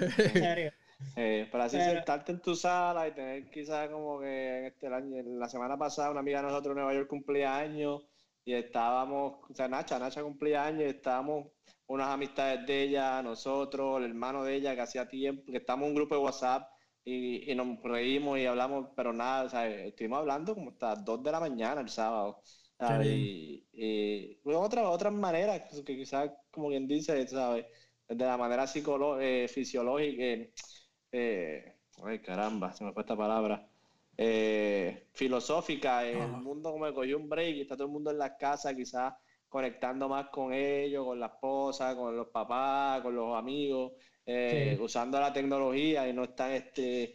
En 0.00 0.32
serio. 0.32 0.72
Eh, 1.16 1.48
para 1.52 1.64
así 1.64 1.76
Pero- 1.76 1.92
sentarte 1.92 2.32
en 2.32 2.40
tu 2.40 2.54
sala 2.54 3.06
y 3.08 3.12
tener 3.12 3.50
quizás 3.50 3.88
como 3.90 4.20
que 4.20 4.58
en 4.60 4.64
este 4.66 4.86
año, 4.86 5.18
en 5.18 5.38
la 5.38 5.48
semana 5.48 5.76
pasada 5.76 6.10
una 6.10 6.20
amiga 6.20 6.38
de 6.40 6.44
nosotros 6.48 6.72
en 6.72 6.76
Nueva 6.76 6.94
York 6.94 7.08
cumplía 7.08 7.56
años 7.56 8.02
y 8.46 8.54
estábamos, 8.54 9.38
o 9.50 9.54
sea, 9.54 9.68
Nacha, 9.68 9.98
Nacha 9.98 10.22
cumplía 10.22 10.64
años 10.64 10.82
y 10.82 10.96
estábamos 10.96 11.48
unas 11.86 12.08
amistades 12.08 12.66
de 12.66 12.82
ella, 12.82 13.22
nosotros, 13.22 13.98
el 13.98 14.10
hermano 14.10 14.44
de 14.44 14.54
ella 14.54 14.74
que 14.74 14.80
hacía 14.80 15.06
tiempo, 15.08 15.50
que 15.50 15.58
estábamos 15.58 15.86
en 15.86 15.90
un 15.90 15.96
grupo 15.96 16.14
de 16.14 16.22
WhatsApp 16.22 16.68
y, 17.04 17.50
y 17.50 17.54
nos 17.54 17.80
reímos 17.82 18.38
y 18.38 18.46
hablamos, 18.46 18.88
pero 18.96 19.12
nada, 19.12 19.44
o 19.44 19.48
sea, 19.48 19.68
estuvimos 19.68 20.18
hablando 20.20 20.54
como 20.54 20.70
hasta 20.70 20.94
las 20.94 21.04
2 21.04 21.22
de 21.22 21.32
la 21.32 21.40
mañana 21.40 21.80
el 21.80 21.88
sábado. 21.88 22.40
¿sabes? 22.78 23.06
bien. 23.06 23.08
Y, 23.08 23.66
y 23.72 24.40
otra- 24.44 24.88
otras 24.90 25.12
maneras 25.12 25.62
que, 25.84 25.96
quizás, 25.96 26.30
como 26.50 26.68
quien 26.68 26.86
dice, 26.88 27.26
¿sabes? 27.28 27.66
De 28.08 28.24
la 28.24 28.36
manera 28.36 28.66
eh, 29.20 29.48
fisiológica, 29.48 30.22
eh, 30.22 30.52
eh, 31.12 31.76
ay 32.04 32.20
caramba, 32.22 32.72
se 32.72 32.84
me 32.84 32.92
fue 32.92 33.02
esta 33.02 33.16
palabra, 33.16 33.68
eh, 34.16 35.08
filosófica, 35.12 36.06
el 36.06 36.30
mundo 36.36 36.72
como 36.72 36.86
que 36.86 36.94
cogió 36.94 37.16
un 37.18 37.28
break 37.28 37.56
y 37.56 37.60
está 37.62 37.76
todo 37.76 37.86
el 37.86 37.92
mundo 37.92 38.10
en 38.10 38.18
las 38.18 38.32
casas, 38.38 38.74
quizás 38.74 39.14
conectando 39.48 40.08
más 40.08 40.28
con 40.30 40.52
ellos, 40.52 41.04
con 41.04 41.20
la 41.20 41.26
esposa, 41.26 41.94
con 41.96 42.16
los 42.16 42.28
papás, 42.28 43.02
con 43.02 43.14
los 43.14 43.36
amigos, 43.36 43.92
eh, 44.26 44.76
Sí. 44.76 44.80
usando 44.80 45.20
la 45.20 45.32
tecnología 45.32 46.08
y 46.08 46.12
no 46.12 46.24
están 46.24 46.52
este, 46.52 47.14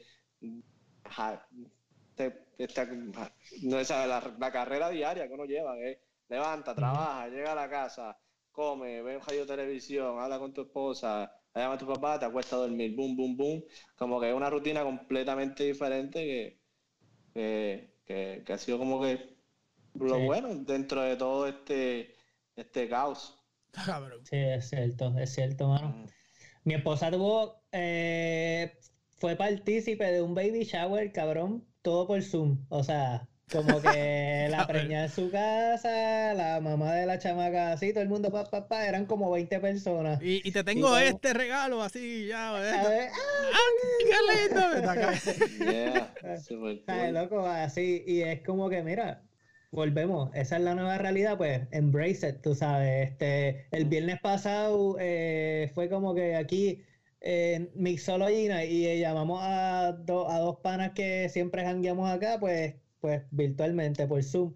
no, 3.63 3.79
esa, 3.79 4.05
la, 4.07 4.35
la 4.39 4.51
carrera 4.51 4.89
diaria 4.89 5.27
que 5.27 5.33
uno 5.33 5.45
lleva, 5.45 5.75
que 5.75 5.91
es 5.91 5.97
levanta, 6.27 6.75
trabaja, 6.75 7.27
llega 7.29 7.51
a 7.53 7.55
la 7.55 7.69
casa, 7.69 8.17
come, 8.51 9.01
ve 9.01 9.17
un 9.17 9.23
radio 9.23 9.45
televisión, 9.45 10.19
habla 10.19 10.39
con 10.39 10.53
tu 10.53 10.61
esposa, 10.61 11.31
llama 11.55 11.75
a 11.75 11.77
tu 11.77 11.87
papá, 11.87 12.19
te 12.19 12.25
acuesta 12.25 12.55
a 12.55 12.59
dormir, 12.59 12.95
boom, 12.95 13.15
boom, 13.15 13.35
boom. 13.37 13.63
Como 13.95 14.19
que 14.19 14.29
es 14.29 14.35
una 14.35 14.49
rutina 14.49 14.83
completamente 14.83 15.63
diferente 15.63 16.19
que, 16.23 16.63
que, 17.33 18.01
que, 18.05 18.43
que 18.45 18.53
ha 18.53 18.57
sido 18.57 18.77
como 18.79 19.01
que 19.01 19.37
lo 19.99 20.19
Sí. 20.19 20.21
bueno 20.21 20.55
dentro 20.65 21.01
de 21.01 21.15
todo 21.17 21.47
este, 21.47 22.15
este 22.55 22.89
caos. 22.89 23.35
Cabrón. 23.71 24.25
Sí, 24.25 24.35
es 24.37 24.69
cierto, 24.69 25.17
es 25.17 25.33
cierto, 25.33 25.67
mano. 25.67 25.89
Mm. 25.89 26.05
Mi 26.69 26.75
esposa 26.75 27.09
tuvo, 27.09 27.63
eh, 27.71 28.77
fue 29.17 29.35
partícipe 29.35 30.03
de 30.11 30.21
un 30.21 30.35
baby 30.35 30.65
shower, 30.65 31.11
cabrón, 31.11 31.65
todo 31.81 32.05
por 32.05 32.21
Zoom. 32.21 32.63
O 32.69 32.83
sea, 32.83 33.27
como 33.51 33.81
que 33.81 34.45
la 34.51 34.67
preñada 34.67 35.05
en 35.05 35.11
su 35.11 35.31
casa, 35.31 36.35
la 36.35 36.59
mamá 36.61 36.93
de 36.93 37.07
la 37.07 37.17
chamaca 37.17 37.71
así, 37.71 37.91
todo 37.91 38.03
el 38.03 38.09
mundo, 38.09 38.29
pa, 38.29 38.43
pa, 38.51 38.67
pa, 38.67 38.85
eran 38.85 39.07
como 39.07 39.31
20 39.31 39.59
personas. 39.59 40.21
Y, 40.21 40.47
y 40.47 40.51
te 40.51 40.63
tengo 40.63 40.89
como- 40.89 40.99
este 40.99 41.33
regalo 41.33 41.81
así, 41.81 42.27
ya. 42.27 42.55
A 42.55 42.69
esto. 42.77 42.89
ver, 42.91 43.09
¡Qué 44.05 44.47
lindo! 44.47 44.73
Está 44.75 44.91
acá. 44.91 45.13
Yeah, 46.23 46.37
super 46.39 46.83
Ay, 46.85 47.05
cool. 47.11 47.13
loco, 47.15 47.47
así, 47.47 48.03
y 48.05 48.21
es 48.21 48.41
como 48.43 48.69
que, 48.69 48.83
mira, 48.83 49.23
volvemos, 49.71 50.29
esa 50.33 50.57
es 50.57 50.63
la 50.63 50.75
nueva 50.75 50.97
realidad, 50.97 51.37
pues, 51.37 51.61
embrace 51.71 52.29
it, 52.29 52.41
tú 52.41 52.55
sabes, 52.55 53.11
este, 53.11 53.67
el 53.71 53.85
viernes 53.85 54.19
pasado 54.21 54.97
eh, 54.99 55.71
fue 55.75 55.89
como 55.89 56.15
que 56.15 56.35
aquí 56.35 56.83
en 57.21 57.69
Mixologina 57.75 58.63
y 58.65 58.85
eh, 58.87 58.99
llamamos 58.99 59.39
a, 59.43 59.91
do- 59.93 60.29
a 60.29 60.39
dos 60.39 60.57
panas 60.61 60.91
que 60.95 61.29
siempre 61.29 61.63
jangueamos 61.63 62.09
acá, 62.09 62.39
pues, 62.39 62.75
pues, 62.99 63.23
virtualmente, 63.31 64.07
por 64.07 64.23
Zoom. 64.23 64.55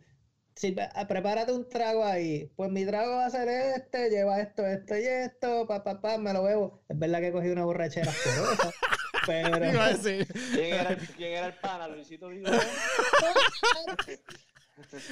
Sí, 0.56 0.76
ah, 0.96 1.08
prepárate 1.08 1.52
un 1.52 1.68
trago 1.68 2.06
ahí. 2.06 2.52
Pues 2.56 2.70
mi 2.72 2.86
trago 2.86 3.16
va 3.18 3.26
a 3.26 3.30
ser 3.30 3.48
este, 3.50 4.10
lleva 4.10 4.40
esto, 4.40 4.66
esto 4.66 4.96
y 4.98 5.04
esto, 5.06 5.66
pa, 5.68 5.84
pa, 5.84 6.00
pa, 6.00 6.18
me 6.20 6.32
lo 6.32 6.44
bebo. 6.44 6.84
Es 6.90 6.98
verdad 7.00 7.22
que 7.22 7.32
cogí 7.32 7.50
una 7.50 7.66
borrachera 7.66 8.12
asquerosa, 8.12 8.72
pero... 9.26 9.50
¿Quién 10.54 10.74
era, 10.76 10.90
el, 10.92 10.98
quién 11.18 11.32
era 11.34 11.48
el 11.48 11.54
pana? 11.56 11.88
Luisito. 11.88 12.30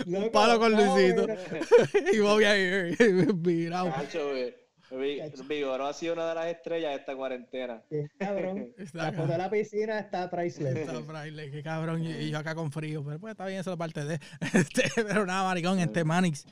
Un 0.05 0.29
palo 0.31 0.59
con 0.59 0.71
no, 0.73 0.95
Luisito. 0.95 1.25
y 2.13 2.19
Bobby 2.19 2.45
ahí, 2.45 2.95
virado. 3.35 3.91
Cacho, 3.93 4.33
vi- 4.33 4.53
vi- 4.97 5.21
Vigorón 5.47 5.87
ha 5.87 5.93
sido 5.93 6.13
una 6.13 6.29
de 6.29 6.35
las 6.35 6.45
estrellas 6.47 6.91
de 6.91 6.97
esta 6.97 7.15
cuarentena. 7.15 7.81
Cabrón. 8.17 8.73
Está 8.77 9.11
La 9.11 9.47
de 9.47 9.49
piscina 9.49 9.99
está 9.99 10.29
priceless. 10.29 10.75
Está 10.75 11.01
fraile, 11.03 11.51
qué 11.51 11.61
cabrón. 11.63 12.03
Y, 12.03 12.29
yo 12.29 12.37
acá 12.39 12.55
con 12.55 12.71
frío. 12.71 13.03
Pero 13.05 13.19
pues 13.19 13.31
está 13.31 13.45
bien, 13.45 13.59
eso 13.59 13.71
es 13.71 13.77
parte 13.77 14.03
de. 14.03 14.19
Este, 14.53 14.83
pero 14.95 15.25
nada, 15.25 15.43
maricón, 15.43 15.79
este 15.79 16.03
Manix. 16.03 16.45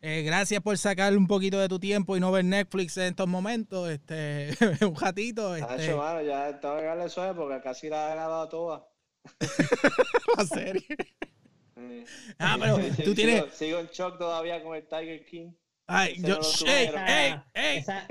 eh, 0.00 0.22
gracias 0.22 0.62
por 0.62 0.78
sacar 0.78 1.14
un 1.16 1.26
poquito 1.26 1.58
de 1.60 1.68
tu 1.68 1.78
tiempo 1.78 2.16
y 2.16 2.20
no 2.20 2.32
ver 2.32 2.44
Netflix 2.46 2.96
en 2.96 3.04
estos 3.04 3.28
momentos. 3.28 3.90
Este, 3.90 4.50
un 4.84 4.96
ratito. 4.96 5.54
Este, 5.54 5.68
Cacho, 5.76 5.98
mano, 5.98 6.22
ya 6.22 6.58
tengo 6.58 6.76
que 6.78 6.84
darle 6.84 7.08
suave 7.10 7.34
porque 7.34 7.60
casi 7.62 7.88
la 7.90 8.08
he 8.08 8.14
grabado 8.14 8.48
toda. 8.48 8.86
la 10.38 10.44
serie. 10.46 10.86
Ah, 12.38 12.56
pero 12.60 12.78
tú 13.04 13.14
tienes. 13.14 13.36
Sigo, 13.44 13.50
sigo 13.52 13.78
en 13.80 13.86
shock 13.88 14.18
todavía 14.18 14.62
con 14.62 14.76
el 14.76 14.86
Tiger 14.86 15.24
King. 15.26 15.50
Ay, 15.86 16.12
ese 16.12 16.22
yo. 16.28 16.36
no 16.38 16.72
¡Ey, 16.72 16.86
pero- 16.92 17.06
ey, 17.06 17.34
ey! 17.54 17.78
Esa- 17.78 18.06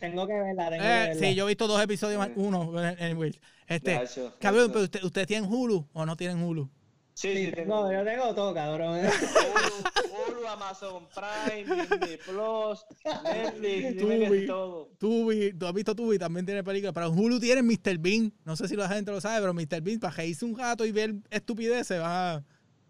tengo 0.00 0.26
que 0.26 0.32
verla, 0.34 0.68
tengo 0.70 0.82
que 0.82 0.88
Eh, 0.88 1.06
verla. 1.08 1.14
sí, 1.14 1.34
yo 1.34 1.44
he 1.44 1.48
visto 1.48 1.66
dos 1.66 1.82
episodios 1.82 2.18
más. 2.18 2.30
Uno, 2.36 2.84
eh, 2.84 2.96
anyways. 3.00 3.40
Este, 3.66 4.00
cabrón, 4.38 4.68
pero 4.70 4.84
usted- 4.84 5.02
¿ustedes 5.02 5.26
tienen 5.26 5.50
Hulu 5.50 5.88
o 5.92 6.04
no 6.06 6.14
tienen 6.16 6.42
Hulu? 6.42 6.68
Sí, 7.14 7.32
Sí, 7.34 7.46
sí, 7.46 7.52
tengo, 7.52 7.90
yo 7.90 8.04
tengo 8.04 8.34
todo, 8.34 8.52
cabrón. 8.52 8.98
Hulu, 8.98 10.36
Hulu, 10.38 10.46
Amazon 10.46 11.08
Prime, 11.14 11.64
Disney 11.88 12.18
Plus, 12.18 12.84
Netflix, 13.24 13.94
que 13.94 14.26
Tubi. 14.28 14.46
todo. 14.46 14.90
Tubi, 14.98 15.52
tú 15.54 15.66
has 15.66 15.72
visto 15.72 15.94
Tubi, 15.96 16.18
también 16.18 16.44
tiene 16.44 16.62
películas, 16.62 16.92
pero 16.92 17.06
en 17.06 17.18
Hulu 17.18 17.40
tiene 17.40 17.62
Mr. 17.62 17.96
Bean. 17.98 18.30
No 18.44 18.54
sé 18.56 18.68
si 18.68 18.76
la 18.76 18.88
gente 18.88 19.10
lo 19.10 19.20
sabe, 19.22 19.40
pero 19.40 19.54
Mr. 19.54 19.80
Bean, 19.80 19.98
para 19.98 20.14
reírse 20.14 20.44
un 20.44 20.52
gato 20.52 20.84
y 20.84 20.92
ver 20.92 21.14
estupideces, 21.30 21.98
va 21.98 22.34
a... 22.34 22.44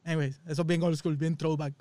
Anyways, 0.07 0.41
eso 0.47 0.63
es 0.63 0.67
bien 0.67 0.83
old 0.83 0.97
school, 0.97 1.17
bien 1.17 1.37
throwback. 1.37 1.75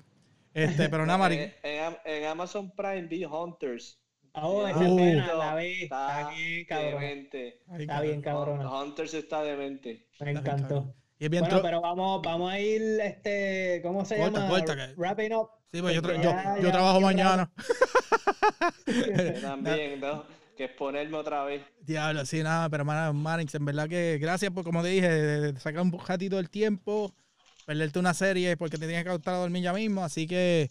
Este, 0.52 0.88
pero 0.88 1.06
nada, 1.06 1.18
marico. 1.18 1.42
En, 1.62 1.70
en 1.74 1.84
Am- 1.84 1.96
en 2.04 2.24
Amazon 2.26 2.70
Prime 2.74 3.02
vi 3.06 3.24
Hunters. 3.24 3.98
Oh, 4.32 4.66
esa 4.66 4.84
es 4.84 4.90
buena, 4.90 5.32
la 5.34 5.54
vi. 5.56 5.84
Está 5.84 6.20
Está 6.20 6.30
bien, 6.34 6.64
cabrón. 6.66 6.90
demente. 7.00 7.62
Está 7.78 8.00
bien, 8.02 8.20
cabrona. 8.20 8.70
Hunters 8.82 9.14
está 9.14 9.42
demente. 9.42 10.08
Me 10.20 10.32
encantó. 10.32 10.94
Y 11.18 11.24
es 11.24 11.30
bien 11.30 11.44
Bueno, 11.44 11.62
pero 11.62 11.80
vamos, 11.80 12.20
vamos 12.22 12.52
a 12.52 12.60
ir, 12.60 12.82
este, 13.00 13.80
¿cómo 13.82 14.04
se 14.04 14.18
Corta, 14.18 14.40
llama? 14.40 14.50
corta, 14.50 14.76
que- 14.76 14.94
Wrapping 14.96 15.32
up. 15.32 15.48
Sí, 15.72 15.80
pues 15.80 15.94
yo, 15.94 16.02
tra- 16.02 16.06
porque 16.12 16.22
yo, 16.22 16.30
ya- 16.30 16.56
yo 16.58 16.62
ya- 16.64 16.72
trabajo 16.72 17.00
ya- 17.00 17.06
mañana. 17.06 17.52
Yo 18.86 19.40
también, 19.40 20.00
¿no? 20.00 20.24
Que 20.56 20.64
exponerme 20.64 21.16
otra 21.16 21.44
vez. 21.44 21.62
Diablo, 21.80 22.24
sí, 22.24 22.42
nada, 22.42 22.68
pero 22.68 22.84
man- 22.84 23.14
Manix, 23.16 23.54
en 23.54 23.64
verdad 23.64 23.88
que 23.88 24.18
gracias 24.20 24.50
por, 24.52 24.64
como 24.64 24.82
te 24.82 24.88
dije, 24.88 25.54
sacar 25.58 25.82
un 25.82 25.92
ratito 26.06 26.36
del 26.36 26.50
tiempo, 26.50 27.14
perderte 27.66 27.98
una 27.98 28.14
serie 28.14 28.56
porque 28.56 28.78
te 28.78 28.86
tienes 28.86 29.04
que 29.04 29.10
acostar 29.10 29.34
a 29.34 29.38
dormir 29.38 29.64
ya 29.64 29.72
mismo, 29.72 30.02
así 30.02 30.26
que 30.26 30.70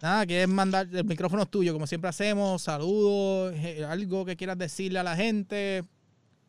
nada, 0.00 0.24
quieres 0.24 0.48
mandar, 0.48 0.86
el 0.90 1.04
micrófono 1.04 1.42
es 1.42 1.50
tuyo, 1.50 1.72
como 1.72 1.86
siempre 1.86 2.08
hacemos, 2.08 2.62
saludos, 2.62 3.52
eh, 3.56 3.84
algo 3.84 4.24
que 4.24 4.36
quieras 4.36 4.56
decirle 4.56 5.00
a 5.00 5.02
la 5.02 5.16
gente, 5.16 5.82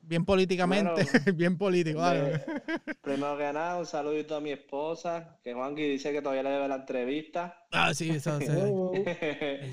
bien 0.03 0.23
políticamente, 0.23 1.01
bien 1.33 1.57
político, 1.57 1.99
dale. 1.99 2.43
Primero 3.01 3.37
que 3.39 3.51
nada, 3.51 3.79
un 3.79 3.87
saludito 3.87 4.35
a 4.35 4.39
mi 4.39 4.51
esposa, 4.51 5.39
que 5.43 5.53
Juanqui 5.53 5.81
dice 5.81 6.11
que 6.11 6.21
todavía 6.21 6.43
le 6.43 6.51
debe 6.51 6.67
la 6.67 6.75
entrevista. 6.75 7.65
Ah, 7.71 7.91
sí, 7.91 8.11
eso, 8.11 8.37
sí. 8.39 8.45
Oh, 8.49 8.93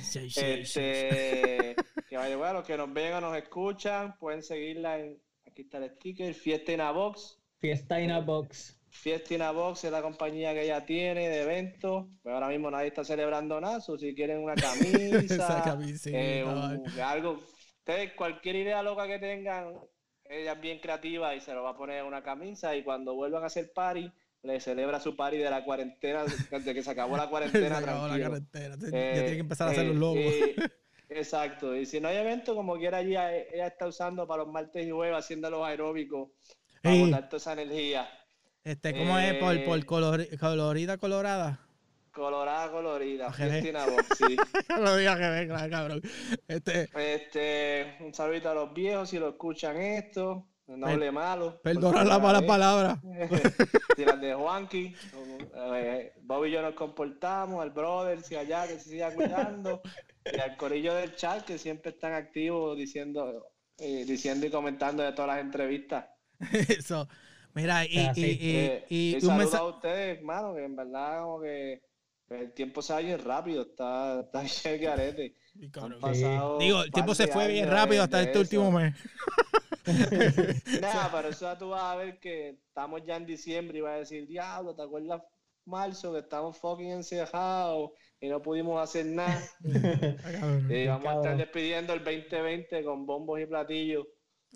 Sí, 0.00 0.26
este, 0.36 1.76
que 2.08 2.16
vaya, 2.16 2.36
bueno, 2.38 2.54
los 2.54 2.66
que 2.66 2.78
nos 2.78 2.90
ven 2.94 3.12
o 3.12 3.20
nos 3.20 3.36
escuchan, 3.36 4.16
pueden 4.18 4.42
seguirla 4.42 4.98
en, 5.00 5.20
aquí 5.46 5.62
está 5.62 5.76
el 5.78 5.90
sticker, 5.90 6.32
Fiesta 6.32 6.72
in 6.72 6.80
a 6.80 6.92
Box. 6.92 7.38
Fiesta 7.60 8.00
in 8.00 8.10
a 8.10 8.20
box. 8.20 8.78
Fiesta 8.96 9.34
in 9.34 9.42
a 9.42 9.50
Box 9.50 9.84
es 9.84 9.90
la 9.92 10.00
compañía 10.02 10.54
que 10.54 10.62
ella 10.62 10.86
tiene 10.86 11.28
de 11.28 11.42
eventos. 11.42 12.06
Pues 12.22 12.32
ahora 12.32 12.48
mismo 12.48 12.70
nadie 12.70 12.86
está 12.88 13.04
celebrando 13.04 13.60
nada. 13.60 13.80
si 13.80 14.14
quieren 14.14 14.38
una 14.38 14.54
camisa, 14.54 15.18
Esa 15.18 15.62
camisita, 15.64 16.16
eh, 16.18 16.44
un- 16.44 16.88
algo, 17.00 17.40
ustedes 17.78 18.12
cualquier 18.14 18.56
idea 18.56 18.82
loca 18.82 19.06
que 19.08 19.18
tengan, 19.18 19.74
ella 20.24 20.52
es 20.52 20.60
bien 20.60 20.78
creativa 20.78 21.34
y 21.34 21.40
se 21.40 21.52
lo 21.52 21.64
va 21.64 21.70
a 21.70 21.76
poner 21.76 21.98
en 21.98 22.06
una 22.06 22.22
camisa. 22.22 22.74
Y 22.76 22.82
cuando 22.84 23.14
vuelvan 23.14 23.42
a 23.42 23.46
hacer 23.46 23.72
party, 23.74 24.10
le 24.42 24.60
celebra 24.60 25.00
su 25.00 25.16
party 25.16 25.38
de 25.38 25.50
la 25.50 25.64
cuarentena, 25.64 26.24
desde 26.50 26.72
que 26.72 26.82
se 26.82 26.90
acabó 26.90 27.16
la 27.16 27.24
Se 27.24 27.30
cuarentena. 27.30 27.78
acabó 27.78 28.06
la 28.08 28.18
carretera, 28.20 28.76
ya 28.80 28.86
Eh, 28.92 29.12
tiene 29.14 29.30
que 29.32 29.38
empezar 29.40 29.68
a 29.68 29.70
hacer 29.72 29.84
eh, 29.86 29.88
los 29.88 29.96
logos. 29.96 30.22
exacto. 31.08 31.74
Y 31.76 31.84
si 31.84 32.00
no 32.00 32.08
hay 32.08 32.16
evento, 32.18 32.54
como 32.54 32.76
quiera, 32.78 33.00
ella, 33.00 33.34
ella 33.36 33.66
está 33.66 33.86
usando 33.86 34.26
para 34.26 34.44
los 34.44 34.52
martes 34.52 34.86
y 34.86 34.90
jueves 34.90 35.18
haciendo 35.18 35.50
los 35.50 35.66
aeróbicos 35.66 36.30
para 36.82 36.96
botar 36.96 37.28
toda 37.28 37.36
esa 37.38 37.52
energía. 37.54 38.08
Este, 38.64 38.96
¿cómo 38.96 39.18
es? 39.18 39.34
Por, 39.34 39.62
por 39.64 39.78
eh, 39.78 39.86
colori- 39.86 40.38
colorida, 40.38 40.96
colorada. 40.98 41.60
Colorada, 42.12 42.70
colorida. 42.70 43.26
Ojere. 43.26 43.60
Fiesta 43.60 43.68
in 43.68 43.76
a 43.76 43.86
Box, 43.86 44.06
sí. 44.16 44.36
Lo 44.80 44.96
dije 44.96 45.16
que 45.16 45.28
venga, 45.30 45.68
cabrón. 45.68 46.00
Este, 46.48 46.88
Este, 46.94 47.96
un 48.00 48.14
saludito 48.14 48.50
a 48.50 48.54
los 48.54 48.72
viejos 48.72 49.10
si 49.10 49.18
lo 49.18 49.30
escuchan 49.30 49.76
esto. 49.76 50.46
No 50.66 50.86
hable 50.86 51.10
malo. 51.12 51.60
perdona 51.62 52.04
las 52.04 52.22
malas 52.22 52.42
palabras. 52.44 52.98
Si 53.96 54.04
las 54.04 54.20
de 54.20 54.32
Juanqui. 54.34 54.94
eh, 55.74 56.12
Bobby 56.22 56.48
y 56.48 56.52
yo 56.52 56.62
nos 56.62 56.74
comportamos. 56.74 57.62
Al 57.62 57.70
brother, 57.70 58.22
si 58.22 58.34
allá, 58.36 58.66
que 58.66 58.74
se 58.78 58.90
siga 58.90 59.12
cuidando. 59.14 59.82
Y 60.24 60.38
al 60.40 60.56
corillo 60.56 60.94
del 60.94 61.14
chat, 61.16 61.44
que 61.44 61.58
siempre 61.58 61.90
están 61.92 62.14
activos 62.14 62.76
diciendo, 62.78 63.46
eh, 63.78 64.04
diciendo 64.06 64.46
y 64.46 64.50
comentando 64.50 65.02
de 65.02 65.12
todas 65.12 65.36
las 65.36 65.40
entrevistas. 65.44 66.06
Eso. 66.68 67.06
Mira, 67.54 67.84
y, 67.86 68.10
y, 68.14 68.56
Eh, 68.56 68.84
y 68.88 69.12
y 69.12 69.14
un 69.16 69.20
saludo 69.22 69.56
a 69.58 69.68
ustedes, 69.68 70.18
hermano, 70.18 70.54
que 70.54 70.64
en 70.64 70.76
verdad 70.76 71.22
como 71.22 71.40
que 71.40 71.82
el 72.30 72.52
tiempo 72.52 72.82
se 72.82 72.92
va 72.92 73.00
bien 73.00 73.18
rápido. 73.24 73.62
Está, 73.62 74.20
está 74.20 74.42
bien 74.64 74.80
que 74.80 74.88
arete. 74.88 75.36
Y, 75.54 75.64
Han 75.66 75.70
cabrón, 75.70 76.00
pasado 76.00 76.58
Digo, 76.58 76.82
el 76.82 76.90
tiempo 76.92 77.14
se 77.14 77.28
fue 77.28 77.48
bien 77.48 77.68
rápido 77.70 78.02
hasta 78.02 78.20
este 78.22 78.40
eso. 78.40 78.40
último 78.40 78.70
mes. 78.72 78.94
Nada, 80.80 81.10
pero 81.12 81.28
eso 81.28 81.44
ya 81.44 81.58
tú 81.58 81.70
vas 81.70 81.82
a 81.82 81.96
ver 81.96 82.18
que 82.18 82.50
estamos 82.68 83.02
ya 83.04 83.16
en 83.16 83.26
diciembre 83.26 83.78
y 83.78 83.80
vas 83.82 83.94
a 83.94 83.98
decir, 83.98 84.26
diablo, 84.26 84.74
¿te 84.74 84.82
acuerdas 84.82 85.22
marzo 85.66 86.12
que 86.12 86.20
estamos 86.20 86.58
fucking 86.58 86.90
encerrados 86.90 87.90
y 88.20 88.28
no 88.28 88.40
pudimos 88.42 88.82
hacer 88.82 89.06
nada? 89.06 89.42
Cabrón. 89.62 90.70
Y 90.70 90.86
vamos 90.86 91.06
a 91.06 91.14
estar 91.16 91.36
despidiendo 91.36 91.92
el 91.92 92.02
2020 92.02 92.82
con 92.84 93.06
bombos 93.06 93.40
y 93.40 93.46
platillos. 93.46 94.06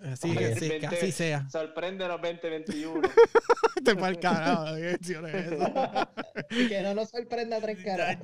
Así, 0.05 0.35
que 0.35 0.55
20 0.55 0.87
así 0.87 1.13
sea. 1.13 1.49
Sorpréndenos 1.51 2.21
2021. 2.21 3.01
Te. 3.85 3.93
Y 6.51 6.69
que 6.69 6.83
no 6.83 6.95
nos 6.95 7.11
sorprenda 7.11 7.61
tres 7.61 7.79
caras. 7.85 8.19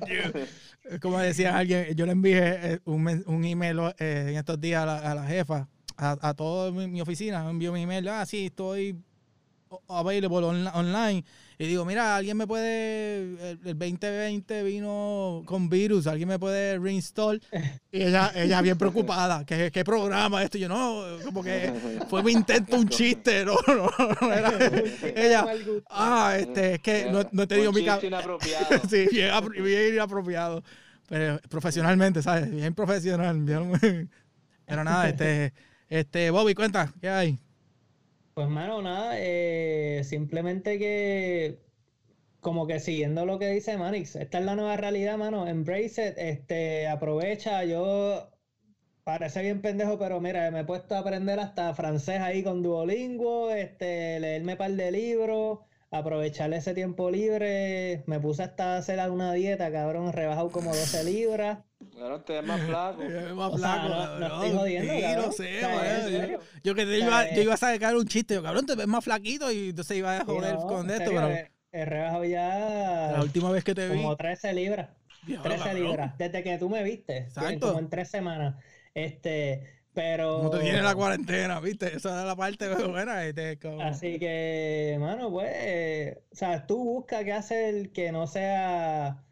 Como 1.01 1.19
decía 1.19 1.57
alguien, 1.57 1.93
yo 1.95 2.05
le 2.05 2.13
envié 2.13 2.73
eh, 2.73 2.79
un, 2.85 3.23
un 3.27 3.45
email 3.45 3.79
eh, 3.99 4.27
en 4.29 4.37
estos 4.37 4.59
días 4.59 4.83
a 4.83 4.85
la, 4.85 5.11
a 5.11 5.15
la 5.15 5.25
jefa, 5.25 5.67
a, 5.97 6.17
a 6.21 6.33
toda 6.33 6.71
mi, 6.71 6.87
mi 6.87 7.01
oficina, 7.01 7.43
me 7.43 7.49
envió 7.49 7.73
mi 7.73 7.83
email, 7.83 8.07
ah, 8.07 8.25
sí, 8.25 8.47
estoy 8.47 8.97
available 9.87 10.69
online. 10.73 11.23
Y 11.57 11.67
digo, 11.67 11.85
mira, 11.85 12.15
alguien 12.15 12.35
me 12.35 12.45
puede, 12.45 13.51
el, 13.51 13.59
2020 13.63 14.63
vino 14.63 15.43
con 15.45 15.69
virus, 15.69 16.07
alguien 16.07 16.27
me 16.27 16.37
puede 16.37 16.77
reinstall. 16.77 17.41
Y 17.91 18.03
ella, 18.03 18.31
ella 18.35 18.61
bien 18.61 18.77
preocupada, 18.77 19.45
¿qué, 19.45 19.71
qué 19.71 19.83
programa 19.85 20.43
esto? 20.43 20.57
Y 20.57 20.61
yo, 20.61 20.69
no, 20.69 21.03
como 21.23 21.43
que 21.43 21.73
fue 22.09 22.23
mi 22.23 22.33
intento 22.33 22.75
un 22.75 22.89
chiste, 22.89 23.45
no, 23.45 23.55
no, 23.67 23.89
no 24.21 24.33
era. 24.33 24.53
ella, 25.15 25.45
ah, 25.89 26.35
este, 26.37 26.75
es 26.75 26.81
que 26.81 27.09
no, 27.11 27.27
no 27.31 27.47
te 27.47 27.55
digo 27.55 27.71
mi 27.71 27.81
inapropiado. 27.81 28.65
sí, 28.89 29.07
bien, 29.11 29.31
bien 29.63 29.93
inapropiado. 29.93 30.63
Pero 31.07 31.39
profesionalmente, 31.49 32.21
¿sabes? 32.21 32.49
Bien 32.51 32.73
profesional. 32.73 33.37
Pero 34.65 34.83
nada, 34.83 35.09
este, 35.09 35.53
este, 35.87 36.31
Bobby, 36.31 36.55
cuenta, 36.55 36.91
¿qué 36.99 37.09
hay? 37.09 37.39
Pues, 38.35 38.49
mano, 38.49 38.81
nada, 38.81 39.13
eh, 39.17 40.01
simplemente 40.03 40.77
que, 40.77 41.57
como 42.41 42.67
que 42.67 42.79
siguiendo 42.81 43.25
lo 43.25 43.39
que 43.39 43.49
dice 43.49 43.77
Manix, 43.77 44.15
esta 44.17 44.39
es 44.39 44.45
la 44.45 44.55
nueva 44.55 44.77
realidad, 44.77 45.17
mano, 45.17 45.47
embrace 45.47 46.09
it, 46.09 46.15
este, 46.17 46.87
aprovecha, 46.87 47.63
yo 47.65 48.29
parece 49.03 49.41
bien 49.43 49.61
pendejo, 49.61 49.99
pero 49.99 50.21
mira, 50.21 50.51
me 50.51 50.61
he 50.61 50.65
puesto 50.65 50.95
a 50.95 50.99
aprender 50.99 51.39
hasta 51.39 51.73
francés 51.75 52.21
ahí 52.21 52.43
con 52.43 52.63
Duolingo, 52.63 53.51
este, 53.51 54.19
leerme 54.19 54.53
un 54.53 54.57
par 54.59 54.71
de 54.73 54.91
libros, 54.91 55.59
aprovechar 55.91 56.53
ese 56.53 56.73
tiempo 56.73 57.11
libre, 57.11 58.03
me 58.07 58.19
puse 58.19 58.43
hasta 58.43 58.75
a 58.75 58.77
hacer 58.79 58.99
alguna 58.99 59.33
dieta, 59.33 59.71
cabrón, 59.71 60.13
rebajado 60.13 60.51
como 60.51 60.71
12 60.75 61.03
libras. 61.05 61.59
Claro, 61.91 62.21
te 62.21 62.33
ves 62.33 62.43
más 62.45 62.61
flaco. 62.61 63.01
más 63.35 63.53
flaco. 63.55 63.89
no, 63.89 64.19
no, 64.19 64.43
estoy 64.43 64.57
jodiendo, 64.57 64.93
sí, 64.93 65.15
no 65.15 65.31
sé, 65.31 66.29
yo, 66.31 66.39
yo, 66.63 66.75
que 66.75 66.85
te 66.85 66.99
iba, 66.99 67.31
yo 67.33 67.41
iba 67.41 67.53
a 67.53 67.57
sacar 67.57 67.95
un 67.95 68.05
chiste, 68.05 68.35
yo, 68.35 68.43
cabrón, 68.43 68.65
te 68.65 68.75
ves 68.75 68.87
más 68.87 69.03
flaquito 69.03 69.51
y 69.51 69.69
entonces 69.69 69.97
iba 69.97 70.17
a 70.17 70.25
joder 70.25 70.55
con 70.57 70.89
esto, 70.89 71.11
pero... 71.11 71.29
He 71.71 71.83
rebajado 71.83 72.23
ya... 72.23 73.11
La 73.11 73.21
última 73.21 73.51
vez 73.51 73.65
que 73.65 73.75
te 73.75 73.89
vi... 73.89 73.97
Como 73.97 74.15
13 74.15 74.53
libras. 74.53 74.89
13 75.43 75.73
libras. 75.73 76.17
Desde 76.17 76.41
que 76.41 76.57
tú 76.57 76.69
me 76.69 76.81
viste. 76.83 77.17
Exacto. 77.17 77.67
Como 77.67 77.79
en 77.79 77.89
tres 77.89 78.09
semanas. 78.09 78.55
Este... 78.93 79.75
Pero. 79.95 80.37
Como 80.37 80.49
te 80.51 80.59
viene 80.59 80.81
la 80.81 80.93
cuarentena, 80.93 81.59
¿viste? 81.59 81.95
Esa 81.95 82.19
es 82.19 82.27
la 82.27 82.35
parte 82.35 82.67
buena. 82.87 83.25
Este, 83.25 83.57
Así 83.81 84.19
que, 84.19 84.97
mano, 84.99 85.31
pues. 85.31 86.17
o 86.31 86.35
sea, 86.35 86.67
tú 86.67 86.83
busca 86.83 87.23
qué 87.23 87.31
hacer 87.31 87.91
que 87.91 88.11
no 88.11 88.27
sea 88.27 89.24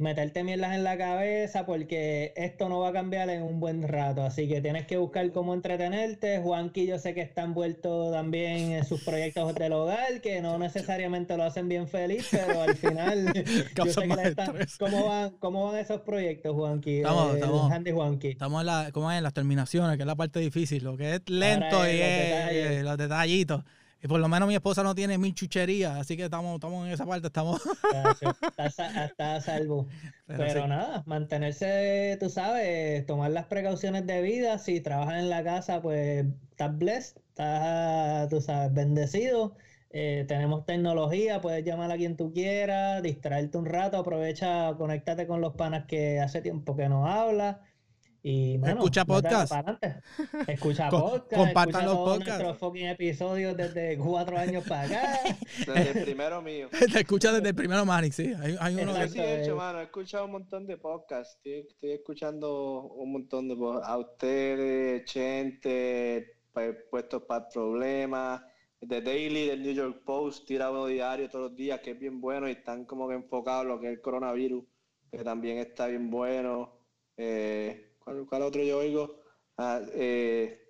meterte 0.00 0.42
mierdas 0.42 0.74
en 0.74 0.82
la 0.82 0.96
cabeza 0.96 1.66
porque 1.66 2.32
esto 2.34 2.68
no 2.68 2.80
va 2.80 2.88
a 2.88 2.92
cambiar 2.92 3.28
en 3.28 3.42
un 3.42 3.60
buen 3.60 3.86
rato. 3.86 4.22
Así 4.22 4.48
que 4.48 4.60
tienes 4.60 4.86
que 4.86 4.96
buscar 4.96 5.30
cómo 5.30 5.54
entretenerte. 5.54 6.40
Juanqui 6.40 6.86
yo 6.86 6.98
sé 6.98 7.14
que 7.14 7.20
está 7.20 7.42
envuelto 7.42 8.10
también 8.10 8.72
en 8.72 8.84
sus 8.84 9.04
proyectos 9.04 9.54
del 9.54 9.72
hogar, 9.74 10.20
que 10.22 10.40
no 10.40 10.58
necesariamente 10.58 11.36
lo 11.36 11.44
hacen 11.44 11.68
bien 11.68 11.86
feliz, 11.86 12.26
pero 12.30 12.62
al 12.62 12.76
final 12.76 13.32
yo 13.76 13.84
sé 13.86 14.08
que 14.08 14.36
¿cómo, 14.78 15.06
van, 15.06 15.30
¿Cómo 15.38 15.66
van 15.66 15.76
esos 15.76 16.00
proyectos, 16.00 16.54
Juanqui? 16.54 16.98
Estamos, 16.98 17.34
estamos, 17.34 17.72
Juanqui. 17.92 18.28
estamos 18.28 18.60
en, 18.60 18.66
la, 18.66 18.90
¿cómo 18.92 19.12
es? 19.12 19.18
en 19.18 19.22
las 19.22 19.34
terminaciones, 19.34 19.96
que 19.96 20.02
es 20.02 20.06
la 20.06 20.16
parte 20.16 20.40
difícil. 20.40 20.82
Lo 20.82 20.96
que 20.96 21.16
es 21.16 21.28
lento 21.28 21.86
y 21.86 22.82
los 22.82 22.96
detallitos. 22.96 23.64
Y 24.02 24.08
por 24.08 24.18
lo 24.18 24.28
menos 24.28 24.48
mi 24.48 24.54
esposa 24.54 24.82
no 24.82 24.94
tiene 24.94 25.18
mil 25.18 25.34
chucherías, 25.34 25.98
así 25.98 26.16
que 26.16 26.24
estamos, 26.24 26.54
estamos 26.54 26.86
en 26.86 26.92
esa 26.92 27.04
parte, 27.04 27.26
estamos. 27.26 27.60
Está, 28.56 29.36
a 29.36 29.40
salvo. 29.40 29.88
Pero, 30.26 30.66
nada, 30.66 31.02
mantenerse, 31.06 32.16
tú 32.18 32.30
sabes, 32.30 33.04
tomar 33.04 33.30
las 33.30 33.46
precauciones 33.46 34.06
debidas. 34.06 34.64
Si 34.64 34.80
trabajas 34.80 35.18
en 35.18 35.28
la 35.28 35.44
casa, 35.44 35.82
pues 35.82 36.24
estás 36.50 36.78
blessed, 36.78 37.20
estás, 37.28 38.28
tú 38.30 38.40
sabes, 38.40 38.72
bendecido. 38.72 39.54
Eh, 39.92 40.24
tenemos 40.28 40.64
tecnología, 40.64 41.40
puedes 41.40 41.64
llamar 41.64 41.90
a 41.90 41.96
quien 41.96 42.16
tú 42.16 42.32
quieras, 42.32 43.02
distraerte 43.02 43.58
un 43.58 43.66
rato, 43.66 43.98
aprovecha, 43.98 44.72
conéctate 44.78 45.26
con 45.26 45.40
los 45.40 45.54
panas 45.56 45.84
que 45.86 46.20
hace 46.20 46.40
tiempo 46.40 46.76
que 46.76 46.88
no 46.88 47.06
hablas. 47.06 47.56
Y, 48.22 48.60
escucha 48.62 49.04
podcast. 49.04 49.52
Escucha 50.46 50.90
podcast. 50.90 51.32
Compartan 51.32 51.86
los 51.86 51.96
podcasts. 51.96 52.42
Nuestros 52.42 52.58
fucking 52.58 52.86
episodios 52.86 53.56
desde 53.56 53.96
cuatro 53.96 54.36
años 54.36 54.64
para 54.68 54.82
acá. 54.82 55.36
Desde 55.66 55.98
el 55.98 56.04
primero 56.04 56.42
mío. 56.42 56.68
Te 56.92 57.00
escucha 57.00 57.32
desde 57.32 57.48
el 57.48 57.54
primero 57.54 57.84
Manix, 57.86 58.16
sí. 58.16 58.32
Hay, 58.40 58.56
hay 58.60 58.74
uno 58.76 58.92
de... 58.92 59.08
Sí, 59.08 59.20
hecho, 59.20 59.56
mano. 59.56 59.80
He 59.80 59.84
escuchado 59.84 60.26
un 60.26 60.32
montón 60.32 60.66
de 60.66 60.76
podcasts. 60.76 61.36
Estoy, 61.36 61.66
estoy 61.68 61.90
escuchando 61.92 62.82
un 62.82 63.12
montón 63.12 63.48
de 63.48 63.56
podcasts. 63.56 63.88
A 63.88 63.98
ustedes, 63.98 65.04
Chente, 65.04 66.36
puestos 66.90 67.22
para 67.22 67.48
problemas. 67.48 68.42
The 68.80 69.02
Daily 69.02 69.46
del 69.46 69.62
New 69.62 69.74
York 69.74 70.02
Post 70.04 70.46
tira 70.46 70.70
uno 70.70 70.86
diario 70.86 71.28
todos 71.28 71.50
los 71.50 71.56
días, 71.56 71.80
que 71.80 71.90
es 71.92 71.98
bien 71.98 72.20
bueno 72.20 72.48
y 72.48 72.52
están 72.52 72.84
como 72.84 73.08
que 73.08 73.14
enfocados 73.14 73.62
en 73.62 73.68
lo 73.68 73.80
que 73.80 73.86
es 73.88 73.92
el 73.92 74.00
coronavirus, 74.00 74.64
que 75.10 75.18
también 75.24 75.58
está 75.58 75.86
bien 75.86 76.10
bueno. 76.10 76.72
Eh, 77.16 77.89
¿Cuál, 78.28 78.42
otro 78.42 78.62
yo 78.62 78.78
oigo? 78.78 79.20
Ah, 79.56 79.80
eh, 79.94 80.60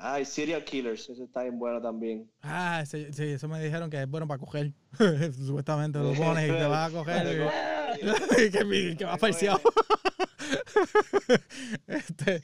Ay, 0.00 0.24
Serial 0.24 0.64
Killers, 0.64 1.08
ese 1.10 1.24
está 1.24 1.42
bien 1.42 1.58
bueno 1.58 1.80
también. 1.80 2.30
Ah, 2.42 2.84
sí, 2.86 3.08
eso 3.18 3.48
me 3.48 3.60
dijeron 3.60 3.90
que 3.90 4.00
es 4.00 4.08
bueno 4.08 4.28
para 4.28 4.38
coger. 4.38 4.72
Supuestamente 5.46 5.98
lo 5.98 6.12
pones 6.14 6.48
y 6.48 6.52
te 6.52 6.66
vas 6.66 6.88
a 6.88 6.96
coger. 6.96 7.26
y, 8.38 8.50
que, 8.50 8.96
que 8.96 9.04
va 9.04 9.18
falseado. 9.18 9.60
este, 11.88 12.42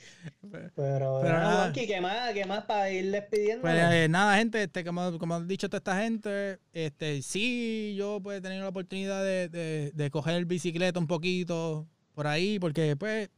pero, 0.75 1.23
nada. 1.23 1.73
¿qué 1.73 2.01
más, 2.01 2.33
¿qué 2.33 2.45
más 2.45 2.65
para 2.65 2.91
ir 2.91 3.11
despidiendo? 3.13 3.63
Pues 3.63 3.75
eh, 3.77 4.09
nada, 4.09 4.37
gente, 4.37 4.65
este, 4.65 4.85
como, 4.85 5.17
como 5.19 5.37
han 5.37 5.47
dicho 5.47 5.69
toda 5.69 5.79
esta 5.79 6.01
gente, 6.01 6.59
este, 6.73 7.23
sí, 7.23 7.95
yo 7.97 8.19
pues 8.21 8.39
he 8.39 8.41
tenido 8.41 8.63
la 8.63 8.71
oportunidad 8.71 9.23
de, 9.23 9.49
de, 9.49 9.93
de 9.95 10.11
coger 10.11 10.45
bicicleta 10.45 10.99
un 10.99 11.07
poquito 11.07 11.87
por 12.15 12.27
ahí, 12.27 12.59
porque 12.59 12.97
pues 12.97 13.31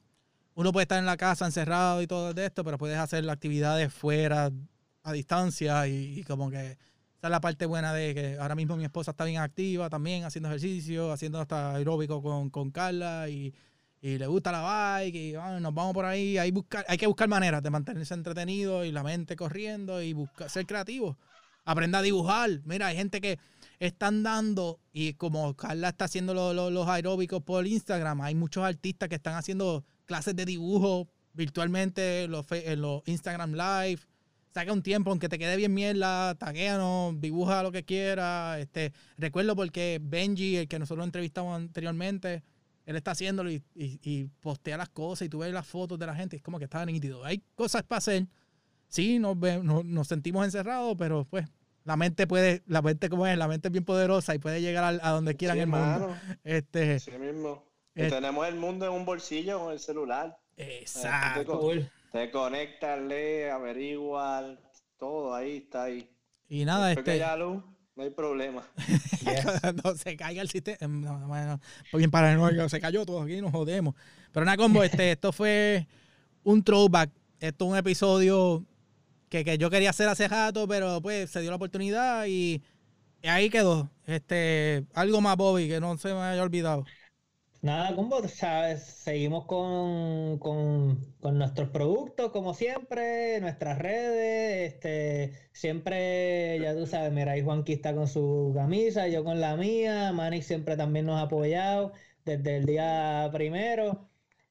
uno 0.56 0.72
puede 0.72 0.84
estar 0.84 0.98
en 0.98 1.06
la 1.06 1.18
casa 1.18 1.44
encerrado 1.44 2.00
y 2.02 2.06
todo 2.06 2.30
esto, 2.30 2.64
pero 2.64 2.78
puedes 2.78 2.96
hacer 2.96 3.28
actividades 3.28 3.92
fuera, 3.92 4.50
a 5.02 5.12
distancia 5.12 5.86
y, 5.86 6.24
como 6.24 6.50
que 6.50 6.72
esa 6.72 7.28
es 7.28 7.30
la 7.30 7.40
parte 7.40 7.66
buena 7.66 7.92
de 7.92 8.14
que 8.14 8.38
ahora 8.40 8.54
mismo 8.54 8.74
mi 8.76 8.84
esposa 8.84 9.10
está 9.10 9.24
bien 9.24 9.40
activa 9.40 9.90
también, 9.90 10.24
haciendo 10.24 10.48
ejercicio, 10.48 11.12
haciendo 11.12 11.40
hasta 11.40 11.74
aeróbico 11.74 12.22
con, 12.22 12.50
con 12.50 12.70
Carla 12.70 13.28
y, 13.28 13.54
le 14.00 14.26
gusta 14.28 14.52
la 14.52 14.62
bike 14.62 15.14
y 15.16 15.32
nos 15.32 15.74
vamos 15.74 15.92
por 15.92 16.04
ahí. 16.04 16.38
Hay, 16.38 16.52
buscar, 16.52 16.84
hay 16.88 16.96
que 16.96 17.08
buscar 17.08 17.28
maneras 17.28 17.60
de 17.60 17.70
mantenerse 17.70 18.14
entretenido 18.14 18.84
y 18.84 18.92
la 18.92 19.02
mente 19.02 19.34
corriendo 19.34 20.00
y 20.00 20.12
buscar, 20.12 20.48
ser 20.48 20.64
creativo. 20.64 21.18
Aprenda 21.64 21.98
a 21.98 22.02
dibujar. 22.02 22.50
Mira, 22.64 22.86
hay 22.86 22.96
gente 22.96 23.20
que 23.20 23.40
están 23.80 24.22
dando, 24.22 24.78
y 24.92 25.14
como 25.14 25.54
Carla 25.54 25.88
está 25.88 26.04
haciendo 26.04 26.34
los 26.70 26.88
aeróbicos 26.88 27.42
por 27.42 27.66
Instagram, 27.66 28.20
hay 28.20 28.36
muchos 28.36 28.64
artistas 28.64 29.08
que 29.08 29.16
están 29.16 29.34
haciendo 29.34 29.84
clases 30.06 30.34
de 30.34 30.44
dibujo 30.44 31.08
virtualmente 31.34 32.24
en 32.24 32.30
los, 32.30 32.46
en 32.50 32.80
los 32.80 33.02
Instagram 33.06 33.52
Live. 33.52 34.00
Saca 34.52 34.72
un 34.72 34.82
tiempo, 34.82 35.10
aunque 35.10 35.28
te 35.28 35.38
quede 35.38 35.54
bien 35.56 35.74
mierda, 35.74 36.34
taguéanos, 36.34 37.20
dibuja 37.20 37.62
lo 37.62 37.70
que 37.70 37.84
quiera. 37.84 38.58
Este, 38.58 38.92
recuerdo 39.18 39.54
porque 39.54 40.00
Benji, 40.02 40.56
el 40.56 40.68
que 40.68 40.78
nosotros 40.78 41.04
entrevistamos 41.04 41.54
anteriormente, 41.54 42.42
él 42.86 42.96
está 42.96 43.10
haciéndolo 43.10 43.50
y, 43.50 43.62
y, 43.74 44.24
postea 44.40 44.78
las 44.78 44.88
cosas 44.88 45.26
y 45.26 45.28
tú 45.28 45.40
ves 45.40 45.52
las 45.52 45.66
fotos 45.66 45.98
de 45.98 46.06
la 46.06 46.14
gente. 46.14 46.36
Es 46.36 46.42
como 46.42 46.58
que 46.58 46.64
está 46.64 46.86
nítido. 46.86 47.22
Hay 47.24 47.42
cosas 47.54 47.82
para 47.82 47.98
hacer. 47.98 48.26
Sí, 48.88 49.18
nos, 49.18 49.36
nos, 49.36 50.08
sentimos 50.08 50.44
encerrados, 50.44 50.94
pero 50.96 51.26
pues 51.28 51.44
la 51.84 51.96
mente 51.96 52.26
puede, 52.26 52.62
la 52.66 52.80
mente 52.80 53.10
como 53.10 53.26
es, 53.26 53.36
la 53.36 53.48
mente 53.48 53.68
es 53.68 53.72
bien 53.72 53.84
poderosa 53.84 54.34
y 54.34 54.38
puede 54.38 54.62
llegar 54.62 54.98
a, 55.02 55.10
donde 55.10 55.34
quieran 55.34 55.58
en 55.58 55.62
el 55.62 55.68
mundo. 55.68 56.16
Este, 56.44 57.00
sí 57.00 57.10
mismo. 57.18 57.66
Eh, 57.96 58.10
tenemos 58.10 58.46
el 58.46 58.56
mundo 58.56 58.84
en 58.84 58.92
un 58.92 59.06
bolsillo 59.06 59.58
con 59.58 59.72
el 59.72 59.80
celular. 59.80 60.38
Exacto. 60.56 61.70
Te, 62.12 62.30
conectas, 62.30 63.00
lees, 63.00 63.50
averiguas, 63.50 64.58
todo 64.98 65.34
ahí 65.34 65.58
está 65.58 65.84
ahí. 65.84 66.10
Y 66.46 66.66
nada, 66.66 66.92
este. 66.92 67.18
no 67.18 67.74
hay 67.96 68.10
problema. 68.10 68.62
no 69.84 69.94
se 69.94 70.14
caiga 70.14 70.42
el 70.42 70.50
sistema. 70.50 70.86
No, 70.88 71.26
bueno, 71.26 71.60
bien 71.94 72.10
paranoico, 72.10 72.68
se 72.68 72.80
cayó 72.80 73.06
todo 73.06 73.22
aquí, 73.22 73.40
nos 73.40 73.50
jodemos. 73.50 73.94
Pero 74.30 74.44
nada, 74.44 74.58
combo, 74.58 74.84
este, 74.84 75.12
esto 75.12 75.32
fue 75.32 75.86
un 76.44 76.62
throwback. 76.62 77.10
Esto 77.40 77.64
es 77.64 77.70
un 77.70 77.76
episodio 77.78 78.62
que, 79.30 79.42
que, 79.42 79.56
yo 79.56 79.70
quería 79.70 79.90
hacer 79.90 80.08
hace 80.08 80.28
rato, 80.28 80.68
pero 80.68 81.00
pues 81.00 81.30
se 81.30 81.40
dio 81.40 81.50
la 81.50 81.56
oportunidad 81.56 82.26
y, 82.26 82.62
y 83.22 83.28
ahí 83.28 83.48
quedó. 83.48 83.90
Este, 84.06 84.84
algo 84.94 85.22
más, 85.22 85.36
Bobby, 85.36 85.66
que 85.66 85.80
no 85.80 85.96
se 85.96 86.12
me 86.12 86.20
haya 86.20 86.42
olvidado. 86.42 86.84
Nada, 87.66 87.96
Combo, 87.96 88.22
¿sabes? 88.28 88.80
seguimos 88.84 89.46
con, 89.46 90.38
nuestros 91.34 91.68
productos, 91.70 92.30
como 92.30 92.54
siempre, 92.54 93.40
nuestras 93.40 93.78
redes, 93.78 94.72
este, 94.74 95.32
siempre, 95.52 96.60
ya 96.60 96.76
tú 96.76 96.86
sabes, 96.86 97.12
mira, 97.12 97.32
ahí 97.32 97.42
Juanqui 97.42 97.72
está 97.72 97.92
con 97.92 98.06
su 98.06 98.52
camisa, 98.54 99.08
yo 99.08 99.24
con 99.24 99.40
la 99.40 99.56
mía, 99.56 100.12
Manix 100.12 100.46
siempre 100.46 100.76
también 100.76 101.06
nos 101.06 101.16
ha 101.16 101.22
apoyado 101.22 101.92
desde 102.24 102.58
el 102.58 102.66
día 102.66 103.28
primero. 103.32 104.08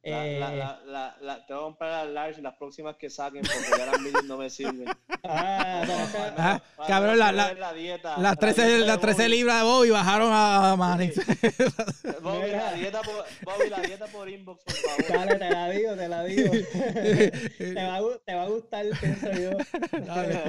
La, 0.08 0.24
Eh, 0.28 0.40
la, 0.40 0.52
la, 0.54 0.80
la, 0.86 1.18
la- 1.20 1.46
tengo 1.48 1.62
que 1.62 1.64
comprar 1.66 2.06
las 2.06 2.14
large 2.14 2.42
las 2.44 2.54
próximas 2.56 2.96
que 2.96 3.10
saquen 3.10 3.42
porque 3.42 3.80
ya 3.80 3.86
las 3.88 4.00
medium 4.00 4.28
no 4.28 4.38
me 4.38 4.52
sirven. 4.52 4.86
ah, 5.24 5.84
no, 5.88 5.94
o 6.04 6.08
sea, 6.08 6.34
Ah, 6.38 6.62
cabrón, 6.88 7.14
no 7.14 7.26
la- 7.26 7.32
la- 7.32 7.44
perder 7.48 7.60
la 7.60 7.74
dieta, 7.74 8.10
Las 8.12 8.22
la 8.22 8.36
13, 8.36 8.62
dieta 8.68 8.80
de 8.82 8.86
las 8.86 9.00
13 9.00 9.22
Bobby. 9.24 9.32
libras 9.36 9.58
de 9.58 9.64
Bobby 9.64 9.90
bajaron 9.90 10.30
a 10.32 10.76
Manix. 10.78 11.16
Bobby, 12.22 12.44
Mira. 12.46 12.72
la 12.72 12.74
dieta 12.74 13.02
por, 13.02 13.26
Bobby, 13.46 13.70
la 13.70 13.80
dieta 13.82 14.06
por 14.06 14.30
inbox, 14.30 14.64
por 14.64 14.74
favor. 14.76 15.06
Dale, 15.28 15.36
te 15.40 15.50
la 15.50 15.70
digo, 15.72 15.96
te 15.96 16.08
la 16.08 16.24
digo. 16.24 16.52
te, 17.58 17.74
va 17.74 17.96
a, 17.96 18.02
te 18.26 18.36
va 18.36 18.42
a 18.44 18.48
gustar, 18.48 18.86
pienso 19.00 19.32
yo. 19.32 19.52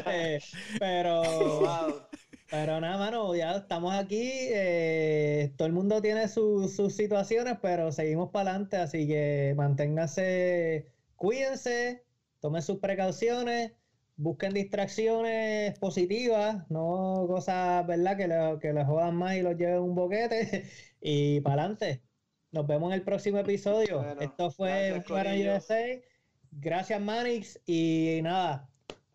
Eh, 0.07 0.39
pero, 0.78 1.23
Wow. 1.23 2.03
Pero 2.51 2.81
nada, 2.81 2.97
mano, 2.98 3.35
ya 3.35 3.56
estamos 3.56 3.94
aquí. 3.94 4.20
eh, 4.51 5.52
todo 5.56 5.66
el 5.66 5.73
mundo 5.74 6.01
tiene 6.02 6.28
su- 6.28 6.68
sus 6.68 6.94
situaciones, 6.94 7.59
pero 7.60 7.90
seguimos 7.93 8.31
para 8.31 8.51
adelante. 8.51 8.77
Así 8.77 9.06
que 9.06 9.55
manténganse, 9.56 10.86
cuídense, 11.16 12.05
tomen 12.40 12.62
sus 12.62 12.78
precauciones, 12.78 13.73
busquen 14.16 14.52
distracciones 14.55 15.78
positivas, 15.78 16.64
no 16.70 17.24
cosas, 17.28 17.86
¿verdad?, 17.86 18.16
que, 18.16 18.28
le- 18.28 18.59
que 18.60 18.73
les 18.73 18.86
jodan 18.86 19.14
más 19.16 19.36
y 19.36 19.43
los 19.43 19.56
lleven 19.56 19.81
un 19.81 19.94
boquete. 19.94 20.64
Y 21.09 21.40
para 21.40 21.62
adelante. 21.62 22.02
Nos 22.52 22.66
vemos 22.66 22.89
en 22.90 22.94
el 22.94 23.02
próximo 23.05 23.39
episodio. 23.39 23.98
Bueno, 24.02 24.20
Esto 24.23 24.51
fue 24.51 25.02
corillo. 25.06 25.56
USA. 25.56 26.01
Gracias, 26.52 27.01
Manix. 27.01 27.60
Y 27.66 28.20
nada, 28.23 28.68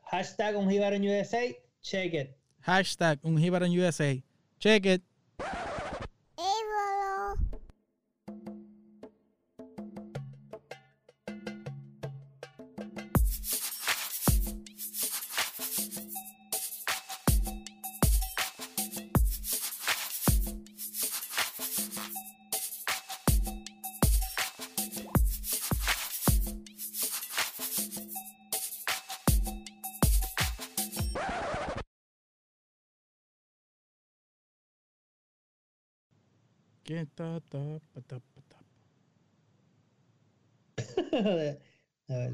hashtag 0.03 0.55
un 0.57 0.67
USA. 0.67 1.41
Check 1.81 2.13
it. 2.13 2.40
Hashtag 2.67 3.19
un 3.23 3.37
USA. 3.71 4.21
Check 4.59 4.85
it. 4.85 5.01
¿Qué 36.91 37.05
ta, 37.15 37.39
ta, 37.49 37.79
pa, 37.93 38.01
ta, 38.01 38.19
pa, 38.19 38.41
ta? 38.49 38.57
A 42.09 42.15
ver. 42.17 42.33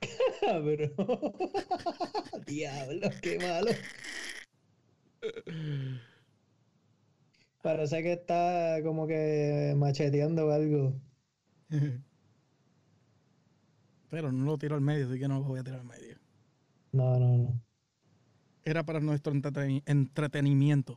Cabrón. 0.40 0.94
Diablo, 2.46 3.10
qué 3.20 3.38
malo. 3.38 3.70
Parece 7.60 8.02
que 8.02 8.12
está 8.14 8.78
como 8.82 9.06
que 9.06 9.74
macheteando 9.76 10.50
algo. 10.52 10.98
Pero 14.08 14.32
no 14.32 14.46
lo 14.46 14.56
tiro 14.56 14.74
al 14.74 14.80
medio, 14.80 15.06
así 15.06 15.18
que 15.18 15.28
no 15.28 15.40
lo 15.40 15.44
voy 15.44 15.60
a 15.60 15.64
tirar 15.64 15.80
al 15.80 15.86
medio. 15.86 16.16
No, 16.92 17.20
no, 17.20 17.36
no. 17.36 17.62
Era 18.64 18.84
para 18.84 19.00
nuestro 19.00 19.34
entreteni- 19.34 19.82
entretenimiento. 19.84 20.96